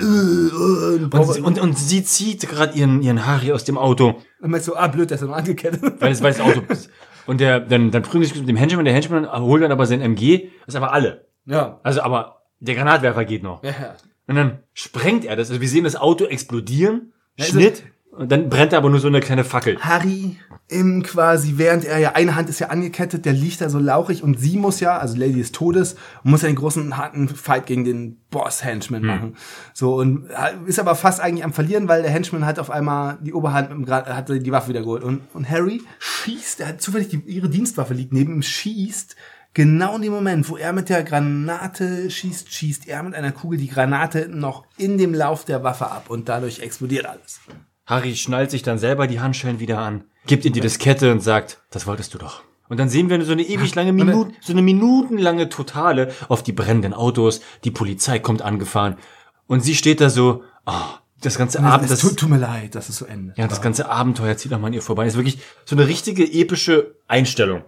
und, 0.00 1.14
Und, 1.14 1.54
sie- 1.54 1.60
und, 1.60 1.78
sie 1.78 2.04
zieht 2.04 2.48
gerade 2.48 2.76
ihren, 2.76 3.02
ihren 3.02 3.26
Harry 3.26 3.52
aus 3.52 3.64
dem 3.64 3.78
Auto. 3.78 4.20
und 4.40 4.50
meinst 4.50 4.66
so, 4.66 4.76
ah, 4.76 4.88
blöd, 4.88 5.10
der 5.10 5.16
ist 5.16 5.20
ja 5.22 5.26
noch 5.28 5.36
angekettet. 5.36 6.00
Weil 6.00 6.12
es, 6.12 6.22
weil 6.22 6.32
das 6.32 6.40
Auto 6.40 6.62
ist. 6.68 6.90
Und 7.26 7.40
der, 7.40 7.60
dann, 7.60 7.90
dann 7.90 8.02
prügeln 8.02 8.24
sie 8.24 8.30
sich 8.30 8.38
mit 8.40 8.48
dem 8.48 8.56
Henchman. 8.56 8.84
Der 8.84 8.94
Henchman 8.94 9.30
holt 9.30 9.62
dann 9.62 9.70
aber 9.72 9.86
sein 9.86 10.00
MG. 10.00 10.48
Das 10.66 10.74
ist 10.74 10.76
aber 10.76 10.92
alle. 10.92 11.26
ja. 11.46 11.78
Also, 11.84 12.02
aber 12.02 12.42
der 12.58 12.74
Granatwerfer 12.74 13.24
geht 13.24 13.42
noch. 13.42 13.62
Ja, 13.62 13.70
ja. 13.70 13.94
Und 14.26 14.36
dann 14.36 14.58
sprengt 14.72 15.24
er 15.24 15.36
das. 15.36 15.48
Also 15.50 15.60
wir 15.60 15.68
sehen 15.68 15.84
das 15.84 15.96
Auto 15.96 16.24
explodieren. 16.24 17.12
also- 17.38 17.52
Schnitt. 17.52 17.84
Und 18.14 18.30
dann 18.30 18.50
brennt 18.50 18.74
da 18.74 18.76
aber 18.76 18.90
nur 18.90 19.00
so 19.00 19.08
eine 19.08 19.20
kleine 19.20 19.42
Fackel. 19.42 19.78
Harry 19.80 20.36
im 20.68 21.02
quasi, 21.02 21.54
während 21.56 21.86
er 21.86 21.98
ja, 21.98 22.12
eine 22.12 22.34
Hand 22.34 22.50
ist 22.50 22.58
ja 22.58 22.68
angekettet, 22.68 23.24
der 23.24 23.32
liegt 23.32 23.62
da 23.62 23.70
so 23.70 23.78
lauchig 23.78 24.22
und 24.22 24.38
sie 24.38 24.58
muss 24.58 24.80
ja, 24.80 24.98
also 24.98 25.16
Lady 25.16 25.38
des 25.38 25.52
Todes, 25.52 25.96
muss 26.22 26.42
ja 26.42 26.48
den 26.48 26.56
großen 26.56 26.96
harten 26.98 27.28
Fight 27.28 27.64
gegen 27.64 27.84
den 27.84 28.18
Boss-Henchman 28.30 29.02
machen. 29.02 29.36
So, 29.72 29.96
und 29.96 30.28
ist 30.66 30.78
aber 30.78 30.94
fast 30.94 31.20
eigentlich 31.20 31.44
am 31.44 31.54
Verlieren, 31.54 31.88
weil 31.88 32.02
der 32.02 32.10
Henchman 32.10 32.44
hat 32.44 32.58
auf 32.58 32.70
einmal 32.70 33.18
die 33.22 33.32
Oberhand, 33.32 33.70
mit 33.70 33.78
dem 33.78 33.86
Gra- 33.86 34.04
hat 34.06 34.28
die 34.28 34.52
Waffe 34.52 34.68
wieder 34.68 34.80
geholt. 34.80 35.04
Und, 35.04 35.22
und 35.32 35.48
Harry 35.48 35.80
schießt, 35.98 36.60
er 36.60 36.68
hat 36.68 36.82
zufällig 36.82 37.08
die, 37.08 37.16
ihre 37.26 37.48
Dienstwaffe 37.48 37.94
liegt 37.94 38.12
neben 38.12 38.34
ihm, 38.34 38.42
schießt, 38.42 39.16
Genau 39.54 39.96
in 39.96 40.02
dem 40.02 40.12
Moment, 40.12 40.48
wo 40.48 40.56
er 40.56 40.72
mit 40.72 40.88
der 40.88 41.02
Granate 41.02 42.10
schießt, 42.10 42.50
schießt 42.50 42.88
er 42.88 43.02
mit 43.02 43.14
einer 43.14 43.32
Kugel 43.32 43.58
die 43.58 43.68
Granate 43.68 44.28
noch 44.30 44.64
in 44.78 44.96
dem 44.96 45.12
Lauf 45.12 45.44
der 45.44 45.62
Waffe 45.62 45.90
ab 45.90 46.08
und 46.08 46.30
dadurch 46.30 46.60
explodiert 46.60 47.04
alles. 47.04 47.40
Harry 47.86 48.14
schnallt 48.16 48.50
sich 48.50 48.62
dann 48.62 48.78
selber 48.78 49.06
die 49.06 49.20
Handschellen 49.20 49.60
wieder 49.60 49.78
an, 49.78 50.04
gibt 50.26 50.44
ihr 50.44 50.52
die 50.52 50.60
Diskette 50.60 51.10
und 51.12 51.20
sagt, 51.20 51.62
das 51.70 51.86
wolltest 51.86 52.14
du 52.14 52.18
doch. 52.18 52.42
Und 52.68 52.78
dann 52.78 52.88
sehen 52.88 53.10
wir 53.10 53.22
so 53.24 53.32
eine 53.32 53.42
ewig 53.42 53.74
lange 53.74 53.92
Minute, 53.92 54.32
so 54.40 54.52
eine 54.52 54.62
minutenlange 54.62 55.48
Totale 55.50 56.12
auf 56.28 56.42
die 56.42 56.52
brennenden 56.52 56.94
Autos. 56.94 57.42
Die 57.64 57.70
Polizei 57.70 58.18
kommt 58.18 58.40
angefahren 58.40 58.96
und 59.46 59.60
sie 59.60 59.74
steht 59.74 60.00
da 60.00 60.08
so, 60.08 60.42
ah, 60.64 61.00
das 61.20 61.38
ganze 61.38 61.60
Abend, 61.60 61.84
es 61.84 61.90
das, 61.90 62.00
tut, 62.00 62.18
tut 62.18 62.30
mir 62.30 62.38
leid, 62.38 62.74
das 62.74 62.88
ist 62.88 62.96
so 62.96 63.04
Ende. 63.04 63.34
ja, 63.36 63.46
das 63.46 63.62
ganze 63.62 63.88
Abenteuer 63.88 64.36
zieht 64.36 64.50
nochmal 64.50 64.68
an 64.68 64.74
ihr 64.74 64.82
vorbei. 64.82 65.04
Das 65.04 65.14
ist 65.14 65.18
wirklich 65.18 65.38
so 65.64 65.76
eine 65.76 65.86
richtige 65.86 66.24
epische 66.24 66.96
Einstellung. 67.08 67.62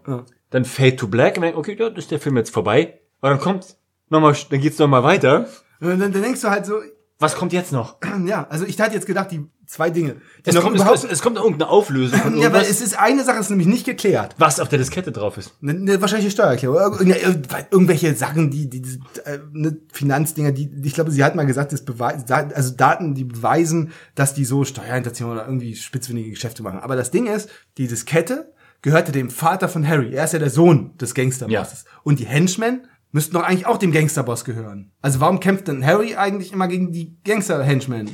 Dann 0.51 0.65
Fade 0.65 0.97
to 0.97 1.09
Black 1.09 1.37
und 1.37 1.43
dann, 1.43 1.55
okay, 1.55 1.77
ja, 1.79 1.89
ist 1.89 2.11
der 2.11 2.19
Film 2.21 2.37
jetzt 2.37 2.51
vorbei. 2.51 3.01
Aber 3.21 3.31
dann 3.31 3.41
kommt 3.41 3.77
nochmal, 4.09 4.35
dann 4.51 4.61
geht's 4.61 4.79
nochmal 4.79 5.03
weiter. 5.03 5.49
Und 5.81 6.01
dann, 6.01 6.13
dann 6.13 6.23
denkst 6.23 6.41
du 6.41 6.49
halt 6.49 6.67
so, 6.67 6.77
Was 7.19 7.37
kommt 7.37 7.53
jetzt 7.53 7.73
noch? 7.73 7.99
ja, 8.27 8.47
also 8.49 8.65
ich 8.65 8.81
hatte 8.81 8.95
jetzt 8.95 9.07
gedacht, 9.07 9.31
die 9.31 9.47
zwei 9.67 9.91
Dinge. 9.91 10.17
Es 10.45 10.55
kommt, 10.61 10.79
es, 10.79 11.05
es, 11.05 11.23
kommt 11.23 11.37
irgendeine 11.37 11.69
Auflösung 11.71 12.19
von 12.19 12.33
ja, 12.35 12.39
weil 12.53 12.63
irgendwas, 12.63 12.71
es 12.71 12.81
ist 12.81 12.99
eine 12.99 13.25
Sache, 13.25 13.39
ist 13.41 13.51
nämlich 13.51 13.67
nicht 13.69 13.85
geklärt. 13.87 14.35
was 14.39 14.61
auf 14.61 14.69
der 14.69 14.79
Diskette 14.79 15.13
drauf 15.13 15.37
ist. 15.39 15.55
Ne, 15.61 15.75
ne, 15.75 16.01
wahrscheinlich 16.01 16.27
die 16.27 16.33
Steuererklärung. 16.33 17.07
Ja, 17.07 17.17
irgendwelche 17.71 18.15
Sachen, 18.15 18.51
die, 18.51 18.69
die, 18.69 18.83
die 18.83 18.99
äh, 19.25 19.39
ne, 19.53 19.77
Finanzdinger, 19.93 20.53
die, 20.53 20.67
die, 20.71 20.89
ich 20.89 20.95
glaube, 20.95 21.11
sie 21.11 21.25
hat 21.25 21.35
mal 21.35 21.47
gesagt, 21.47 21.73
das 21.73 21.85
beweis, 21.85 22.25
da- 22.25 22.49
also 22.55 22.75
Daten, 22.75 23.15
die 23.15 23.25
beweisen, 23.25 23.93
dass 24.15 24.35
die 24.35 24.45
so 24.45 24.65
Steuerhinterziehung 24.65 25.33
oder 25.33 25.47
irgendwie 25.47 25.75
spitzfindige 25.75 26.31
Geschäfte 26.31 26.63
machen. 26.63 26.81
Aber 26.81 26.97
das 26.97 27.11
Ding 27.11 27.27
ist, 27.27 27.49
die 27.79 27.87
Diskette 27.89 28.53
gehörte 28.83 29.13
dem 29.13 29.31
Vater 29.31 29.69
von 29.69 29.87
Harry. 29.89 30.13
Er 30.15 30.25
ist 30.25 30.33
ja 30.35 30.39
der 30.39 30.51
Sohn 30.51 30.97
des 30.99 31.15
Gangsterbosses. 31.15 31.85
Und 32.03 32.21
die 32.21 32.27
Henchmen 32.27 32.87
müssten 33.13 33.35
doch 33.35 33.43
eigentlich 33.45 33.67
auch 33.67 33.79
dem 33.79 33.93
Gangsterboss 33.93 34.45
gehören. 34.45 34.91
Also 35.01 35.21
warum 35.21 35.39
kämpft 35.41 35.69
denn 35.69 35.87
Harry 35.87 36.17
eigentlich 36.17 36.53
immer 36.53 36.67
gegen 36.69 36.91
die 36.93 37.17
Gangster-Henchmen? 37.25 38.11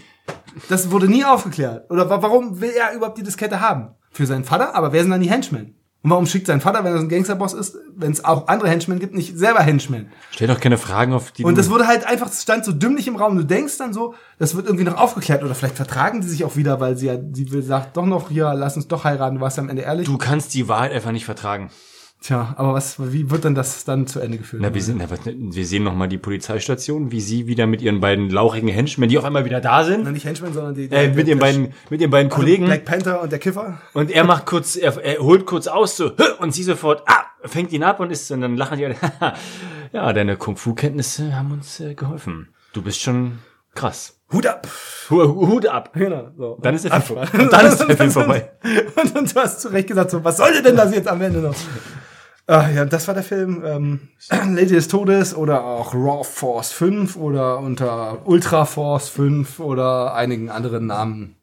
Das 0.69 0.91
wurde 0.91 1.09
nie 1.09 1.25
aufgeklärt. 1.25 1.91
Oder 1.91 2.09
wa- 2.11 2.23
warum 2.23 2.61
will 2.61 2.71
er 2.71 2.95
überhaupt 2.95 3.19
die 3.19 3.23
Diskette 3.23 3.61
haben? 3.61 3.89
Für 4.11 4.27
seinen 4.27 4.45
Vater, 4.45 4.75
aber 4.75 4.93
wer 4.93 5.03
sind 5.03 5.11
dann 5.11 5.21
die 5.21 5.31
Henchmen? 5.31 5.77
Und 6.03 6.11
warum 6.11 6.25
schickt 6.27 6.47
sein 6.47 6.63
Vater, 6.63 6.83
wenn 6.83 6.93
er 6.93 6.99
so 6.99 7.05
ein 7.05 7.11
Gangsterboss 7.11 7.53
ist, 7.53 7.77
wenn 7.95 8.11
es 8.11 8.25
auch 8.25 8.49
andere 8.49 8.71
Henchmen 8.71 8.99
gibt, 9.01 9.15
nicht 9.15 9.37
selber 9.37 9.61
Henchmen? 9.61 10.11
Stell 10.31 10.49
doch 10.49 10.59
keine 10.59 10.79
Fragen 10.79 11.13
auf 11.13 11.31
die 11.31 11.45
Und 11.45 11.59
das 11.59 11.69
wurde 11.69 11.87
halt 11.87 12.07
einfach, 12.07 12.29
das 12.29 12.41
stand 12.43 12.65
so 12.65 12.73
dümmlich 12.73 13.07
im 13.07 13.17
Raum. 13.17 13.37
Du 13.37 13.45
denkst 13.45 13.77
dann 13.77 13.93
so, 13.93 14.15
das 14.39 14.57
wird 14.57 14.65
irgendwie 14.67 14.85
noch 14.85 14.97
aufgeklärt 14.97 15.45
oder 15.45 15.55
vielleicht 15.55 15.77
vertragen 15.77 16.23
die 16.23 16.27
sich 16.29 16.45
auch 16.45 16.57
wieder, 16.57 16.81
weil 16.81 16.97
sie 16.97 17.07
ja, 17.09 17.19
sie 17.33 17.53
will, 17.53 17.63
sagt 17.63 17.99
doch 17.99 18.07
noch, 18.07 18.31
ja, 18.31 18.55
lass 18.55 18.77
uns 18.77 18.89
doch 18.89 19.05
heiraten, 19.05 19.35
du 19.37 19.41
warst 19.43 19.59
ja 19.59 19.63
am 19.63 19.69
Ende 19.69 19.83
ehrlich. 19.83 20.07
Du 20.07 20.17
kannst 20.17 20.55
die 20.55 20.69
Wahrheit 20.69 20.93
einfach 20.93 21.13
nicht 21.13 21.27
vertragen. 21.27 21.71
Tja, 22.23 22.53
aber 22.59 22.75
was, 22.75 22.97
wie 23.13 23.31
wird 23.31 23.45
denn 23.45 23.55
das 23.55 23.85
dann 23.85 24.07
zu 24.07 24.21
Ende 24.21 24.37
geführt? 24.37 24.61
Na, 24.63 24.75
wir, 24.75 24.83
sind, 24.83 24.99
na, 24.99 25.09
wir 25.09 25.67
sehen 25.67 25.85
noch 25.85 25.95
mal 25.95 26.07
die 26.07 26.19
Polizeistation, 26.19 27.11
wie 27.13 27.21
sie 27.23 27.47
wieder 27.47 27.67
mit 27.67 27.81
ihren 27.81 28.01
beiden 28.01 28.29
lauchigen 28.29 28.69
Henchmen, 28.69 29.09
die 29.09 29.17
auf 29.17 29.25
einmal 29.25 29.47
wieder 29.47 29.63
da 29.63 29.79
Na, 29.79 29.85
sind, 29.85 30.13
nicht 30.13 30.27
Henchmen, 30.27 30.53
sondern 30.53 30.75
die, 30.75 30.91
äh, 30.91 31.09
mit 31.15 31.29
ihren 31.29 31.39
beiden, 31.39 31.73
mit 31.89 32.01
ihren 32.03 32.11
beiden 32.11 32.31
Kollegen. 32.31 32.67
Black 32.67 32.85
Panther 32.85 33.23
und 33.23 33.33
der 33.33 33.39
Kiffer. 33.39 33.81
Und 33.95 34.11
er 34.11 34.25
macht 34.25 34.45
kurz, 34.45 34.77
er, 34.77 35.03
er 35.03 35.19
holt 35.21 35.47
kurz 35.47 35.67
aus, 35.67 35.97
so, 35.97 36.13
und 36.41 36.53
sie 36.53 36.63
sofort, 36.63 37.03
ah, 37.07 37.25
fängt 37.45 37.73
ihn 37.73 37.83
ab 37.83 38.01
und 38.01 38.11
ist, 38.11 38.31
und 38.31 38.43
dann 38.43 38.55
lachen 38.55 38.77
die 38.77 38.85
alle, 38.85 38.97
ja, 39.93 40.13
deine 40.13 40.37
Kung-Fu-Kenntnisse 40.37 41.35
haben 41.35 41.53
uns 41.53 41.81
äh, 41.81 41.95
geholfen. 41.95 42.49
Du 42.75 42.83
bist 42.83 43.01
schon 43.01 43.39
krass. 43.75 44.19
Hut 44.31 44.47
ab! 44.47 44.69
Hu- 45.09 45.49
Hut 45.49 45.67
ab. 45.67 45.93
Genau, 45.95 46.29
so. 46.37 46.59
Dann 46.63 46.75
ist 46.75 46.85
der 46.85 46.93
Film 47.01 47.03
vorbei. 47.03 47.29
Und 47.43 47.51
dann 47.53 47.67
ist 47.67 47.79
der 47.81 47.97
Film 47.97 48.11
vorbei. 48.11 48.51
Und, 49.03 49.17
und 49.17 49.35
du 49.35 49.41
hast 49.41 49.63
zu 49.63 49.69
Recht 49.69 49.89
gesagt, 49.89 50.11
so, 50.11 50.23
was 50.23 50.37
sollte 50.37 50.63
denn 50.63 50.77
das 50.77 50.95
jetzt 50.95 51.09
am 51.09 51.21
Ende 51.23 51.41
noch? 51.41 51.55
Ah, 52.51 52.69
ja, 52.69 52.85
das 52.85 53.07
war 53.07 53.15
der 53.15 53.23
Film 53.23 53.63
ähm, 53.65 54.01
Lady 54.57 54.75
des 54.75 54.89
Todes 54.89 55.37
oder 55.37 55.63
auch 55.63 55.95
Raw 55.95 56.25
Force 56.25 56.73
5 56.73 57.15
oder 57.15 57.61
unter 57.61 58.27
Ultra 58.27 58.65
Force 58.65 59.09
5 59.09 59.61
oder 59.61 60.15
einigen 60.15 60.51
anderen 60.51 60.87
Namen. 60.87 61.37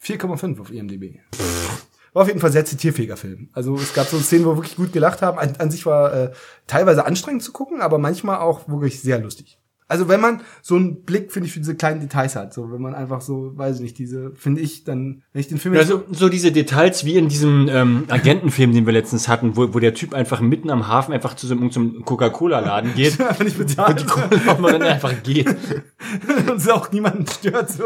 4,5 0.00 0.60
auf 0.60 0.70
IMDb. 0.70 1.18
War 2.12 2.22
auf 2.22 2.28
jeden 2.28 2.38
Fall 2.38 2.52
sehr 2.52 2.64
zitierfähiger 2.64 3.16
Film. 3.16 3.48
Also 3.52 3.74
es 3.74 3.92
gab 3.92 4.06
so 4.06 4.20
Szenen, 4.20 4.44
wo 4.44 4.50
wir 4.50 4.58
wirklich 4.58 4.76
gut 4.76 4.92
gelacht 4.92 5.20
haben. 5.20 5.36
An, 5.36 5.56
an 5.58 5.72
sich 5.72 5.84
war 5.84 6.14
äh, 6.14 6.32
teilweise 6.68 7.06
anstrengend 7.06 7.42
zu 7.42 7.50
gucken, 7.50 7.80
aber 7.80 7.98
manchmal 7.98 8.38
auch 8.38 8.68
wirklich 8.68 9.00
sehr 9.00 9.18
lustig. 9.18 9.58
Also 9.92 10.08
wenn 10.08 10.20
man 10.20 10.40
so 10.62 10.74
einen 10.74 11.02
Blick, 11.02 11.30
finde 11.32 11.46
ich, 11.46 11.52
für 11.52 11.60
diese 11.60 11.74
kleinen 11.74 12.00
Details 12.00 12.34
hat, 12.34 12.54
so 12.54 12.72
wenn 12.72 12.80
man 12.80 12.94
einfach 12.94 13.20
so, 13.20 13.52
weiß 13.54 13.76
ich 13.76 13.82
nicht, 13.82 13.98
diese, 13.98 14.32
finde 14.34 14.62
ich, 14.62 14.84
dann, 14.84 15.22
wenn 15.34 15.40
ich 15.40 15.48
den 15.48 15.58
Film 15.58 15.74
Ja, 15.74 15.84
so, 15.84 16.02
so 16.10 16.30
diese 16.30 16.50
Details 16.50 17.04
wie 17.04 17.16
in 17.16 17.28
diesem 17.28 17.68
ähm, 17.70 18.04
Agentenfilm, 18.08 18.72
den 18.72 18.86
wir 18.86 18.94
letztens 18.94 19.28
hatten, 19.28 19.54
wo, 19.54 19.74
wo 19.74 19.78
der 19.80 19.92
Typ 19.92 20.14
einfach 20.14 20.40
mitten 20.40 20.70
am 20.70 20.88
Hafen 20.88 21.12
einfach 21.12 21.34
zu 21.34 21.46
so 21.46 21.54
einem, 21.54 21.70
zum 21.70 22.06
Coca-Cola-Laden 22.06 22.94
geht 22.96 23.20
einfach 23.20 23.44
nicht 23.44 23.58
bezahlt. 23.58 24.00
und 24.00 24.00
die 24.00 24.06
Cola 24.06 24.72
dann 24.72 24.82
einfach 24.82 25.22
geht. 25.22 25.46
und 26.48 26.56
es 26.56 26.68
auch 26.68 26.90
niemanden 26.90 27.26
stört. 27.26 27.70
So. 27.70 27.84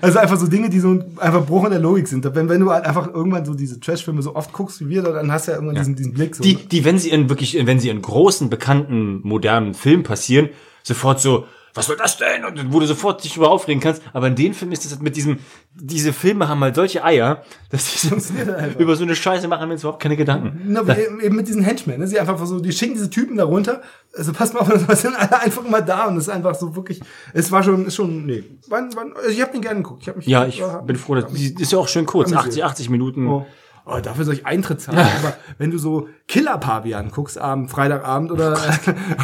Also 0.00 0.18
einfach 0.18 0.38
so 0.38 0.48
Dinge, 0.48 0.70
die 0.70 0.80
so 0.80 0.98
einfach 1.18 1.46
Bruch 1.46 1.66
in 1.66 1.70
der 1.70 1.80
Logik 1.80 2.08
sind. 2.08 2.24
Wenn, 2.34 2.48
wenn 2.48 2.60
du 2.60 2.70
halt 2.70 2.84
einfach 2.84 3.14
irgendwann 3.14 3.44
so 3.44 3.54
diese 3.54 3.78
Trash-Filme 3.78 4.22
so 4.22 4.34
oft 4.34 4.52
guckst 4.52 4.80
wie 4.80 4.88
wir, 4.88 5.02
dann 5.02 5.30
hast 5.30 5.46
du 5.46 5.52
ja 5.52 5.58
irgendwann 5.58 5.76
Diesen, 5.76 5.94
diesen 5.94 6.14
Blick. 6.14 6.34
So, 6.34 6.42
Die, 6.42 6.56
die, 6.56 6.84
wenn 6.84 6.98
sie 6.98 7.10
in 7.10 7.28
wirklich, 7.28 7.56
wenn 7.64 7.78
sie 7.78 7.90
in 7.90 8.02
großen, 8.02 8.50
bekannten, 8.50 9.20
modernen 9.22 9.74
Filmen 9.74 10.02
passieren, 10.02 10.48
sofort 10.82 11.20
so, 11.20 11.46
was 11.74 11.86
soll 11.86 11.96
das 11.96 12.18
denn? 12.18 12.44
Und 12.44 12.72
wo 12.72 12.80
du 12.80 12.86
sofort 12.86 13.24
dich 13.24 13.36
über 13.36 13.50
aufregen 13.50 13.80
kannst. 13.80 14.02
Aber 14.12 14.26
in 14.26 14.34
den 14.34 14.52
Filmen 14.52 14.72
ist 14.72 14.84
das 14.84 14.92
halt 14.92 15.02
mit 15.02 15.16
diesem, 15.16 15.38
diese 15.74 16.12
Filme 16.12 16.48
haben 16.48 16.60
halt 16.60 16.74
solche 16.74 17.02
Eier, 17.02 17.42
dass 17.70 17.90
die 17.92 18.08
so, 18.08 18.14
einfach. 18.14 18.78
über 18.78 18.94
so 18.94 19.04
eine 19.04 19.16
Scheiße 19.16 19.48
machen 19.48 19.68
wir 19.68 19.72
uns 19.72 19.82
überhaupt 19.82 20.02
keine 20.02 20.16
Gedanken. 20.16 20.60
Na, 20.66 20.80
aber 20.80 20.98
eben 20.98 21.36
mit 21.36 21.48
diesen 21.48 21.62
Henchmen, 21.62 21.98
ne? 21.98 22.06
Sie 22.06 22.20
einfach 22.20 22.44
so, 22.44 22.60
die 22.60 22.72
schicken 22.72 22.94
diese 22.94 23.08
Typen 23.08 23.36
da 23.36 23.44
runter. 23.44 23.80
Also 24.14 24.32
passt 24.32 24.52
mal 24.52 24.60
auf, 24.60 24.68
das 24.86 25.02
sind 25.02 25.14
alle 25.14 25.40
einfach 25.40 25.66
mal 25.66 25.80
da 25.80 26.06
und 26.06 26.16
es 26.18 26.24
ist 26.24 26.28
einfach 26.28 26.54
so 26.54 26.76
wirklich, 26.76 27.00
es 27.32 27.50
war 27.50 27.62
schon, 27.62 27.86
ist 27.86 27.94
schon, 27.94 28.26
nee. 28.26 28.44
Wann, 28.68 28.90
wann, 28.94 29.14
also 29.16 29.30
ich 29.30 29.40
habe 29.40 29.52
den 29.52 29.62
gerne 29.62 29.82
geguckt. 29.82 30.02
Ich 30.02 30.08
hab 30.08 30.16
mich, 30.16 30.26
Ja, 30.26 30.46
ich 30.46 30.60
hab 30.60 30.86
bin 30.86 30.96
froh, 30.96 31.14
dass, 31.14 31.32
ist 31.32 31.72
ja 31.72 31.78
auch 31.78 31.88
schön 31.88 32.04
kurz, 32.04 32.32
80, 32.32 32.64
80 32.64 32.90
Minuten. 32.90 33.26
Oh. 33.26 33.46
Oh, 33.84 33.98
dafür 34.00 34.24
soll 34.24 34.34
ich 34.34 34.46
Eintritt 34.46 34.80
zahlen. 34.80 34.98
Aber 34.98 35.36
wenn 35.58 35.72
du 35.72 35.78
so 35.78 36.08
Killer-Pavian 36.28 37.10
guckst, 37.10 37.36
Abend, 37.36 37.68
Freitagabend 37.68 38.30
oder, 38.30 38.56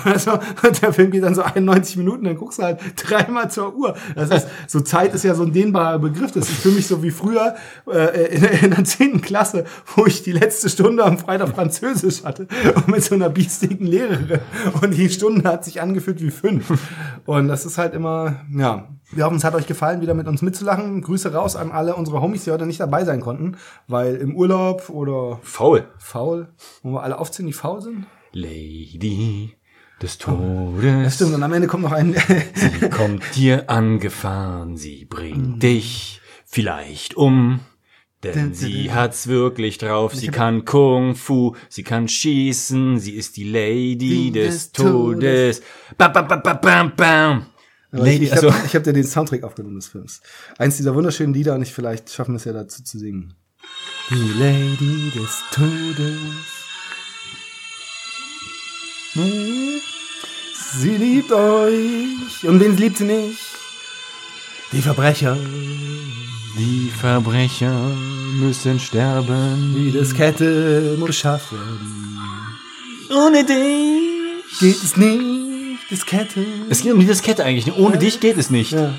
oder 0.05 0.19
so, 0.19 0.33
und 0.33 0.83
der 0.83 0.93
Film 0.93 1.13
geht 1.13 1.23
dann 1.23 1.37
so 1.37 1.43
91 1.43 1.97
Minuten, 1.97 2.25
dann 2.25 2.37
guckst 2.37 2.59
du 2.59 2.65
halt 2.65 2.81
dreimal 2.97 3.51
zur 3.51 3.77
Uhr. 3.77 3.97
Das 4.17 4.31
ist, 4.31 4.49
so 4.67 4.81
Zeit 4.81 5.15
ist 5.15 5.23
ja 5.23 5.35
so 5.35 5.45
ein 5.45 5.53
dehnbarer 5.53 6.01
Begriff. 6.01 6.33
Das 6.33 6.51
ist 6.51 6.61
für 6.61 6.71
mich 6.71 6.89
so 6.89 7.05
wie 7.05 7.13
früher 7.13 7.55
äh, 7.87 8.35
in, 8.35 8.45
in 8.45 8.71
der 8.71 8.85
10. 8.85 9.21
Klasse, 9.21 9.65
wo 9.95 10.07
ich 10.07 10.25
die 10.25 10.33
letzte 10.33 10.69
Stunde 10.69 11.05
am 11.05 11.19
Freitag 11.19 11.51
Französisch 11.51 12.25
hatte 12.25 12.49
und 12.75 12.89
mit 12.89 13.05
so 13.05 13.15
einer 13.15 13.31
biestigen 13.31 13.87
Lehrerin. 13.87 14.41
Und 14.83 14.91
die 14.93 15.09
Stunde 15.09 15.49
hat 15.49 15.65
sich 15.65 15.81
angefühlt 15.81 16.21
wie 16.21 16.33
fünf. 16.33 16.73
Und 17.27 17.47
das 17.47 17.65
ist 17.65 17.79
halt 17.79 17.95
immer, 17.95 18.41
ja. 18.53 18.89
Wir 19.11 19.25
hoffen, 19.25 19.37
es 19.39 19.45
hat 19.45 19.55
euch 19.55 19.67
gefallen, 19.67 20.01
wieder 20.03 20.13
mit 20.15 20.29
uns 20.29 20.43
mitzulachen. 20.43 21.01
Grüße 21.01 21.33
raus 21.33 21.57
an 21.57 21.71
alle 21.73 21.97
unsere 21.97 22.21
Homies, 22.21 22.45
die 22.45 22.51
heute 22.51 22.67
nicht 22.67 22.81
dabei 22.81 23.05
sein 23.05 23.21
konnten, 23.21 23.57
weil 23.87 24.17
im 24.17 24.37
Urlaub 24.37 24.91
oder 24.91 25.39
Faul. 25.43 25.89
faul, 25.99 26.49
wo 26.83 26.93
wir 26.93 27.03
alle 27.03 27.19
aufziehen, 27.19 27.47
die 27.47 27.55
faul 27.55 27.81
sind. 27.81 28.07
Lady 28.33 29.55
des 30.03 30.19
Das 30.19 30.19
Todes. 30.19 31.15
stimmt, 31.15 31.35
und 31.35 31.43
am 31.43 31.53
Ende 31.55 31.67
kommt 31.69 31.85
noch 31.85 31.93
ein, 31.93 32.15
Sie 32.55 32.89
kommt 32.91 33.23
dir 33.35 33.71
angefahren, 33.71 34.77
sie 34.77 35.07
bringt 35.07 35.63
dich 35.63 36.21
vielleicht 36.45 37.17
um. 37.17 37.61
Denn 38.23 38.53
sie 38.53 38.93
hat's 38.93 39.29
wirklich 39.29 39.79
drauf, 39.79 40.13
sie 40.15 40.27
kann 40.29 40.65
Kung 40.65 41.15
Fu, 41.15 41.55
sie 41.69 41.85
kann 41.85 42.09
schießen, 42.09 42.99
sie 42.99 43.13
ist 43.15 43.37
die 43.37 43.45
Lady 43.49 44.33
des 44.33 44.73
Todes. 44.73 45.61
Todes. 45.61 45.63
Bam, 45.97 46.13
bam, 46.13 46.27
bam, 46.29 46.43
bam, 46.61 46.93
bam, 46.97 47.47
Lady, 47.91 48.27
ich 48.27 48.33
also, 48.33 48.53
habe 48.53 48.67
ich 48.67 48.75
hab 48.75 48.85
dir 48.85 48.93
den 48.93 49.05
Soundtrack 49.05 49.43
aufgenommen 49.43 49.77
des 49.77 49.89
Films. 49.89 50.21
Eins 50.59 50.77
dieser 50.77 50.95
wunderschönen 50.95 51.33
Lieder 51.33 51.55
und 51.55 51.63
ich 51.63 51.73
vielleicht 51.73 52.11
schaffen 52.11 52.35
es 52.35 52.45
ja 52.45 52.53
dazu 52.53 52.83
zu 52.83 52.99
singen. 52.99 53.35
Die 54.11 54.33
Lady 54.39 55.11
des 55.15 55.43
Todes. 55.51 56.59
Sie 60.75 60.97
liebt 60.97 61.33
euch. 61.33 62.45
Und 62.45 62.61
wen 62.61 62.77
liebt 62.77 62.99
sie 62.99 63.05
nicht? 63.05 63.39
Die 64.73 64.83
Verbrecher. 64.83 65.37
die 66.59 66.91
Verbrecher 66.91 67.97
müssen 68.39 68.79
sterben. 68.79 69.75
Die 69.75 69.93
Diskette 69.93 70.97
muss 70.99 71.09
geschafft 71.09 71.53
werden. 71.53 72.19
Ohne 73.11 73.45
dich. 73.45 74.59
Geht 74.61 74.83
es 74.83 74.97
nicht? 74.97 75.38
Diskette. 75.91 76.45
Es 76.69 76.83
geht 76.83 76.93
um 76.93 77.01
die 77.01 77.07
Diskette 77.07 77.45
eigentlich. 77.45 77.75
Ohne 77.77 77.99
dich 77.99 78.21
geht 78.21 78.37
es 78.37 78.51
nicht. 78.51 78.73
Ja. 78.73 78.95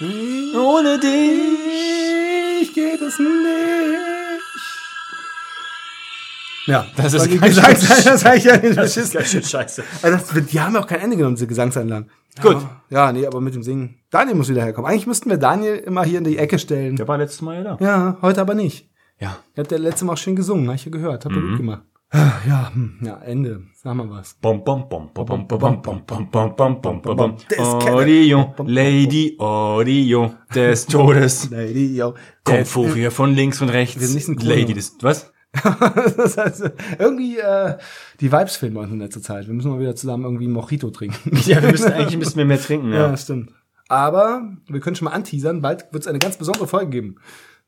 Ohne 0.00 0.98
dich. 0.98 2.62
Ich 2.62 2.74
geht 2.74 3.00
es 3.00 3.18
nicht. 3.18 3.28
Ja, 6.66 6.86
Das 6.96 7.12
ist 7.12 7.20
ganz 7.20 7.30
schön- 7.30 7.40
Gesangs- 7.42 8.04
das 8.04 8.34
ich 8.36 8.44
ja 8.44 8.56
nicht. 8.56 8.76
Das 8.76 8.96
ist 8.96 9.12
ganz 9.12 9.28
schön 9.28 9.42
scheiße. 9.42 9.84
Also 10.02 10.16
das, 10.34 10.46
die 10.46 10.60
haben 10.60 10.74
auch 10.76 10.86
kein 10.86 11.00
Ende 11.00 11.16
genommen, 11.16 11.36
diese 11.36 11.46
Gesangsanlagen. 11.46 12.10
Gut. 12.40 12.56
Ja, 12.90 13.12
nee, 13.12 13.26
aber 13.26 13.40
mit 13.40 13.54
dem 13.54 13.62
Singen. 13.62 14.00
Daniel 14.10 14.34
muss 14.34 14.48
wieder 14.48 14.62
herkommen. 14.64 14.90
Eigentlich 14.90 15.06
müssten 15.06 15.28
wir 15.30 15.36
Daniel 15.36 15.76
immer 15.76 16.04
hier 16.04 16.18
in 16.18 16.24
die 16.24 16.38
Ecke 16.38 16.58
stellen. 16.58 16.96
Der 16.96 17.06
war 17.06 17.18
letztes 17.18 17.42
Mal 17.42 17.56
ja 17.62 17.76
da. 17.76 17.84
Ja, 17.84 18.18
heute 18.22 18.40
aber 18.40 18.54
nicht. 18.54 18.88
Ja. 19.20 19.36
Er 19.54 19.62
hat 19.64 19.70
der 19.70 19.78
letzte 19.78 20.04
Mal 20.06 20.14
auch 20.14 20.18
schön 20.18 20.34
gesungen, 20.36 20.66
hab 20.68 20.74
ich 20.76 20.84
ja 20.86 20.90
gehört. 20.90 21.24
Hat 21.24 21.32
er 21.32 21.38
Mhm. 21.38 21.48
gut 21.50 21.56
gemacht. 21.58 21.82
Ja, 22.14 22.70
ja, 23.00 23.16
Ende. 23.22 23.64
Sag 23.74 23.96
mal 23.96 24.08
was. 24.08 24.38
Orion, 27.92 28.54
Lady 28.66 29.34
Orion 29.38 30.36
des 30.54 30.86
Todes. 30.86 31.50
Lady, 31.50 31.96
yo. 31.96 32.14
Kommt 32.44 32.68
vor 32.68 32.94
hier 32.94 33.10
von 33.10 33.34
links 33.34 33.60
und 33.60 33.70
rechts. 33.70 34.28
Lady 34.44 34.74
des, 34.74 34.96
was? 35.00 35.32
das 36.16 36.36
heißt, 36.36 36.70
irgendwie 36.98 37.38
äh, 37.38 37.78
die 38.20 38.30
Vibes 38.30 38.56
fehlen 38.56 38.74
bei 38.74 38.82
uns 38.82 38.92
in 38.92 39.00
letzter 39.00 39.22
Zeit. 39.22 39.46
Wir 39.46 39.54
müssen 39.54 39.70
mal 39.70 39.80
wieder 39.80 39.96
zusammen 39.96 40.24
irgendwie 40.24 40.48
Mojito 40.48 40.90
trinken. 40.90 41.36
ja, 41.46 41.62
wir 41.62 41.72
müssen 41.72 41.92
eigentlich 41.92 42.16
müssen 42.16 42.36
wir 42.36 42.44
mehr 42.44 42.60
trinken. 42.60 42.92
Ja. 42.92 43.10
ja, 43.10 43.16
stimmt. 43.16 43.50
Aber 43.88 44.52
wir 44.68 44.80
können 44.80 44.96
schon 44.96 45.06
mal 45.06 45.12
anteasern, 45.12 45.62
bald 45.62 45.92
wird 45.92 46.04
es 46.04 46.06
eine 46.06 46.18
ganz 46.18 46.36
besondere 46.36 46.66
Folge 46.68 46.90
geben. 46.90 47.16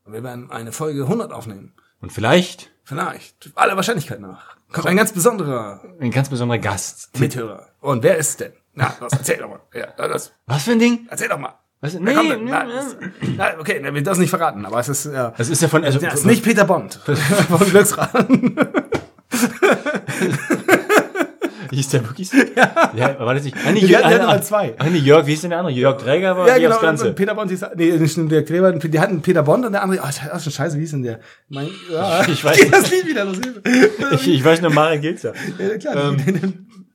Wir 0.06 0.22
werden 0.22 0.50
eine 0.50 0.70
Folge 0.70 1.02
100 1.02 1.32
aufnehmen. 1.32 1.72
Und 2.00 2.12
vielleicht 2.12 2.70
Vielleicht, 2.86 3.50
aller 3.56 3.74
Wahrscheinlichkeit 3.74 4.20
nach, 4.20 4.56
kommt 4.72 4.86
ein 4.86 4.96
ganz 4.96 5.10
besonderer 5.10 5.80
ein 5.98 6.12
ganz 6.12 6.28
besonderer 6.28 6.58
Gast. 6.58 7.18
Mithörer. 7.18 7.66
Und 7.80 8.04
wer 8.04 8.16
ist 8.16 8.28
es 8.28 8.36
denn? 8.36 8.52
Na, 8.74 8.94
das 9.00 9.12
erzähl 9.12 9.38
doch 9.38 9.48
mal. 9.48 9.58
Ja, 9.74 9.88
das, 9.96 10.30
Was 10.46 10.62
für 10.62 10.70
ein 10.70 10.78
Ding? 10.78 11.04
erzähl 11.10 11.28
doch 11.28 11.38
mal. 11.38 11.58
Was? 11.80 11.94
Nee, 11.94 12.14
nee, 12.14 12.36
Na, 12.42 12.62
nee. 12.62 12.72
das, 12.72 12.96
na, 13.36 13.58
okay, 13.58 13.82
wir 13.82 14.02
das 14.04 14.18
nicht 14.18 14.30
verraten, 14.30 14.64
aber 14.64 14.78
es 14.78 14.88
ist, 14.88 15.06
ja, 15.06 15.34
Das 15.36 15.48
ist 15.48 15.60
ja 15.60 15.68
von, 15.68 15.84
also, 15.84 15.98
das 15.98 16.20
ist 16.20 16.26
nicht 16.26 16.44
Peter 16.44 16.64
Bond 16.64 16.94
von 17.48 17.70
Glücksrad. 17.70 18.14
hieß 21.70 21.88
der 21.88 22.04
wirklich 22.04 22.28
so? 22.30 22.36
Ja. 22.56 22.92
Ja, 22.94 23.18
war 23.18 23.34
das 23.34 23.44
nicht? 23.44 23.56
Ah, 23.66 23.72
nee, 23.72 23.82
Wir 23.82 23.88
Jörg, 23.88 24.04
hatten 24.04 24.20
ah, 24.22 24.26
mal 24.26 24.42
zwei. 24.42 24.74
Ah, 24.78 24.86
nee, 24.90 24.98
Jörg, 24.98 25.26
wie 25.26 25.34
ist 25.34 25.42
denn 25.42 25.50
der 25.50 25.58
andere? 25.60 25.74
Jörg 25.74 26.00
Träger 26.00 26.36
war 26.36 26.48
Ja, 26.48 26.54
die 26.54 26.62
genau. 26.62 26.74
aufs 26.74 26.82
Ganze. 26.82 27.12
Peter 27.12 27.34
Bond 27.34 27.50
hieß, 27.50 27.64
nee, 27.76 27.92
nicht 27.92 28.12
stimmt, 28.12 28.32
der 28.32 28.44
Kleber, 28.44 28.72
die 28.72 29.00
hatten 29.00 29.22
Peter 29.22 29.42
Bond 29.42 29.64
und 29.66 29.72
der 29.72 29.82
andere, 29.82 30.00
oh, 30.02 30.06
das 30.06 30.20
ist 30.36 30.44
schon 30.44 30.52
scheiße, 30.52 30.76
wie 30.76 30.80
hieß 30.80 30.90
denn 30.92 31.02
der? 31.02 31.20
Mein, 31.48 31.68
ja, 31.92 32.26
Ich 32.28 32.44
weiß 32.44 32.56
Geht 32.58 32.72
das 32.72 32.90
Lied 32.90 33.06
wieder 33.06 33.24
los. 33.24 33.38
Ich, 34.12 34.28
ich 34.28 34.44
weiß 34.44 34.60
nur, 34.62 34.72
Maren 34.72 35.00
geht's 35.00 35.22
ja. 35.24 35.32
Ja, 35.58 35.76
klar, 35.78 36.14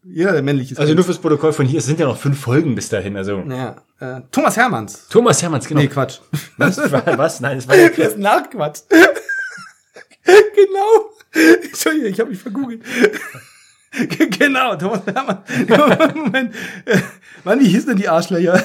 jeder, 0.04 0.32
der 0.34 0.42
männlich 0.42 0.72
ist. 0.72 0.80
Also 0.80 0.94
nur 0.94 1.04
fürs 1.04 1.20
Protokoll 1.20 1.54
von 1.54 1.66
hier, 1.66 1.80
es 1.80 1.86
sind 1.86 2.00
ja 2.00 2.08
noch 2.08 2.18
fünf 2.18 2.40
Folgen 2.40 2.76
bis 2.76 2.90
dahin, 2.90 3.16
also. 3.16 3.44
ja, 3.48 3.76
äh, 4.00 4.22
Thomas 4.32 4.58
Hermanns. 4.58 5.08
Thomas 5.10 5.42
Hermanns, 5.42 5.68
genau. 5.68 5.80
Nee, 5.82 5.88
Quatsch. 5.88 6.20
Was? 6.58 6.78
Was? 6.78 7.40
Nein, 7.40 7.58
das 7.58 7.68
war 7.68 7.76
ja 7.78 7.90
Das 7.98 8.08
ist 8.08 8.18
Nachquatsch. 8.18 8.80
genau. 10.24 11.12
Entschuldigung, 11.64 12.10
ich 12.12 12.20
habe 12.20 12.30
mich 12.30 12.40
vergoogelt. 12.40 12.82
genau, 14.40 14.76
Thomas 14.76 15.02
Hermann. 15.06 15.40
Moment. 16.16 16.56
Äh, 16.86 16.98
Mann, 17.44 17.60
wie 17.60 17.68
hieß 17.68 17.86
denn 17.88 17.98
die 17.98 18.08
Arschlöcher? 18.08 18.64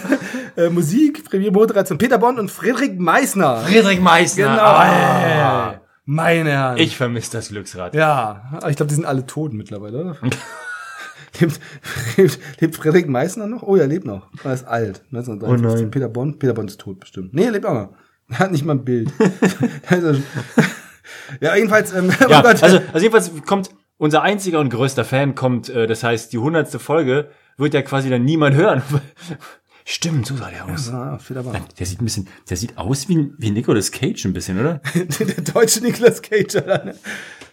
Äh, 0.57 0.69
Musik, 0.71 1.25
Premiermoderation, 1.25 1.99
Peter 1.99 2.19
Bond 2.19 2.39
und 2.39 2.51
Friedrich 2.51 2.97
Meissner. 2.99 3.57
Friedrich 3.59 4.01
Meissner. 4.01 4.45
Genau. 4.45 4.63
Ah, 4.63 5.81
Meine 6.05 6.51
Herren. 6.51 6.79
ich 6.79 6.97
vermisse 6.97 7.33
das 7.33 7.49
Glücksrad. 7.49 7.95
Ja, 7.95 8.61
ich 8.69 8.77
glaube, 8.77 8.89
die 8.89 8.95
sind 8.95 9.05
alle 9.05 9.27
tot 9.27 9.53
mittlerweile, 9.53 9.99
oder? 9.99 10.17
lebt, 11.41 11.61
lebt, 12.17 12.39
lebt 12.61 12.77
Friedrich 12.77 13.07
Meissner 13.07 13.49
noch? 13.49 13.63
Oh, 13.65 13.75
er 13.77 13.89
lebt 13.89 14.07
noch. 14.07 14.29
Er 14.45 14.55
ist 14.55 14.67
alt. 14.67 15.03
1953. 15.13 15.41
Oh 15.77 15.83
nein. 15.83 15.91
Peter 15.91 16.09
Bond. 16.09 16.39
Peter 16.39 16.55
Bond 16.55 16.71
ist 16.71 16.81
tot 16.81 17.01
bestimmt. 17.01 17.35
Nee, 17.35 17.45
er 17.47 17.51
lebt 17.51 17.67
auch 17.67 17.75
noch. 17.75 17.89
Er 18.29 18.39
hat 18.41 18.53
nicht 18.53 18.65
mal 18.65 18.75
ein 18.75 18.85
Bild. 18.85 19.13
Also, 19.89 20.15
ja, 21.41 21.55
jedenfalls, 21.57 21.93
ähm, 21.93 22.11
Ja, 22.29 22.41
oh 22.41 22.43
Gott. 22.43 22.63
also, 22.63 22.79
also 22.93 22.99
jedenfalls 22.99 23.31
kommt 23.47 23.71
unser 23.99 24.23
einziger 24.23 24.61
und 24.61 24.71
größter 24.71 25.05
Fan 25.05 25.35
kommt, 25.35 25.69
äh, 25.69 25.87
das 25.87 26.03
heißt, 26.03 26.33
die 26.33 26.39
hundertste 26.39 26.79
Folge 26.79 27.31
wird 27.57 27.75
ja 27.75 27.83
quasi 27.83 28.11
dann 28.11 28.25
niemand 28.25 28.55
hören. 28.57 28.83
Stimmt, 29.89 30.27
so 30.27 30.35
sah 30.37 30.51
der 30.51 30.65
aus. 30.65 30.91
Bond. 30.91 31.79
Der 31.79 31.87
sieht 31.87 32.01
ein 32.01 32.05
bisschen, 32.05 32.27
der 32.51 32.57
sieht 32.57 32.77
aus 32.77 33.09
wie, 33.09 33.31
wie 33.39 33.53
Nicolas 33.53 33.93
Cage 33.93 34.25
ein 34.25 34.33
bisschen, 34.33 34.59
oder? 34.59 34.81
Der 35.21 35.45
deutsche 35.45 35.81
Nicolas 35.81 36.21
Cage. 36.23 36.57
Alter. 36.57 36.93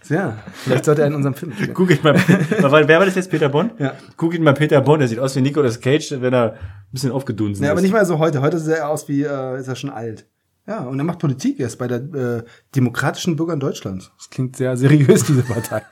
Ja, 0.10 0.40
vielleicht 0.64 0.86
sollte 0.86 1.02
er 1.02 1.08
in 1.10 1.14
unserem 1.14 1.36
Film 1.36 1.54
spielen. 1.54 1.76
Googelt 1.76 2.04
mal, 2.04 2.16
wer 2.16 3.00
war 3.00 3.06
das 3.06 3.14
jetzt, 3.14 3.30
Peter 3.30 3.50
Bond? 3.50 3.80
Ja. 3.80 3.94
Googelt 4.18 4.42
mal 4.42 4.56
Peter 4.56 4.82
Bond, 4.82 5.02
der 5.02 5.08
sieht 5.08 5.20
aus 5.20 5.36
wie 5.36 5.42
Nicolas 5.42 5.80
Cage, 5.80 6.16
wenn 6.22 6.34
er 6.34 6.54
ein 6.54 6.58
bisschen 6.92 7.12
aufgedunsen 7.12 7.64
Ja, 7.64 7.70
aber 7.70 7.80
ist. 7.80 7.84
nicht 7.84 7.94
mal 7.94 8.06
so 8.06 8.18
heute. 8.18 8.42
Heute 8.42 8.58
sieht 8.58 8.74
er 8.74 8.90
aus 8.90 9.08
wie, 9.08 9.22
äh, 9.22 9.60
ist 9.60 9.68
er 9.68 9.76
schon 9.76 9.92
alt. 9.92 10.26
Ja, 10.66 10.80
und 10.86 10.98
er 10.98 11.04
macht 11.04 11.20
Politik 11.20 11.60
erst 11.60 11.78
bei 11.78 11.88
der 11.90 11.98
äh, 11.98 12.44
demokratischen 12.74 13.36
Bürgern 13.36 13.60
Deutschlands. 13.60 14.12
Das 14.18 14.30
klingt 14.30 14.56
sehr 14.56 14.78
seriös, 14.78 15.26
diese 15.26 15.44
Partei. 15.44 15.82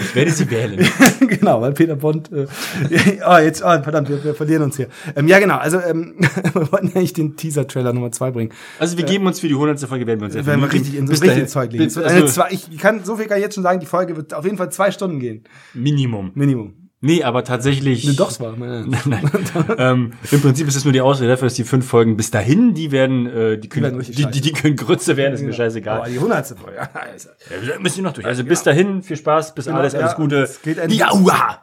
Ich 0.00 0.14
werde 0.14 0.30
sie 0.30 0.50
wählen. 0.50 0.86
genau, 1.20 1.60
weil 1.60 1.72
Peter 1.72 1.96
Bond. 1.96 2.32
Äh, 2.32 2.46
oh, 3.26 3.36
jetzt, 3.38 3.62
oh, 3.62 3.82
verdammt, 3.82 4.08
wir, 4.08 4.24
wir 4.24 4.34
verlieren 4.34 4.62
uns 4.62 4.76
hier. 4.76 4.88
Ähm, 5.16 5.28
ja, 5.28 5.38
genau. 5.38 5.58
Also 5.58 5.80
ähm, 5.80 6.14
wir 6.54 6.72
wollten 6.72 6.88
eigentlich 6.96 7.12
den 7.12 7.36
Teaser-Trailer 7.36 7.92
Nummer 7.92 8.10
zwei 8.10 8.30
bringen. 8.30 8.52
Also 8.78 8.96
wir 8.96 9.04
geben 9.04 9.26
uns 9.26 9.40
für 9.40 9.48
die 9.48 9.54
hundertste 9.54 9.86
Folge, 9.86 10.06
werden 10.06 10.20
wir 10.20 10.26
uns 10.26 10.34
werden 10.34 10.62
wir 10.62 10.72
richtig 10.72 10.96
in 10.96 11.06
so 11.06 11.10
bis 11.10 11.20
richtig 11.22 11.28
dahin- 11.30 11.42
ins 11.42 11.52
Zeug 11.52 11.72
legen. 11.72 12.04
also 12.04 12.26
zwei, 12.26 12.48
ich 12.52 12.78
kann 12.78 13.04
so 13.04 13.16
viel 13.16 13.26
kann 13.26 13.36
ich 13.36 13.44
jetzt 13.44 13.54
schon 13.54 13.64
sagen. 13.64 13.80
Die 13.80 13.86
Folge 13.86 14.16
wird 14.16 14.32
auf 14.32 14.44
jeden 14.44 14.56
Fall 14.56 14.70
zwei 14.72 14.90
Stunden 14.92 15.20
gehen, 15.20 15.44
Minimum. 15.74 16.30
Minimum. 16.34 16.83
Nee, 17.04 17.22
aber 17.22 17.44
tatsächlich. 17.44 18.06
Nee, 18.06 18.14
doch, 18.14 18.30
es 18.30 18.40
war 18.40 18.56
meine. 18.56 18.86
Nein. 19.04 19.30
ähm, 19.76 20.12
Im 20.30 20.40
Prinzip 20.40 20.66
ist 20.66 20.74
es 20.74 20.84
nur 20.84 20.92
die 20.94 21.02
Ausrede 21.02 21.28
dafür, 21.28 21.48
dass 21.48 21.54
die 21.54 21.64
fünf 21.64 21.86
Folgen 21.86 22.16
bis 22.16 22.30
dahin, 22.30 22.72
die 22.72 22.92
werden, 22.92 23.26
äh, 23.26 23.58
die 23.58 23.68
können, 23.68 24.00
die, 24.00 24.24
die, 24.24 24.40
die, 24.40 24.52
können 24.52 24.74
Grütze 24.74 25.18
werden, 25.18 25.34
ist 25.34 25.42
mir 25.42 25.48
Aber 25.48 25.56
scheißegal. 25.56 26.10
die 26.10 26.18
hundertste 26.18 26.56
Folge. 26.56 26.78
Ja, 26.94 27.72
Ja, 27.74 27.78
müssen 27.78 27.96
wir 27.98 28.04
noch 28.04 28.14
durch. 28.14 28.26
Also 28.26 28.42
bis 28.42 28.62
dahin, 28.62 29.02
viel 29.02 29.18
Spaß, 29.18 29.54
bis 29.54 29.68
alles, 29.68 29.94
alles 29.94 30.12
ja, 30.12 30.16
Gute. 30.16 30.48
Geht 30.62 30.78
endlich- 30.78 30.98
ja, 30.98 31.12
uah. 31.12 31.58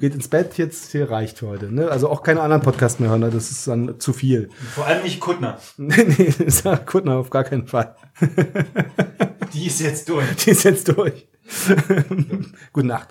Geht 0.00 0.14
ins 0.14 0.28
Bett, 0.28 0.56
jetzt 0.56 0.92
hier 0.92 1.10
reicht 1.10 1.38
für 1.40 1.48
heute. 1.48 1.70
Ne? 1.70 1.90
Also 1.90 2.08
auch 2.08 2.22
keine 2.22 2.40
anderen 2.40 2.62
Podcasts 2.62 2.98
mehr 2.98 3.10
hören, 3.10 3.20
ne? 3.20 3.30
das 3.30 3.50
ist 3.50 3.68
dann 3.68 4.00
zu 4.00 4.14
viel. 4.14 4.48
Vor 4.74 4.86
allem 4.86 5.02
nicht 5.02 5.20
Kuttner. 5.20 5.58
nee, 5.76 6.06
nee, 6.16 6.32
Kuttner 6.86 7.16
auf 7.16 7.28
gar 7.28 7.44
keinen 7.44 7.66
Fall. 7.66 7.94
Die 9.52 9.66
ist 9.66 9.80
jetzt 9.80 10.08
durch. 10.08 10.24
Die 10.36 10.50
ist 10.50 10.64
jetzt 10.64 10.88
durch. 10.88 11.28
Gute 12.72 12.86
Nacht. 12.86 13.08